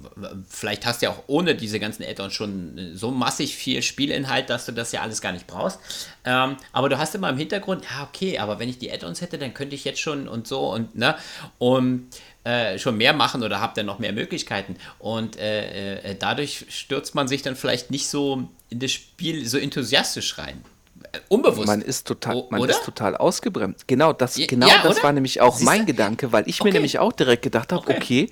vielleicht 0.49 0.87
hast 0.87 1.03
du 1.03 1.07
ja 1.07 1.13
auch 1.13 1.25
ohne 1.27 1.55
diese 1.55 1.79
ganzen 1.79 2.03
Add-ons 2.05 2.33
schon 2.33 2.79
äh, 2.79 2.95
so 2.95 3.11
massig 3.11 3.55
viel 3.55 3.83
Spielinhalt, 3.83 4.49
dass 4.49 4.65
du 4.65 4.73
das 4.73 4.93
ja 4.93 5.03
alles 5.03 5.21
gar 5.21 5.33
nicht 5.33 5.47
brauchst. 5.47 5.79
Ähm, 6.25 6.57
aber 6.73 6.89
du 6.89 6.97
hast 6.97 7.15
immer 7.15 7.29
im 7.29 7.37
Hintergrund, 7.37 7.85
ja 7.85 8.05
okay, 8.05 8.39
aber 8.39 8.59
wenn 8.59 8.71
ich 8.71 8.79
die 8.79 8.91
Add-ons 8.91 9.21
hätte, 9.21 9.37
dann 9.37 9.53
könnte 9.53 9.75
ich 9.75 9.85
jetzt 9.85 10.01
schon 10.01 10.27
und 10.27 10.49
so 10.49 10.73
und 10.73 10.95
ne 10.95 11.15
und 11.59 12.07
äh, 12.45 12.79
schon 12.79 12.97
mehr 12.97 13.13
machen 13.13 13.43
oder 13.43 13.61
habt 13.61 13.77
dann 13.77 13.85
noch 13.85 13.99
mehr 13.99 14.15
Möglichkeiten 14.15 14.77
und 14.99 15.37
äh, 15.37 15.97
äh, 15.97 16.17
dadurch 16.19 16.65
stürzt 16.71 17.15
man 17.15 17.29
sich 17.29 17.43
dann 17.43 17.57
vielleicht 17.57 17.91
nicht 17.91 18.09
so 18.09 18.49
in 18.71 18.79
das 18.79 18.91
Spiel 18.91 19.47
so 19.47 19.59
enthusiastisch 19.59 20.39
rein. 20.39 20.65
Äh, 21.12 21.18
Unbewusst. 21.28 21.66
Man 21.66 21.82
ist 21.82 22.07
total, 22.07 22.36
O- 22.36 22.46
man 22.50 22.61
oder? 22.61 22.70
ist 22.70 22.84
total 22.84 23.16
ausgebremst. 23.16 23.88
Genau 23.88 24.12
das, 24.12 24.36
Ja, 24.36 24.46
genau 24.46 24.68
ja, 24.68 24.82
das 24.82 24.96
oder? 24.96 25.05
war 25.05 25.12
nämlich 25.12 25.40
auch 25.40 25.55
Siehst 25.57 25.64
mein? 25.66 25.86
Gedanke, 25.86 26.32
weil 26.32 26.48
ich 26.48 26.61
Okay. 26.61 26.68
mir 26.68 26.74
nämlich 26.74 26.98
auch 26.98 27.12
direkt 27.12 27.42
gedacht 27.42 27.72
habe, 27.72 27.82
Okay. 27.82 27.96
okay, 27.96 28.30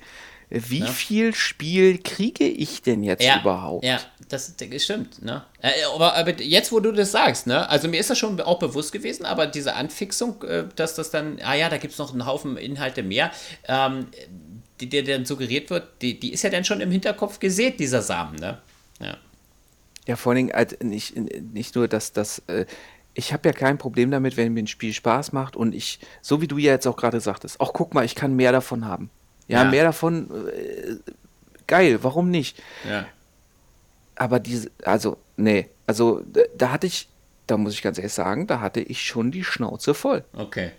wie 0.49 0.85
viel 0.87 1.33
Spiel 1.33 1.97
kriege 1.99 2.45
ich 2.45 2.81
denn 2.81 3.03
jetzt 3.03 3.23
überhaupt? 3.41 3.85
Ja, 3.85 3.99
das, 4.27 4.53
das 4.57 4.83
stimmt, 4.83 5.21
ne? 5.21 5.45
Äh, 5.61 5.69
Aber, 5.95 6.13
aber 6.15 6.41
jetzt, 6.41 6.73
wo 6.73 6.81
du 6.81 6.91
das 6.91 7.11
sagst, 7.13 7.47
ne? 7.47 7.69
Also 7.69 7.87
mir 7.87 7.99
ist 8.01 8.09
das 8.09 8.17
schon 8.17 8.39
auch 8.41 8.59
bewusst 8.59 8.91
gewesen, 8.91 9.25
aber 9.25 9.47
diese 9.47 9.75
Anfixung, 9.75 10.43
äh, 10.43 10.65
dass 10.75 10.95
das 10.95 11.09
dann, 11.09 11.39
ah 11.41 11.53
ja, 11.53 11.69
da 11.69 11.77
gibt 11.77 11.93
es 11.93 11.99
noch 11.99 12.11
einen 12.11 12.25
Haufen 12.25 12.57
Inhalte 12.57 13.01
mehr, 13.01 13.31
ähm, 13.69 14.07
die 14.81 14.89
dir 14.89 15.03
dann 15.05 15.25
suggeriert 15.25 15.69
wird, 15.69 15.87
die, 16.01 16.19
die 16.19 16.33
ist 16.33 16.41
ja 16.43 16.49
dann 16.49 16.65
schon 16.65 16.81
im 16.81 16.91
Hinterkopf 16.91 17.39
gesät, 17.39 17.79
dieser 17.79 18.01
Samen, 18.01 18.35
ne? 18.35 18.57
Ja. 18.99 19.17
Ja, 20.11 20.17
vor 20.17 20.31
allen 20.31 20.47
Dingen 20.47 20.53
halt 20.53 20.83
nicht, 20.83 21.15
nicht 21.15 21.73
nur, 21.75 21.87
dass 21.87 22.11
das. 22.11 22.39
Äh, 22.47 22.65
ich 23.13 23.31
habe 23.31 23.47
ja 23.47 23.53
kein 23.53 23.77
Problem 23.77 24.11
damit, 24.11 24.35
wenn 24.35 24.51
mir 24.53 24.61
ein 24.63 24.67
Spiel 24.67 24.91
Spaß 24.91 25.31
macht 25.31 25.55
und 25.55 25.73
ich, 25.73 25.99
so 26.21 26.41
wie 26.41 26.47
du 26.49 26.57
ja 26.57 26.73
jetzt 26.73 26.85
auch 26.85 26.97
gerade 26.97 27.21
sagtest, 27.21 27.61
ach 27.61 27.69
guck 27.73 27.93
mal, 27.93 28.03
ich 28.03 28.13
kann 28.13 28.35
mehr 28.35 28.51
davon 28.51 28.83
haben. 28.85 29.09
Ja, 29.47 29.63
Ja. 29.63 29.69
mehr 29.71 29.85
davon, 29.85 30.29
äh, 30.49 30.95
geil, 31.65 31.99
warum 32.01 32.29
nicht? 32.29 32.61
Ja. 32.85 33.05
Aber 34.15 34.41
diese, 34.41 34.69
also, 34.83 35.15
nee, 35.37 35.69
also 35.87 36.21
da, 36.29 36.41
da 36.57 36.71
hatte 36.71 36.87
ich, 36.87 37.07
da 37.47 37.55
muss 37.55 37.73
ich 37.73 37.81
ganz 37.81 37.97
ehrlich 37.97 38.11
sagen, 38.13 38.47
da 38.47 38.59
hatte 38.59 38.81
ich 38.81 39.01
schon 39.01 39.31
die 39.31 39.45
Schnauze 39.45 39.93
voll. 39.93 40.25
Okay. 40.33 40.71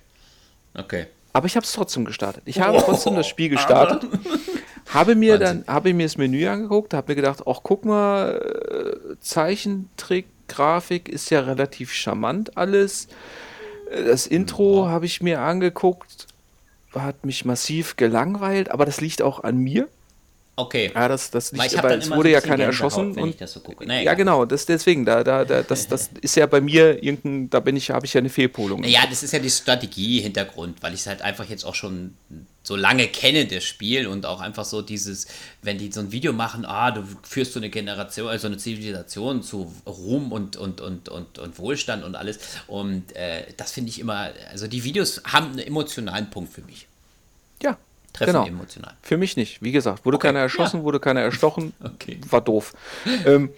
Okay. 0.74 1.06
Aber 1.32 1.46
ich 1.46 1.56
habe 1.56 1.64
es 1.64 1.72
trotzdem 1.72 2.04
gestartet. 2.04 2.42
Ich 2.44 2.60
habe 2.60 2.76
trotzdem 2.84 3.14
das 3.16 3.26
Spiel 3.26 3.48
gestartet, 3.48 4.06
habe 4.94 5.14
mir 5.14 5.40
Wahnsinn. 5.40 5.64
dann, 5.66 5.74
habe 5.74 5.94
mir 5.94 6.06
das 6.06 6.16
Menü 6.16 6.46
angeguckt, 6.46 6.94
habe 6.94 7.12
mir 7.12 7.16
gedacht, 7.16 7.42
ach 7.46 7.60
guck 7.62 7.84
mal, 7.84 9.00
äh, 9.10 9.20
Zeichentrick, 9.20 10.26
Grafik 10.48 11.08
ist 11.08 11.30
ja 11.30 11.40
relativ 11.40 11.92
charmant 11.92 12.56
alles. 12.56 13.08
Äh, 13.90 14.04
Das 14.04 14.26
Intro 14.26 14.86
habe 14.88 15.06
ich 15.06 15.22
mir 15.22 15.40
angeguckt, 15.40 16.26
hat 16.94 17.24
mich 17.24 17.44
massiv 17.44 17.96
gelangweilt, 17.96 18.70
aber 18.70 18.84
das 18.84 19.00
liegt 19.00 19.22
auch 19.22 19.42
an 19.42 19.58
mir. 19.58 19.88
Okay. 20.54 20.92
Ja, 20.94 21.08
das, 21.08 21.30
das 21.30 21.52
liegt, 21.52 21.82
weil 21.82 21.98
es 21.98 22.10
wurde 22.10 22.28
so 22.28 22.34
ja 22.34 22.40
keiner 22.42 22.64
erschossen. 22.64 23.16
wenn 23.16 23.24
und, 23.24 23.48
so 23.48 23.60
gucke. 23.60 23.86
Na, 23.86 24.02
ja, 24.02 24.12
genau, 24.12 24.44
das, 24.44 24.66
deswegen, 24.66 25.06
da, 25.06 25.24
da, 25.24 25.44
da, 25.46 25.62
das, 25.62 25.88
das 25.88 26.10
ist 26.20 26.36
ja 26.36 26.46
bei 26.46 26.60
mir 26.60 27.02
irgendein, 27.02 27.48
da 27.48 27.60
bin 27.60 27.74
ich, 27.76 27.90
habe 27.90 28.04
ich 28.04 28.12
ja 28.12 28.18
eine 28.18 28.28
Fehlpolung. 28.28 28.84
Ja, 28.84 29.06
das 29.08 29.22
ist 29.22 29.32
ja 29.32 29.38
die 29.38 29.50
Strategie-Hintergrund, 29.50 30.82
weil 30.82 30.92
ich 30.92 31.00
es 31.00 31.06
halt 31.06 31.22
einfach 31.22 31.48
jetzt 31.48 31.64
auch 31.64 31.74
schon 31.74 32.14
so 32.62 32.76
lange 32.76 33.08
kenne, 33.08 33.46
das 33.46 33.64
Spiel 33.64 34.06
und 34.06 34.24
auch 34.24 34.40
einfach 34.40 34.64
so 34.64 34.82
dieses, 34.82 35.26
wenn 35.62 35.78
die 35.78 35.90
so 35.90 36.00
ein 36.00 36.12
Video 36.12 36.32
machen, 36.32 36.64
ah, 36.64 36.90
du 36.90 37.02
führst 37.22 37.54
so 37.54 37.60
eine 37.60 37.70
Generation, 37.70 38.28
also 38.28 38.46
eine 38.46 38.56
Zivilisation 38.56 39.42
zu 39.42 39.72
Ruhm 39.86 40.32
und, 40.32 40.56
und, 40.56 40.80
und, 40.80 41.08
und, 41.08 41.38
und 41.38 41.58
Wohlstand 41.58 42.04
und 42.04 42.14
alles. 42.14 42.38
Und 42.68 43.14
äh, 43.16 43.44
das 43.56 43.72
finde 43.72 43.90
ich 43.90 43.98
immer, 43.98 44.30
also 44.50 44.68
die 44.68 44.84
Videos 44.84 45.22
haben 45.24 45.52
einen 45.52 45.58
emotionalen 45.60 46.30
Punkt 46.30 46.52
für 46.52 46.62
mich. 46.62 46.86
Ja, 47.62 47.76
Treffen 48.12 48.32
genau. 48.32 48.46
emotional. 48.46 48.94
Für 49.02 49.16
mich 49.16 49.36
nicht. 49.36 49.62
Wie 49.62 49.72
gesagt, 49.72 50.04
wurde 50.04 50.18
keiner 50.18 50.40
erschossen, 50.40 50.78
ja. 50.78 50.82
wurde 50.84 51.00
keiner 51.00 51.20
erstochen. 51.20 51.72
Okay. 51.82 52.20
War 52.30 52.40
doof. 52.40 52.74
ähm, 53.26 53.50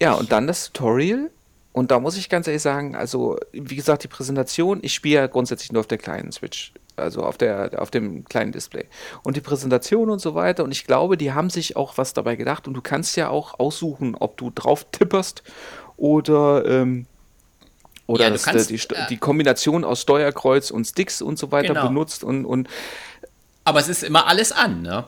ja, 0.00 0.12
und 0.14 0.32
dann 0.32 0.46
das 0.46 0.72
Tutorial. 0.72 1.30
Und 1.72 1.90
da 1.90 2.00
muss 2.00 2.16
ich 2.16 2.28
ganz 2.28 2.46
ehrlich 2.46 2.62
sagen, 2.62 2.96
also, 2.96 3.38
wie 3.52 3.76
gesagt, 3.76 4.02
die 4.02 4.08
Präsentation, 4.08 4.80
ich 4.82 4.94
spiele 4.94 5.14
ja 5.16 5.26
grundsätzlich 5.26 5.70
nur 5.70 5.80
auf 5.80 5.86
der 5.86 5.98
kleinen 5.98 6.32
Switch. 6.32 6.72
Also 6.98 7.22
auf, 7.22 7.38
der, 7.38 7.80
auf 7.80 7.90
dem 7.90 8.24
kleinen 8.24 8.52
Display. 8.52 8.86
Und 9.22 9.36
die 9.36 9.40
Präsentation 9.40 10.10
und 10.10 10.20
so 10.20 10.34
weiter. 10.34 10.64
Und 10.64 10.72
ich 10.72 10.84
glaube, 10.84 11.16
die 11.16 11.32
haben 11.32 11.50
sich 11.50 11.76
auch 11.76 11.98
was 11.98 12.12
dabei 12.12 12.36
gedacht. 12.36 12.68
Und 12.68 12.74
du 12.74 12.80
kannst 12.80 13.16
ja 13.16 13.28
auch 13.28 13.58
aussuchen, 13.58 14.14
ob 14.14 14.36
du 14.36 14.50
drauf 14.54 14.86
tipperst 14.90 15.42
oder, 15.96 16.64
ähm, 16.66 17.06
oder 18.06 18.24
Ja, 18.24 18.30
das, 18.30 18.44
kannst, 18.44 18.70
die, 18.70 18.76
äh, 18.76 19.06
die 19.10 19.18
Kombination 19.18 19.84
aus 19.84 20.00
Steuerkreuz 20.02 20.70
und 20.70 20.86
Sticks 20.86 21.20
und 21.22 21.38
so 21.38 21.52
weiter 21.52 21.74
Genau. 21.74 21.88
benutzt. 21.88 22.24
Und, 22.24 22.44
und 22.44 22.68
Aber 23.64 23.80
es 23.80 23.88
ist 23.88 24.02
immer 24.02 24.26
alles 24.26 24.52
an, 24.52 24.82
ne? 24.82 25.04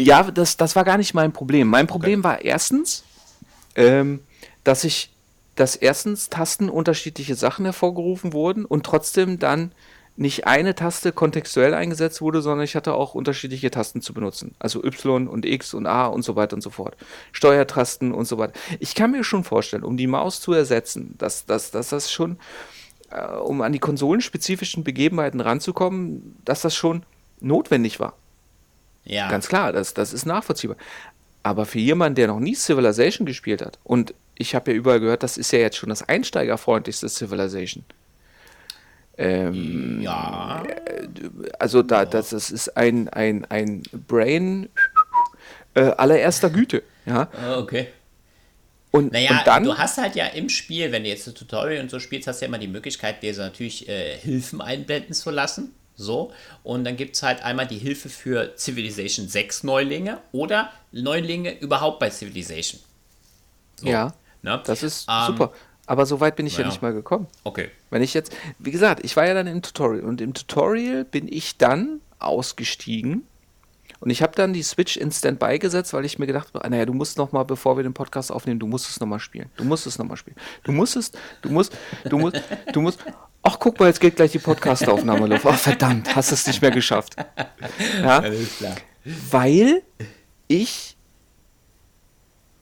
Ja, 0.00 0.30
das, 0.30 0.56
das 0.56 0.76
war 0.76 0.84
gar 0.84 0.96
nicht 0.96 1.14
mein 1.14 1.32
Problem. 1.32 1.68
Mein 1.68 1.86
Problem 1.86 2.22
war 2.22 2.42
erstens, 2.42 3.02
ähm, 3.74 4.20
dass 4.64 4.84
ich, 4.84 5.10
dass 5.56 5.74
erstens 5.74 6.30
Tasten 6.30 6.68
unterschiedliche 6.68 7.34
Sachen 7.34 7.64
hervorgerufen 7.64 8.32
wurden 8.32 8.64
und 8.64 8.86
trotzdem 8.86 9.38
dann 9.40 9.72
nicht 10.18 10.48
eine 10.48 10.74
Taste 10.74 11.12
kontextuell 11.12 11.74
eingesetzt 11.74 12.20
wurde, 12.20 12.42
sondern 12.42 12.64
ich 12.64 12.74
hatte 12.74 12.92
auch 12.94 13.14
unterschiedliche 13.14 13.70
Tasten 13.70 14.02
zu 14.02 14.12
benutzen. 14.12 14.56
Also 14.58 14.82
Y 14.82 15.28
und 15.28 15.46
X 15.46 15.74
und 15.74 15.86
A 15.86 16.06
und 16.06 16.22
so 16.22 16.34
weiter 16.34 16.56
und 16.56 16.60
so 16.60 16.70
fort. 16.70 16.96
Steuertasten 17.30 18.12
und 18.12 18.26
so 18.26 18.36
weiter. 18.36 18.52
Ich 18.80 18.96
kann 18.96 19.12
mir 19.12 19.22
schon 19.22 19.44
vorstellen, 19.44 19.84
um 19.84 19.96
die 19.96 20.08
Maus 20.08 20.40
zu 20.40 20.52
ersetzen, 20.52 21.14
dass, 21.18 21.46
dass, 21.46 21.70
dass 21.70 21.90
das 21.90 22.10
schon, 22.10 22.36
äh, 23.10 23.24
um 23.36 23.62
an 23.62 23.72
die 23.72 23.78
konsolenspezifischen 23.78 24.82
Begebenheiten 24.82 25.40
ranzukommen, 25.40 26.36
dass 26.44 26.62
das 26.62 26.74
schon 26.74 27.04
notwendig 27.38 28.00
war. 28.00 28.14
Ja. 29.04 29.30
Ganz 29.30 29.48
klar, 29.48 29.72
das, 29.72 29.94
das 29.94 30.12
ist 30.12 30.26
nachvollziehbar. 30.26 30.76
Aber 31.44 31.64
für 31.64 31.78
jemanden, 31.78 32.16
der 32.16 32.26
noch 32.26 32.40
nie 32.40 32.56
Civilization 32.56 33.24
gespielt 33.24 33.62
hat, 33.62 33.78
und 33.84 34.14
ich 34.34 34.56
habe 34.56 34.72
ja 34.72 34.76
überall 34.76 34.98
gehört, 34.98 35.22
das 35.22 35.36
ist 35.38 35.52
ja 35.52 35.60
jetzt 35.60 35.76
schon 35.76 35.90
das 35.90 36.08
einsteigerfreundlichste 36.08 37.08
Civilization. 37.08 37.84
Ähm, 39.18 40.00
ja. 40.00 40.62
also 41.58 41.82
da, 41.82 42.04
das, 42.04 42.30
das 42.30 42.50
ist 42.50 42.76
ein, 42.76 43.08
ein, 43.08 43.44
ein 43.46 43.82
Brain 44.06 44.68
äh, 45.74 45.82
allererster 45.82 46.50
Güte. 46.50 46.82
Ja? 47.06 47.28
Ah, 47.32 47.58
Okay. 47.58 47.88
Und, 48.90 49.12
Naja, 49.12 49.30
und 49.30 49.46
dann, 49.46 49.64
du 49.64 49.76
hast 49.76 49.98
halt 49.98 50.16
ja 50.16 50.26
im 50.28 50.48
Spiel, 50.48 50.90
wenn 50.92 51.02
du 51.02 51.10
jetzt 51.10 51.26
das 51.26 51.34
Tutorial 51.34 51.82
und 51.82 51.90
so 51.90 52.00
spielst, 52.00 52.26
hast 52.26 52.40
du 52.40 52.46
ja 52.46 52.48
immer 52.48 52.56
die 52.58 52.68
Möglichkeit, 52.68 53.22
dir 53.22 53.34
so 53.34 53.42
natürlich 53.42 53.86
äh, 53.86 54.16
Hilfen 54.16 54.62
einblenden 54.62 55.12
zu 55.12 55.30
lassen. 55.30 55.74
So. 55.94 56.32
Und 56.62 56.84
dann 56.84 56.96
gibt 56.96 57.14
es 57.14 57.22
halt 57.22 57.42
einmal 57.42 57.66
die 57.66 57.76
Hilfe 57.76 58.08
für 58.08 58.54
Civilization 58.56 59.28
6 59.28 59.64
Neulinge 59.64 60.20
oder 60.32 60.72
Neulinge 60.90 61.58
überhaupt 61.60 61.98
bei 61.98 62.08
Civilization. 62.08 62.80
So, 63.76 63.86
ja, 63.88 64.14
Ne? 64.40 64.60
das 64.64 64.82
ist 64.82 65.06
Ähm, 65.10 65.26
super. 65.26 65.52
Aber 65.88 66.04
so 66.04 66.20
weit 66.20 66.36
bin 66.36 66.46
ich 66.46 66.56
ja 66.58 66.60
ja. 66.60 66.68
nicht 66.68 66.82
mal 66.82 66.92
gekommen. 66.92 67.26
Okay. 67.44 67.70
Wenn 67.90 68.02
ich 68.02 68.12
jetzt, 68.12 68.36
wie 68.58 68.70
gesagt, 68.70 69.04
ich 69.04 69.16
war 69.16 69.26
ja 69.26 69.34
dann 69.34 69.46
im 69.46 69.62
Tutorial 69.62 70.04
und 70.04 70.20
im 70.20 70.34
Tutorial 70.34 71.04
bin 71.04 71.26
ich 71.26 71.56
dann 71.56 72.00
ausgestiegen 72.18 73.26
und 74.00 74.10
ich 74.10 74.22
habe 74.22 74.34
dann 74.36 74.52
die 74.52 74.62
Switch 74.62 74.98
in 74.98 75.10
Standby 75.10 75.58
gesetzt, 75.58 75.94
weil 75.94 76.04
ich 76.04 76.18
mir 76.18 76.26
gedacht 76.26 76.52
habe, 76.52 76.68
naja, 76.68 76.84
du 76.84 76.92
musst 76.92 77.16
noch 77.16 77.32
mal, 77.32 77.44
bevor 77.44 77.76
wir 77.76 77.82
den 77.82 77.94
Podcast 77.94 78.30
aufnehmen, 78.30 78.60
du 78.60 78.66
musst 78.66 78.88
es 78.90 79.00
noch 79.00 79.06
mal 79.06 79.18
spielen. 79.18 79.48
Du 79.56 79.64
musst 79.64 79.86
es 79.86 79.98
noch 79.98 80.06
mal 80.06 80.16
spielen. 80.16 80.36
Du 80.62 80.72
musst 80.72 80.94
es, 80.94 81.10
du 81.40 81.48
musst, 81.48 81.76
du 82.04 82.18
musst, 82.18 82.40
du 82.72 82.80
musst. 82.82 83.00
Ach, 83.42 83.56
guck 83.58 83.80
mal, 83.80 83.86
jetzt 83.86 84.00
geht 84.00 84.16
gleich 84.16 84.32
die 84.32 84.38
Podcastaufnahme 84.38 85.26
los. 85.26 85.40
Ach, 85.44 85.58
verdammt, 85.58 86.14
hast 86.14 86.32
es 86.32 86.46
nicht 86.46 86.60
mehr 86.60 86.70
geschafft. 86.70 87.16
Ja, 88.02 88.22
weil 89.30 89.82
ich 90.48 90.96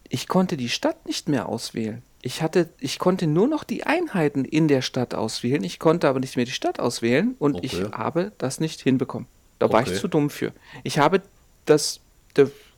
ich 0.09 0.27
konnte 0.27 0.57
die 0.57 0.69
Stadt 0.69 1.05
nicht 1.05 1.29
mehr 1.29 1.49
auswählen. 1.49 2.01
Ich 2.27 2.41
hatte, 2.41 2.67
ich 2.81 2.99
konnte 2.99 3.25
nur 3.25 3.47
noch 3.47 3.63
die 3.63 3.85
Einheiten 3.85 4.43
in 4.43 4.67
der 4.67 4.81
Stadt 4.81 5.15
auswählen. 5.15 5.63
Ich 5.63 5.79
konnte 5.79 6.09
aber 6.09 6.19
nicht 6.19 6.35
mehr 6.35 6.43
die 6.43 6.51
Stadt 6.51 6.77
auswählen 6.77 7.35
und 7.39 7.55
Okay. 7.55 7.65
ich 7.65 7.81
habe 7.93 8.33
das 8.37 8.59
nicht 8.59 8.81
hinbekommen. 8.81 9.29
Da 9.59 9.71
war 9.71 9.79
Okay. 9.79 9.93
ich 9.93 10.01
zu 10.01 10.09
dumm 10.09 10.29
für. 10.29 10.51
Ich 10.83 10.99
habe 10.99 11.21
das, 11.63 12.01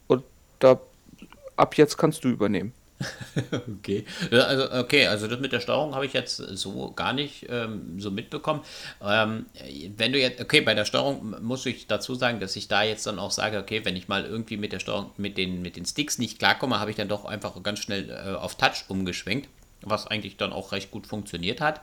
und 0.05 0.23
da, 0.59 0.79
ab 1.55 1.77
jetzt 1.77 1.97
kannst 1.97 2.23
du 2.23 2.29
übernehmen. 2.29 2.73
Okay. 3.79 4.05
Also, 4.31 4.71
okay, 4.73 5.07
also 5.07 5.27
das 5.27 5.39
mit 5.39 5.51
der 5.51 5.59
Steuerung 5.59 5.95
habe 5.95 6.05
ich 6.05 6.13
jetzt 6.13 6.37
so 6.37 6.91
gar 6.91 7.13
nicht 7.13 7.45
ähm, 7.49 7.99
so 7.99 8.11
mitbekommen. 8.11 8.61
Ähm, 9.01 9.45
wenn 9.97 10.11
du 10.11 10.19
jetzt, 10.19 10.41
okay, 10.41 10.61
bei 10.61 10.73
der 10.73 10.85
Steuerung 10.85 11.35
muss 11.41 11.65
ich 11.65 11.87
dazu 11.87 12.15
sagen, 12.15 12.39
dass 12.39 12.55
ich 12.55 12.67
da 12.67 12.83
jetzt 12.83 13.07
dann 13.07 13.19
auch 13.19 13.31
sage, 13.31 13.57
okay, 13.57 13.85
wenn 13.85 13.95
ich 13.95 14.07
mal 14.07 14.25
irgendwie 14.25 14.57
mit 14.57 14.73
der 14.73 14.79
Steuerung, 14.79 15.11
mit 15.17 15.37
den, 15.37 15.61
mit 15.61 15.75
den 15.75 15.85
Sticks 15.85 16.17
nicht 16.17 16.39
klarkomme, 16.39 16.79
habe 16.79 16.91
ich 16.91 16.97
dann 16.97 17.07
doch 17.07 17.25
einfach 17.25 17.61
ganz 17.63 17.79
schnell 17.79 18.09
äh, 18.09 18.35
auf 18.35 18.55
Touch 18.55 18.85
umgeschwenkt, 18.89 19.49
was 19.81 20.07
eigentlich 20.07 20.37
dann 20.37 20.51
auch 20.51 20.71
recht 20.71 20.91
gut 20.91 21.07
funktioniert 21.07 21.61
hat. 21.61 21.81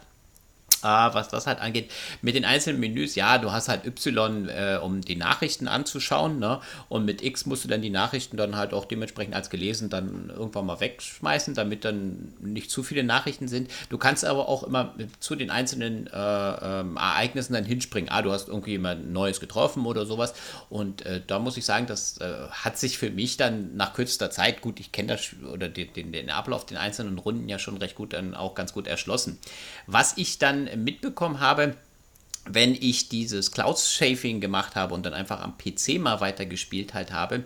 Ah, 0.82 1.14
was 1.14 1.28
das 1.28 1.46
halt 1.46 1.60
angeht, 1.60 1.90
mit 2.22 2.34
den 2.34 2.44
einzelnen 2.44 2.80
Menüs, 2.80 3.14
ja, 3.14 3.38
du 3.38 3.52
hast 3.52 3.68
halt 3.68 3.86
Y, 3.86 4.48
äh, 4.48 4.78
um 4.82 5.00
die 5.00 5.16
Nachrichten 5.16 5.68
anzuschauen, 5.68 6.38
ne? 6.38 6.60
Und 6.88 7.04
mit 7.04 7.22
X 7.22 7.46
musst 7.46 7.64
du 7.64 7.68
dann 7.68 7.82
die 7.82 7.90
Nachrichten 7.90 8.36
dann 8.36 8.56
halt 8.56 8.74
auch 8.74 8.84
dementsprechend 8.84 9.34
als 9.34 9.50
gelesen 9.50 9.90
dann 9.90 10.30
irgendwann 10.30 10.66
mal 10.66 10.80
wegschmeißen, 10.80 11.54
damit 11.54 11.84
dann 11.84 12.34
nicht 12.40 12.70
zu 12.70 12.82
viele 12.82 13.04
Nachrichten 13.04 13.48
sind. 13.48 13.70
Du 13.88 13.98
kannst 13.98 14.24
aber 14.24 14.48
auch 14.48 14.62
immer 14.62 14.94
zu 15.20 15.34
den 15.36 15.50
einzelnen 15.50 16.06
äh, 16.06 16.10
ähm, 16.12 16.96
Ereignissen 16.96 17.54
dann 17.54 17.64
hinspringen. 17.64 18.10
Ah, 18.10 18.22
du 18.22 18.32
hast 18.32 18.48
irgendwie 18.48 18.72
jemand 18.72 19.12
Neues 19.12 19.40
getroffen 19.40 19.86
oder 19.86 20.06
sowas. 20.06 20.34
Und 20.68 21.04
äh, 21.06 21.20
da 21.26 21.38
muss 21.38 21.56
ich 21.56 21.64
sagen, 21.64 21.86
das 21.86 22.18
äh, 22.18 22.48
hat 22.50 22.78
sich 22.78 22.98
für 22.98 23.10
mich 23.10 23.36
dann 23.36 23.76
nach 23.76 23.94
kürzester 23.94 24.30
Zeit, 24.30 24.60
gut, 24.60 24.80
ich 24.80 24.92
kenne 24.92 25.08
das 25.08 25.30
oder 25.52 25.68
den, 25.68 25.92
den, 25.92 26.12
den 26.12 26.30
Ablauf 26.30 26.66
den 26.66 26.76
einzelnen 26.76 27.18
Runden 27.18 27.48
ja 27.48 27.58
schon 27.58 27.76
recht 27.76 27.94
gut 27.94 28.12
dann 28.12 28.34
auch 28.34 28.54
ganz 28.54 28.72
gut 28.72 28.86
erschlossen. 28.86 29.38
Was 29.86 30.16
ich 30.16 30.38
dann 30.38 30.65
mitbekommen 30.76 31.40
habe, 31.40 31.76
wenn 32.44 32.74
ich 32.74 33.08
dieses 33.08 33.50
Cloud-Shaping 33.50 34.40
gemacht 34.40 34.76
habe 34.76 34.94
und 34.94 35.04
dann 35.04 35.14
einfach 35.14 35.40
am 35.40 35.58
PC 35.58 35.98
mal 35.98 36.20
weitergespielt 36.20 36.94
halt 36.94 37.12
habe, 37.12 37.44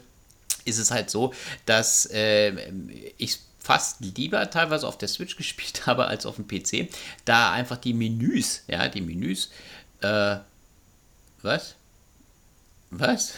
ist 0.64 0.78
es 0.78 0.90
halt 0.90 1.10
so, 1.10 1.32
dass 1.66 2.06
äh, 2.06 2.72
ich 3.16 3.38
fast 3.58 4.00
lieber 4.00 4.50
teilweise 4.50 4.86
auf 4.86 4.98
der 4.98 5.08
Switch 5.08 5.36
gespielt 5.38 5.86
habe 5.86 6.06
als 6.06 6.26
auf 6.26 6.36
dem 6.36 6.48
PC, 6.48 6.88
da 7.24 7.52
einfach 7.52 7.76
die 7.76 7.94
Menüs, 7.94 8.62
ja, 8.66 8.88
die 8.88 9.00
Menüs, 9.00 9.50
äh, 10.00 10.36
was? 11.42 11.74
Was? 12.90 13.34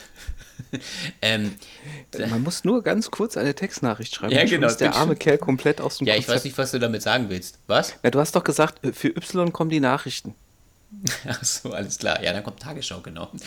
ähm, 1.22 1.54
Man 2.30 2.42
muss 2.42 2.64
nur 2.64 2.82
ganz 2.82 3.10
kurz 3.10 3.36
eine 3.36 3.54
Textnachricht 3.54 4.14
schreiben. 4.14 4.32
Ja, 4.32 4.44
genau, 4.44 4.66
ist 4.66 4.78
der 4.78 4.94
arme. 4.94 5.16
Kerl 5.16 5.38
komplett 5.38 5.80
aus 5.80 5.98
dem 5.98 6.06
ja, 6.06 6.14
ich 6.14 6.20
weiß 6.20 6.26
Konzept. 6.26 6.44
nicht, 6.44 6.58
was 6.58 6.70
du 6.72 6.78
damit 6.78 7.02
sagen 7.02 7.28
willst. 7.28 7.58
Was? 7.66 7.94
Ja, 8.02 8.10
du 8.10 8.18
hast 8.18 8.34
doch 8.36 8.44
gesagt, 8.44 8.84
äh, 8.84 8.92
für 8.92 9.08
Y 9.08 9.52
kommen 9.52 9.70
die 9.70 9.80
Nachrichten. 9.80 10.34
Ach 11.26 11.44
so, 11.44 11.72
alles 11.72 11.98
klar. 11.98 12.22
Ja, 12.22 12.32
dann 12.32 12.44
kommt 12.44 12.60
Tagesschau, 12.60 13.00
genau. 13.00 13.30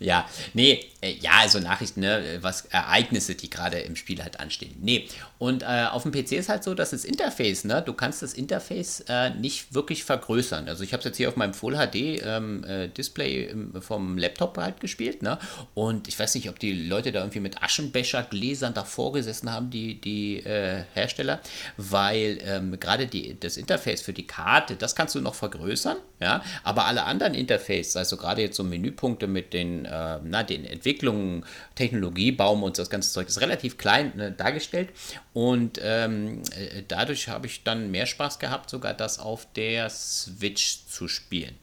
ja, 0.00 0.28
nee, 0.52 0.84
äh, 1.00 1.14
ja, 1.20 1.32
also 1.40 1.58
Nachrichten, 1.58 2.00
ne, 2.00 2.38
was 2.40 2.66
Ereignisse, 2.66 3.34
die 3.34 3.50
gerade 3.50 3.78
im 3.80 3.96
Spiel 3.96 4.22
halt 4.22 4.40
anstehen. 4.40 4.74
Nee, 4.80 5.08
und 5.38 5.62
äh, 5.62 5.86
auf 5.90 6.02
dem 6.02 6.12
PC 6.12 6.32
ist 6.32 6.48
halt 6.48 6.64
so, 6.64 6.74
dass 6.74 6.90
das 6.90 7.04
Interface, 7.04 7.64
ne, 7.64 7.82
du 7.82 7.92
kannst 7.92 8.22
das 8.22 8.34
Interface 8.34 9.04
äh, 9.08 9.30
nicht 9.30 9.74
wirklich 9.74 10.04
vergrößern. 10.04 10.68
Also 10.68 10.84
ich 10.84 10.92
habe 10.92 11.00
es 11.00 11.04
jetzt 11.04 11.16
hier 11.16 11.28
auf 11.28 11.36
meinem 11.36 11.54
Full 11.54 11.74
HD 11.74 12.22
ähm, 12.24 12.64
äh, 12.64 12.88
Display 12.88 13.54
vom 13.80 14.18
Laptop 14.18 14.56
halt 14.56 14.80
gespielt, 14.80 15.22
ne, 15.22 15.38
und 15.74 16.08
ich 16.08 16.18
weiß 16.18 16.34
nicht, 16.36 16.48
ob 16.48 16.58
die 16.58 16.72
Leute 16.72 17.12
da 17.12 17.20
irgendwie 17.20 17.40
mit 17.40 17.62
Aschenbechergläsern 17.62 18.74
davor 18.74 19.12
gesessen 19.12 19.52
haben, 19.52 19.70
die, 19.70 20.00
die 20.00 20.38
äh, 20.38 20.84
Hersteller, 20.94 21.40
weil 21.76 22.38
ähm, 22.44 22.78
gerade 22.78 23.08
das 23.40 23.56
Interface 23.56 24.02
für 24.02 24.12
die 24.12 24.26
Karte, 24.26 24.76
das 24.76 24.94
kannst 24.94 25.14
du 25.14 25.20
noch 25.20 25.34
vergrößern, 25.34 25.96
ja, 26.20 26.42
aber 26.62 26.86
alle 26.86 27.04
anderen 27.04 27.34
Interfaces, 27.34 27.96
also 27.96 28.16
gerade 28.16 28.42
jetzt 28.42 28.56
so 28.56 28.64
Menüpunkte 28.64 29.23
mit 29.26 29.52
den, 29.52 29.84
äh, 29.84 30.18
na, 30.22 30.42
den 30.42 30.64
Entwicklungen, 30.64 31.44
Technologiebaum 31.74 32.62
und 32.62 32.78
das 32.78 32.90
ganze 32.90 33.12
Zeug 33.12 33.28
ist 33.28 33.40
relativ 33.40 33.78
klein 33.78 34.12
ne, 34.16 34.32
dargestellt 34.32 34.90
und 35.32 35.80
ähm, 35.82 36.42
äh, 36.56 36.82
dadurch 36.88 37.28
habe 37.28 37.46
ich 37.46 37.62
dann 37.64 37.90
mehr 37.90 38.06
Spaß 38.06 38.38
gehabt, 38.38 38.70
sogar 38.70 38.94
das 38.94 39.18
auf 39.18 39.46
der 39.54 39.90
Switch 39.90 40.86
zu 40.86 41.08
spielen. 41.08 41.54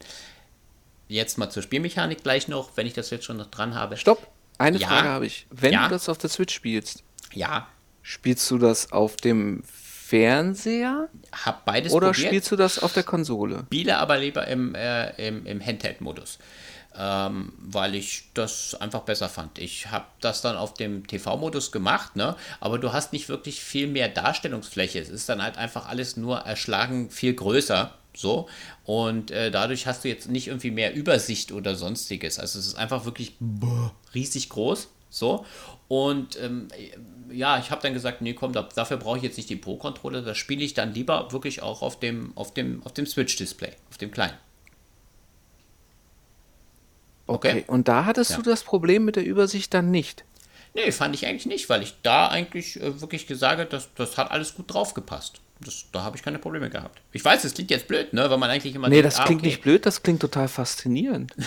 Jetzt 1.08 1.36
mal 1.38 1.50
zur 1.50 1.62
Spielmechanik 1.62 2.22
gleich 2.22 2.48
noch, 2.48 2.76
wenn 2.76 2.86
ich 2.86 2.94
das 2.94 3.10
jetzt 3.10 3.24
schon 3.24 3.36
noch 3.36 3.50
dran 3.50 3.74
habe. 3.74 3.96
Stopp, 3.96 4.26
eine 4.58 4.78
Ja. 4.78 4.88
Frage 4.88 5.08
habe 5.08 5.26
ich. 5.26 5.46
Wenn 5.50 5.72
Ja. 5.72 5.84
du 5.84 5.90
das 5.90 6.08
auf 6.08 6.18
der 6.18 6.30
Switch 6.30 6.54
spielst, 6.54 7.02
Ja, 7.34 7.66
spielst 8.02 8.50
du 8.50 8.58
das 8.58 8.92
auf 8.92 9.16
dem 9.16 9.62
Fernseher 9.64 11.08
habe 11.32 11.58
beides 11.64 11.92
oder 11.92 12.08
probiert. 12.12 12.26
spielst 12.28 12.50
du 12.50 12.56
das 12.56 12.78
auf 12.78 12.92
der 12.92 13.02
Konsole? 13.02 13.62
spiele 13.66 13.96
aber 13.96 14.18
lieber 14.18 14.46
im, 14.46 14.74
äh, 14.74 15.10
im, 15.28 15.46
im 15.46 15.64
Handheld-Modus, 15.64 16.38
ähm, 16.96 17.52
weil 17.58 17.94
ich 17.94 18.24
das 18.34 18.74
einfach 18.74 19.00
besser 19.00 19.28
fand. 19.28 19.58
Ich 19.58 19.90
habe 19.90 20.04
das 20.20 20.42
dann 20.42 20.56
auf 20.56 20.74
dem 20.74 21.06
TV-Modus 21.06 21.72
gemacht, 21.72 22.16
ne? 22.16 22.36
aber 22.60 22.78
du 22.78 22.92
hast 22.92 23.12
nicht 23.12 23.28
wirklich 23.28 23.60
viel 23.62 23.86
mehr 23.86 24.08
Darstellungsfläche. 24.08 24.98
Es 24.98 25.08
ist 25.08 25.28
dann 25.28 25.42
halt 25.42 25.56
einfach 25.56 25.88
alles 25.88 26.16
nur 26.16 26.38
erschlagen 26.38 27.10
viel 27.10 27.34
größer. 27.34 27.94
So, 28.14 28.46
und 28.84 29.30
äh, 29.30 29.50
dadurch 29.50 29.86
hast 29.86 30.04
du 30.04 30.08
jetzt 30.08 30.28
nicht 30.28 30.48
irgendwie 30.48 30.70
mehr 30.70 30.94
Übersicht 30.94 31.50
oder 31.50 31.76
sonstiges. 31.76 32.38
Also 32.38 32.58
es 32.58 32.66
ist 32.66 32.74
einfach 32.74 33.06
wirklich 33.06 33.36
riesig 34.14 34.50
groß. 34.50 34.88
So, 35.08 35.46
und 35.88 36.38
ähm, 36.40 36.68
ja, 37.30 37.58
ich 37.58 37.70
habe 37.70 37.82
dann 37.82 37.92
gesagt, 37.92 38.22
nee, 38.22 38.34
komm, 38.34 38.52
da, 38.52 38.62
dafür 38.74 38.96
brauche 38.96 39.18
ich 39.18 39.22
jetzt 39.22 39.36
nicht 39.36 39.50
die 39.50 39.56
Pro-Controller, 39.56 40.22
das 40.22 40.38
spiele 40.38 40.64
ich 40.64 40.74
dann 40.74 40.94
lieber 40.94 41.32
wirklich 41.32 41.62
auch 41.62 41.82
auf 41.82 42.00
dem, 42.00 42.32
auf 42.34 42.54
dem, 42.54 42.82
auf 42.84 42.92
dem 42.92 43.06
Switch-Display, 43.06 43.72
auf 43.90 43.98
dem 43.98 44.10
kleinen. 44.10 44.36
Okay. 47.34 47.50
Okay. 47.50 47.64
Und 47.66 47.88
da 47.88 48.04
hattest 48.04 48.30
Ja. 48.32 48.36
du 48.38 48.42
das 48.42 48.62
Problem 48.64 49.04
mit 49.04 49.16
der 49.16 49.24
Übersicht 49.24 49.74
dann 49.74 49.90
nicht. 49.90 50.24
Nee, 50.74 50.90
fand 50.90 51.14
ich 51.14 51.26
eigentlich 51.26 51.44
nicht, 51.46 51.68
weil 51.68 51.82
ich 51.82 51.96
da 52.02 52.28
eigentlich 52.28 52.80
äh, 52.80 53.00
wirklich 53.00 53.26
gesagt 53.26 53.58
habe, 53.60 53.68
das, 53.68 53.90
das 53.94 54.16
hat 54.16 54.30
alles 54.30 54.54
gut 54.54 54.72
draufgepasst. 54.72 55.41
Das, 55.64 55.86
da 55.92 56.02
habe 56.02 56.16
ich 56.16 56.22
keine 56.22 56.38
Probleme 56.38 56.70
gehabt. 56.70 57.00
Ich 57.12 57.24
weiß, 57.24 57.42
das 57.42 57.54
klingt 57.54 57.70
jetzt 57.70 57.88
blöd, 57.88 58.12
ne? 58.12 58.28
Weil 58.28 58.38
man 58.38 58.50
eigentlich 58.50 58.74
immer 58.74 58.88
Nee, 58.88 58.96
denkt, 58.96 59.06
das 59.06 59.20
ah, 59.20 59.24
klingt 59.24 59.40
okay. 59.40 59.48
nicht 59.48 59.62
blöd, 59.62 59.86
das 59.86 60.02
klingt 60.02 60.20
total 60.20 60.48
faszinierend. 60.48 61.32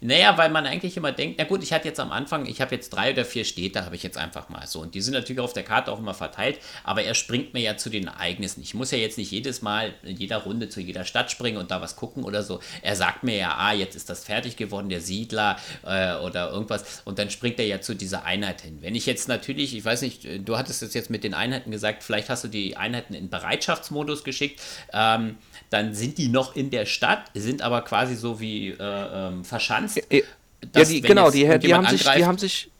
Naja, 0.00 0.36
weil 0.36 0.50
man 0.50 0.66
eigentlich 0.66 0.96
immer 0.96 1.12
denkt, 1.12 1.36
na 1.38 1.44
gut, 1.44 1.62
ich 1.62 1.72
hatte 1.72 1.86
jetzt 1.86 2.00
am 2.00 2.10
Anfang, 2.10 2.46
ich 2.46 2.60
habe 2.60 2.74
jetzt 2.74 2.90
drei 2.90 3.12
oder 3.12 3.24
vier 3.24 3.44
Städte, 3.44 3.84
habe 3.84 3.94
ich 3.94 4.02
jetzt 4.02 4.18
einfach 4.18 4.48
mal 4.48 4.66
so. 4.66 4.80
Und 4.80 4.94
die 4.94 5.00
sind 5.00 5.14
natürlich 5.14 5.40
auf 5.40 5.52
der 5.52 5.62
Karte 5.62 5.92
auch 5.92 5.98
immer 5.98 6.14
verteilt, 6.14 6.58
aber 6.84 7.02
er 7.02 7.14
springt 7.14 7.54
mir 7.54 7.60
ja 7.60 7.76
zu 7.76 7.88
den 7.88 8.08
Ereignissen. 8.08 8.62
Ich 8.62 8.74
muss 8.74 8.90
ja 8.90 8.98
jetzt 8.98 9.18
nicht 9.18 9.30
jedes 9.30 9.62
Mal 9.62 9.94
in 10.02 10.16
jeder 10.16 10.38
Runde 10.38 10.68
zu 10.68 10.80
jeder 10.80 11.04
Stadt 11.04 11.30
springen 11.30 11.58
und 11.58 11.70
da 11.70 11.80
was 11.80 11.96
gucken 11.96 12.24
oder 12.24 12.42
so. 12.42 12.60
Er 12.82 12.96
sagt 12.96 13.22
mir 13.22 13.36
ja, 13.36 13.56
ah, 13.56 13.72
jetzt 13.72 13.94
ist 13.94 14.10
das 14.10 14.24
fertig 14.24 14.56
geworden, 14.56 14.88
der 14.88 15.00
Siedler 15.00 15.56
äh, 15.84 16.14
oder 16.16 16.50
irgendwas. 16.50 17.02
Und 17.04 17.18
dann 17.18 17.30
springt 17.30 17.58
er 17.58 17.66
ja 17.66 17.80
zu 17.80 17.94
dieser 17.94 18.24
Einheit 18.24 18.60
hin. 18.62 18.78
Wenn 18.80 18.94
ich 18.94 19.06
jetzt 19.06 19.28
natürlich, 19.28 19.76
ich 19.76 19.84
weiß 19.84 20.02
nicht, 20.02 20.26
du 20.46 20.56
hattest 20.56 20.82
es 20.82 20.94
jetzt 20.94 21.10
mit 21.10 21.24
den 21.24 21.34
Einheiten 21.34 21.70
gesagt, 21.70 22.02
vielleicht 22.02 22.28
hast 22.28 22.44
du 22.44 22.48
die 22.48 22.76
Einheiten 22.76 23.14
in 23.14 23.28
Bereitschaftsmodus 23.42 24.24
geschickt, 24.24 24.60
ähm, 24.92 25.36
dann 25.70 25.94
sind 25.94 26.18
die 26.18 26.28
noch 26.28 26.54
in 26.56 26.70
der 26.70 26.86
Stadt, 26.86 27.30
sind 27.34 27.62
aber 27.62 27.82
quasi 27.82 28.14
so 28.14 28.40
wie 28.40 28.70
äh, 28.70 28.76
ähm, 28.80 29.44
verschanzt. 29.44 29.96
Ja, 29.96 30.02
ja 30.10 30.22
dass, 30.72 30.88
die, 30.88 31.00
genau, 31.00 31.30
die, 31.30 31.40
die, 31.58 31.74
haben 31.74 31.86
sich, 31.86 32.04
die 32.04 32.24
haben 32.24 32.38
sich, 32.38 32.70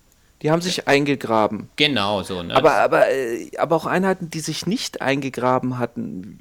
die 0.40 0.50
haben 0.50 0.62
sich 0.62 0.86
eingegraben. 0.86 1.68
Genau, 1.76 2.22
so, 2.22 2.42
ne? 2.42 2.54
Aber, 2.54 2.74
aber, 2.74 3.10
äh, 3.10 3.50
aber 3.58 3.76
auch 3.76 3.86
Einheiten, 3.86 4.30
die 4.30 4.40
sich 4.40 4.66
nicht 4.66 5.02
eingegraben 5.02 5.78
hatten. 5.78 6.38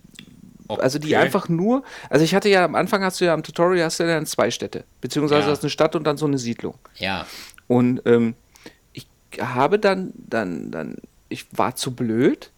Also 0.68 1.00
die 1.00 1.16
Okay. 1.16 1.24
einfach 1.24 1.50
nur, 1.50 1.84
also 2.10 2.24
ich 2.24 2.34
hatte 2.34 2.48
ja 2.48 2.64
am 2.64 2.76
Anfang 2.76 3.04
hast 3.04 3.20
du 3.20 3.26
ja 3.26 3.34
am 3.34 3.44
Tutorial 3.44 3.86
hast 3.86 4.00
du 4.00 4.04
ja 4.04 4.16
dann 4.16 4.26
zwei 4.26 4.52
Städte, 4.52 4.86
beziehungsweise 5.02 5.48
Ja. 5.48 5.52
hast 5.52 5.64
eine 5.64 5.70
Stadt 5.70 5.96
und 5.98 6.06
dann 6.06 6.16
so 6.16 6.26
eine 6.26 6.38
Siedlung. 6.38 6.78
Ja, 6.98 7.26
Und 7.68 8.02
ähm, 8.06 8.36
ich 8.94 9.08
habe 9.40 9.80
dann, 9.80 10.14
dann, 10.16 10.72
dann, 10.72 10.96
ich 11.28 11.46
war 11.52 11.76
zu 11.76 11.94
blöd, 11.94 12.52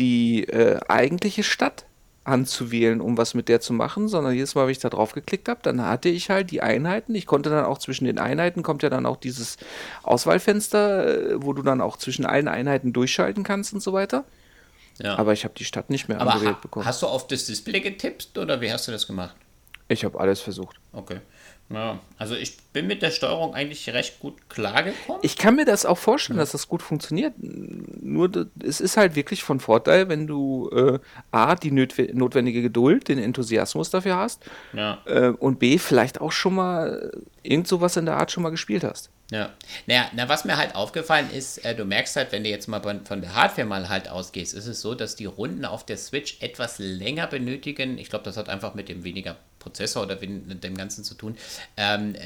die 0.00 0.44
äh, 0.48 0.80
eigentliche 0.88 1.44
Stadt 1.44 1.84
anzuwählen, 2.24 3.00
um 3.00 3.16
was 3.16 3.34
mit 3.34 3.48
der 3.48 3.60
zu 3.60 3.72
machen, 3.72 4.06
sondern 4.08 4.34
jedes 4.34 4.54
Mal, 4.54 4.64
wenn 4.64 4.72
ich 4.72 4.78
da 4.78 4.90
drauf 4.90 5.12
geklickt 5.12 5.48
habe, 5.48 5.60
dann 5.62 5.84
hatte 5.86 6.08
ich 6.10 6.28
halt 6.30 6.50
die 6.50 6.62
Einheiten. 6.62 7.14
Ich 7.14 7.26
konnte 7.26 7.48
dann 7.50 7.64
auch 7.64 7.78
zwischen 7.78 8.04
den 8.04 8.18
Einheiten, 8.18 8.62
kommt 8.62 8.82
ja 8.82 8.90
dann 8.90 9.06
auch 9.06 9.16
dieses 9.16 9.56
Auswahlfenster, 10.02 11.32
äh, 11.32 11.42
wo 11.42 11.52
du 11.52 11.62
dann 11.62 11.80
auch 11.80 11.96
zwischen 11.96 12.26
allen 12.26 12.48
Einheiten 12.48 12.92
durchschalten 12.92 13.42
kannst 13.42 13.72
und 13.72 13.80
so 13.80 13.92
weiter. 13.92 14.24
ja. 14.98 15.16
Aber 15.16 15.32
ich 15.32 15.44
habe 15.44 15.54
die 15.56 15.64
Stadt 15.64 15.90
nicht 15.90 16.08
mehr 16.08 16.20
Aber 16.20 16.32
angewählt 16.34 16.56
ha 16.56 16.60
bekommen. 16.60 16.86
hast 16.86 17.02
du 17.02 17.06
auf 17.06 17.26
das 17.26 17.46
Display 17.46 17.80
getippt 17.80 18.36
oder 18.38 18.60
wie 18.60 18.72
hast 18.72 18.86
du 18.88 18.92
das 18.92 19.06
gemacht? 19.06 19.34
Ich 19.88 20.04
habe 20.04 20.20
alles 20.20 20.40
versucht. 20.40 20.76
Okay. 20.92 21.20
Ja, 21.72 22.00
also 22.18 22.34
ich 22.34 22.56
bin 22.72 22.88
mit 22.88 23.00
der 23.00 23.12
Steuerung 23.12 23.54
eigentlich 23.54 23.88
recht 23.90 24.18
gut 24.18 24.48
klargekommen. 24.48 25.20
Ich 25.22 25.36
kann 25.36 25.54
mir 25.54 25.64
das 25.64 25.86
auch 25.86 25.98
vorstellen, 25.98 26.38
dass 26.38 26.50
das 26.50 26.66
gut 26.66 26.82
funktioniert. 26.82 27.34
Nur 27.38 28.48
es 28.60 28.80
ist 28.80 28.96
halt 28.96 29.14
wirklich 29.14 29.44
von 29.44 29.60
Vorteil, 29.60 30.08
wenn 30.08 30.26
du 30.26 30.68
äh, 30.70 30.98
A, 31.30 31.54
die 31.54 31.70
notwendige 31.70 32.62
Geduld, 32.62 33.06
den 33.06 33.18
Enthusiasmus 33.18 33.88
dafür 33.88 34.16
hast 34.16 34.42
ja. 34.72 35.00
äh, 35.06 35.28
und 35.28 35.60
B, 35.60 35.78
vielleicht 35.78 36.20
auch 36.20 36.32
schon 36.32 36.56
mal 36.56 37.12
irgend 37.44 37.68
sowas 37.68 37.96
in 37.96 38.04
der 38.04 38.16
Art 38.16 38.32
schon 38.32 38.42
mal 38.42 38.50
gespielt 38.50 38.82
hast. 38.82 39.10
Ja, 39.30 39.50
naja, 39.86 40.10
na, 40.12 40.28
was 40.28 40.44
mir 40.44 40.56
halt 40.56 40.74
aufgefallen 40.74 41.30
ist, 41.30 41.64
äh, 41.64 41.76
du 41.76 41.84
merkst 41.84 42.16
halt, 42.16 42.32
wenn 42.32 42.42
du 42.42 42.50
jetzt 42.50 42.66
mal 42.66 42.82
von, 42.82 43.06
von 43.06 43.20
der 43.20 43.36
Hardware 43.36 43.68
mal 43.68 43.88
halt 43.88 44.08
ausgehst, 44.08 44.54
ist 44.54 44.66
es 44.66 44.80
so, 44.80 44.96
dass 44.96 45.14
die 45.14 45.26
Runden 45.26 45.64
auf 45.64 45.86
der 45.86 45.98
Switch 45.98 46.38
etwas 46.40 46.80
länger 46.80 47.28
benötigen. 47.28 47.96
Ich 47.98 48.10
glaube, 48.10 48.24
das 48.24 48.36
hat 48.36 48.48
einfach 48.48 48.74
mit 48.74 48.88
dem 48.88 49.04
weniger 49.04 49.36
Prozessor 49.60 50.02
oder 50.02 50.18
mit 50.20 50.64
dem 50.64 50.76
Ganzen 50.76 51.04
zu 51.04 51.14
tun. 51.14 51.36
Ähm, 51.76 52.16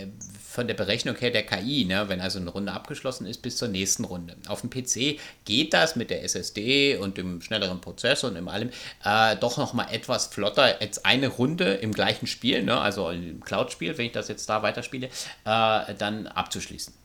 von 0.48 0.66
der 0.66 0.74
Berechnung 0.74 1.16
her 1.16 1.30
der 1.30 1.44
KI, 1.44 1.84
ne? 1.84 2.08
wenn 2.08 2.20
also 2.20 2.38
eine 2.38 2.48
Runde 2.48 2.72
abgeschlossen 2.72 3.26
ist, 3.26 3.42
bis 3.42 3.58
zur 3.58 3.68
nächsten 3.68 4.04
Runde. 4.04 4.36
Auf 4.46 4.62
dem 4.62 4.70
PC 4.70 5.20
geht 5.44 5.74
das 5.74 5.96
mit 5.96 6.10
der 6.10 6.24
SSD 6.24 6.96
und 6.96 7.18
dem 7.18 7.42
schnelleren 7.42 7.80
Prozessor 7.80 8.30
und 8.30 8.36
im 8.36 8.48
allem 8.48 8.70
äh, 9.04 9.36
doch 9.36 9.58
nochmal 9.58 9.88
etwas 9.92 10.28
flotter 10.28 10.80
als 10.80 11.04
eine 11.04 11.28
Runde 11.28 11.74
im 11.74 11.92
gleichen 11.92 12.26
Spiel, 12.26 12.62
ne? 12.62 12.80
also 12.80 13.10
im 13.10 13.44
Cloud-Spiel, 13.44 13.98
wenn 13.98 14.06
ich 14.06 14.12
das 14.12 14.28
jetzt 14.28 14.48
da 14.48 14.62
weiterspiele, 14.62 15.08
äh, 15.44 15.94
dann 15.98 16.26
abzuschließen. 16.28 17.03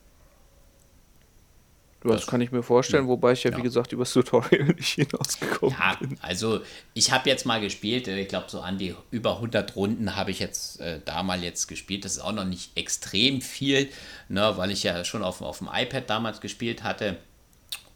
Das, 2.01 2.11
das 2.11 2.27
kann 2.27 2.39
ich 2.39 2.51
mir 2.51 2.63
vorstellen, 2.63 3.07
wobei 3.07 3.33
ich 3.33 3.43
ja, 3.43 3.51
ja. 3.51 3.57
wie 3.57 3.61
gesagt, 3.61 3.91
über 3.91 4.03
das 4.03 4.13
Tutorial 4.13 4.63
nicht 4.77 4.93
hinausgekommen 4.93 5.75
ja, 5.77 5.95
bin. 5.95 6.17
Also 6.21 6.61
ich 6.93 7.11
habe 7.11 7.29
jetzt 7.29 7.45
mal 7.45 7.59
gespielt, 7.59 8.07
äh, 8.07 8.21
ich 8.21 8.29
glaube 8.29 8.45
so 8.49 8.61
an 8.61 8.77
die 8.77 8.95
über 9.11 9.35
100 9.35 9.75
Runden 9.75 10.15
habe 10.15 10.31
ich 10.31 10.39
jetzt 10.39 10.79
äh, 10.79 11.01
da 11.03 11.23
mal 11.23 11.43
jetzt 11.43 11.67
gespielt. 11.67 12.05
Das 12.05 12.13
ist 12.13 12.19
auch 12.19 12.31
noch 12.31 12.45
nicht 12.45 12.77
extrem 12.77 13.41
viel, 13.41 13.89
ne, 14.29 14.53
weil 14.55 14.71
ich 14.71 14.83
ja 14.83 15.03
schon 15.03 15.23
auf, 15.23 15.41
auf 15.41 15.57
dem 15.57 15.69
iPad 15.73 16.09
damals 16.09 16.39
gespielt 16.39 16.83
hatte. 16.83 17.17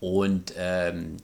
Und 0.01 0.53
ähm, 0.57 1.15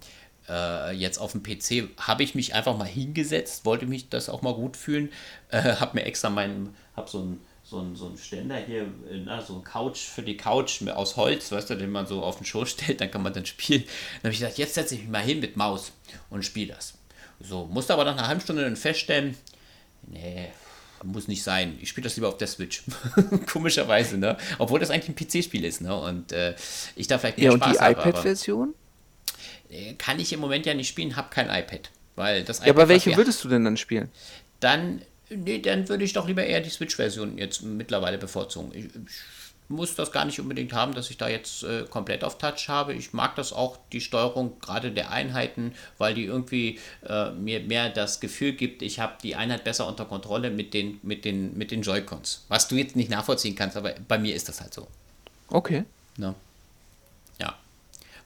äh, 0.47 0.93
jetzt 0.95 1.17
auf 1.19 1.33
dem 1.33 1.43
PC 1.43 1.89
habe 1.97 2.23
ich 2.23 2.33
mich 2.33 2.55
einfach 2.55 2.77
mal 2.77 2.87
hingesetzt, 2.87 3.65
wollte 3.65 3.85
mich 3.85 4.07
das 4.07 4.29
auch 4.29 4.41
mal 4.41 4.53
gut 4.53 4.77
fühlen, 4.77 5.09
äh, 5.49 5.61
habe 5.79 5.97
mir 5.97 6.05
extra 6.05 6.29
meinen, 6.29 6.75
habe 6.95 7.09
so 7.09 7.19
ein 7.19 7.41
so 7.69 7.79
ein, 7.79 7.95
so 7.95 8.07
ein 8.07 8.17
Ständer 8.17 8.57
hier, 8.57 8.87
na, 9.25 9.41
so 9.41 9.55
ein 9.55 9.63
Couch 9.63 9.99
für 9.99 10.23
die 10.23 10.35
Couch 10.35 10.81
aus 10.87 11.17
Holz, 11.17 11.51
weißt 11.51 11.69
du, 11.69 11.75
den 11.75 11.91
man 11.91 12.07
so 12.07 12.23
auf 12.23 12.37
den 12.37 12.45
Schoß 12.45 12.71
stellt, 12.71 12.99
dann 12.99 13.11
kann 13.11 13.21
man 13.21 13.31
dann 13.33 13.45
spielen. 13.45 13.83
Dann 13.83 14.29
habe 14.29 14.33
ich 14.33 14.39
gesagt, 14.39 14.57
jetzt 14.57 14.73
setze 14.73 14.95
ich 14.95 15.01
mich 15.01 15.09
mal 15.09 15.21
hin 15.21 15.39
mit 15.39 15.55
Maus 15.55 15.91
und 16.31 16.43
spiele 16.43 16.73
das. 16.73 16.95
So, 17.39 17.65
musste 17.67 17.93
aber 17.93 18.05
nach 18.05 18.17
einer 18.17 18.27
halben 18.27 18.41
Stunde 18.41 18.63
dann 18.63 18.75
feststellen, 18.75 19.37
nee, 20.07 20.47
muss 21.03 21.27
nicht 21.27 21.43
sein. 21.43 21.77
Ich 21.79 21.89
spiele 21.89 22.05
das 22.05 22.15
lieber 22.15 22.27
auf 22.27 22.37
der 22.37 22.47
Switch. 22.47 22.83
Komischerweise, 23.45 24.17
ne? 24.17 24.35
Obwohl 24.57 24.79
das 24.79 24.89
eigentlich 24.89 25.09
ein 25.09 25.15
PC-Spiel 25.15 25.63
ist, 25.63 25.81
ne? 25.81 25.95
Und 25.95 26.31
äh, 26.31 26.55
ich 26.95 27.07
da 27.07 27.19
vielleicht 27.19 27.37
mehr 27.37 27.51
ja, 27.51 27.57
Spaß 27.57 27.79
habe. 27.79 27.95
und 27.95 28.05
die 28.05 28.09
iPad-Version? 28.09 28.75
Äh, 29.69 29.93
kann 29.93 30.19
ich 30.19 30.33
im 30.33 30.39
Moment 30.39 30.65
ja 30.65 30.73
nicht 30.73 30.89
spielen, 30.89 31.15
habe 31.15 31.29
kein 31.29 31.45
iPad. 31.45 31.91
Weil 32.15 32.43
das 32.43 32.57
iPad, 32.57 32.67
ja, 32.67 32.73
aber 32.73 32.89
welche 32.89 33.15
würdest 33.15 33.43
du 33.43 33.47
denn 33.47 33.63
dann 33.63 33.77
spielen? 33.77 34.09
Dann 34.59 35.01
Nee, 35.29 35.59
dann 35.59 35.87
würde 35.89 36.03
ich 36.03 36.13
doch 36.13 36.27
lieber 36.27 36.43
eher 36.43 36.61
die 36.61 36.69
Switch-Version 36.69 37.37
jetzt 37.37 37.61
mittlerweile 37.63 38.17
bevorzugen. 38.17 38.71
Ich, 38.73 38.85
ich, 38.85 39.21
muss 39.69 39.93
das 39.93 40.11
gar 40.11 40.25
nicht 40.25 40.39
unbedingt 40.39 40.73
haben, 40.73 40.95
dass 40.95 41.11
ich 41.11 41.17
da 41.17 41.29
jetzt 41.29 41.63
äh, 41.63 41.85
komplett 41.87 42.23
auf 42.23 42.39
Touch 42.39 42.69
habe. 42.69 42.95
Ich 42.95 43.13
mag 43.13 43.35
das 43.35 43.53
auch, 43.53 43.77
die 43.93 44.01
Steuerung 44.01 44.59
gerade 44.59 44.91
der 44.91 45.11
Einheiten, 45.11 45.73
weil 45.99 46.15
die 46.15 46.25
irgendwie 46.25 46.79
äh, 47.07 47.29
mir 47.31 47.59
mehr 47.59 47.89
das 47.89 48.19
Gefühl 48.19 48.53
gibt, 48.53 48.81
ich 48.81 48.99
habe 48.99 49.13
die 49.21 49.35
Einheit 49.35 49.63
besser 49.63 49.87
unter 49.87 50.05
Kontrolle 50.05 50.49
mit 50.49 50.73
den, 50.73 50.99
mit 51.03 51.23
den, 51.23 51.55
mit 51.55 51.69
den 51.69 51.83
Joy-Cons. 51.83 52.45
Was 52.47 52.67
du 52.67 52.75
jetzt 52.75 52.95
nicht 52.95 53.11
nachvollziehen 53.11 53.55
kannst, 53.55 53.77
aber 53.77 53.93
bei 54.07 54.17
mir 54.17 54.35
ist 54.35 54.49
das 54.49 54.59
halt 54.59 54.73
so. 54.73 54.87
Okay. 55.49 55.83
Ja. 56.17 56.29
ja. 56.29 56.35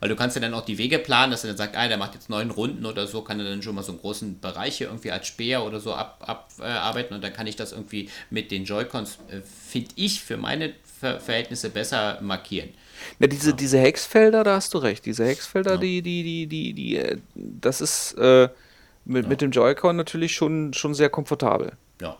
Weil 0.04 0.10
du 0.10 0.18
kannst 0.18 0.36
ja 0.36 0.42
dann 0.42 0.54
auch 0.54 0.66
die 0.66 0.78
Wege 0.78 1.00
planen, 1.00 1.32
dass 1.32 1.46
er 1.46 1.52
dann 1.52 1.56
sagt, 1.56 1.78
ah, 1.78 1.88
der 1.88 1.96
macht 1.96 2.14
jetzt 2.14 2.30
neun 2.30 2.52
Runden 2.52 2.86
oder 2.86 3.08
so, 3.08 3.22
kann 3.22 3.40
er 3.40 3.46
dann 3.46 3.62
schon 3.62 3.74
mal 3.74 3.84
so 3.84 3.94
einen 3.94 4.02
großen 4.02 4.42
Bereich 4.42 4.80
hier 4.80 4.88
irgendwie 4.88 5.12
als 5.12 5.28
Speer 5.28 5.64
oder 5.64 5.80
so 5.80 5.94
abarbeiten 5.94 6.34
ab, 6.60 7.12
äh, 7.12 7.14
und 7.14 7.24
dann 7.24 7.32
kann 7.32 7.48
ich 7.48 7.56
das 7.56 7.72
irgendwie 7.72 8.10
mit 8.30 8.52
den 8.52 8.66
Joy-Cons, 8.66 9.20
äh, 9.30 9.40
finde 9.40 9.92
ich, 9.96 10.22
für 10.22 10.36
meine 10.36 10.74
Ver 11.00 11.22
Verhältnisse 11.22 11.70
besser 11.70 12.18
markieren. 12.20 12.72
Ja, 13.20 13.28
diese, 13.28 13.52
ja. 13.52 13.56
diese 13.56 13.80
Hexfelder, 13.80 14.44
da 14.44 14.58
hast 14.58 14.74
du 14.74 14.80
recht. 14.80 15.06
Diese 15.06 15.26
Hexfelder, 15.26 15.76
ja. 15.76 15.78
die, 15.78 16.02
die, 16.02 16.24
die, 16.24 16.48
die, 16.48 16.74
die, 16.74 16.98
äh, 16.98 17.18
das 17.36 17.80
ist 17.80 18.12
äh, 18.18 18.50
mit, 19.06 19.24
ja. 19.24 19.30
mit 19.30 19.40
dem 19.40 19.52
Joy-Con 19.52 19.96
natürlich 19.96 20.36
schon, 20.36 20.74
schon 20.74 20.94
sehr 20.94 21.10
komfortabel. 21.10 21.78
Ja. 22.02 22.18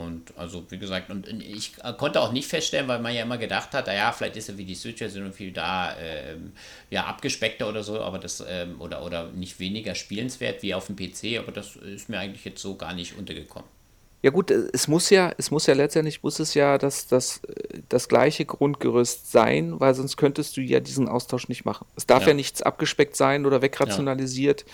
Und 0.00 0.36
also, 0.36 0.64
wie 0.70 0.78
gesagt, 0.78 1.10
und 1.10 1.26
ich 1.28 1.72
konnte 1.98 2.20
auch 2.20 2.32
nicht 2.32 2.48
feststellen, 2.48 2.88
weil 2.88 3.00
man 3.00 3.14
ja 3.14 3.22
immer 3.22 3.38
gedacht 3.38 3.72
hat, 3.72 3.86
naja, 3.86 4.12
vielleicht 4.12 4.36
ist 4.36 4.48
er 4.48 4.58
wie 4.58 4.64
die 4.64 4.74
Switch-Version 4.74 5.24
irgendwie 5.24 5.52
da 5.52 5.96
ähm, 5.98 6.52
ja, 6.90 7.04
abgespeckter 7.04 7.68
oder 7.68 7.82
so, 7.82 8.00
aber 8.00 8.18
das, 8.18 8.44
ähm, 8.48 8.80
oder, 8.80 9.04
oder 9.04 9.28
nicht 9.32 9.60
weniger 9.60 9.94
spielenswert 9.94 10.62
wie 10.62 10.74
auf 10.74 10.86
dem 10.86 10.96
PC, 10.96 11.38
aber 11.38 11.52
das 11.52 11.76
ist 11.76 12.08
mir 12.08 12.18
eigentlich 12.18 12.44
jetzt 12.44 12.62
so 12.62 12.76
gar 12.76 12.94
nicht 12.94 13.16
untergekommen. 13.16 13.79
Ja 14.22 14.30
gut, 14.30 14.50
es 14.50 14.86
muss 14.86 15.08
ja, 15.08 15.32
es 15.38 15.50
muss 15.50 15.66
ja 15.66 15.72
letztendlich 15.72 16.22
muss 16.22 16.40
es 16.40 16.52
ja 16.52 16.76
das, 16.76 17.06
das, 17.06 17.40
das 17.88 18.06
gleiche 18.06 18.44
Grundgerüst 18.44 19.32
sein, 19.32 19.80
weil 19.80 19.94
sonst 19.94 20.18
könntest 20.18 20.58
du 20.58 20.60
ja 20.60 20.80
diesen 20.80 21.08
Austausch 21.08 21.48
nicht 21.48 21.64
machen. 21.64 21.86
Es 21.96 22.06
darf 22.06 22.22
ja, 22.22 22.28
ja 22.28 22.34
nichts 22.34 22.60
abgespeckt 22.60 23.16
sein 23.16 23.46
oder 23.46 23.62
wegrationalisiert 23.62 24.66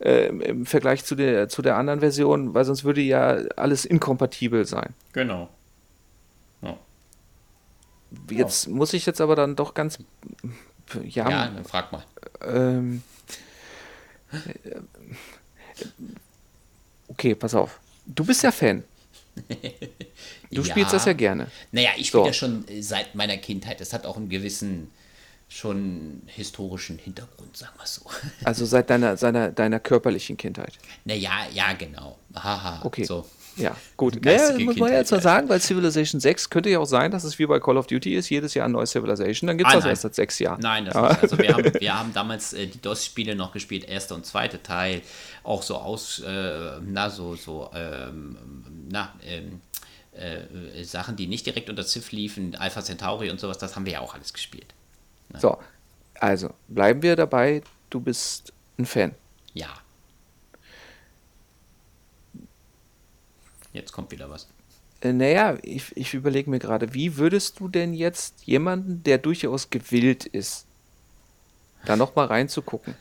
ja. 0.00 0.06
äh, 0.06 0.26
im 0.28 0.64
Vergleich 0.64 1.04
zu 1.04 1.16
der, 1.16 1.50
zu 1.50 1.60
der 1.60 1.76
anderen 1.76 2.00
Version, 2.00 2.54
weil 2.54 2.64
sonst 2.64 2.84
würde 2.84 3.02
ja 3.02 3.36
alles 3.56 3.84
inkompatibel 3.84 4.64
sein. 4.64 4.94
Genau. 5.12 5.50
Ja. 6.62 6.78
Jetzt 8.30 8.68
muss 8.68 8.94
ich 8.94 9.04
jetzt 9.04 9.20
aber 9.20 9.36
dann 9.36 9.54
doch 9.54 9.74
ganz 9.74 9.98
ja, 11.02 11.28
ja 11.28 11.48
dann 11.48 11.64
frag 11.64 11.92
mal. 11.92 12.04
Ähm, 12.40 13.02
äh, 14.32 14.80
okay, 17.08 17.34
pass 17.34 17.54
auf. 17.54 17.80
Du 18.06 18.24
bist 18.24 18.42
ja 18.42 18.50
Fan. 18.50 18.84
Du 20.50 20.62
ja. 20.62 20.64
spielst 20.64 20.92
das 20.92 21.04
ja 21.04 21.12
gerne. 21.12 21.48
Naja, 21.72 21.90
ich 21.96 22.08
spiele 22.08 22.22
so. 22.24 22.26
das 22.28 22.36
schon 22.36 22.64
seit 22.80 23.14
meiner 23.14 23.36
Kindheit. 23.36 23.80
Das 23.80 23.92
hat 23.92 24.06
auch 24.06 24.16
einen 24.16 24.28
gewissen, 24.28 24.90
schon 25.48 26.22
historischen 26.26 26.98
Hintergrund, 26.98 27.56
sagen 27.56 27.74
wir 27.78 27.86
so. 27.86 28.02
Also 28.44 28.64
seit 28.64 28.90
deiner, 28.90 29.16
seiner, 29.16 29.50
deiner 29.50 29.80
körperlichen 29.80 30.36
Kindheit. 30.36 30.78
Naja, 31.04 31.46
ja, 31.52 31.72
genau. 31.72 32.18
Haha. 32.34 32.84
Okay. 32.84 33.04
So. 33.04 33.26
Ja, 33.56 33.76
gut. 33.96 34.24
Naja, 34.24 34.58
muss 34.58 34.76
man 34.76 34.90
ja 34.90 34.98
jetzt 34.98 35.12
mal 35.12 35.22
sagen, 35.22 35.48
weil 35.48 35.60
Civilization 35.60 36.20
6 36.20 36.50
könnte 36.50 36.70
ja 36.70 36.78
auch 36.78 36.86
sein, 36.86 37.10
dass 37.10 37.24
es 37.24 37.38
wie 37.38 37.46
bei 37.46 37.60
Call 37.60 37.76
of 37.76 37.86
Duty 37.86 38.14
ist, 38.14 38.28
jedes 38.28 38.54
Jahr 38.54 38.66
ein 38.66 38.72
neues 38.72 38.90
Civilization, 38.90 39.46
dann 39.46 39.58
gibt 39.58 39.68
es 39.68 39.76
das 39.76 39.84
erst 39.84 40.02
seit 40.02 40.14
sechs 40.14 40.38
Jahren. 40.38 40.60
Nein, 40.60 40.86
das 40.86 40.94
ja. 40.94 41.08
nicht. 41.08 41.22
Also 41.22 41.38
wir 41.38 41.54
haben, 41.54 41.74
wir 41.80 41.98
haben 41.98 42.12
damals 42.12 42.52
äh, 42.52 42.66
die 42.66 42.80
DOS-Spiele 42.80 43.34
noch 43.36 43.52
gespielt, 43.52 43.88
erster 43.88 44.14
und 44.14 44.26
zweiter 44.26 44.62
Teil, 44.62 45.02
auch 45.42 45.62
so 45.62 45.76
aus, 45.76 46.20
äh, 46.20 46.80
na, 46.84 47.10
so, 47.10 47.36
so, 47.36 47.70
ähm, 47.74 48.36
na, 48.90 49.12
ähm, 49.24 49.60
äh, 50.12 50.84
Sachen, 50.84 51.16
die 51.16 51.26
nicht 51.26 51.46
direkt 51.46 51.70
unter 51.70 51.84
Civ 51.84 52.12
liefen, 52.12 52.54
Alpha 52.56 52.82
Centauri 52.82 53.30
und 53.30 53.40
sowas, 53.40 53.58
das 53.58 53.76
haben 53.76 53.86
wir 53.86 53.94
ja 53.94 54.00
auch 54.00 54.14
alles 54.14 54.32
gespielt. 54.32 54.74
Ne? 55.30 55.40
So, 55.40 55.58
also 56.20 56.50
bleiben 56.68 57.02
wir 57.02 57.16
dabei, 57.16 57.62
du 57.90 58.00
bist 58.00 58.52
ein 58.78 58.86
Fan. 58.86 59.14
Ja. 59.52 59.68
Jetzt 63.74 63.92
kommt 63.92 64.10
wieder 64.10 64.30
was. 64.30 64.46
Äh, 65.02 65.12
naja, 65.12 65.58
ich, 65.62 65.94
ich 65.96 66.14
überlege 66.14 66.48
mir 66.48 66.58
gerade, 66.58 66.94
wie 66.94 67.18
würdest 67.18 67.60
du 67.60 67.68
denn 67.68 67.92
jetzt 67.92 68.44
jemanden, 68.44 69.02
der 69.02 69.18
durchaus 69.18 69.68
gewillt 69.68 70.24
ist, 70.24 70.64
da 71.84 71.96
nochmal 71.96 72.26
reinzugucken, 72.26 72.94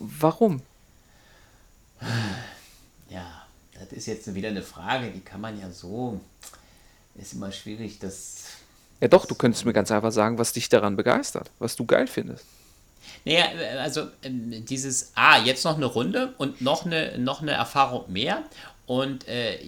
warum? 0.00 0.62
Ja, 3.10 3.46
das 3.78 3.92
ist 3.92 4.06
jetzt 4.06 4.34
wieder 4.34 4.48
eine 4.48 4.62
Frage, 4.62 5.10
die 5.10 5.20
kann 5.20 5.40
man 5.40 5.60
ja 5.60 5.70
so, 5.70 6.20
ist 7.14 7.34
immer 7.34 7.52
schwierig, 7.52 8.00
das... 8.00 8.44
Ja 9.00 9.06
doch, 9.06 9.26
du 9.26 9.36
könntest 9.36 9.64
mir 9.64 9.72
ganz 9.72 9.92
einfach 9.92 10.10
sagen, 10.10 10.38
was 10.38 10.52
dich 10.52 10.68
daran 10.68 10.96
begeistert, 10.96 11.52
was 11.60 11.76
du 11.76 11.86
geil 11.86 12.08
findest. 12.08 12.44
Naja, 13.24 13.46
also 13.80 14.08
ähm, 14.22 14.64
dieses, 14.64 15.12
ah, 15.14 15.38
jetzt 15.38 15.64
noch 15.64 15.76
eine 15.76 15.86
Runde 15.86 16.34
und 16.38 16.60
noch 16.60 16.84
eine, 16.84 17.18
noch 17.18 17.42
eine 17.42 17.52
Erfahrung 17.52 18.12
mehr 18.12 18.42
und 18.88 19.28
äh, 19.28 19.58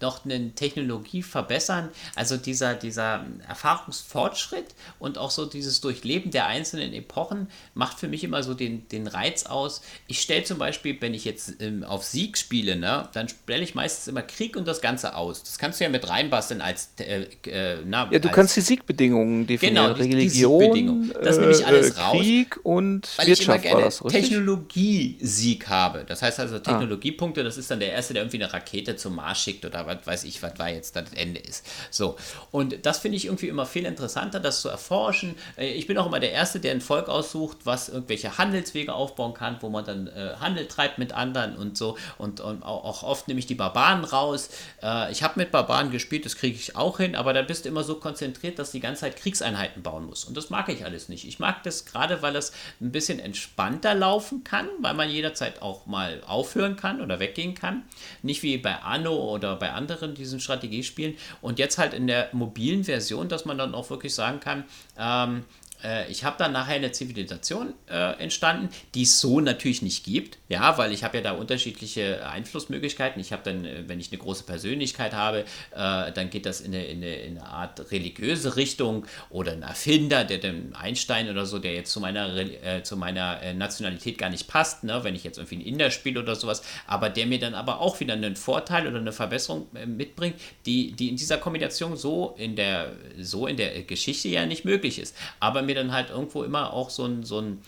noch 0.00 0.24
eine 0.24 0.54
Technologie 0.54 1.22
verbessern. 1.22 1.90
Also 2.16 2.38
dieser, 2.38 2.74
dieser 2.74 3.26
Erfahrungsfortschritt 3.46 4.74
und 4.98 5.18
auch 5.18 5.30
so 5.30 5.44
dieses 5.44 5.82
Durchleben 5.82 6.30
der 6.30 6.46
einzelnen 6.46 6.94
Epochen 6.94 7.48
macht 7.74 8.00
für 8.00 8.08
mich 8.08 8.24
immer 8.24 8.42
so 8.42 8.54
den, 8.54 8.88
den 8.88 9.08
Reiz 9.08 9.44
aus. 9.44 9.82
Ich 10.06 10.22
stelle 10.22 10.44
zum 10.44 10.56
Beispiel, 10.56 10.96
wenn 11.00 11.12
ich 11.12 11.26
jetzt 11.26 11.60
ähm, 11.60 11.84
auf 11.84 12.02
Sieg 12.02 12.38
spiele, 12.38 12.76
ne, 12.76 13.10
dann 13.12 13.28
stelle 13.28 13.62
ich 13.62 13.74
meistens 13.74 14.08
immer 14.08 14.22
Krieg 14.22 14.56
und 14.56 14.66
das 14.66 14.80
Ganze 14.80 15.16
aus. 15.16 15.42
Das 15.42 15.58
kannst 15.58 15.78
du 15.78 15.84
ja 15.84 15.90
mit 15.90 16.08
reinbasteln 16.08 16.62
als 16.62 16.92
äh, 16.98 17.26
äh, 17.44 17.76
na, 17.84 18.08
Ja, 18.10 18.18
du 18.20 18.28
als, 18.28 18.34
kannst 18.34 18.56
die 18.56 18.62
Siegbedingungen 18.62 19.46
definieren. 19.46 19.92
Genau, 19.92 20.02
die, 20.02 20.14
Religion, 20.14 21.12
die 21.12 21.12
das 21.22 21.36
nehme 21.36 21.52
ich 21.52 21.66
alles 21.66 21.90
äh, 21.90 22.00
raus. 22.00 22.16
Krieg 22.16 22.58
und 22.62 23.06
weil 23.18 23.26
Wirtschaft 23.26 23.64
ich 23.66 23.70
immer 23.70 23.80
gerne 23.80 23.90
Technologie-Sieg 24.08 25.68
habe. 25.68 26.06
Das 26.08 26.22
heißt 26.22 26.40
also 26.40 26.56
ah. 26.56 26.60
Technologiepunkte, 26.60 27.44
das 27.44 27.58
ist 27.58 27.70
dann 27.70 27.78
der 27.78 27.92
erste, 27.92 28.14
der 28.14 28.22
irgendwie 28.22 28.42
eine 28.42 28.50
Rakete 28.50 28.61
Rakete 28.62 28.96
zum 28.96 29.16
Mars 29.16 29.40
schickt 29.40 29.64
oder 29.64 29.86
was 29.86 30.06
weiß 30.06 30.24
ich, 30.24 30.42
was 30.42 30.54
da 30.54 30.68
jetzt 30.68 30.96
das 30.96 31.12
Ende 31.14 31.40
ist. 31.40 31.66
So. 31.90 32.16
Und 32.50 32.86
das 32.86 32.98
finde 32.98 33.16
ich 33.16 33.26
irgendwie 33.26 33.48
immer 33.48 33.66
viel 33.66 33.84
interessanter, 33.84 34.40
das 34.40 34.60
zu 34.60 34.68
erforschen. 34.68 35.34
Äh, 35.56 35.72
ich 35.72 35.86
bin 35.86 35.98
auch 35.98 36.06
immer 36.06 36.20
der 36.20 36.32
Erste, 36.32 36.60
der 36.60 36.72
ein 36.72 36.80
Volk 36.80 37.08
aussucht, 37.08 37.58
was 37.64 37.88
irgendwelche 37.88 38.38
Handelswege 38.38 38.92
aufbauen 38.92 39.34
kann, 39.34 39.58
wo 39.60 39.68
man 39.68 39.84
dann 39.84 40.06
äh, 40.06 40.34
Handel 40.40 40.66
treibt 40.66 40.98
mit 40.98 41.12
anderen 41.12 41.56
und 41.56 41.76
so. 41.76 41.96
Und, 42.18 42.40
und 42.40 42.62
auch 42.62 43.02
oft 43.02 43.28
nehme 43.28 43.40
ich 43.40 43.46
die 43.46 43.54
Barbaren 43.54 44.04
raus. 44.04 44.50
Äh, 44.82 45.10
ich 45.12 45.22
habe 45.22 45.38
mit 45.40 45.50
Barbaren 45.50 45.90
gespielt, 45.90 46.24
das 46.24 46.36
kriege 46.36 46.56
ich 46.56 46.76
auch 46.76 46.98
hin, 46.98 47.16
aber 47.16 47.32
da 47.32 47.42
bist 47.42 47.64
du 47.64 47.68
immer 47.68 47.84
so 47.84 47.96
konzentriert, 47.96 48.58
dass 48.58 48.70
du 48.70 48.78
die 48.78 48.82
ganze 48.82 49.02
Zeit 49.02 49.16
Kriegseinheiten 49.16 49.82
bauen 49.82 50.06
musst. 50.06 50.28
Und 50.28 50.36
das 50.36 50.50
mag 50.50 50.68
ich 50.68 50.84
alles 50.84 51.08
nicht. 51.08 51.26
Ich 51.26 51.38
mag 51.38 51.62
das 51.64 51.84
gerade, 51.84 52.22
weil 52.22 52.36
es 52.36 52.52
ein 52.80 52.92
bisschen 52.92 53.18
entspannter 53.18 53.94
laufen 53.94 54.44
kann, 54.44 54.68
weil 54.80 54.94
man 54.94 55.10
jederzeit 55.10 55.62
auch 55.62 55.86
mal 55.86 56.22
aufhören 56.26 56.76
kann 56.76 57.00
oder 57.00 57.18
weggehen 57.20 57.54
kann. 57.54 57.82
Nicht 58.22 58.42
wie 58.42 58.51
bei 58.58 58.76
Anno 58.76 59.14
oder 59.14 59.56
bei 59.56 59.72
anderen 59.72 60.14
diesen 60.14 60.40
Strategiespielen. 60.40 61.16
Und 61.40 61.58
jetzt 61.58 61.78
halt 61.78 61.94
in 61.94 62.06
der 62.06 62.28
mobilen 62.32 62.84
Version, 62.84 63.28
dass 63.28 63.44
man 63.44 63.58
dann 63.58 63.74
auch 63.74 63.90
wirklich 63.90 64.14
sagen 64.14 64.40
kann, 64.40 64.64
ähm, 64.98 65.44
äh, 65.82 66.10
ich 66.10 66.24
habe 66.24 66.36
dann 66.38 66.52
nachher 66.52 66.76
eine 66.76 66.92
Zivilisation 66.92 67.74
äh, 67.88 68.20
entstanden, 68.22 68.68
die 68.94 69.02
es 69.02 69.20
so 69.20 69.40
natürlich 69.40 69.82
nicht 69.82 70.04
gibt, 70.04 70.38
ja, 70.48 70.78
weil 70.78 70.92
ich 70.92 71.04
habe 71.04 71.18
ja 71.18 71.22
da 71.22 71.32
unterschiedliche 71.32 72.26
Einflussmöglichkeiten. 72.28 73.20
Ich 73.20 73.32
habe 73.32 73.42
dann, 73.44 73.64
äh, 73.64 73.84
wenn 73.88 74.00
ich 74.00 74.10
eine 74.10 74.18
große 74.18 74.44
Persönlichkeit 74.44 75.14
habe, 75.14 75.40
äh, 75.74 76.12
dann 76.12 76.30
geht 76.30 76.46
das 76.46 76.60
in 76.60 76.74
eine, 76.74 76.84
in, 76.84 76.98
eine, 76.98 77.14
in 77.16 77.38
eine, 77.38 77.52
Art 77.52 77.90
religiöse 77.90 78.56
Richtung 78.56 79.06
oder 79.30 79.52
ein 79.52 79.62
Erfinder, 79.62 80.24
der 80.24 80.38
dem 80.38 80.74
Einstein 80.74 81.28
oder 81.28 81.46
so, 81.46 81.58
der 81.58 81.74
jetzt 81.74 81.92
zu 81.92 82.00
meiner, 82.00 82.34
äh, 82.36 82.82
zu 82.82 82.96
meiner 82.96 83.42
äh, 83.42 83.52
Nationalität 83.52 84.18
gar 84.18 84.30
nicht 84.30 84.48
passt, 84.48 84.84
ne, 84.84 85.04
wenn 85.04 85.14
ich 85.14 85.24
jetzt 85.24 85.38
irgendwie 85.38 85.56
ein 85.56 85.60
Inder 85.60 85.90
spiele 85.90 86.20
oder 86.20 86.36
sowas, 86.36 86.62
aber 86.86 87.10
der 87.10 87.26
mir 87.26 87.38
dann 87.38 87.54
aber 87.54 87.80
auch 87.80 88.00
wieder 88.00 88.14
einen 88.14 88.36
Vorteil 88.36 88.86
oder 88.86 88.98
eine 88.98 89.12
Verbesserung 89.12 89.66
mitbringt, 89.86 90.36
die, 90.66 90.92
die 90.92 91.08
in 91.08 91.16
dieser 91.16 91.38
Kombination 91.38 91.96
so 91.96 92.34
in 92.38 92.56
der, 92.56 92.92
so 93.18 93.46
in 93.46 93.56
der 93.56 93.82
Geschichte 93.82 94.28
ja 94.28 94.46
nicht 94.46 94.64
möglich 94.64 94.98
ist. 94.98 95.16
Aber 95.40 95.62
mir 95.62 95.71
mir 95.72 95.82
dann 95.82 95.92
halt 95.92 96.10
irgendwo 96.10 96.42
immer 96.44 96.72
auch 96.72 96.90
so 96.90 97.04
ein, 97.04 97.24
so 97.24 97.40
ein, 97.40 97.62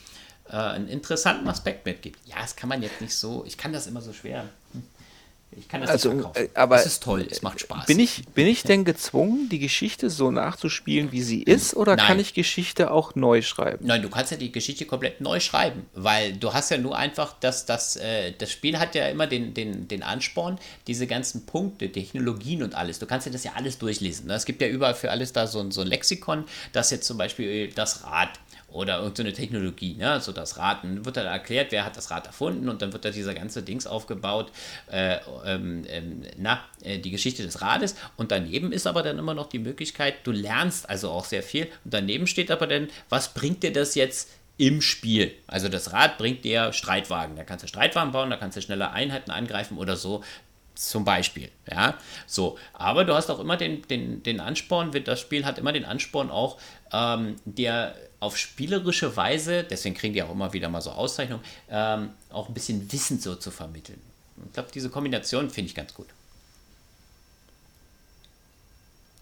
äh, 0.49 0.57
einen 0.57 0.89
interessanten 0.89 1.49
Aspekt 1.49 1.87
mitgibt. 1.87 2.19
Ja, 2.27 2.37
das 2.41 2.57
kann 2.57 2.69
man 2.69 2.83
jetzt 2.83 3.01
nicht 3.01 3.17
so, 3.17 3.45
ich 3.47 3.57
kann 3.57 3.73
das 3.73 3.87
immer 3.87 4.01
so 4.01 4.13
schwer. 4.13 4.45
Ich 5.57 5.69
kann 5.69 5.81
das 5.81 5.91
also, 5.91 6.13
nicht 6.13 6.23
verkaufen. 6.23 6.47
Äh, 6.47 6.59
aber 6.59 6.77
es 6.77 6.87
ist 6.87 7.03
toll, 7.03 7.27
es 7.31 7.43
macht 7.43 7.61
Spaß. 7.61 7.87
Bin 7.87 7.99
ich, 7.99 8.25
bin 8.35 8.47
ich 8.47 8.63
denn 8.63 8.85
gezwungen, 8.85 9.49
die 9.49 9.59
Geschichte 9.59 10.11
so 10.11 10.31
nachzuspielen, 10.31 11.13
wie 11.13 11.23
sie 11.23 11.43
ist, 11.43 11.75
oder 11.75 11.97
Nein. 11.97 12.07
kann 12.07 12.21
ich 12.21 12.35
Geschichte 12.35 12.91
auch 12.91 13.15
neu 13.15 13.43
schreiben? 13.43 13.87
Nein, 13.87 14.03
du 14.03 14.11
kannst 14.11 14.31
ja 14.31 14.37
die 14.37 14.53
Geschichte 14.53 14.85
komplett 14.87 15.21
neu 15.21 15.41
schreiben, 15.41 15.87
weil 15.95 16.35
du 16.35 16.53
hast 16.53 16.71
ja 16.71 16.79
nur 16.79 16.97
einfach, 16.97 17.35
dass 17.41 17.67
das, 17.67 17.97
äh, 17.97 18.33
das 18.37 18.51
Spiel 18.51 18.79
hat 18.79 18.95
ja 18.95 19.09
immer 19.09 19.27
den, 19.27 19.55
den, 19.55 19.89
den 19.89 20.03
Ansporn, 20.03 20.59
diese 20.87 21.07
ganzen 21.07 21.47
Punkte, 21.47 21.91
Technologien 21.91 22.63
und 22.63 22.75
alles. 22.75 22.99
Du 22.99 23.07
kannst 23.07 23.27
ja 23.27 23.33
das 23.33 23.45
ja 23.45 23.53
alles 23.55 23.79
durchlesen. 23.79 24.27
Ne? 24.27 24.35
Es 24.35 24.45
gibt 24.45 24.61
ja 24.61 24.69
überall 24.69 24.95
für 24.95 25.11
alles 25.11 25.33
da 25.33 25.47
so, 25.47 25.71
so 25.71 25.81
ein 25.81 25.87
Lexikon, 25.87 26.45
das 26.73 26.91
jetzt 26.91 27.07
zum 27.07 27.19
Beispiel 27.19 27.69
das 27.69 28.05
Rad 28.05 28.31
oder 28.75 28.99
irgendeine 28.99 29.33
Technologie, 29.33 29.95
ne? 29.95 30.21
so 30.21 30.33
das 30.33 30.59
Rad. 30.59 30.83
Dann 30.83 31.05
wird 31.05 31.17
dann 31.17 31.27
erklärt, 31.27 31.71
wer 31.71 31.85
hat 31.85 31.97
das 31.97 32.11
Rad 32.11 32.27
erfunden 32.27 32.69
und 32.69 32.83
dann 32.83 32.93
wird 32.93 33.05
da 33.05 33.11
dieser 33.11 33.33
ganze 33.33 33.63
Dings 33.63 33.87
aufgebaut, 33.87 34.51
äh, 34.91 35.19
ähm, 35.47 35.85
ähm, 35.89 36.23
na, 36.37 36.61
äh, 36.83 36.99
die 36.99 37.13
Geschichte 37.13 37.45
des 37.45 37.63
Rades. 37.63 37.95
Und 38.17 38.33
daneben 38.33 38.73
ist 38.73 38.89
aber 38.89 39.05
dann 39.05 39.17
immer 39.17 39.33
noch 39.33 39.49
die 39.49 39.61
Möglichkeit, 39.61 40.17
du 40.25 40.33
lernst 40.33 40.91
also 40.91 41.11
auch 41.11 41.25
sehr 41.25 41.45
viel. 41.45 41.69
Und 41.85 41.95
daneben 41.95 42.27
steht 42.27 42.51
aber 42.51 42.67
dann, 42.67 42.89
was 43.09 43.33
bringt 43.33 43.63
dir 43.63 43.73
das 43.73 43.95
jetzt 43.95 44.31
im 44.57 44.81
Spiel. 44.81 45.33
Also 45.47 45.69
das 45.69 45.93
Rad 45.93 46.19
bringt 46.19 46.45
dir 46.45 46.73
Streitwagen. 46.73 47.37
Da 47.37 47.45
kannst 47.45 47.63
du 47.63 47.69
Streitwagen 47.69 48.11
bauen, 48.11 48.31
da 48.31 48.37
kannst 48.37 48.57
du 48.57 48.61
schneller 48.61 48.93
Einheiten 48.93 49.31
angreifen 49.31 49.79
oder 49.79 49.95
so. 49.95 50.25
Zum 50.75 51.05
Beispiel, 51.05 51.51
ja, 51.71 51.97
so. 52.27 52.59
Aber 52.73 53.05
du 53.05 53.15
hast 53.15 53.31
auch 53.31 53.39
immer 53.39 53.57
den, 53.57 53.83
den, 53.83 54.25
den 54.25 54.41
Ansporn, 54.41 54.91
das 55.05 55.21
Spiel 55.21 55.45
hat 55.45 55.59
immer 55.59 55.73
den 55.73 55.85
Ansporn 55.85 56.33
auch, 56.33 56.59
ähm, 56.93 57.37
dir 57.45 57.95
auf 58.25 58.39
spielerische 58.39 59.17
Weise, 59.17 59.65
deswegen 59.65 59.95
kriegen 59.95 60.15
die 60.15 60.23
auch 60.23 60.31
immer 60.31 60.53
wieder 60.55 60.71
mal 60.71 60.81
so 60.81 60.91
Auszeichnungen, 60.91 61.45
ähm, 61.71 62.11
auch 62.31 62.49
ein 62.49 62.55
bisschen 62.55 62.91
Wissen 62.91 63.21
so 63.21 63.35
zu 63.35 63.51
vermitteln. 63.51 64.01
Ich 64.47 64.53
glaube, 64.55 64.71
diese 64.73 64.89
Kombination 64.89 65.51
finde 65.51 65.69
ich 65.69 65.75
ganz 65.75 65.93
gut. 65.93 66.07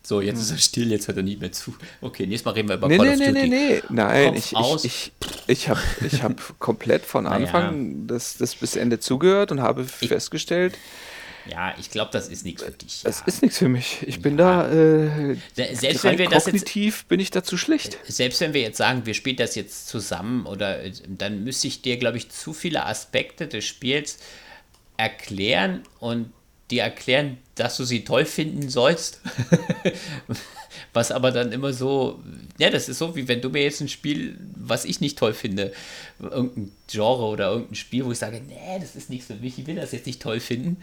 So, 0.05 0.21
jetzt 0.21 0.41
ist 0.41 0.51
er 0.51 0.59
still, 0.59 0.91
jetzt 0.91 1.07
hört 1.09 1.17
er 1.17 1.23
nicht 1.23 1.41
mehr 1.41 1.53
zu. 1.53 1.75
Okay, 2.01 2.27
nächstes 2.27 2.45
Mal 2.45 2.53
reden 2.53 2.69
wir 2.69 2.77
über 2.77 2.89
nee, 2.89 2.97
Call 2.97 3.07
nee, 3.07 3.13
of 3.13 3.19
Duty. 3.19 3.33
Nee, 3.33 3.47
nee, 3.49 3.75
nee, 3.75 3.83
nein, 3.89 4.35
ich, 4.35 4.53
ich, 4.53 4.85
ich, 4.85 5.13
ich 5.47 5.69
habe 5.69 5.81
ich 6.05 6.23
hab 6.23 6.41
komplett 6.59 7.05
von 7.05 7.27
Anfang 7.27 7.93
naja. 7.93 8.05
das, 8.07 8.37
das 8.37 8.55
bis 8.55 8.77
Ende 8.77 8.99
zugehört 8.99 9.53
und 9.53 9.61
habe 9.61 9.83
ich, 9.83 10.09
festgestellt, 10.09 10.77
ja, 11.47 11.75
ich 11.79 11.91
glaube, 11.91 12.11
das 12.13 12.29
ist 12.29 12.45
nichts 12.45 12.63
für 12.63 12.71
dich. 12.71 13.03
Das 13.03 13.21
ja. 13.21 13.27
ist 13.27 13.43
nichts 13.43 13.59
für 13.59 13.69
mich. 13.69 13.99
Ich 14.07 14.21
bin 14.21 14.39
ja. 14.39 14.63
da 14.63 14.73
äh, 14.73 15.37
selbst 15.55 16.05
wenn 16.05 16.19
wir 16.19 16.29
das 16.29 16.47
jetzt, 16.47 17.09
bin 17.09 17.21
ich 17.21 17.31
dazu 17.31 17.57
schlecht. 17.57 17.99
Selbst 18.07 18.41
wenn 18.41 18.55
wir 18.55 18.61
jetzt 18.61 18.79
sagen, 18.79 19.07
wir 19.07 19.15
spielen 19.15 19.37
das 19.37 19.55
jetzt 19.55 19.89
zusammen 19.89 20.47
oder 20.47 20.83
äh, 20.83 20.93
dann 21.09 21.45
müsste 21.45 21.67
ich 21.67 21.83
dir, 21.83 21.97
glaube 21.97 22.17
ich, 22.17 22.31
zu 22.31 22.53
viele 22.53 22.87
Aspekte 22.87 23.49
des 23.49 23.65
Spiels 23.65 24.19
erklären 24.97 25.83
und 25.99 26.33
dir 26.71 26.83
erklären, 26.83 27.39
dass 27.55 27.77
du 27.77 27.85
sie 27.85 28.05
toll 28.05 28.25
finden 28.25 28.69
sollst. 28.69 29.21
was 30.93 31.11
aber 31.11 31.31
dann 31.31 31.53
immer 31.53 31.73
so, 31.73 32.21
ja, 32.59 32.71
das 32.71 32.89
ist 32.89 32.99
so, 32.99 33.17
wie 33.17 33.29
wenn 33.29 33.41
du 33.41 33.49
mir 33.49 33.63
jetzt 33.63 33.81
ein 33.81 33.89
Spiel, 33.89 34.39
was 34.55 34.85
ich 34.85 35.01
nicht 35.01 35.19
toll 35.19 35.33
finde, 35.33 35.73
irgendein 36.21 36.73
Genre 36.87 37.25
oder 37.25 37.51
irgendein 37.51 37.75
Spiel, 37.75 38.05
wo 38.05 38.13
ich 38.13 38.19
sage, 38.19 38.43
nee, 38.47 38.79
das 38.81 38.95
ist 38.95 39.11
nichts 39.11 39.27
für 39.27 39.35
mich, 39.35 39.59
ich 39.59 39.67
will 39.67 39.77
das 39.77 39.93
jetzt 39.93 40.07
nicht 40.07 40.21
toll 40.21 40.41
finden. 40.41 40.77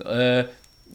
Äh, 0.00 0.44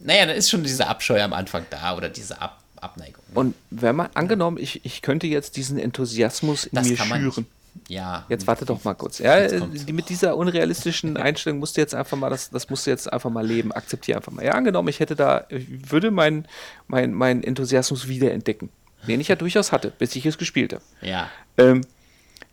naja, 0.02 0.26
dann 0.26 0.36
ist 0.36 0.50
schon 0.50 0.64
dieser 0.64 0.88
Abscheu 0.88 1.22
am 1.22 1.34
Anfang 1.34 1.66
da 1.70 1.98
oder 1.98 2.10
diese 2.10 2.40
Ab 2.42 2.64
Abneigung. 2.82 3.24
Und 3.34 3.56
wenn 3.72 3.96
man, 3.96 4.10
angenommen, 4.14 4.58
ich, 4.58 4.86
ich 4.86 5.02
könnte 5.02 5.28
jetzt 5.28 5.58
diesen 5.58 5.78
Enthusiasmus 5.78 6.64
in 6.64 6.76
das 6.76 6.88
mir 6.88 6.96
schüren. 6.96 7.46
Ja. 7.88 8.26
Jetzt 8.30 8.48
warte 8.48 8.66
doch 8.66 8.84
mal 8.84 8.94
kurz. 8.94 9.20
Ja, 9.20 9.48
die, 9.48 9.94
mit 9.94 10.10
dieser 10.10 10.36
unrealistischen 10.36 11.18
Einstellung 11.18 11.60
musst 11.60 11.78
du 11.78 11.82
jetzt 11.82 11.96
einfach 11.96 12.18
mal, 12.18 12.30
das, 12.30 12.50
das 12.50 12.70
musst 12.70 12.86
du 12.86 12.92
jetzt 12.92 13.12
einfach 13.12 13.30
mal 13.30 13.46
leben, 13.46 13.72
akzeptiere 13.72 14.18
einfach 14.18 14.32
mal. 14.32 14.46
Ja, 14.46 14.54
angenommen, 14.54 14.88
ich 14.90 15.00
hätte 15.00 15.16
da, 15.16 15.46
ich 15.50 15.92
würde 15.92 16.12
meinen 16.12 16.48
mein, 16.88 17.14
mein 17.14 17.44
Enthusiasmus 17.44 18.08
wiederentdecken, 18.08 18.70
den 19.08 19.22
ich 19.22 19.28
ja 19.28 19.36
durchaus 19.36 19.72
hatte, 19.72 19.92
bis 19.98 20.16
ich 20.16 20.26
es 20.26 20.38
gespielt 20.38 20.74
habe. 20.74 20.84
Ja. 21.02 21.30
Ähm, 21.58 21.82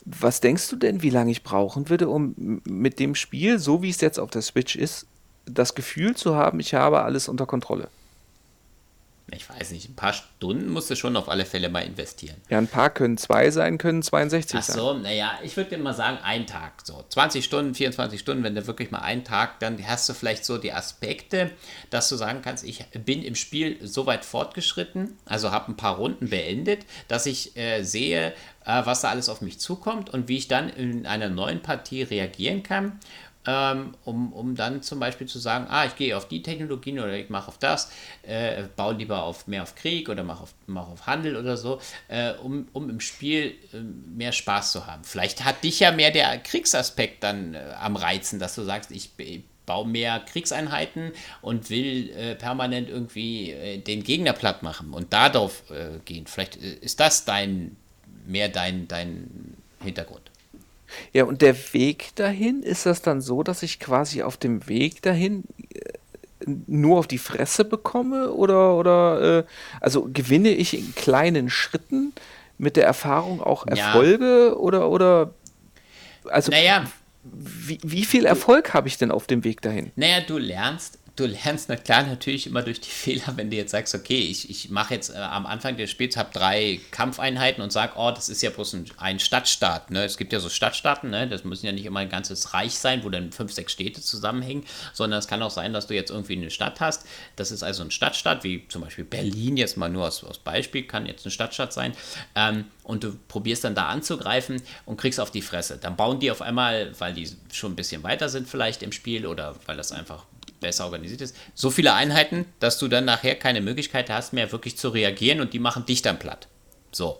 was 0.04 0.40
denkst 0.40 0.68
du 0.68 0.76
denn, 0.76 1.02
wie 1.02 1.10
lange 1.10 1.32
ich 1.32 1.42
brauchen 1.42 1.88
würde, 1.88 2.08
um 2.08 2.60
mit 2.64 3.00
dem 3.00 3.14
Spiel, 3.14 3.58
so 3.58 3.82
wie 3.82 3.90
es 3.90 4.00
jetzt 4.00 4.20
auf 4.20 4.30
der 4.30 4.42
Switch 4.42 4.76
ist, 4.76 5.06
das 5.46 5.74
Gefühl 5.74 6.14
zu 6.16 6.36
haben, 6.36 6.60
ich 6.60 6.74
habe 6.74 7.02
alles 7.02 7.28
unter 7.28 7.46
Kontrolle? 7.46 7.88
Ich 9.32 9.50
weiß 9.50 9.72
nicht, 9.72 9.88
ein 9.88 9.96
paar 9.96 10.12
Stunden 10.12 10.68
musst 10.68 10.88
du 10.88 10.94
schon 10.94 11.16
auf 11.16 11.28
alle 11.28 11.44
Fälle 11.44 11.68
mal 11.68 11.80
investieren. 11.80 12.36
Ja, 12.48 12.58
ein 12.58 12.68
paar 12.68 12.90
können 12.90 13.18
zwei 13.18 13.50
sein, 13.50 13.76
können 13.76 14.00
62 14.00 14.56
Ach 14.56 14.62
sein. 14.62 14.76
Ach 14.78 14.80
so, 14.80 14.94
naja, 14.94 15.32
ich 15.42 15.56
würde 15.56 15.70
dir 15.70 15.78
mal 15.78 15.94
sagen, 15.94 16.18
ein 16.22 16.46
Tag. 16.46 16.74
So 16.84 17.04
20 17.08 17.44
Stunden, 17.44 17.74
24 17.74 18.20
Stunden, 18.20 18.44
wenn 18.44 18.54
du 18.54 18.64
wirklich 18.68 18.92
mal 18.92 19.00
einen 19.00 19.24
Tag, 19.24 19.58
dann 19.58 19.84
hast 19.84 20.08
du 20.08 20.14
vielleicht 20.14 20.44
so 20.44 20.58
die 20.58 20.72
Aspekte, 20.72 21.50
dass 21.90 22.08
du 22.08 22.14
sagen 22.14 22.40
kannst, 22.40 22.64
ich 22.64 22.84
bin 23.04 23.24
im 23.24 23.34
Spiel 23.34 23.78
so 23.84 24.06
weit 24.06 24.24
fortgeschritten, 24.24 25.18
also 25.24 25.50
habe 25.50 25.72
ein 25.72 25.76
paar 25.76 25.96
Runden 25.96 26.30
beendet, 26.30 26.86
dass 27.08 27.26
ich 27.26 27.56
äh, 27.56 27.82
sehe, 27.82 28.32
äh, 28.64 28.82
was 28.84 29.00
da 29.00 29.10
alles 29.10 29.28
auf 29.28 29.40
mich 29.40 29.58
zukommt 29.58 30.08
und 30.08 30.28
wie 30.28 30.36
ich 30.36 30.46
dann 30.46 30.68
in 30.68 31.04
einer 31.04 31.28
neuen 31.28 31.62
Partie 31.62 32.04
reagieren 32.04 32.62
kann 32.62 33.00
um, 33.46 34.32
um 34.32 34.54
dann 34.54 34.82
zum 34.82 34.98
Beispiel 34.98 35.26
zu 35.26 35.38
sagen, 35.38 35.66
ah, 35.68 35.86
ich 35.86 35.96
gehe 35.96 36.16
auf 36.16 36.28
die 36.28 36.42
Technologien 36.42 36.98
oder 36.98 37.12
ich 37.12 37.28
mache 37.28 37.48
auf 37.48 37.58
das, 37.58 37.90
äh, 38.22 38.64
baue 38.74 38.94
lieber 38.94 39.22
auf 39.22 39.46
mehr 39.46 39.62
auf 39.62 39.74
Krieg 39.74 40.08
oder 40.08 40.24
mache 40.24 40.42
auf, 40.42 40.54
mach 40.66 40.88
auf 40.88 41.06
Handel 41.06 41.36
oder 41.36 41.56
so, 41.56 41.80
äh, 42.08 42.32
um, 42.32 42.68
um 42.72 42.90
im 42.90 43.00
Spiel 43.00 43.54
äh, 43.72 43.78
mehr 43.78 44.32
Spaß 44.32 44.72
zu 44.72 44.86
haben. 44.86 45.04
Vielleicht 45.04 45.44
hat 45.44 45.62
dich 45.62 45.80
ja 45.80 45.92
mehr 45.92 46.10
der 46.10 46.38
Kriegsaspekt 46.38 47.22
dann 47.22 47.54
äh, 47.54 47.74
am 47.80 47.96
Reizen, 47.96 48.38
dass 48.38 48.54
du 48.54 48.62
sagst, 48.62 48.90
ich, 48.90 49.10
ich 49.18 49.42
baue 49.64 49.86
mehr 49.86 50.20
Kriegseinheiten 50.20 51.12
und 51.42 51.70
will 51.70 52.10
äh, 52.10 52.34
permanent 52.34 52.88
irgendwie 52.88 53.52
äh, 53.52 53.78
den 53.78 54.02
Gegner 54.02 54.32
platt 54.32 54.62
machen 54.62 54.92
und 54.92 55.12
darauf 55.12 55.62
gehen. 56.04 56.26
Vielleicht 56.26 56.56
ist 56.56 57.00
das 57.00 57.24
dein 57.24 57.76
mehr 58.26 58.48
dein, 58.48 58.88
dein 58.88 59.56
Hintergrund. 59.82 60.25
Ja, 61.12 61.24
und 61.24 61.42
der 61.42 61.56
Weg 61.72 62.14
dahin, 62.16 62.62
ist 62.62 62.86
das 62.86 63.02
dann 63.02 63.20
so, 63.20 63.42
dass 63.42 63.62
ich 63.62 63.80
quasi 63.80 64.22
auf 64.22 64.36
dem 64.36 64.68
Weg 64.68 65.02
dahin 65.02 65.44
äh, 65.74 65.92
nur 66.66 66.98
auf 66.98 67.06
die 67.06 67.18
Fresse 67.18 67.64
bekomme 67.64 68.32
oder, 68.32 68.76
oder 68.76 69.38
äh, 69.38 69.44
also 69.80 70.08
gewinne 70.12 70.50
ich 70.50 70.78
in 70.78 70.94
kleinen 70.94 71.50
Schritten 71.50 72.12
mit 72.58 72.76
der 72.76 72.84
Erfahrung 72.84 73.40
auch 73.40 73.66
Erfolge 73.66 74.48
ja. 74.48 74.52
oder, 74.54 74.90
oder 74.90 75.34
also 76.24 76.50
naja, 76.50 76.84
wie, 77.24 77.78
wie 77.82 78.04
viel 78.04 78.24
Erfolg 78.24 78.74
habe 78.74 78.88
ich 78.88 78.98
denn 78.98 79.10
auf 79.10 79.26
dem 79.26 79.44
Weg 79.44 79.60
dahin? 79.62 79.92
Naja, 79.96 80.20
du 80.20 80.38
lernst 80.38 80.98
du 81.16 81.26
lernst 81.26 81.70
na 81.70 82.02
natürlich 82.02 82.46
immer 82.46 82.62
durch 82.62 82.80
die 82.80 82.90
Fehler, 82.90 83.36
wenn 83.36 83.50
du 83.50 83.56
jetzt 83.56 83.70
sagst, 83.70 83.94
okay, 83.94 84.18
ich, 84.18 84.50
ich 84.50 84.70
mache 84.70 84.94
jetzt 84.94 85.10
äh, 85.10 85.18
am 85.18 85.46
Anfang 85.46 85.76
des 85.76 85.90
Spiels, 85.90 86.16
habe 86.16 86.30
drei 86.32 86.80
Kampfeinheiten 86.90 87.62
und 87.62 87.72
sage, 87.72 87.94
oh, 87.96 88.10
das 88.10 88.28
ist 88.28 88.42
ja 88.42 88.50
bloß 88.50 88.74
ein, 88.74 88.84
ein 88.98 89.18
Stadtstaat. 89.18 89.90
Ne? 89.90 90.04
Es 90.04 90.18
gibt 90.18 90.32
ja 90.32 90.40
so 90.40 90.48
Stadtstaaten, 90.48 91.10
ne? 91.10 91.26
das 91.26 91.44
müssen 91.44 91.66
ja 91.66 91.72
nicht 91.72 91.86
immer 91.86 92.00
ein 92.00 92.10
ganzes 92.10 92.52
Reich 92.52 92.74
sein, 92.74 93.02
wo 93.02 93.08
dann 93.08 93.32
fünf, 93.32 93.52
sechs 93.52 93.72
Städte 93.72 94.00
zusammenhängen, 94.02 94.64
sondern 94.92 95.18
es 95.18 95.26
kann 95.26 95.42
auch 95.42 95.50
sein, 95.50 95.72
dass 95.72 95.86
du 95.86 95.94
jetzt 95.94 96.10
irgendwie 96.10 96.36
eine 96.36 96.50
Stadt 96.50 96.80
hast. 96.80 97.06
Das 97.36 97.50
ist 97.50 97.62
also 97.62 97.82
ein 97.82 97.90
Stadtstaat, 97.90 98.44
wie 98.44 98.68
zum 98.68 98.82
Beispiel 98.82 99.04
Berlin, 99.04 99.56
jetzt 99.56 99.76
mal 99.76 99.88
nur 99.88 100.04
als, 100.04 100.22
als 100.22 100.38
Beispiel, 100.38 100.82
kann 100.82 101.06
jetzt 101.06 101.24
eine 101.24 101.32
Stadtstaat 101.32 101.72
sein. 101.72 101.94
Ähm, 102.34 102.66
und 102.82 103.02
du 103.02 103.16
probierst 103.28 103.64
dann 103.64 103.74
da 103.74 103.86
anzugreifen 103.86 104.62
und 104.84 104.96
kriegst 104.96 105.18
auf 105.18 105.30
die 105.30 105.42
Fresse. 105.42 105.78
Dann 105.78 105.96
bauen 105.96 106.20
die 106.20 106.30
auf 106.30 106.42
einmal, 106.42 106.92
weil 107.00 107.14
die 107.14 107.28
schon 107.52 107.72
ein 107.72 107.76
bisschen 107.76 108.02
weiter 108.02 108.28
sind 108.28 108.48
vielleicht 108.48 108.82
im 108.82 108.92
Spiel 108.92 109.26
oder 109.26 109.56
weil 109.66 109.76
das 109.76 109.90
einfach 109.90 110.24
besser 110.60 110.84
organisiert 110.84 111.20
ist, 111.20 111.36
so 111.54 111.70
viele 111.70 111.94
Einheiten, 111.94 112.46
dass 112.60 112.78
du 112.78 112.88
dann 112.88 113.04
nachher 113.04 113.34
keine 113.34 113.60
Möglichkeit 113.60 114.10
hast 114.10 114.32
mehr 114.32 114.52
wirklich 114.52 114.76
zu 114.76 114.88
reagieren 114.88 115.40
und 115.40 115.52
die 115.52 115.58
machen 115.58 115.86
dich 115.86 116.02
dann 116.02 116.18
platt. 116.18 116.48
So. 116.92 117.18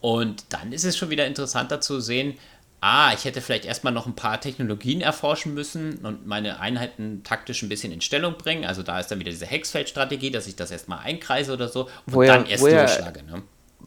Und 0.00 0.44
dann 0.48 0.72
ist 0.72 0.84
es 0.84 0.96
schon 0.96 1.10
wieder 1.10 1.26
interessanter 1.26 1.80
zu 1.80 2.00
sehen, 2.00 2.38
ah, 2.80 3.12
ich 3.12 3.24
hätte 3.24 3.40
vielleicht 3.40 3.64
erstmal 3.64 3.92
noch 3.92 4.06
ein 4.06 4.16
paar 4.16 4.40
Technologien 4.40 5.00
erforschen 5.00 5.54
müssen 5.54 5.98
und 5.98 6.26
meine 6.26 6.60
Einheiten 6.60 7.22
taktisch 7.24 7.62
ein 7.62 7.68
bisschen 7.68 7.92
in 7.92 8.00
Stellung 8.00 8.36
bringen. 8.38 8.64
Also 8.64 8.82
da 8.82 8.98
ist 8.98 9.10
dann 9.10 9.18
wieder 9.18 9.30
diese 9.30 9.46
Hexfeld-Strategie, 9.46 10.30
dass 10.30 10.46
ich 10.46 10.56
das 10.56 10.70
erstmal 10.70 11.00
einkreise 11.00 11.52
oder 11.52 11.68
so 11.68 11.84
und 11.84 11.90
woher, 12.06 12.34
dann 12.34 12.46
erst 12.46 12.62
woher, 12.62 12.86
durchschlage. 12.86 13.22
Ne? 13.22 13.42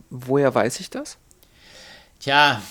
Woher 0.10 0.54
weiß 0.54 0.80
ich 0.80 0.90
das? 0.90 1.18
Tja, 2.20 2.62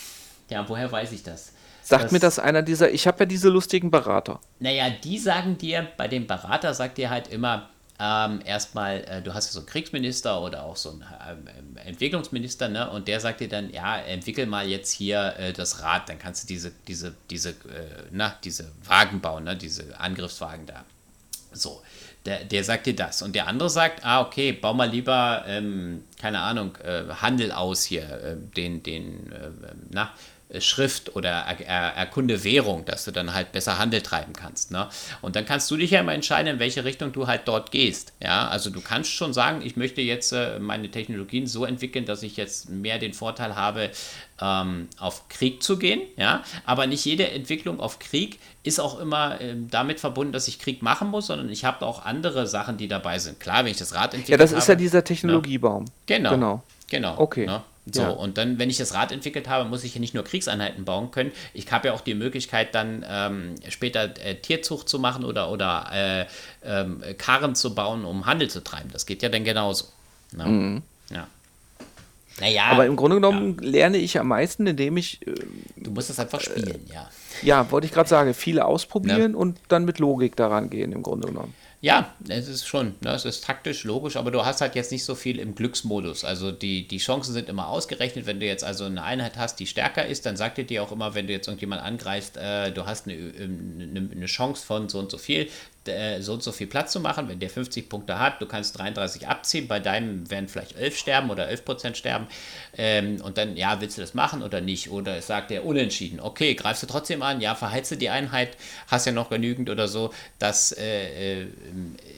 ja, 0.48 0.68
woher 0.68 0.90
weiß 0.90 1.12
ich 1.12 1.22
das? 1.22 1.51
Sagt 1.82 2.04
das, 2.04 2.12
mir 2.12 2.20
das 2.20 2.38
einer 2.38 2.62
dieser, 2.62 2.90
ich 2.90 3.06
habe 3.06 3.20
ja 3.20 3.26
diese 3.26 3.48
lustigen 3.48 3.90
Berater. 3.90 4.40
Naja, 4.60 4.90
die 4.90 5.18
sagen 5.18 5.58
dir, 5.58 5.88
bei 5.96 6.08
dem 6.08 6.26
Berater 6.26 6.74
sagt 6.74 6.98
dir 6.98 7.10
halt 7.10 7.28
immer, 7.28 7.68
ähm, 7.98 8.40
erstmal, 8.44 9.04
äh, 9.04 9.22
du 9.22 9.32
hast 9.32 9.46
ja 9.46 9.52
so 9.52 9.60
einen 9.60 9.68
Kriegsminister 9.68 10.40
oder 10.40 10.64
auch 10.64 10.76
so 10.76 10.90
einen 10.90 11.02
äh, 11.02 11.88
Entwicklungsminister, 11.88 12.68
ne? 12.68 12.90
Und 12.90 13.06
der 13.06 13.20
sagt 13.20 13.40
dir 13.40 13.48
dann, 13.48 13.70
ja, 13.70 13.96
entwickel 13.96 14.46
mal 14.46 14.66
jetzt 14.66 14.92
hier 14.92 15.34
äh, 15.38 15.52
das 15.52 15.82
Rad, 15.82 16.08
dann 16.08 16.18
kannst 16.18 16.42
du 16.42 16.48
diese, 16.48 16.72
diese, 16.88 17.14
diese, 17.30 17.50
äh, 17.50 17.54
na, 18.10 18.34
diese 18.42 18.72
Wagen 18.84 19.20
bauen, 19.20 19.44
ne? 19.44 19.56
Diese 19.56 20.00
Angriffswagen 20.00 20.66
da. 20.66 20.84
So. 21.52 21.82
Der, 22.24 22.44
der 22.44 22.62
sagt 22.62 22.86
dir 22.86 22.94
das. 22.94 23.20
Und 23.22 23.34
der 23.34 23.48
andere 23.48 23.68
sagt, 23.68 24.04
ah, 24.04 24.20
okay, 24.20 24.52
bau 24.52 24.74
mal 24.74 24.88
lieber, 24.88 25.44
ähm, 25.46 26.04
keine 26.20 26.38
Ahnung, 26.40 26.76
äh, 26.84 27.02
Handel 27.20 27.50
aus 27.50 27.82
hier, 27.82 28.02
äh, 28.02 28.36
den, 28.56 28.82
den, 28.84 29.32
na, 29.90 30.12
Schrift 30.60 31.16
oder 31.16 31.30
er, 31.30 31.60
er, 31.60 31.96
erkunde 31.96 32.44
Währung, 32.44 32.84
dass 32.84 33.04
du 33.04 33.10
dann 33.10 33.34
halt 33.34 33.52
besser 33.52 33.78
Handel 33.78 34.02
treiben 34.02 34.32
kannst. 34.32 34.70
Ne? 34.70 34.88
Und 35.20 35.36
dann 35.36 35.46
kannst 35.46 35.70
du 35.70 35.76
dich 35.76 35.92
ja 35.92 36.00
immer 36.00 36.12
entscheiden, 36.12 36.54
in 36.54 36.58
welche 36.58 36.84
Richtung 36.84 37.12
du 37.12 37.26
halt 37.26 37.42
dort 37.46 37.70
gehst. 37.70 38.12
Ja, 38.22 38.48
also 38.48 38.70
du 38.70 38.80
kannst 38.80 39.12
schon 39.12 39.32
sagen, 39.32 39.62
ich 39.64 39.76
möchte 39.76 40.00
jetzt 40.00 40.32
äh, 40.32 40.58
meine 40.58 40.90
Technologien 40.90 41.46
so 41.46 41.64
entwickeln, 41.64 42.04
dass 42.04 42.22
ich 42.22 42.36
jetzt 42.36 42.68
mehr 42.68 42.98
den 42.98 43.14
Vorteil 43.14 43.56
habe, 43.56 43.90
ähm, 44.40 44.88
auf 44.98 45.28
Krieg 45.28 45.62
zu 45.62 45.78
gehen. 45.78 46.02
Ja, 46.16 46.42
aber 46.66 46.86
nicht 46.86 47.04
jede 47.04 47.30
Entwicklung 47.30 47.80
auf 47.80 47.98
Krieg 47.98 48.38
ist 48.64 48.80
auch 48.80 48.98
immer 48.98 49.40
äh, 49.40 49.54
damit 49.70 50.00
verbunden, 50.00 50.32
dass 50.32 50.48
ich 50.48 50.58
Krieg 50.58 50.82
machen 50.82 51.08
muss, 51.08 51.26
sondern 51.26 51.48
ich 51.48 51.64
habe 51.64 51.84
auch 51.86 52.04
andere 52.04 52.46
Sachen, 52.46 52.76
die 52.76 52.88
dabei 52.88 53.18
sind. 53.18 53.40
Klar, 53.40 53.64
wenn 53.64 53.70
ich 53.70 53.78
das 53.78 53.94
Rad 53.94 54.14
entwickle. 54.14 54.32
Ja, 54.32 54.38
das 54.38 54.52
ist 54.52 54.68
ja 54.68 54.74
dieser 54.74 55.02
Technologiebaum. 55.04 55.84
Ne? 55.84 55.90
Genau. 56.06 56.30
Genau. 56.30 56.62
Genau. 56.88 57.18
Okay. 57.18 57.46
Ne? 57.46 57.62
So, 57.86 58.02
ja. 58.02 58.10
und 58.10 58.38
dann, 58.38 58.60
wenn 58.60 58.70
ich 58.70 58.76
das 58.76 58.94
Rad 58.94 59.10
entwickelt 59.10 59.48
habe, 59.48 59.68
muss 59.68 59.82
ich 59.82 59.94
ja 59.94 60.00
nicht 60.00 60.14
nur 60.14 60.22
Kriegseinheiten 60.22 60.84
bauen 60.84 61.10
können. 61.10 61.32
Ich 61.52 61.70
habe 61.72 61.88
ja 61.88 61.94
auch 61.94 62.00
die 62.00 62.14
Möglichkeit, 62.14 62.76
dann 62.76 63.04
ähm, 63.08 63.56
später 63.68 64.04
äh, 64.24 64.36
Tierzucht 64.36 64.88
zu 64.88 65.00
machen 65.00 65.24
oder, 65.24 65.50
oder 65.50 65.90
äh, 65.92 66.26
ähm, 66.64 67.02
Karren 67.18 67.56
zu 67.56 67.74
bauen, 67.74 68.04
um 68.04 68.26
Handel 68.26 68.48
zu 68.48 68.62
treiben. 68.62 68.90
Das 68.92 69.04
geht 69.04 69.22
ja 69.22 69.28
dann 69.28 69.42
genauso. 69.42 69.86
Ne? 70.30 70.46
Mhm. 70.46 70.82
Ja. 71.10 71.26
Naja. 72.40 72.66
Aber 72.66 72.86
im 72.86 72.94
Grunde 72.94 73.16
genommen 73.16 73.58
ja. 73.60 73.68
lerne 73.68 73.98
ich 73.98 74.18
am 74.18 74.28
meisten, 74.28 74.66
indem 74.66 74.96
ich. 74.96 75.26
Äh, 75.26 75.34
du 75.76 75.90
musst 75.90 76.08
es 76.08 76.20
einfach 76.20 76.40
spielen, 76.40 76.88
äh, 76.88 76.94
ja. 76.94 77.10
Ja, 77.42 77.70
wollte 77.72 77.86
ich 77.86 77.92
gerade 77.92 78.08
sagen. 78.08 78.32
Viele 78.32 78.64
ausprobieren 78.64 79.32
ja. 79.32 79.38
und 79.38 79.58
dann 79.68 79.84
mit 79.84 79.98
Logik 79.98 80.36
daran 80.36 80.70
gehen, 80.70 80.92
im 80.92 81.02
Grunde 81.02 81.26
genommen. 81.26 81.54
Ja, 81.84 82.14
es 82.28 82.46
ist 82.46 82.64
schon, 82.64 82.94
ne, 83.00 83.10
es 83.10 83.24
ist 83.24 83.42
taktisch, 83.42 83.82
logisch, 83.82 84.14
aber 84.14 84.30
du 84.30 84.44
hast 84.44 84.60
halt 84.60 84.76
jetzt 84.76 84.92
nicht 84.92 85.04
so 85.04 85.16
viel 85.16 85.40
im 85.40 85.56
Glücksmodus. 85.56 86.24
Also 86.24 86.52
die, 86.52 86.86
die 86.86 86.98
Chancen 86.98 87.32
sind 87.32 87.48
immer 87.48 87.66
ausgerechnet. 87.66 88.24
Wenn 88.24 88.38
du 88.38 88.46
jetzt 88.46 88.62
also 88.62 88.84
eine 88.84 89.02
Einheit 89.02 89.36
hast, 89.36 89.56
die 89.58 89.66
stärker 89.66 90.06
ist, 90.06 90.24
dann 90.24 90.36
sagt 90.36 90.58
ihr 90.58 90.64
dir 90.64 90.84
auch 90.84 90.92
immer, 90.92 91.16
wenn 91.16 91.26
du 91.26 91.32
jetzt 91.32 91.48
irgendjemand 91.48 91.82
angreifst, 91.82 92.36
äh, 92.36 92.70
du 92.70 92.86
hast 92.86 93.08
eine, 93.08 93.14
eine, 93.14 94.10
eine 94.12 94.26
Chance 94.26 94.64
von 94.64 94.88
so 94.88 95.00
und 95.00 95.10
so 95.10 95.18
viel, 95.18 95.48
so 96.20 96.34
und 96.34 96.42
so 96.42 96.52
viel 96.52 96.66
Platz 96.66 96.92
zu 96.92 97.00
machen. 97.00 97.28
Wenn 97.28 97.40
der 97.40 97.50
50 97.50 97.88
Punkte 97.88 98.18
hat, 98.18 98.40
du 98.40 98.46
kannst 98.46 98.78
33 98.78 99.26
abziehen, 99.26 99.66
bei 99.68 99.80
deinem 99.80 100.30
werden 100.30 100.48
vielleicht 100.48 100.76
11 100.76 100.96
sterben 100.96 101.30
oder 101.30 101.48
11 101.48 101.64
Prozent 101.64 101.96
sterben. 101.96 102.26
Ähm, 102.76 103.20
und 103.22 103.38
dann, 103.38 103.56
ja, 103.56 103.80
willst 103.80 103.98
du 103.98 104.00
das 104.00 104.14
machen 104.14 104.42
oder 104.42 104.60
nicht? 104.60 104.90
Oder 104.90 105.20
sagt 105.22 105.50
er 105.50 105.64
unentschieden, 105.64 106.20
okay, 106.20 106.54
greifst 106.54 106.82
du 106.82 106.86
trotzdem 106.86 107.22
an, 107.22 107.40
ja, 107.40 107.54
verheize 107.54 107.96
die 107.96 108.10
Einheit, 108.10 108.56
hast 108.86 109.06
ja 109.06 109.12
noch 109.12 109.30
genügend 109.30 109.70
oder 109.70 109.88
so. 109.88 110.12
Das 110.38 110.72
äh, 110.72 111.42
äh 111.42 111.46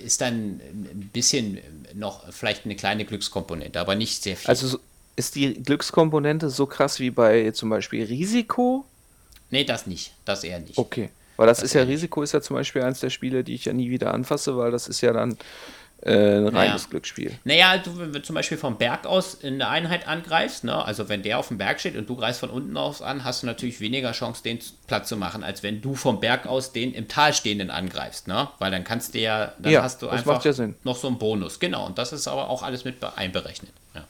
ist 0.05 0.21
dann 0.21 0.61
ein 0.61 1.11
bisschen 1.13 1.59
noch 1.95 2.31
vielleicht 2.33 2.67
eine 2.67 2.77
kleine 2.77 3.05
Glückskomponente, 3.05 3.81
aber 3.81 3.95
nicht 3.95 4.23
sehr 4.23 4.37
viel. 4.37 4.49
Also 4.49 4.79
ist 5.17 5.35
die 5.35 5.55
Glückskomponente 5.55 6.51
so 6.51 6.67
krass 6.67 7.01
wie 7.01 7.11
bei 7.11 7.51
zum 7.53 7.71
Beispiel 7.71 8.05
Risiko? 8.05 8.85
Nee, 9.51 9.65
das 9.65 9.87
nicht. 9.87 10.13
Das 10.25 10.45
eher 10.45 10.59
nicht. 10.59 10.77
Okay. 10.77 11.11
Weil 11.37 11.47
das, 11.47 11.59
das 11.59 11.67
ist 11.67 11.75
ja 11.75 11.83
Risiko, 11.83 12.23
ist 12.23 12.33
ja 12.33 12.41
zum 12.41 12.57
Beispiel 12.57 12.83
eines 12.83 13.01
der 13.01 13.11
Spiele, 13.11 13.45
die 13.45 13.55
ich 13.55 13.65
ja 13.65 13.73
nie 13.73 13.91
wieder 13.91 14.15
anfasse, 14.15 14.57
weil 14.57 14.71
das 14.71 14.89
ist 14.89 15.01
ja 15.01 15.13
dann 15.13 15.37
äh, 16.05 16.37
ein 16.37 16.49
reines 16.49 16.53
naja. 16.53 16.77
Glücksspiel. 16.91 17.39
Naja, 17.45 17.79
du, 17.79 17.99
wenn 17.99 18.13
du 18.13 18.23
zum 18.23 18.35
Beispiel 18.35 18.59
vom 18.59 18.77
Berg 18.77 19.07
aus 19.07 19.35
in 19.35 19.55
eine 19.55 19.69
Einheit 19.69 20.07
angreifst, 20.07 20.65
ne? 20.65 20.85
also 20.85 21.09
wenn 21.09 21.23
der 21.23 21.39
auf 21.39 21.49
dem 21.49 21.59
Berg 21.59 21.81
steht 21.81 21.97
und 21.97 22.09
du 22.09 22.17
greifst 22.17 22.41
von 22.41 22.51
unten 22.51 22.77
aus 22.77 23.01
an, 23.01 23.25
hast 23.25 23.43
du 23.43 23.47
natürlich 23.47 23.81
weniger 23.81 24.13
Chance, 24.13 24.43
den 24.43 24.59
Platz 24.87 25.09
zu 25.09 25.17
machen, 25.17 25.43
als 25.43 25.63
wenn 25.63 25.81
du 25.81 25.95
vom 25.95 26.21
Berg 26.21 26.47
aus 26.47 26.73
den 26.73 26.93
im 26.93 27.09
Tal 27.09 27.33
stehenden 27.33 27.71
angreifst, 27.71 28.29
ne? 28.29 28.49
Weil 28.59 28.71
dann 28.71 28.85
kannst 28.85 29.15
du 29.15 29.19
ja, 29.21 29.53
dann 29.59 29.73
ja, 29.73 29.83
hast 29.83 30.03
du 30.03 30.09
einfach 30.09 30.45
ja 30.45 30.53
noch 30.83 30.97
so 30.97 31.09
einen 31.09 31.19
Bonus. 31.19 31.59
Genau, 31.59 31.87
und 31.87 31.97
das 31.97 32.13
ist 32.13 32.29
aber 32.29 32.51
auch 32.51 32.63
alles 32.63 32.85
mit 32.85 32.97
einberechnet. 33.17 33.73
Ja. 33.95 34.05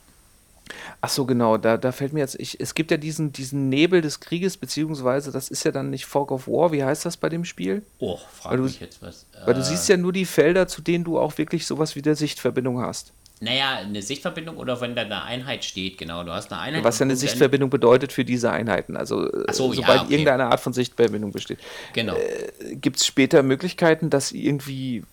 Ach 1.01 1.09
so, 1.09 1.25
genau, 1.25 1.57
da, 1.57 1.77
da 1.77 1.91
fällt 1.91 2.13
mir 2.13 2.21
jetzt, 2.21 2.39
ich, 2.39 2.59
es 2.59 2.73
gibt 2.73 2.91
ja 2.91 2.97
diesen, 2.97 3.31
diesen 3.31 3.69
Nebel 3.69 4.01
des 4.01 4.19
Krieges, 4.19 4.57
beziehungsweise 4.57 5.31
das 5.31 5.49
ist 5.49 5.63
ja 5.63 5.71
dann 5.71 5.89
nicht 5.89 6.05
Fog 6.05 6.31
of 6.31 6.47
War, 6.47 6.71
wie 6.71 6.83
heißt 6.83 7.05
das 7.05 7.17
bei 7.17 7.29
dem 7.29 7.45
Spiel? 7.45 7.83
Oh, 7.99 8.17
frag 8.33 8.59
mich 8.59 8.79
jetzt 8.79 9.01
was. 9.01 9.25
Weil 9.45 9.53
äh, 9.53 9.57
du 9.57 9.63
siehst 9.63 9.87
ja 9.89 9.97
nur 9.97 10.13
die 10.13 10.25
Felder, 10.25 10.67
zu 10.67 10.81
denen 10.81 11.03
du 11.03 11.19
auch 11.19 11.37
wirklich 11.37 11.67
sowas 11.67 11.95
wie 11.95 12.01
der 12.01 12.15
Sichtverbindung 12.15 12.81
hast. 12.81 13.13
Naja, 13.41 13.79
eine 13.79 14.01
Sichtverbindung 14.01 14.57
oder 14.57 14.79
wenn 14.79 14.95
da 14.95 15.01
eine 15.01 15.23
Einheit 15.23 15.65
steht, 15.65 15.97
genau. 15.97 16.23
Du 16.23 16.31
hast 16.31 16.51
eine 16.51 16.61
Einheit. 16.61 16.83
Was 16.83 16.99
ja 16.99 17.03
eine 17.03 17.17
Sichtverbindung 17.17 17.69
bedeutet 17.69 18.13
für 18.13 18.23
diese 18.23 18.49
Einheiten. 18.49 18.95
Also, 18.95 19.29
so, 19.51 19.73
sobald 19.73 19.97
ja, 19.97 20.03
okay. 20.03 20.13
irgendeine 20.13 20.45
Art 20.45 20.61
von 20.61 20.71
Sichtverbindung 20.71 21.31
besteht. 21.31 21.59
Genau. 21.93 22.15
Äh, 22.15 22.75
Gibt 22.75 22.97
es 22.97 23.05
später 23.05 23.43
Möglichkeiten, 23.43 24.09
dass 24.09 24.31
irgendwie, 24.31 25.03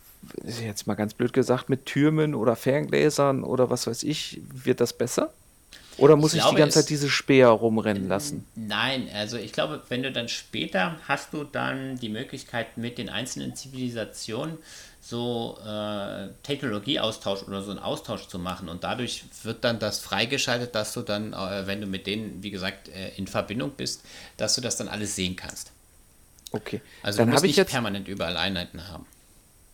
jetzt 0.60 0.86
mal 0.86 0.94
ganz 0.94 1.14
blöd 1.14 1.32
gesagt, 1.32 1.68
mit 1.68 1.84
Türmen 1.84 2.36
oder 2.36 2.54
Ferngläsern 2.54 3.42
oder 3.42 3.70
was 3.70 3.88
weiß 3.88 4.04
ich, 4.04 4.40
wird 4.52 4.80
das 4.80 4.92
besser? 4.92 5.32
Oder 5.98 6.16
muss 6.16 6.32
ich, 6.32 6.38
ich 6.38 6.42
glaube, 6.42 6.56
die 6.56 6.62
ganze 6.62 6.80
Zeit 6.80 6.90
diese 6.90 7.10
Speer 7.10 7.48
rumrennen 7.48 8.08
lassen? 8.08 8.46
Nein, 8.54 9.08
also 9.14 9.36
ich 9.36 9.52
glaube, 9.52 9.82
wenn 9.88 10.02
du 10.02 10.10
dann 10.10 10.28
später 10.28 10.96
hast 11.06 11.32
du 11.32 11.44
dann 11.44 11.98
die 11.98 12.08
Möglichkeit 12.08 12.76
mit 12.78 12.98
den 12.98 13.08
einzelnen 13.08 13.54
Zivilisationen 13.54 14.58
so 15.00 15.58
äh, 15.66 16.28
Technologieaustausch 16.44 17.42
oder 17.42 17.62
so 17.62 17.72
einen 17.72 17.80
Austausch 17.80 18.28
zu 18.28 18.38
machen 18.38 18.68
und 18.68 18.84
dadurch 18.84 19.24
wird 19.42 19.64
dann 19.64 19.80
das 19.80 19.98
freigeschaltet, 19.98 20.74
dass 20.74 20.92
du 20.92 21.02
dann, 21.02 21.32
äh, 21.32 21.66
wenn 21.66 21.80
du 21.80 21.86
mit 21.86 22.06
denen, 22.06 22.42
wie 22.42 22.50
gesagt, 22.50 22.88
äh, 22.88 23.10
in 23.16 23.26
Verbindung 23.26 23.72
bist, 23.76 24.02
dass 24.36 24.54
du 24.54 24.60
das 24.60 24.76
dann 24.76 24.88
alles 24.88 25.16
sehen 25.16 25.34
kannst. 25.34 25.72
Okay. 26.52 26.80
Also 27.02 27.18
dann 27.18 27.28
du 27.28 27.32
musst 27.32 27.44
nicht 27.44 27.56
jetzt, 27.56 27.70
permanent 27.70 28.06
überall 28.06 28.36
Einheiten 28.36 28.88
haben. 28.88 29.06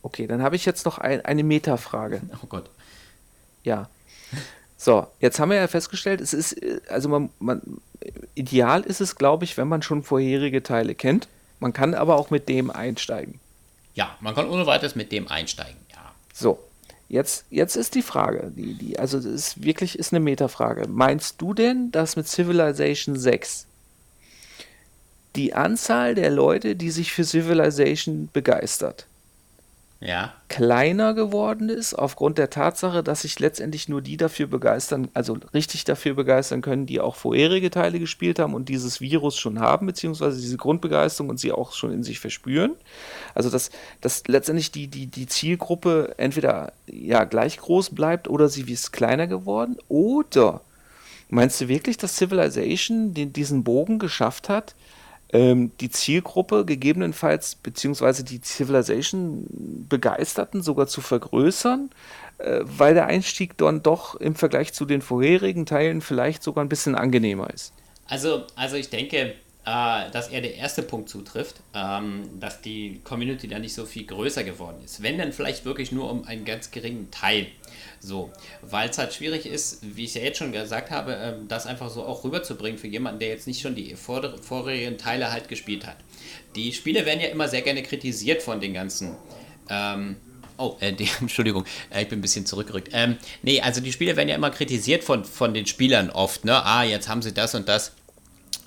Okay, 0.02 0.26
dann 0.26 0.42
habe 0.42 0.56
ich 0.56 0.64
jetzt 0.64 0.86
noch 0.86 0.98
ein, 0.98 1.24
eine 1.24 1.44
Metafrage. 1.44 2.22
Oh 2.42 2.46
Gott. 2.46 2.70
Ja. 3.64 3.90
So, 4.88 5.06
jetzt 5.20 5.38
haben 5.38 5.50
wir 5.50 5.58
ja 5.58 5.68
festgestellt, 5.68 6.22
es 6.22 6.32
ist, 6.32 6.54
äh, 6.62 6.80
also 6.88 7.10
man, 7.10 7.28
man 7.40 7.60
ideal 8.34 8.80
ist 8.80 9.02
es, 9.02 9.16
glaube 9.16 9.44
ich, 9.44 9.58
wenn 9.58 9.68
man 9.68 9.82
schon 9.82 10.02
vorherige 10.02 10.62
Teile 10.62 10.94
kennt. 10.94 11.28
Man 11.60 11.74
kann 11.74 11.92
aber 11.92 12.16
auch 12.16 12.30
mit 12.30 12.48
dem 12.48 12.70
einsteigen. 12.70 13.38
Ja, 13.94 14.16
man 14.20 14.34
kann 14.34 14.48
ohne 14.48 14.64
weiteres 14.64 14.94
mit 14.94 15.12
dem 15.12 15.28
einsteigen, 15.28 15.76
ja. 15.90 16.14
So, 16.32 16.58
jetzt, 17.10 17.44
jetzt 17.50 17.76
ist 17.76 17.96
die 17.96 18.00
Frage, 18.00 18.50
die, 18.56 18.72
die, 18.78 18.98
also 18.98 19.18
das 19.18 19.26
ist 19.26 19.62
wirklich 19.62 19.98
ist 19.98 20.14
eine 20.14 20.20
Metafrage. 20.20 20.88
Meinst 20.88 21.42
du 21.42 21.52
denn, 21.52 21.92
dass 21.92 22.16
mit 22.16 22.26
Civilization 22.26 23.18
6 23.18 23.66
die 25.36 25.52
Anzahl 25.52 26.14
der 26.14 26.30
Leute, 26.30 26.76
die 26.76 26.90
sich 26.90 27.12
für 27.12 27.24
Civilization 27.24 28.30
begeistert, 28.32 29.06
ja. 30.00 30.32
kleiner 30.48 31.12
geworden 31.12 31.68
ist, 31.68 31.94
aufgrund 31.94 32.38
der 32.38 32.50
Tatsache, 32.50 33.02
dass 33.02 33.22
sich 33.22 33.38
letztendlich 33.40 33.88
nur 33.88 34.00
die 34.00 34.16
dafür 34.16 34.46
begeistern, 34.46 35.08
also 35.12 35.38
richtig 35.52 35.84
dafür 35.84 36.14
begeistern 36.14 36.60
können, 36.60 36.86
die 36.86 37.00
auch 37.00 37.16
vorherige 37.16 37.70
Teile 37.70 37.98
gespielt 37.98 38.38
haben 38.38 38.54
und 38.54 38.68
dieses 38.68 39.00
Virus 39.00 39.36
schon 39.36 39.58
haben, 39.58 39.86
beziehungsweise 39.86 40.40
diese 40.40 40.56
Grundbegeisterung 40.56 41.30
und 41.30 41.40
sie 41.40 41.50
auch 41.50 41.72
schon 41.72 41.92
in 41.92 42.04
sich 42.04 42.20
verspüren. 42.20 42.76
Also 43.34 43.50
dass, 43.50 43.70
dass 44.00 44.22
letztendlich 44.28 44.70
die, 44.70 44.86
die, 44.86 45.06
die 45.06 45.26
Zielgruppe 45.26 46.14
entweder 46.16 46.72
ja 46.86 47.24
gleich 47.24 47.58
groß 47.58 47.90
bleibt 47.90 48.28
oder 48.28 48.48
sie 48.48 48.62
ist 48.70 48.92
kleiner 48.92 49.26
geworden. 49.26 49.76
Oder 49.88 50.60
meinst 51.28 51.60
du 51.60 51.68
wirklich, 51.68 51.96
dass 51.96 52.16
Civilization 52.16 53.14
den, 53.14 53.32
diesen 53.32 53.64
Bogen 53.64 53.98
geschafft 53.98 54.48
hat, 54.48 54.74
ähm, 55.32 55.72
die 55.80 55.90
Zielgruppe 55.90 56.64
gegebenenfalls, 56.64 57.56
beziehungsweise 57.56 58.24
die 58.24 58.40
Civilization-Begeisterten 58.40 60.62
sogar 60.62 60.86
zu 60.86 61.02
vergrößern, 61.02 61.90
äh, 62.38 62.60
weil 62.62 62.94
der 62.94 63.06
Einstieg 63.06 63.58
dann 63.58 63.82
doch 63.82 64.14
im 64.14 64.34
Vergleich 64.34 64.72
zu 64.72 64.86
den 64.86 65.02
vorherigen 65.02 65.66
Teilen 65.66 66.00
vielleicht 66.00 66.42
sogar 66.42 66.64
ein 66.64 66.68
bisschen 66.68 66.94
angenehmer 66.94 67.50
ist. 67.50 67.74
Also, 68.06 68.46
also 68.56 68.76
ich 68.76 68.88
denke, 68.88 69.34
äh, 69.68 70.10
dass 70.12 70.28
eher 70.28 70.40
der 70.40 70.54
erste 70.54 70.82
Punkt 70.82 71.10
zutrifft, 71.10 71.56
ähm, 71.74 72.22
dass 72.40 72.62
die 72.62 73.00
Community 73.04 73.48
da 73.48 73.58
nicht 73.58 73.74
so 73.74 73.84
viel 73.84 74.04
größer 74.06 74.42
geworden 74.42 74.78
ist. 74.82 75.02
Wenn 75.02 75.18
dann 75.18 75.32
vielleicht 75.32 75.66
wirklich 75.66 75.92
nur 75.92 76.10
um 76.10 76.24
einen 76.24 76.46
ganz 76.46 76.70
geringen 76.70 77.10
Teil. 77.10 77.48
So, 78.00 78.32
weil 78.62 78.88
es 78.88 78.96
halt 78.96 79.12
schwierig 79.12 79.44
ist, 79.44 79.80
wie 79.82 80.04
ich 80.04 80.14
ja 80.14 80.22
jetzt 80.22 80.38
schon 80.38 80.52
gesagt 80.52 80.90
habe, 80.90 81.18
ähm, 81.20 81.48
das 81.48 81.66
einfach 81.66 81.90
so 81.90 82.02
auch 82.02 82.24
rüberzubringen 82.24 82.78
für 82.78 82.86
jemanden, 82.86 83.20
der 83.20 83.28
jetzt 83.28 83.46
nicht 83.46 83.60
schon 83.60 83.74
die 83.74 83.94
vor 83.94 84.38
vorigen 84.40 84.96
Teile 84.96 85.30
halt 85.30 85.48
gespielt 85.48 85.86
hat. 85.86 85.96
Die 86.54 86.72
Spiele 86.72 87.04
werden 87.04 87.20
ja 87.20 87.28
immer 87.28 87.48
sehr 87.48 87.62
gerne 87.62 87.82
kritisiert 87.82 88.42
von 88.42 88.60
den 88.60 88.72
ganzen. 88.72 89.16
Ähm, 89.68 90.16
Oh, 90.60 90.76
äh, 90.80 90.92
die, 90.92 91.08
Entschuldigung, 91.20 91.64
äh, 91.90 92.02
ich 92.02 92.08
bin 92.08 92.18
ein 92.18 92.22
bisschen 92.22 92.44
zurückgerückt. 92.44 92.88
Ähm, 92.92 93.16
nee, 93.42 93.60
also 93.60 93.80
die 93.80 93.92
Spiele 93.92 94.16
werden 94.16 94.28
ja 94.28 94.34
immer 94.34 94.50
kritisiert 94.50 95.04
von, 95.04 95.24
von 95.24 95.54
den 95.54 95.66
Spielern 95.66 96.10
oft, 96.10 96.44
ne? 96.44 96.64
Ah, 96.64 96.82
jetzt 96.82 97.08
haben 97.08 97.22
sie 97.22 97.32
das 97.32 97.54
und 97.54 97.68
das 97.68 97.92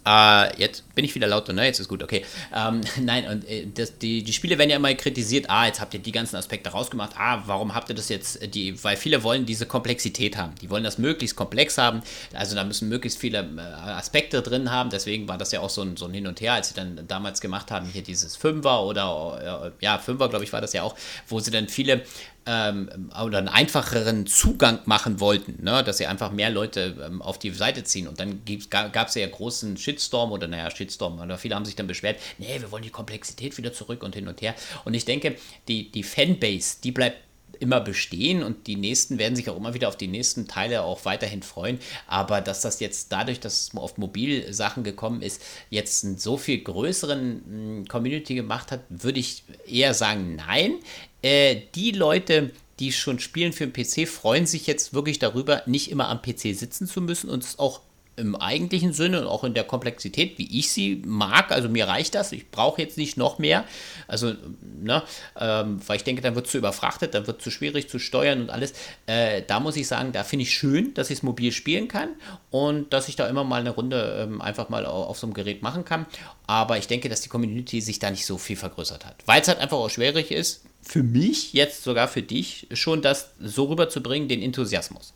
Uh, 0.03 0.49
jetzt 0.57 0.83
bin 0.95 1.05
ich 1.05 1.15
wieder 1.15 1.27
lauter, 1.27 1.53
ne? 1.53 1.65
Jetzt 1.65 1.79
ist 1.79 1.87
gut, 1.87 2.03
okay. 2.03 2.25
Ähm, 2.53 2.81
nein, 2.99 3.27
und 3.27 3.47
äh, 3.47 3.67
das, 3.73 3.97
die, 3.97 4.23
die 4.23 4.33
Spiele 4.33 4.57
werden 4.57 4.69
ja 4.69 4.75
immer 4.75 4.93
kritisiert, 4.93 5.49
ah, 5.49 5.65
jetzt 5.65 5.79
habt 5.79 5.93
ihr 5.93 5.99
die 5.99 6.11
ganzen 6.11 6.35
Aspekte 6.35 6.69
rausgemacht, 6.69 7.11
ah, 7.17 7.43
warum 7.45 7.73
habt 7.75 7.89
ihr 7.89 7.95
das 7.95 8.09
jetzt, 8.09 8.41
äh, 8.41 8.47
die, 8.47 8.83
weil 8.83 8.97
viele 8.97 9.23
wollen 9.23 9.45
diese 9.45 9.65
Komplexität 9.65 10.37
haben. 10.37 10.53
Die 10.61 10.69
wollen 10.69 10.83
das 10.83 10.97
möglichst 10.97 11.35
komplex 11.35 11.77
haben, 11.77 12.01
also 12.33 12.55
da 12.55 12.63
müssen 12.63 12.89
möglichst 12.89 13.19
viele 13.19 13.39
äh, 13.39 13.61
Aspekte 13.61 14.41
drin 14.41 14.71
haben, 14.71 14.89
deswegen 14.89 15.27
war 15.27 15.37
das 15.37 15.51
ja 15.51 15.61
auch 15.61 15.69
so 15.69 15.81
ein, 15.81 15.97
so 15.97 16.05
ein 16.05 16.13
Hin 16.13 16.27
und 16.27 16.41
Her, 16.41 16.53
als 16.53 16.69
sie 16.69 16.75
dann 16.75 17.07
damals 17.07 17.41
gemacht 17.41 17.71
haben, 17.71 17.87
hier 17.87 18.03
dieses 18.03 18.35
Fünfer 18.35 18.83
oder, 18.83 19.71
ja, 19.79 19.97
Fünfer, 19.97 20.29
glaube 20.29 20.43
ich, 20.45 20.53
war 20.53 20.61
das 20.61 20.73
ja 20.73 20.83
auch, 20.83 20.95
wo 21.27 21.39
sie 21.39 21.51
dann 21.51 21.67
viele 21.67 22.03
ähm, 22.45 23.11
oder 23.23 23.37
einen 23.37 23.47
einfacheren 23.47 24.25
Zugang 24.25 24.79
machen 24.85 25.19
wollten, 25.19 25.63
ne? 25.63 25.83
dass 25.83 25.97
sie 25.97 26.07
einfach 26.07 26.31
mehr 26.31 26.49
Leute 26.49 26.95
ähm, 27.05 27.21
auf 27.21 27.37
die 27.37 27.51
Seite 27.51 27.83
ziehen. 27.83 28.07
Und 28.07 28.19
dann 28.19 28.41
gab 28.69 29.07
es 29.07 29.15
ja 29.15 29.27
großen 29.27 29.77
Shitstorm 29.77 30.31
oder 30.31 30.47
naja, 30.47 30.71
Shitstorm, 30.81 31.19
oder 31.19 31.37
viele 31.37 31.55
haben 31.55 31.65
sich 31.65 31.75
dann 31.75 31.87
beschwert, 31.87 32.19
nee, 32.37 32.59
wir 32.59 32.71
wollen 32.71 32.83
die 32.83 32.89
Komplexität 32.89 33.57
wieder 33.57 33.73
zurück 33.73 34.03
und 34.03 34.15
hin 34.15 34.27
und 34.27 34.41
her. 34.41 34.55
Und 34.85 34.93
ich 34.93 35.05
denke, 35.05 35.35
die, 35.67 35.91
die 35.91 36.03
Fanbase, 36.03 36.77
die 36.83 36.91
bleibt 36.91 37.17
immer 37.59 37.79
bestehen 37.79 38.43
und 38.43 38.65
die 38.67 38.75
nächsten 38.75 39.19
werden 39.19 39.35
sich 39.35 39.49
auch 39.49 39.55
immer 39.55 39.73
wieder 39.73 39.87
auf 39.87 39.95
die 39.95 40.07
nächsten 40.07 40.47
Teile 40.47 40.81
auch 40.81 41.05
weiterhin 41.05 41.43
freuen. 41.43 41.79
Aber 42.07 42.41
dass 42.41 42.61
das 42.61 42.79
jetzt 42.79 43.11
dadurch, 43.11 43.39
dass 43.39 43.63
es 43.63 43.77
auf 43.77 43.97
Mobilsachen 43.97 44.83
gekommen 44.83 45.21
ist, 45.21 45.43
jetzt 45.69 46.03
einen 46.03 46.17
so 46.17 46.37
viel 46.37 46.63
größeren 46.63 47.43
hm, 47.45 47.87
Community 47.87 48.35
gemacht 48.35 48.71
hat, 48.71 48.81
würde 48.89 49.19
ich 49.19 49.43
eher 49.67 49.93
sagen, 49.93 50.35
nein. 50.35 50.79
Äh, 51.21 51.61
die 51.75 51.91
Leute, 51.91 52.51
die 52.79 52.91
schon 52.91 53.19
spielen 53.19 53.53
für 53.53 53.67
den 53.67 53.73
PC, 53.73 54.07
freuen 54.07 54.47
sich 54.47 54.65
jetzt 54.65 54.95
wirklich 54.95 55.19
darüber, 55.19 55.61
nicht 55.67 55.91
immer 55.91 56.09
am 56.09 56.21
PC 56.21 56.55
sitzen 56.55 56.87
zu 56.87 56.99
müssen 56.99 57.29
und 57.29 57.43
es 57.43 57.59
auch 57.59 57.81
im 58.21 58.35
eigentlichen 58.35 58.93
Sinne 58.93 59.21
und 59.21 59.27
auch 59.27 59.43
in 59.43 59.53
der 59.53 59.63
Komplexität, 59.63 60.37
wie 60.37 60.59
ich 60.59 60.71
sie 60.71 61.01
mag. 61.05 61.51
Also 61.51 61.67
mir 61.67 61.87
reicht 61.87 62.15
das. 62.15 62.31
Ich 62.31 62.51
brauche 62.51 62.81
jetzt 62.81 62.97
nicht 62.97 63.17
noch 63.17 63.39
mehr. 63.39 63.65
Also, 64.07 64.33
ne, 64.81 65.03
ähm, 65.39 65.81
weil 65.85 65.97
ich 65.97 66.03
denke, 66.03 66.21
dann 66.21 66.35
wird 66.35 66.47
zu 66.47 66.57
überfrachtet, 66.57 67.13
dann 67.13 67.27
wird 67.27 67.41
zu 67.41 67.49
schwierig 67.49 67.89
zu 67.89 67.99
steuern 67.99 68.41
und 68.41 68.49
alles. 68.51 68.73
Äh, 69.07 69.41
da 69.47 69.59
muss 69.59 69.75
ich 69.75 69.87
sagen, 69.87 70.11
da 70.11 70.23
finde 70.23 70.43
ich 70.43 70.53
schön, 70.53 70.93
dass 70.93 71.09
ich 71.09 71.17
es 71.17 71.23
mobil 71.23 71.51
spielen 71.51 71.87
kann 71.87 72.09
und 72.51 72.93
dass 72.93 73.09
ich 73.09 73.15
da 73.15 73.27
immer 73.27 73.43
mal 73.43 73.59
eine 73.59 73.71
Runde 73.71 74.27
ähm, 74.29 74.41
einfach 74.41 74.69
mal 74.69 74.85
auf, 74.85 75.09
auf 75.09 75.19
so 75.19 75.27
einem 75.27 75.33
Gerät 75.33 75.63
machen 75.63 75.83
kann. 75.83 76.05
Aber 76.45 76.77
ich 76.77 76.87
denke, 76.87 77.09
dass 77.09 77.21
die 77.21 77.29
Community 77.29 77.81
sich 77.81 77.99
da 77.99 78.11
nicht 78.11 78.25
so 78.25 78.37
viel 78.37 78.55
vergrößert 78.55 79.05
hat. 79.05 79.15
Weil 79.25 79.41
es 79.41 79.47
halt 79.47 79.59
einfach 79.59 79.77
auch 79.77 79.89
schwierig 79.89 80.31
ist, 80.31 80.63
für 80.81 81.03
mich, 81.03 81.53
jetzt 81.53 81.83
sogar 81.83 82.07
für 82.07 82.21
dich, 82.21 82.67
schon 82.73 83.01
das 83.01 83.31
so 83.39 83.65
rüberzubringen, 83.65 84.27
den 84.27 84.41
Enthusiasmus. 84.41 85.13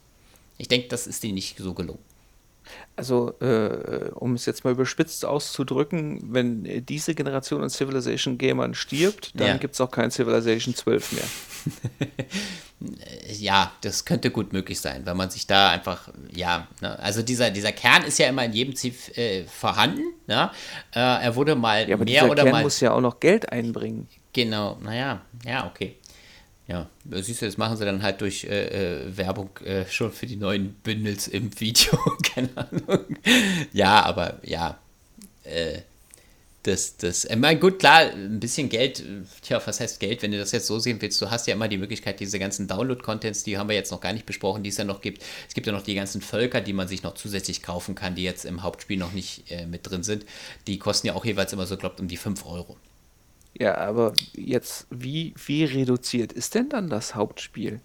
Ich 0.58 0.68
denke, 0.68 0.88
das 0.88 1.08
ist 1.08 1.24
dir 1.24 1.34
nicht 1.34 1.58
so 1.58 1.74
gelungen. 1.74 2.00
Also, 2.96 3.34
äh, 3.40 4.10
um 4.14 4.36
es 4.36 4.46
jetzt 4.46 4.64
mal 4.64 4.72
überspitzt 4.72 5.26
auszudrücken, 5.26 6.34
wenn 6.34 6.86
diese 6.86 7.14
Generation 7.14 7.62
an 7.62 7.70
Civilization 7.70 8.38
Gamern 8.38 8.74
stirbt, 8.74 9.40
dann 9.40 9.48
ja. 9.48 9.58
gibt 9.58 9.74
es 9.74 9.82
auch 9.82 9.92
kein 9.92 10.12
Civilization 10.12 10.76
12 10.76 11.12
mehr. 11.12 11.24
ja, 13.38 13.72
das 13.82 14.06
könnte 14.06 14.32
gut 14.32 14.54
möglich 14.54 14.80
sein, 14.80 15.06
weil 15.06 15.16
man 15.16 15.30
sich 15.30 15.48
da 15.48 15.70
einfach, 15.72 16.10
ja, 16.34 16.68
ne, 16.82 16.98
also 17.00 17.22
dieser, 17.22 17.52
dieser 17.52 17.72
Kern 17.72 18.04
ist 18.04 18.18
ja 18.20 18.28
immer 18.28 18.46
in 18.46 18.54
jedem 18.54 18.76
Ziel 18.76 18.94
äh, 19.16 19.44
vorhanden. 19.44 20.04
Ne? 20.28 20.52
Äh, 20.94 21.00
er 21.00 21.36
wurde 21.36 21.56
mal 21.56 21.88
ja, 21.88 21.96
aber 21.96 22.06
mehr 22.06 22.30
oder 22.30 22.44
Kern 22.44 22.54
mal. 22.54 22.64
muss 22.64 22.80
ja 22.80 22.94
auch 22.94 23.02
noch 23.02 23.20
Geld 23.20 23.52
einbringen. 23.52 24.08
Genau, 24.34 24.78
naja, 24.82 25.22
ja, 25.46 25.66
okay. 25.66 25.96
Ja, 26.68 26.90
siehst 27.12 27.42
du, 27.42 27.46
das 27.46 27.58
machen 27.58 27.78
sie 27.78 27.86
dann 27.86 28.02
halt 28.02 28.22
durch 28.22 28.46
äh, 28.46 29.04
äh, 29.04 29.18
Werbung 29.18 29.52
äh, 29.64 29.86
schon 29.86 30.12
für 30.12 30.26
die 30.26 30.36
neuen 30.36 30.74
Bündels 30.74 31.28
im 31.28 31.60
Video, 31.60 31.98
keine 32.24 32.50
Ahnung. 32.56 33.06
Ja, 33.72 34.04
aber 34.04 34.40
ja, 34.44 34.80
äh, 35.44 35.82
das, 36.66 36.98
das, 36.98 37.26
ich 37.26 37.36
meine, 37.36 37.60
gut, 37.60 37.78
klar, 37.78 38.12
ein 38.12 38.40
bisschen 38.40 38.70
Geld, 38.70 39.04
tja, 39.44 39.62
was 39.64 39.80
heißt 39.80 40.00
Geld, 40.00 40.24
wenn 40.24 40.32
du 40.32 40.40
das 40.40 40.52
jetzt 40.52 40.66
so 40.66 40.80
sehen 40.80 41.00
willst, 41.00 41.22
du 41.22 41.30
hast 41.30 41.46
ja 41.46 41.54
immer 41.54 41.68
die 41.68 41.78
Möglichkeit, 41.78 42.20
diese 42.20 42.40
ganzen 42.40 42.68
Download-Contents, 42.68 43.44
die 43.44 43.60
haben 43.60 43.70
wir 43.70 43.76
jetzt 43.76 43.92
noch 43.92 44.02
gar 44.02 44.14
nicht 44.14 44.26
besprochen, 44.26 44.64
die 44.64 44.70
es 44.70 44.78
ja 44.78 44.84
noch 44.84 45.02
gibt. 45.02 45.24
Es 45.48 45.54
gibt 45.54 45.68
ja 45.68 45.74
noch 45.74 45.84
die 45.84 45.94
ganzen 45.94 46.22
Völker, 46.22 46.62
die 46.62 46.74
man 46.74 46.88
sich 46.88 47.04
noch 47.04 47.14
zusätzlich 47.14 47.62
kaufen 47.62 47.94
kann, 47.94 48.16
die 48.16 48.24
jetzt 48.24 48.46
im 48.46 48.64
Hauptspiel 48.64 48.98
noch 48.98 49.12
nicht 49.12 49.52
äh, 49.52 49.68
mit 49.68 49.88
drin 49.88 50.02
sind. 50.02 50.26
Die 50.66 50.80
kosten 50.80 51.06
ja 51.06 51.14
auch 51.14 51.26
jeweils 51.26 51.54
immer 51.54 51.68
so, 51.68 51.78
glaubt, 51.78 52.00
um 52.00 52.08
die 52.08 52.18
5 52.18 52.44
Euro. 52.48 52.78
Ja, 53.58 53.78
aber 53.78 54.14
jetzt, 54.34 54.88
wie, 54.90 55.34
wie 55.46 55.64
reduziert 55.64 56.34
ist 56.34 56.56
denn 56.56 56.70
dann 56.70 56.90
das 56.90 57.16
Hauptspiel? 57.16 57.80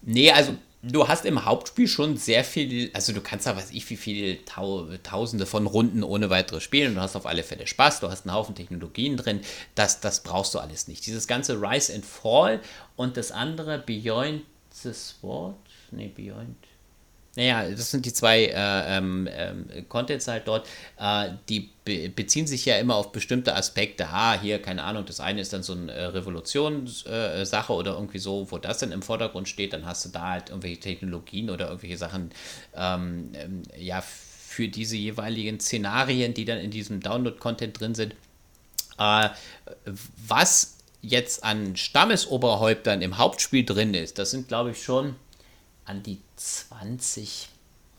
Nee, 0.00 0.32
also 0.32 0.54
du 0.82 1.06
hast 1.06 1.26
im 1.26 1.44
Hauptspiel 1.44 1.86
schon 1.86 2.16
sehr 2.16 2.44
viel, 2.44 2.90
also 2.94 3.12
du 3.12 3.20
kannst 3.20 3.46
da, 3.46 3.56
weiß 3.56 3.70
ich, 3.72 3.88
wie 3.90 3.96
viele 3.96 4.42
Tau 4.44 4.88
Tausende 5.02 5.44
von 5.44 5.66
Runden 5.66 6.02
ohne 6.02 6.30
weiteres 6.30 6.62
spielen. 6.62 6.94
Du 6.94 7.00
hast 7.00 7.14
auf 7.14 7.26
alle 7.26 7.42
Fälle 7.42 7.66
Spaß, 7.66 8.00
du 8.00 8.08
hast 8.08 8.26
einen 8.26 8.34
Haufen 8.34 8.54
Technologien 8.54 9.16
drin. 9.18 9.40
Das, 9.74 10.00
das 10.00 10.22
brauchst 10.22 10.54
du 10.54 10.58
alles 10.58 10.88
nicht. 10.88 11.06
Dieses 11.06 11.26
ganze 11.26 11.60
Rise 11.60 11.94
and 11.94 12.06
Fall 12.06 12.60
und 12.96 13.16
das 13.18 13.32
andere 13.32 13.78
Beyond 13.78 14.42
the 14.72 14.92
Sword, 14.92 15.56
nee, 15.90 16.08
Beyond 16.08 16.56
naja, 17.34 17.70
das 17.70 17.90
sind 17.90 18.04
die 18.04 18.12
zwei 18.12 18.44
äh, 18.44 18.96
ähm, 18.98 19.26
ähm, 19.32 19.66
Contents 19.88 20.28
halt 20.28 20.46
dort. 20.46 20.68
Äh, 20.98 21.30
die 21.48 21.70
be 21.84 22.10
beziehen 22.10 22.46
sich 22.46 22.66
ja 22.66 22.76
immer 22.76 22.96
auf 22.96 23.10
bestimmte 23.10 23.56
Aspekte. 23.56 24.08
Ah, 24.08 24.38
hier, 24.38 24.60
keine 24.60 24.82
Ahnung, 24.84 25.06
das 25.06 25.18
eine 25.18 25.40
ist 25.40 25.52
dann 25.52 25.62
so 25.62 25.72
eine 25.72 25.90
äh, 25.92 26.04
Revolutionssache 26.06 27.72
äh, 27.72 27.76
oder 27.76 27.94
irgendwie 27.94 28.18
so, 28.18 28.50
wo 28.50 28.58
das 28.58 28.78
dann 28.78 28.92
im 28.92 29.00
Vordergrund 29.00 29.48
steht. 29.48 29.72
Dann 29.72 29.86
hast 29.86 30.04
du 30.04 30.10
da 30.10 30.28
halt 30.28 30.50
irgendwelche 30.50 30.80
Technologien 30.80 31.48
oder 31.48 31.68
irgendwelche 31.68 31.96
Sachen, 31.96 32.32
ähm, 32.76 33.30
ähm 33.34 33.62
ja, 33.78 34.02
für 34.02 34.68
diese 34.68 34.96
jeweiligen 34.96 35.58
Szenarien, 35.58 36.34
die 36.34 36.44
dann 36.44 36.58
in 36.58 36.70
diesem 36.70 37.00
Download-Content 37.00 37.80
drin 37.80 37.94
sind. 37.94 38.14
Äh, 38.98 39.30
was 40.26 40.76
jetzt 41.00 41.42
an 41.42 41.76
Stammesoberhäuptern 41.76 43.00
im 43.00 43.16
Hauptspiel 43.16 43.64
drin 43.64 43.94
ist, 43.94 44.18
das 44.18 44.30
sind, 44.30 44.48
glaube 44.48 44.72
ich, 44.72 44.82
schon 44.82 45.16
an 45.84 46.02
die 46.02 46.20
20, 46.36 47.48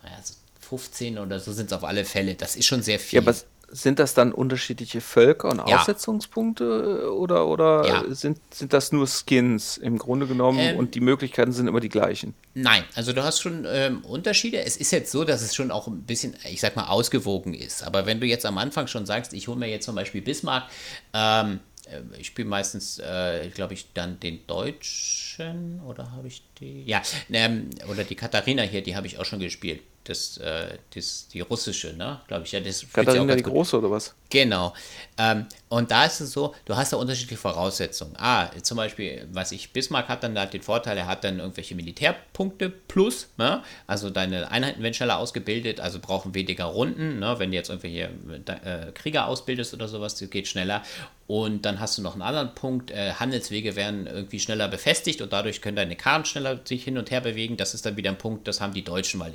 also 0.04 0.34
15 0.62 1.18
oder 1.18 1.40
so 1.40 1.52
sind 1.52 1.68
es 1.68 1.74
auf 1.74 1.84
alle 1.84 2.06
Fälle. 2.06 2.36
Das 2.36 2.56
ist 2.56 2.66
schon 2.66 2.82
sehr 2.82 3.00
viel. 3.00 3.18
Ja, 3.18 3.22
aber 3.22 3.36
sind 3.74 3.98
das 3.98 4.14
dann 4.14 4.32
unterschiedliche 4.32 5.02
Völker 5.02 5.50
und 5.50 5.58
ja. 5.68 5.80
Aussetzungspunkte 5.80 7.12
oder, 7.12 7.48
oder 7.48 7.88
ja. 7.88 8.04
sind, 8.14 8.40
sind 8.54 8.72
das 8.72 8.92
nur 8.92 9.08
Skins 9.08 9.78
im 9.78 9.98
Grunde 9.98 10.28
genommen 10.28 10.60
ähm, 10.60 10.78
und 10.78 10.94
die 10.94 11.00
Möglichkeiten 11.00 11.52
sind 11.52 11.68
immer 11.68 11.80
die 11.80 11.90
gleichen? 11.90 12.36
Nein, 12.54 12.84
also 12.94 13.14
du 13.14 13.24
hast 13.24 13.42
schon 13.42 13.66
ähm, 13.68 14.02
Unterschiede. 14.06 14.60
Es 14.64 14.78
ist 14.78 14.92
jetzt 14.92 15.12
so, 15.12 15.24
dass 15.24 15.42
es 15.42 15.56
schon 15.56 15.72
auch 15.72 15.88
ein 15.88 16.04
bisschen, 16.04 16.36
ich 16.52 16.62
sag 16.62 16.76
mal, 16.76 16.86
ausgewogen 16.86 17.56
ist. 17.56 17.84
Aber 17.84 18.06
wenn 18.06 18.20
du 18.20 18.28
jetzt 18.28 18.46
am 18.46 18.60
Anfang 18.60 18.86
schon 18.86 19.08
sagst, 19.08 19.34
ich 19.34 19.48
hole 19.48 19.58
mir 19.58 19.70
jetzt 19.70 19.86
zum 19.86 19.96
Beispiel 19.96 20.22
Bismarck, 20.22 20.70
ähm, 21.14 21.56
äh, 21.56 21.58
ich 22.18 22.28
spiele 22.28 22.48
meistens, 22.48 23.00
äh, 23.00 23.50
glaube 23.54 23.74
ich, 23.74 23.94
dann 23.94 24.20
den 24.20 24.46
Deutschen 24.48 25.82
oder 25.82 26.12
habe 26.12 26.28
ich 26.28 26.44
die, 26.60 26.84
ja, 26.86 27.02
ähm, 27.32 27.70
oder 27.90 28.04
die 28.04 28.16
Katharina 28.16 28.64
hier, 28.64 28.82
die 28.82 28.96
habe 28.96 29.08
ich 29.08 29.20
auch 29.20 29.26
schon 29.26 29.40
gespielt. 29.40 29.82
Das, 30.04 30.38
äh, 30.38 30.78
das, 30.94 31.28
die 31.30 31.42
russische, 31.42 31.94
ne? 31.94 32.22
Glaube 32.28 32.46
ich, 32.46 32.52
ja. 32.52 32.60
Das 32.60 32.86
Katharina 32.92 33.36
die 33.36 33.44
Große 33.44 33.78
oder 33.78 33.90
was? 33.90 34.14
Genau. 34.34 34.74
Ähm, 35.20 35.46
und 35.70 35.92
da 35.92 36.06
ist 36.06 36.20
es 36.20 36.32
so, 36.32 36.56
du 36.66 36.76
hast 36.76 36.92
da 36.92 36.98
unterschiedliche 36.98 37.40
Voraussetzungen. 37.40 38.16
Ah, 38.18 38.50
zum 38.64 38.78
Beispiel, 38.78 39.28
was 39.32 39.52
ich, 39.52 39.72
Bismarck 39.72 40.08
hat 40.08 40.24
dann 40.24 40.38
halt 40.40 40.54
den 40.54 40.64
Vorteil, 40.64 40.98
er 40.98 41.06
hat 41.06 41.24
dann 41.24 41.38
irgendwelche 41.38 41.76
Militärpunkte 41.76 42.72
plus, 42.72 43.28
ne? 43.38 43.62
also 43.86 44.10
deine 44.10 44.50
Einheiten 44.50 44.82
werden 44.82 44.96
schneller 44.96 45.20
ausgebildet, 45.20 45.80
also 45.80 46.00
brauchen 46.00 46.34
weniger 46.34 46.66
Runden, 46.66 47.20
ne? 47.20 47.36
wenn 47.38 47.52
du 47.52 47.58
jetzt 47.58 47.70
irgendwelche 47.70 48.10
äh, 48.48 48.92
Krieger 48.94 49.28
ausbildest 49.28 49.76
oder 49.76 49.88
sowas, 49.88 50.16
das 50.16 50.28
geht 50.32 50.48
schneller. 50.48 50.82
Und 51.26 51.64
dann 51.66 51.80
hast 51.80 51.98
du 51.98 52.02
noch 52.02 52.14
einen 52.14 52.22
anderen 52.22 52.54
Punkt, 52.54 52.92
äh, 52.92 53.14
Handelswege 53.14 53.76
werden 53.76 54.08
irgendwie 54.08 54.40
schneller 54.40 54.68
befestigt 54.68 55.22
und 55.22 55.32
dadurch 55.32 55.62
können 55.62 55.78
deine 55.78 55.96
Karten 55.96 56.26
schneller 56.26 56.60
sich 56.66 56.84
hin 56.84 56.98
und 56.98 57.12
her 57.12 57.22
bewegen. 57.22 57.56
Das 57.56 57.74
ist 57.74 57.86
dann 57.86 57.96
wieder 57.98 58.10
ein 58.10 58.18
Punkt, 58.18 58.48
das 58.48 58.60
haben 58.60 58.74
die 58.74 58.84
Deutschen, 58.84 59.20
weil 59.20 59.34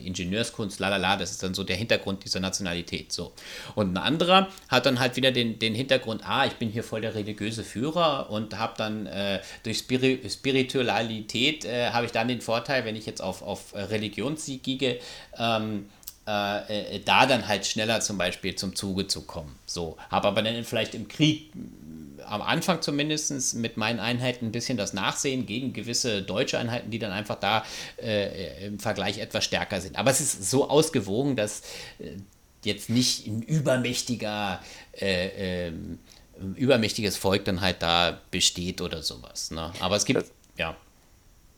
Ingenieurskunst, 0.59 0.81
lalala, 0.81 1.17
das 1.17 1.31
ist 1.31 1.43
dann 1.43 1.55
so 1.55 1.65
der 1.65 1.77
Hintergrund 1.77 2.25
dieser 2.25 2.41
Nationalität. 2.41 3.13
So. 3.13 3.33
Und 3.75 3.93
ein 3.93 3.97
anderer 3.97 4.49
hat 4.69 4.87
dann 4.87 5.01
halt 5.01 5.17
wieder 5.17 5.31
den, 5.31 5.59
den 5.59 5.75
Hintergrund, 5.75 6.23
ah, 6.25 6.47
ich 6.47 6.55
bin 6.55 6.71
hier 6.71 6.85
voll 6.85 7.01
der 7.01 7.15
religiöse 7.15 7.65
Führer 7.65 8.31
und 8.31 8.59
habe 8.59 8.75
dann 8.77 9.07
äh, 9.07 9.41
durch 9.63 9.79
Spiri 9.79 10.21
Spiritualität 10.29 11.65
äh, 11.65 11.91
habe 11.91 12.07
ich 12.07 12.13
dann 12.13 12.29
den 12.29 12.41
Vorteil, 12.41 12.85
wenn 12.85 12.97
ich 12.97 13.07
jetzt 13.07 13.23
auf, 13.23 13.43
auf 13.43 13.75
Religionssieg 13.75 14.63
gehe, 14.63 14.99
ähm, 15.39 15.87
äh, 16.27 16.97
äh, 16.97 17.01
da 17.05 17.27
dann 17.27 17.49
halt 17.49 17.67
schneller 17.67 18.01
zum 18.01 18.19
Beispiel 18.19 18.55
zum 18.55 18.75
Zuge 18.75 19.07
zu 19.07 19.23
kommen. 19.23 19.55
So, 19.65 19.97
habe 20.11 20.29
aber 20.29 20.43
dann 20.43 20.65
vielleicht 20.65 20.95
im 20.95 21.09
Krieg 21.09 21.51
am 22.29 22.43
Anfang 22.43 22.83
zumindest 22.83 23.55
mit 23.55 23.77
meinen 23.77 24.01
Einheiten 24.01 24.47
ein 24.47 24.53
bisschen 24.53 24.79
das 24.79 24.93
Nachsehen 24.93 25.47
gegen 25.47 25.73
gewisse 25.73 26.23
deutsche 26.23 26.59
Einheiten, 26.59 26.91
die 26.91 26.99
dann 26.99 27.13
einfach 27.13 27.37
da 27.37 27.65
äh, 27.97 28.67
im 28.67 28.79
Vergleich 28.79 29.19
etwas 29.19 29.45
stärker 29.45 29.81
sind. 29.81 29.97
Aber 29.97 30.11
es 30.11 30.21
ist 30.21 30.51
so 30.51 30.69
ausgewogen, 30.69 31.37
dass 31.37 31.63
äh, 31.99 32.17
jetzt 32.65 32.91
nicht 32.91 33.27
ein 33.27 33.43
übermächtiger, 33.43 34.61
äh, 34.93 35.67
ähm, 35.69 35.99
übermächtiges 36.57 37.17
Volk 37.17 37.45
dann 37.45 37.61
halt 37.61 37.83
da 37.83 38.21
besteht 38.31 38.81
oder 38.81 39.03
sowas. 39.03 39.51
Ne? 39.51 39.73
Aber 39.81 39.97
es 39.97 40.05
gibt, 40.05 40.21
das, 40.21 40.31
ja. 40.57 40.77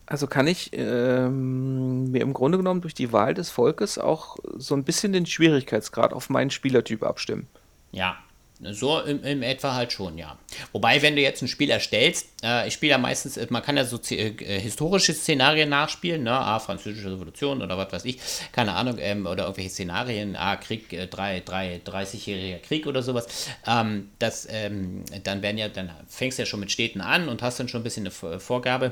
Also 0.06 0.26
kann 0.26 0.46
ich 0.46 0.70
ähm, 0.72 2.10
mir 2.10 2.22
im 2.22 2.32
Grunde 2.32 2.58
genommen 2.58 2.80
durch 2.80 2.94
die 2.94 3.12
Wahl 3.12 3.32
des 3.34 3.50
Volkes 3.50 3.98
auch 3.98 4.38
so 4.56 4.74
ein 4.74 4.84
bisschen 4.84 5.12
den 5.12 5.24
Schwierigkeitsgrad 5.24 6.12
auf 6.12 6.30
meinen 6.30 6.50
Spielertyp 6.50 7.04
abstimmen. 7.04 7.46
Ja, 7.92 8.18
so 8.62 9.00
im, 9.00 9.22
im, 9.24 9.42
etwa 9.42 9.74
halt 9.74 9.92
schon, 9.92 10.18
ja. 10.18 10.38
Wobei, 10.72 11.00
wenn 11.02 11.16
du 11.16 11.22
jetzt 11.22 11.42
ein 11.42 11.48
Spiel 11.48 11.70
erstellst, 11.70 12.28
äh, 12.42 12.68
ich 12.68 12.74
spiele 12.74 12.90
ja 12.90 12.98
meistens, 12.98 13.36
äh, 13.36 13.46
man 13.50 13.62
kann 13.62 13.76
ja 13.76 13.84
so 13.84 13.98
äh, 14.10 14.60
historische 14.60 15.14
Szenarien 15.14 15.68
nachspielen, 15.68 16.22
ne, 16.22 16.32
ah, 16.32 16.58
französische 16.58 17.10
Revolution 17.10 17.62
oder 17.62 17.78
was 17.78 17.92
weiß 17.92 18.04
ich, 18.04 18.18
keine 18.52 18.74
Ahnung, 18.74 18.96
ähm, 18.98 19.26
oder 19.26 19.44
irgendwelche 19.44 19.70
Szenarien, 19.70 20.36
ah, 20.36 20.56
Krieg, 20.56 20.92
äh, 20.92 21.06
drei, 21.06 21.40
drei, 21.40 21.80
30-jähriger 21.84 22.58
Krieg 22.58 22.86
oder 22.86 23.02
sowas. 23.02 23.48
Ähm, 23.66 24.10
das, 24.18 24.46
ähm, 24.50 25.04
dann 25.24 25.42
werden 25.42 25.58
ja, 25.58 25.68
dann 25.68 25.90
fängst 26.08 26.38
du 26.38 26.42
ja 26.42 26.46
schon 26.46 26.60
mit 26.60 26.70
Städten 26.70 27.00
an 27.00 27.28
und 27.28 27.42
hast 27.42 27.60
dann 27.60 27.68
schon 27.68 27.80
ein 27.80 27.84
bisschen 27.84 28.06
eine 28.06 28.40
Vorgabe 28.40 28.86
äh, 28.86 28.90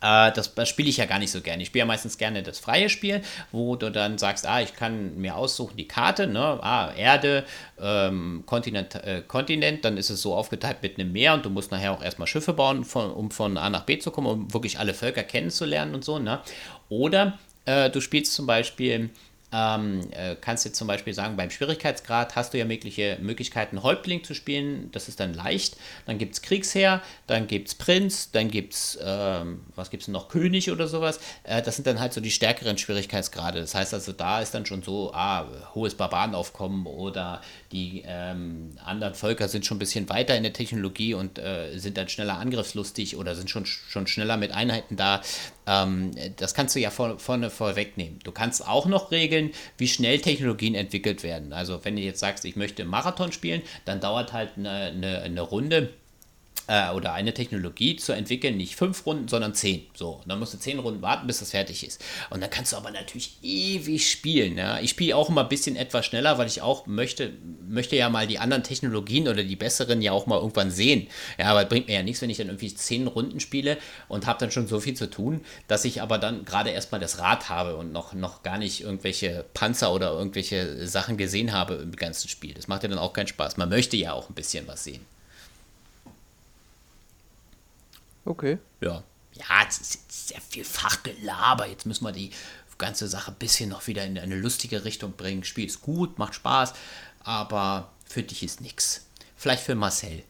das, 0.00 0.54
das 0.54 0.68
spiele 0.68 0.88
ich 0.88 0.96
ja 0.96 1.04
gar 1.04 1.18
nicht 1.18 1.30
so 1.30 1.40
gerne. 1.42 1.62
Ich 1.62 1.68
spiele 1.68 1.80
ja 1.80 1.86
meistens 1.86 2.16
gerne 2.16 2.42
das 2.42 2.58
freie 2.58 2.88
Spiel, 2.88 3.20
wo 3.52 3.76
du 3.76 3.90
dann 3.90 4.16
sagst, 4.16 4.46
ah, 4.46 4.60
ich 4.60 4.74
kann 4.74 5.16
mir 5.18 5.36
aussuchen 5.36 5.76
die 5.76 5.86
Karte, 5.86 6.26
ne? 6.26 6.58
ah, 6.62 6.92
Erde, 6.96 7.44
ähm, 7.78 8.44
Kontinent, 8.46 8.94
äh, 8.94 9.22
Kontinent, 9.26 9.84
dann 9.84 9.98
ist 9.98 10.08
es 10.08 10.22
so 10.22 10.34
aufgeteilt 10.34 10.78
mit 10.82 10.98
einem 10.98 11.12
Meer 11.12 11.34
und 11.34 11.44
du 11.44 11.50
musst 11.50 11.70
nachher 11.70 11.92
auch 11.92 12.02
erstmal 12.02 12.28
Schiffe 12.28 12.54
bauen, 12.54 12.84
von, 12.84 13.10
um 13.10 13.30
von 13.30 13.58
A 13.58 13.68
nach 13.68 13.84
B 13.84 13.98
zu 13.98 14.10
kommen, 14.10 14.26
um 14.26 14.54
wirklich 14.54 14.78
alle 14.78 14.94
Völker 14.94 15.22
kennenzulernen 15.22 15.94
und 15.94 16.04
so. 16.04 16.18
Ne? 16.18 16.40
Oder 16.88 17.38
äh, 17.66 17.90
du 17.90 18.00
spielst 18.00 18.32
zum 18.32 18.46
Beispiel 18.46 19.10
ähm, 19.52 20.00
äh, 20.12 20.36
kannst 20.40 20.64
du 20.64 20.72
zum 20.72 20.86
Beispiel 20.86 21.14
sagen, 21.14 21.36
beim 21.36 21.50
Schwierigkeitsgrad 21.50 22.36
hast 22.36 22.54
du 22.54 22.58
ja 22.58 22.64
mögliche 22.64 23.18
Möglichkeiten, 23.20 23.82
Häuptling 23.82 24.22
zu 24.24 24.34
spielen. 24.34 24.90
Das 24.92 25.08
ist 25.08 25.20
dann 25.20 25.34
leicht. 25.34 25.76
Dann 26.06 26.18
gibt 26.18 26.34
es 26.34 26.42
Kriegsherr, 26.42 27.02
dann 27.26 27.46
gibt 27.46 27.68
es 27.68 27.74
Prinz, 27.74 28.30
dann 28.30 28.50
gibt 28.50 28.74
es, 28.74 28.98
ähm, 29.02 29.60
was 29.74 29.90
gibt 29.90 30.02
es 30.02 30.08
noch, 30.08 30.28
König 30.28 30.70
oder 30.70 30.86
sowas. 30.86 31.20
Äh, 31.44 31.62
das 31.62 31.76
sind 31.76 31.86
dann 31.86 32.00
halt 32.00 32.12
so 32.12 32.20
die 32.20 32.30
stärkeren 32.30 32.78
Schwierigkeitsgrade. 32.78 33.60
Das 33.60 33.74
heißt 33.74 33.94
also, 33.94 34.12
da 34.12 34.40
ist 34.40 34.54
dann 34.54 34.66
schon 34.66 34.82
so, 34.82 35.12
ah, 35.12 35.46
hohes 35.74 35.94
Barbarenaufkommen 35.94 36.86
oder 36.86 37.40
die 37.72 38.02
ähm, 38.06 38.76
anderen 38.84 39.14
Völker 39.14 39.48
sind 39.48 39.66
schon 39.66 39.76
ein 39.76 39.80
bisschen 39.80 40.08
weiter 40.08 40.36
in 40.36 40.42
der 40.42 40.52
Technologie 40.52 41.14
und 41.14 41.38
äh, 41.38 41.76
sind 41.78 41.96
dann 41.96 42.08
schneller 42.08 42.38
angriffslustig 42.38 43.16
oder 43.16 43.34
sind 43.34 43.50
schon, 43.50 43.66
schon 43.66 44.06
schneller 44.06 44.36
mit 44.36 44.52
Einheiten 44.52 44.96
da. 44.96 45.22
Ähm, 45.70 46.10
das 46.36 46.54
kannst 46.54 46.74
du 46.74 46.80
ja 46.80 46.90
vor, 46.90 47.20
vorne 47.20 47.48
vorwegnehmen. 47.48 48.18
Du 48.24 48.32
kannst 48.32 48.66
auch 48.66 48.86
noch 48.86 49.12
regeln, 49.12 49.52
wie 49.78 49.86
schnell 49.86 50.18
Technologien 50.18 50.74
entwickelt 50.74 51.22
werden. 51.22 51.52
Also 51.52 51.84
wenn 51.84 51.94
du 51.94 52.02
jetzt 52.02 52.18
sagst, 52.18 52.44
ich 52.44 52.56
möchte 52.56 52.84
Marathon 52.84 53.30
spielen, 53.30 53.62
dann 53.84 54.00
dauert 54.00 54.32
halt 54.32 54.50
eine, 54.56 54.70
eine, 54.70 55.20
eine 55.22 55.40
Runde 55.40 55.90
äh, 56.70 56.90
oder 56.92 57.12
eine 57.12 57.34
Technologie 57.34 57.96
zu 57.96 58.12
entwickeln, 58.12 58.56
nicht 58.56 58.76
fünf 58.76 59.04
Runden, 59.04 59.26
sondern 59.26 59.54
zehn. 59.54 59.86
So, 59.92 60.20
dann 60.24 60.38
musst 60.38 60.54
du 60.54 60.58
zehn 60.58 60.78
Runden 60.78 61.02
warten, 61.02 61.26
bis 61.26 61.40
das 61.40 61.50
fertig 61.50 61.84
ist. 61.84 62.02
Und 62.30 62.40
dann 62.40 62.48
kannst 62.48 62.72
du 62.72 62.76
aber 62.76 62.92
natürlich 62.92 63.38
ewig 63.42 64.08
spielen. 64.08 64.56
Ja? 64.56 64.78
Ich 64.78 64.90
spiele 64.90 65.16
auch 65.16 65.28
immer 65.28 65.42
ein 65.42 65.48
bisschen 65.48 65.74
etwas 65.74 66.06
schneller, 66.06 66.38
weil 66.38 66.46
ich 66.46 66.62
auch 66.62 66.86
möchte, 66.86 67.32
möchte 67.68 67.96
ja 67.96 68.08
mal 68.08 68.28
die 68.28 68.38
anderen 68.38 68.62
Technologien 68.62 69.26
oder 69.26 69.42
die 69.42 69.56
besseren 69.56 70.00
ja 70.00 70.12
auch 70.12 70.26
mal 70.26 70.38
irgendwann 70.38 70.70
sehen. 70.70 71.08
Ja, 71.38 71.46
aber 71.46 71.64
bringt 71.64 71.88
mir 71.88 71.94
ja 71.94 72.02
nichts, 72.04 72.22
wenn 72.22 72.30
ich 72.30 72.36
dann 72.36 72.46
irgendwie 72.46 72.72
zehn 72.72 73.08
Runden 73.08 73.40
spiele 73.40 73.76
und 74.06 74.26
habe 74.26 74.38
dann 74.38 74.52
schon 74.52 74.68
so 74.68 74.78
viel 74.78 74.94
zu 74.94 75.10
tun, 75.10 75.40
dass 75.66 75.84
ich 75.84 76.00
aber 76.00 76.18
dann 76.18 76.44
gerade 76.44 76.70
erstmal 76.70 77.00
das 77.00 77.18
Rad 77.18 77.48
habe 77.48 77.74
und 77.74 77.90
noch, 77.90 78.14
noch 78.14 78.44
gar 78.44 78.58
nicht 78.58 78.82
irgendwelche 78.82 79.44
Panzer 79.54 79.92
oder 79.92 80.12
irgendwelche 80.12 80.86
Sachen 80.86 81.16
gesehen 81.16 81.52
habe 81.52 81.74
im 81.74 81.96
ganzen 81.96 82.28
Spiel. 82.28 82.54
Das 82.54 82.68
macht 82.68 82.84
ja 82.84 82.88
dann 82.88 82.98
auch 82.98 83.12
keinen 83.12 83.26
Spaß. 83.26 83.56
Man 83.56 83.70
möchte 83.70 83.96
ja 83.96 84.12
auch 84.12 84.28
ein 84.28 84.34
bisschen 84.34 84.68
was 84.68 84.84
sehen. 84.84 85.04
Okay. 88.24 88.58
Ja. 88.80 89.02
Ja, 89.32 89.66
es 89.68 89.78
ist 89.78 90.28
sehr 90.28 90.40
viel 90.40 90.64
Fachgelaber. 90.64 91.66
Jetzt 91.66 91.86
müssen 91.86 92.04
wir 92.04 92.12
die 92.12 92.30
ganze 92.80 93.06
Sache 93.06 93.30
ein 93.30 93.36
bisschen 93.38 93.70
noch 93.70 93.86
wieder 93.86 94.04
in 94.04 94.18
eine 94.18 94.34
lustige 94.34 94.84
Richtung 94.84 95.12
bringen. 95.12 95.44
Spiel 95.44 95.66
ist 95.66 95.82
gut, 95.82 96.18
macht 96.18 96.34
Spaß, 96.34 96.72
aber 97.22 97.92
für 98.04 98.24
dich 98.24 98.42
ist 98.42 98.60
nichts. 98.60 99.06
Vielleicht 99.36 99.62
für 99.62 99.76
Marcel. 99.76 100.24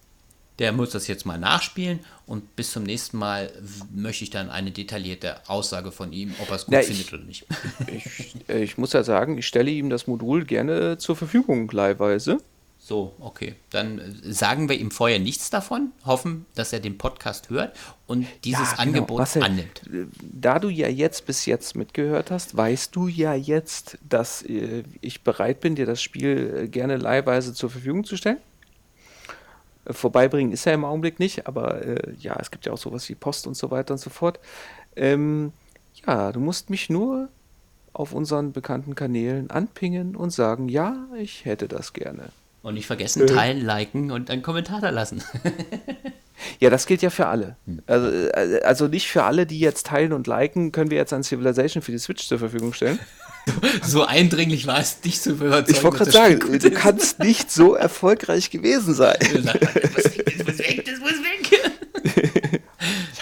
Der 0.58 0.72
muss 0.72 0.90
das 0.90 1.06
jetzt 1.06 1.24
mal 1.24 1.38
nachspielen 1.38 2.00
und 2.26 2.54
bis 2.54 2.72
zum 2.72 2.82
nächsten 2.82 3.16
Mal 3.16 3.50
möchte 3.94 4.24
ich 4.24 4.30
dann 4.30 4.50
eine 4.50 4.72
detaillierte 4.72 5.48
Aussage 5.48 5.90
von 5.90 6.12
ihm, 6.12 6.34
ob 6.38 6.50
er 6.50 6.56
es 6.56 6.66
gut 6.66 6.74
Na, 6.74 6.82
findet 6.82 7.06
ich, 7.06 7.14
oder 7.14 7.22
nicht. 7.22 7.46
Ich, 7.86 8.48
ich, 8.48 8.76
muss 8.76 8.92
ja 8.92 9.02
sagen, 9.02 9.38
ich 9.38 9.46
stelle 9.46 9.70
ihm 9.70 9.88
das 9.88 10.06
Modul 10.06 10.44
gerne 10.44 10.98
zur 10.98 11.16
Verfügung 11.16 11.70
leihweise. 11.70 12.42
So, 12.90 13.14
okay. 13.20 13.54
Dann 13.70 14.00
äh, 14.00 14.32
sagen 14.32 14.68
wir 14.68 14.76
ihm 14.76 14.90
vorher 14.90 15.20
nichts 15.20 15.48
davon, 15.48 15.92
hoffen, 16.04 16.46
dass 16.56 16.72
er 16.72 16.80
den 16.80 16.98
Podcast 16.98 17.48
hört 17.48 17.76
und 18.08 18.26
dieses 18.42 18.72
ja, 18.72 18.78
genau. 18.78 18.82
Angebot 18.82 19.18
Marcel, 19.18 19.44
annimmt. 19.44 19.82
Äh, 19.86 20.06
da 20.20 20.58
du 20.58 20.70
ja 20.70 20.88
jetzt 20.88 21.24
bis 21.24 21.46
jetzt 21.46 21.76
mitgehört 21.76 22.32
hast, 22.32 22.56
weißt 22.56 22.96
du 22.96 23.06
ja 23.06 23.32
jetzt, 23.32 23.96
dass 24.08 24.42
äh, 24.42 24.82
ich 25.02 25.22
bereit 25.22 25.60
bin, 25.60 25.76
dir 25.76 25.86
das 25.86 26.02
Spiel 26.02 26.66
gerne 26.66 26.96
leihweise 26.96 27.54
zur 27.54 27.70
Verfügung 27.70 28.02
zu 28.02 28.16
stellen. 28.16 28.38
Vorbeibringen 29.86 30.50
ist 30.50 30.66
er 30.66 30.74
im 30.74 30.84
Augenblick 30.84 31.20
nicht, 31.20 31.46
aber 31.46 31.86
äh, 31.86 32.14
ja, 32.18 32.36
es 32.40 32.50
gibt 32.50 32.66
ja 32.66 32.72
auch 32.72 32.78
sowas 32.78 33.08
wie 33.08 33.14
Post 33.14 33.46
und 33.46 33.56
so 33.56 33.70
weiter 33.70 33.94
und 33.94 33.98
so 33.98 34.10
fort. 34.10 34.40
Ähm, 34.96 35.52
ja, 36.04 36.32
du 36.32 36.40
musst 36.40 36.70
mich 36.70 36.90
nur 36.90 37.28
auf 37.92 38.12
unseren 38.12 38.50
bekannten 38.50 38.96
Kanälen 38.96 39.48
anpingen 39.48 40.16
und 40.16 40.30
sagen, 40.30 40.68
ja, 40.68 41.06
ich 41.16 41.44
hätte 41.44 41.68
das 41.68 41.92
gerne. 41.92 42.30
Und 42.62 42.74
nicht 42.74 42.86
vergessen, 42.86 43.26
teilen, 43.26 43.64
liken 43.64 44.10
und 44.10 44.30
einen 44.30 44.42
Kommentar 44.42 44.80
da 44.82 44.90
lassen. 44.90 45.22
ja, 46.58 46.68
das 46.68 46.86
gilt 46.86 47.00
ja 47.00 47.08
für 47.08 47.26
alle. 47.26 47.56
Hm. 47.66 47.82
Also, 47.86 48.08
äh, 48.08 48.60
also 48.62 48.86
nicht 48.86 49.08
für 49.08 49.22
alle, 49.24 49.46
die 49.46 49.60
jetzt 49.60 49.86
teilen 49.86 50.12
und 50.12 50.26
liken, 50.26 50.70
können 50.70 50.90
wir 50.90 50.98
jetzt 50.98 51.12
ein 51.14 51.22
Civilization 51.22 51.82
für 51.82 51.92
die 51.92 51.98
Switch 51.98 52.26
zur 52.26 52.38
Verfügung 52.38 52.74
stellen. 52.74 52.98
so 53.82 54.04
eindringlich 54.04 54.66
war 54.66 54.78
es, 54.78 55.00
dich 55.00 55.20
zu 55.22 55.30
überzeugen. 55.30 55.70
Ich 55.70 55.82
wollte 55.82 55.96
gerade 55.96 56.10
sagen, 56.10 56.58
du 56.58 56.70
kannst 56.70 57.20
nicht 57.20 57.50
so 57.50 57.74
erfolgreich 57.74 58.50
gewesen 58.50 58.92
sein. 58.94 59.16
das 59.20 60.44
muss 60.44 60.58
weg, 60.58 60.84
das 60.84 60.98
muss 60.98 61.12
weg. 61.12 61.60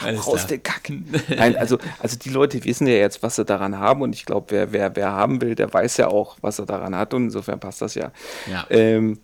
Alles 0.00 0.26
raus 0.26 0.46
den 0.46 0.62
Kacken. 0.62 1.06
Nein, 1.28 1.56
also, 1.56 1.78
also 1.98 2.16
die 2.16 2.30
Leute 2.30 2.64
wissen 2.64 2.86
ja 2.86 2.94
jetzt, 2.94 3.22
was 3.22 3.36
sie 3.36 3.44
daran 3.44 3.78
haben 3.78 4.02
und 4.02 4.14
ich 4.14 4.24
glaube, 4.24 4.46
wer, 4.50 4.72
wer, 4.72 4.96
wer 4.96 5.12
haben 5.12 5.40
will, 5.40 5.54
der 5.54 5.72
weiß 5.72 5.96
ja 5.98 6.08
auch, 6.08 6.36
was 6.40 6.58
er 6.58 6.66
daran 6.66 6.96
hat 6.96 7.14
und 7.14 7.24
insofern 7.24 7.60
passt 7.60 7.82
das 7.82 7.94
ja. 7.94 8.12
Ja. 8.50 8.66
Ähm, 8.70 9.18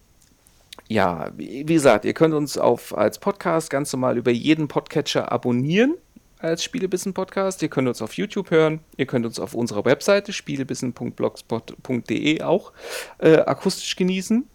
ja, 0.89 1.31
wie, 1.37 1.65
gesagt, 1.65 2.05
ihr 2.05 2.15
könnt 2.15 2.35
uns 2.35 2.59
auf, 2.59 2.97
als 2.97 3.19
Podcast 3.19 3.71
ganz 3.71 3.93
normal 3.93 4.17
über 4.19 4.31
jeden 4.31 4.69
Podcatcher 4.69 5.33
abonnieren 5.33 5.97
als 6.39 6.63
Spielebissen-Podcast. 6.63 7.61
Ihr 7.63 7.69
könnt 7.69 7.89
uns 7.89 8.01
auf 8.03 8.13
YouTube 8.15 8.51
hören. 8.51 8.79
Ihr 8.97 9.07
könnt 9.07 9.25
uns 9.25 9.41
auf 9.41 9.55
unserer 9.55 9.87
Webseite 9.87 10.33
spielebissen.blogspot.de 10.33 12.43
auch 12.43 12.73
äh, 13.19 13.39
akustisch 13.39 13.97
genießen. 13.97 14.49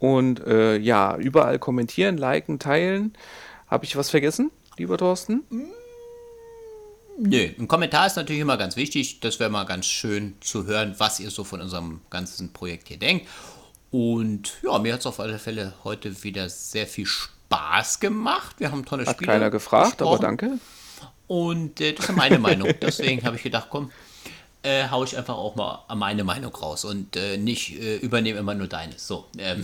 Und 0.00 0.46
äh, 0.46 0.76
ja, 0.76 1.16
überall 1.16 1.58
kommentieren, 1.58 2.18
liken, 2.18 2.58
teilen. 2.58 3.14
Habe 3.68 3.84
ich 3.84 3.96
was 3.96 4.10
vergessen, 4.10 4.50
lieber 4.76 4.98
Thorsten? 4.98 5.44
Nö, 7.20 7.48
ein 7.58 7.66
Kommentar 7.66 8.06
ist 8.06 8.14
natürlich 8.16 8.42
immer 8.42 8.56
ganz 8.56 8.76
wichtig. 8.76 9.18
Das 9.20 9.40
wäre 9.40 9.50
mal 9.50 9.64
ganz 9.64 9.86
schön 9.86 10.36
zu 10.40 10.66
hören, 10.66 10.94
was 10.98 11.18
ihr 11.18 11.30
so 11.30 11.42
von 11.44 11.60
unserem 11.60 12.00
ganzen 12.10 12.52
Projekt 12.52 12.86
hier 12.88 12.98
denkt. 12.98 13.26
Und 13.90 14.58
ja, 14.62 14.78
mir 14.78 14.92
hat 14.92 15.00
es 15.00 15.06
auf 15.06 15.20
alle 15.20 15.38
Fälle 15.38 15.72
heute 15.84 16.22
wieder 16.22 16.48
sehr 16.48 16.86
viel 16.86 17.06
Spaß 17.06 18.00
gemacht. 18.00 18.56
Wir 18.58 18.70
haben 18.70 18.84
tolle 18.84 19.06
Hat 19.06 19.16
Spiele. 19.16 19.32
keiner 19.32 19.50
gefragt, 19.50 20.02
aber 20.02 20.18
danke. 20.18 20.58
Und 21.26 21.80
äh, 21.80 21.92
das 21.94 22.08
ist 22.08 22.16
meine 22.16 22.38
Meinung. 22.48 22.68
Deswegen 22.80 23.24
habe 23.24 23.36
ich 23.36 23.42
gedacht, 23.42 23.68
komm, 23.70 23.90
äh, 24.62 24.88
hau 24.90 25.04
ich 25.04 25.16
einfach 25.16 25.36
auch 25.36 25.56
mal 25.56 25.84
meine 25.94 26.24
Meinung 26.24 26.54
raus 26.54 26.84
und 26.84 27.16
äh, 27.16 27.38
nicht 27.38 27.78
äh, 27.80 27.96
übernehme 27.96 28.38
immer 28.38 28.54
nur 28.54 28.66
deines. 28.66 29.06
So, 29.06 29.26
ähm, 29.38 29.62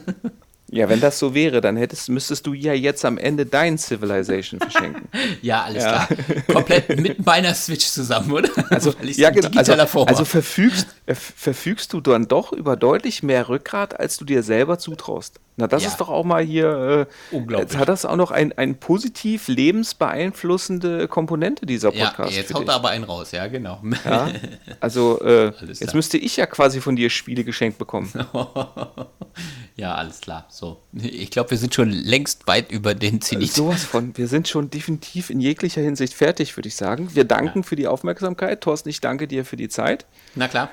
Ja, 0.70 0.88
wenn 0.88 1.00
das 1.00 1.18
so 1.18 1.34
wäre, 1.34 1.60
dann 1.60 1.76
hättest, 1.76 2.08
müsstest 2.08 2.46
du 2.46 2.54
ja 2.54 2.72
jetzt 2.72 3.04
am 3.04 3.18
Ende 3.18 3.44
dein 3.46 3.76
Civilization 3.78 4.58
verschenken. 4.58 5.08
ja, 5.42 5.62
alles 5.62 5.82
Ja. 5.84 6.06
klar. 6.06 6.18
Komplett 6.52 7.00
mit 7.00 7.24
meiner 7.24 7.54
Switch 7.54 7.86
zusammen, 7.86 8.32
oder? 8.32 8.48
Also, 8.70 8.92
ja, 9.02 9.30
genau. 9.30 9.50
Also, 9.56 10.04
also 10.06 10.24
verfügst, 10.24 10.88
äh, 11.06 11.14
verfügst 11.14 11.92
du 11.92 12.00
dann 12.00 12.26
doch 12.28 12.52
über 12.52 12.76
deutlich 12.76 13.22
mehr 13.22 13.48
Rückgrat, 13.48 14.00
als 14.00 14.16
du 14.16 14.24
dir 14.24 14.42
selber 14.42 14.78
zutraust. 14.78 15.38
Na, 15.56 15.68
das 15.68 15.84
Ja. 15.84 15.88
ist 15.88 16.00
doch 16.00 16.08
auch 16.08 16.24
mal 16.24 16.42
hier. 16.42 17.06
Äh, 17.30 17.34
Unglaublich. 17.36 17.70
Jetzt 17.70 17.78
hat 17.78 17.88
das 17.88 18.04
auch 18.04 18.16
noch 18.16 18.32
ein, 18.32 18.52
ein 18.58 18.74
positiv 18.80 19.46
lebensbeeinflussende 19.46 21.06
Komponente, 21.06 21.64
dieser 21.64 21.94
ja, 21.94 22.06
Podcast. 22.06 22.36
jetzt 22.36 22.48
für 22.48 22.54
haut 22.54 22.68
er 22.68 22.74
aber 22.74 22.88
einen 22.88 23.04
raus, 23.04 23.30
ja, 23.32 23.46
genau. 23.46 23.80
Ja? 24.04 24.30
Also, 24.80 25.20
äh, 25.20 25.52
jetzt 25.66 25.94
müsste 25.94 26.18
ich 26.18 26.36
ja 26.36 26.46
quasi 26.46 26.80
von 26.80 26.96
dir 26.96 27.08
Spiele 27.08 27.44
geschenkt 27.44 27.78
bekommen. 27.78 28.12
ja, 29.76 29.94
alles 29.94 30.20
klar. 30.20 30.46
So, 30.48 30.80
ich 30.92 31.30
glaube, 31.30 31.52
wir 31.52 31.58
sind 31.58 31.74
schon 31.74 31.90
längst 31.90 32.46
weit 32.46 32.70
über 32.70 32.94
den 32.94 33.20
Zenit. 33.20 33.52
Sowas 33.52 33.84
von. 33.84 34.16
Wir 34.16 34.26
sind 34.28 34.48
schon 34.48 34.70
definitiv 34.70 35.30
in 35.30 35.40
jeglicher 35.40 35.80
Hinsicht 35.80 36.14
fertig, 36.14 36.56
würde 36.56 36.68
ich 36.68 36.76
sagen. 36.76 37.14
Wir 37.14 37.24
danken 37.24 37.62
für 37.62 37.76
die 37.76 37.86
Aufmerksamkeit. 37.86 38.60
Thorsten, 38.60 38.88
ich 38.88 39.00
danke 39.00 39.28
dir 39.28 39.44
für 39.44 39.56
die 39.56 39.68
Zeit. 39.68 40.04
Na 40.34 40.48
klar. 40.48 40.70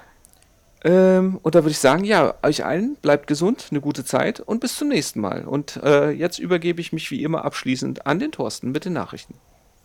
Ähm, 0.84 1.40
und 1.44 1.54
da 1.56 1.60
würde 1.60 1.72
ich 1.72 1.80
sagen, 1.80 2.04
ja, 2.04 2.34
euch 2.42 2.66
allen 2.66 2.96
bleibt 2.96 3.28
gesund, 3.28 3.68
eine 3.70 3.82
gute 3.82 4.04
Zeit 4.04 4.40
und 4.40 4.60
bis 4.60 4.76
zum 4.76 4.88
nächsten 4.88 5.22
Mal. 5.22 5.44
Und 5.46 5.78
äh, 5.84 6.10
jetzt 6.10 6.40
übergebe 6.40 6.82
ich 6.82 6.92
mich 6.92 7.12
wie 7.12 7.24
immer 7.24 7.46
abschließend 7.46 8.08
an 8.08 8.20
den 8.20 8.32
Thorsten 8.32 8.72
mit 8.72 8.86
den 8.86 8.94
Nachrichten. 8.94 9.36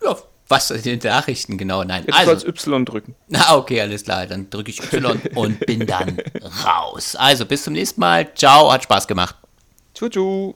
Ja, 0.03 0.15
was 0.49 0.69
den 0.69 0.99
Nachrichten 1.03 1.57
genau? 1.57 1.83
Nein. 1.83 2.03
Jetzt 2.07 2.17
Also, 2.17 2.31
soll's 2.31 2.45
Y 2.45 2.85
drücken. 2.85 3.15
na 3.27 3.55
okay, 3.57 3.81
alles 3.81 4.05
klar. 4.05 4.25
Dann 4.25 4.49
drücke 4.49 4.71
ich 4.71 4.81
Y 4.81 5.19
und 5.35 5.59
bin 5.65 5.85
dann 5.85 6.17
raus. 6.65 7.15
Also 7.15 7.45
bis 7.45 7.63
zum 7.63 7.73
nächsten 7.73 7.99
Mal. 7.99 8.33
Ciao, 8.33 8.71
hat 8.71 8.83
Spaß 8.83 9.07
gemacht. 9.07 9.35
Tschu, 9.93 10.09
tschu. 10.09 10.53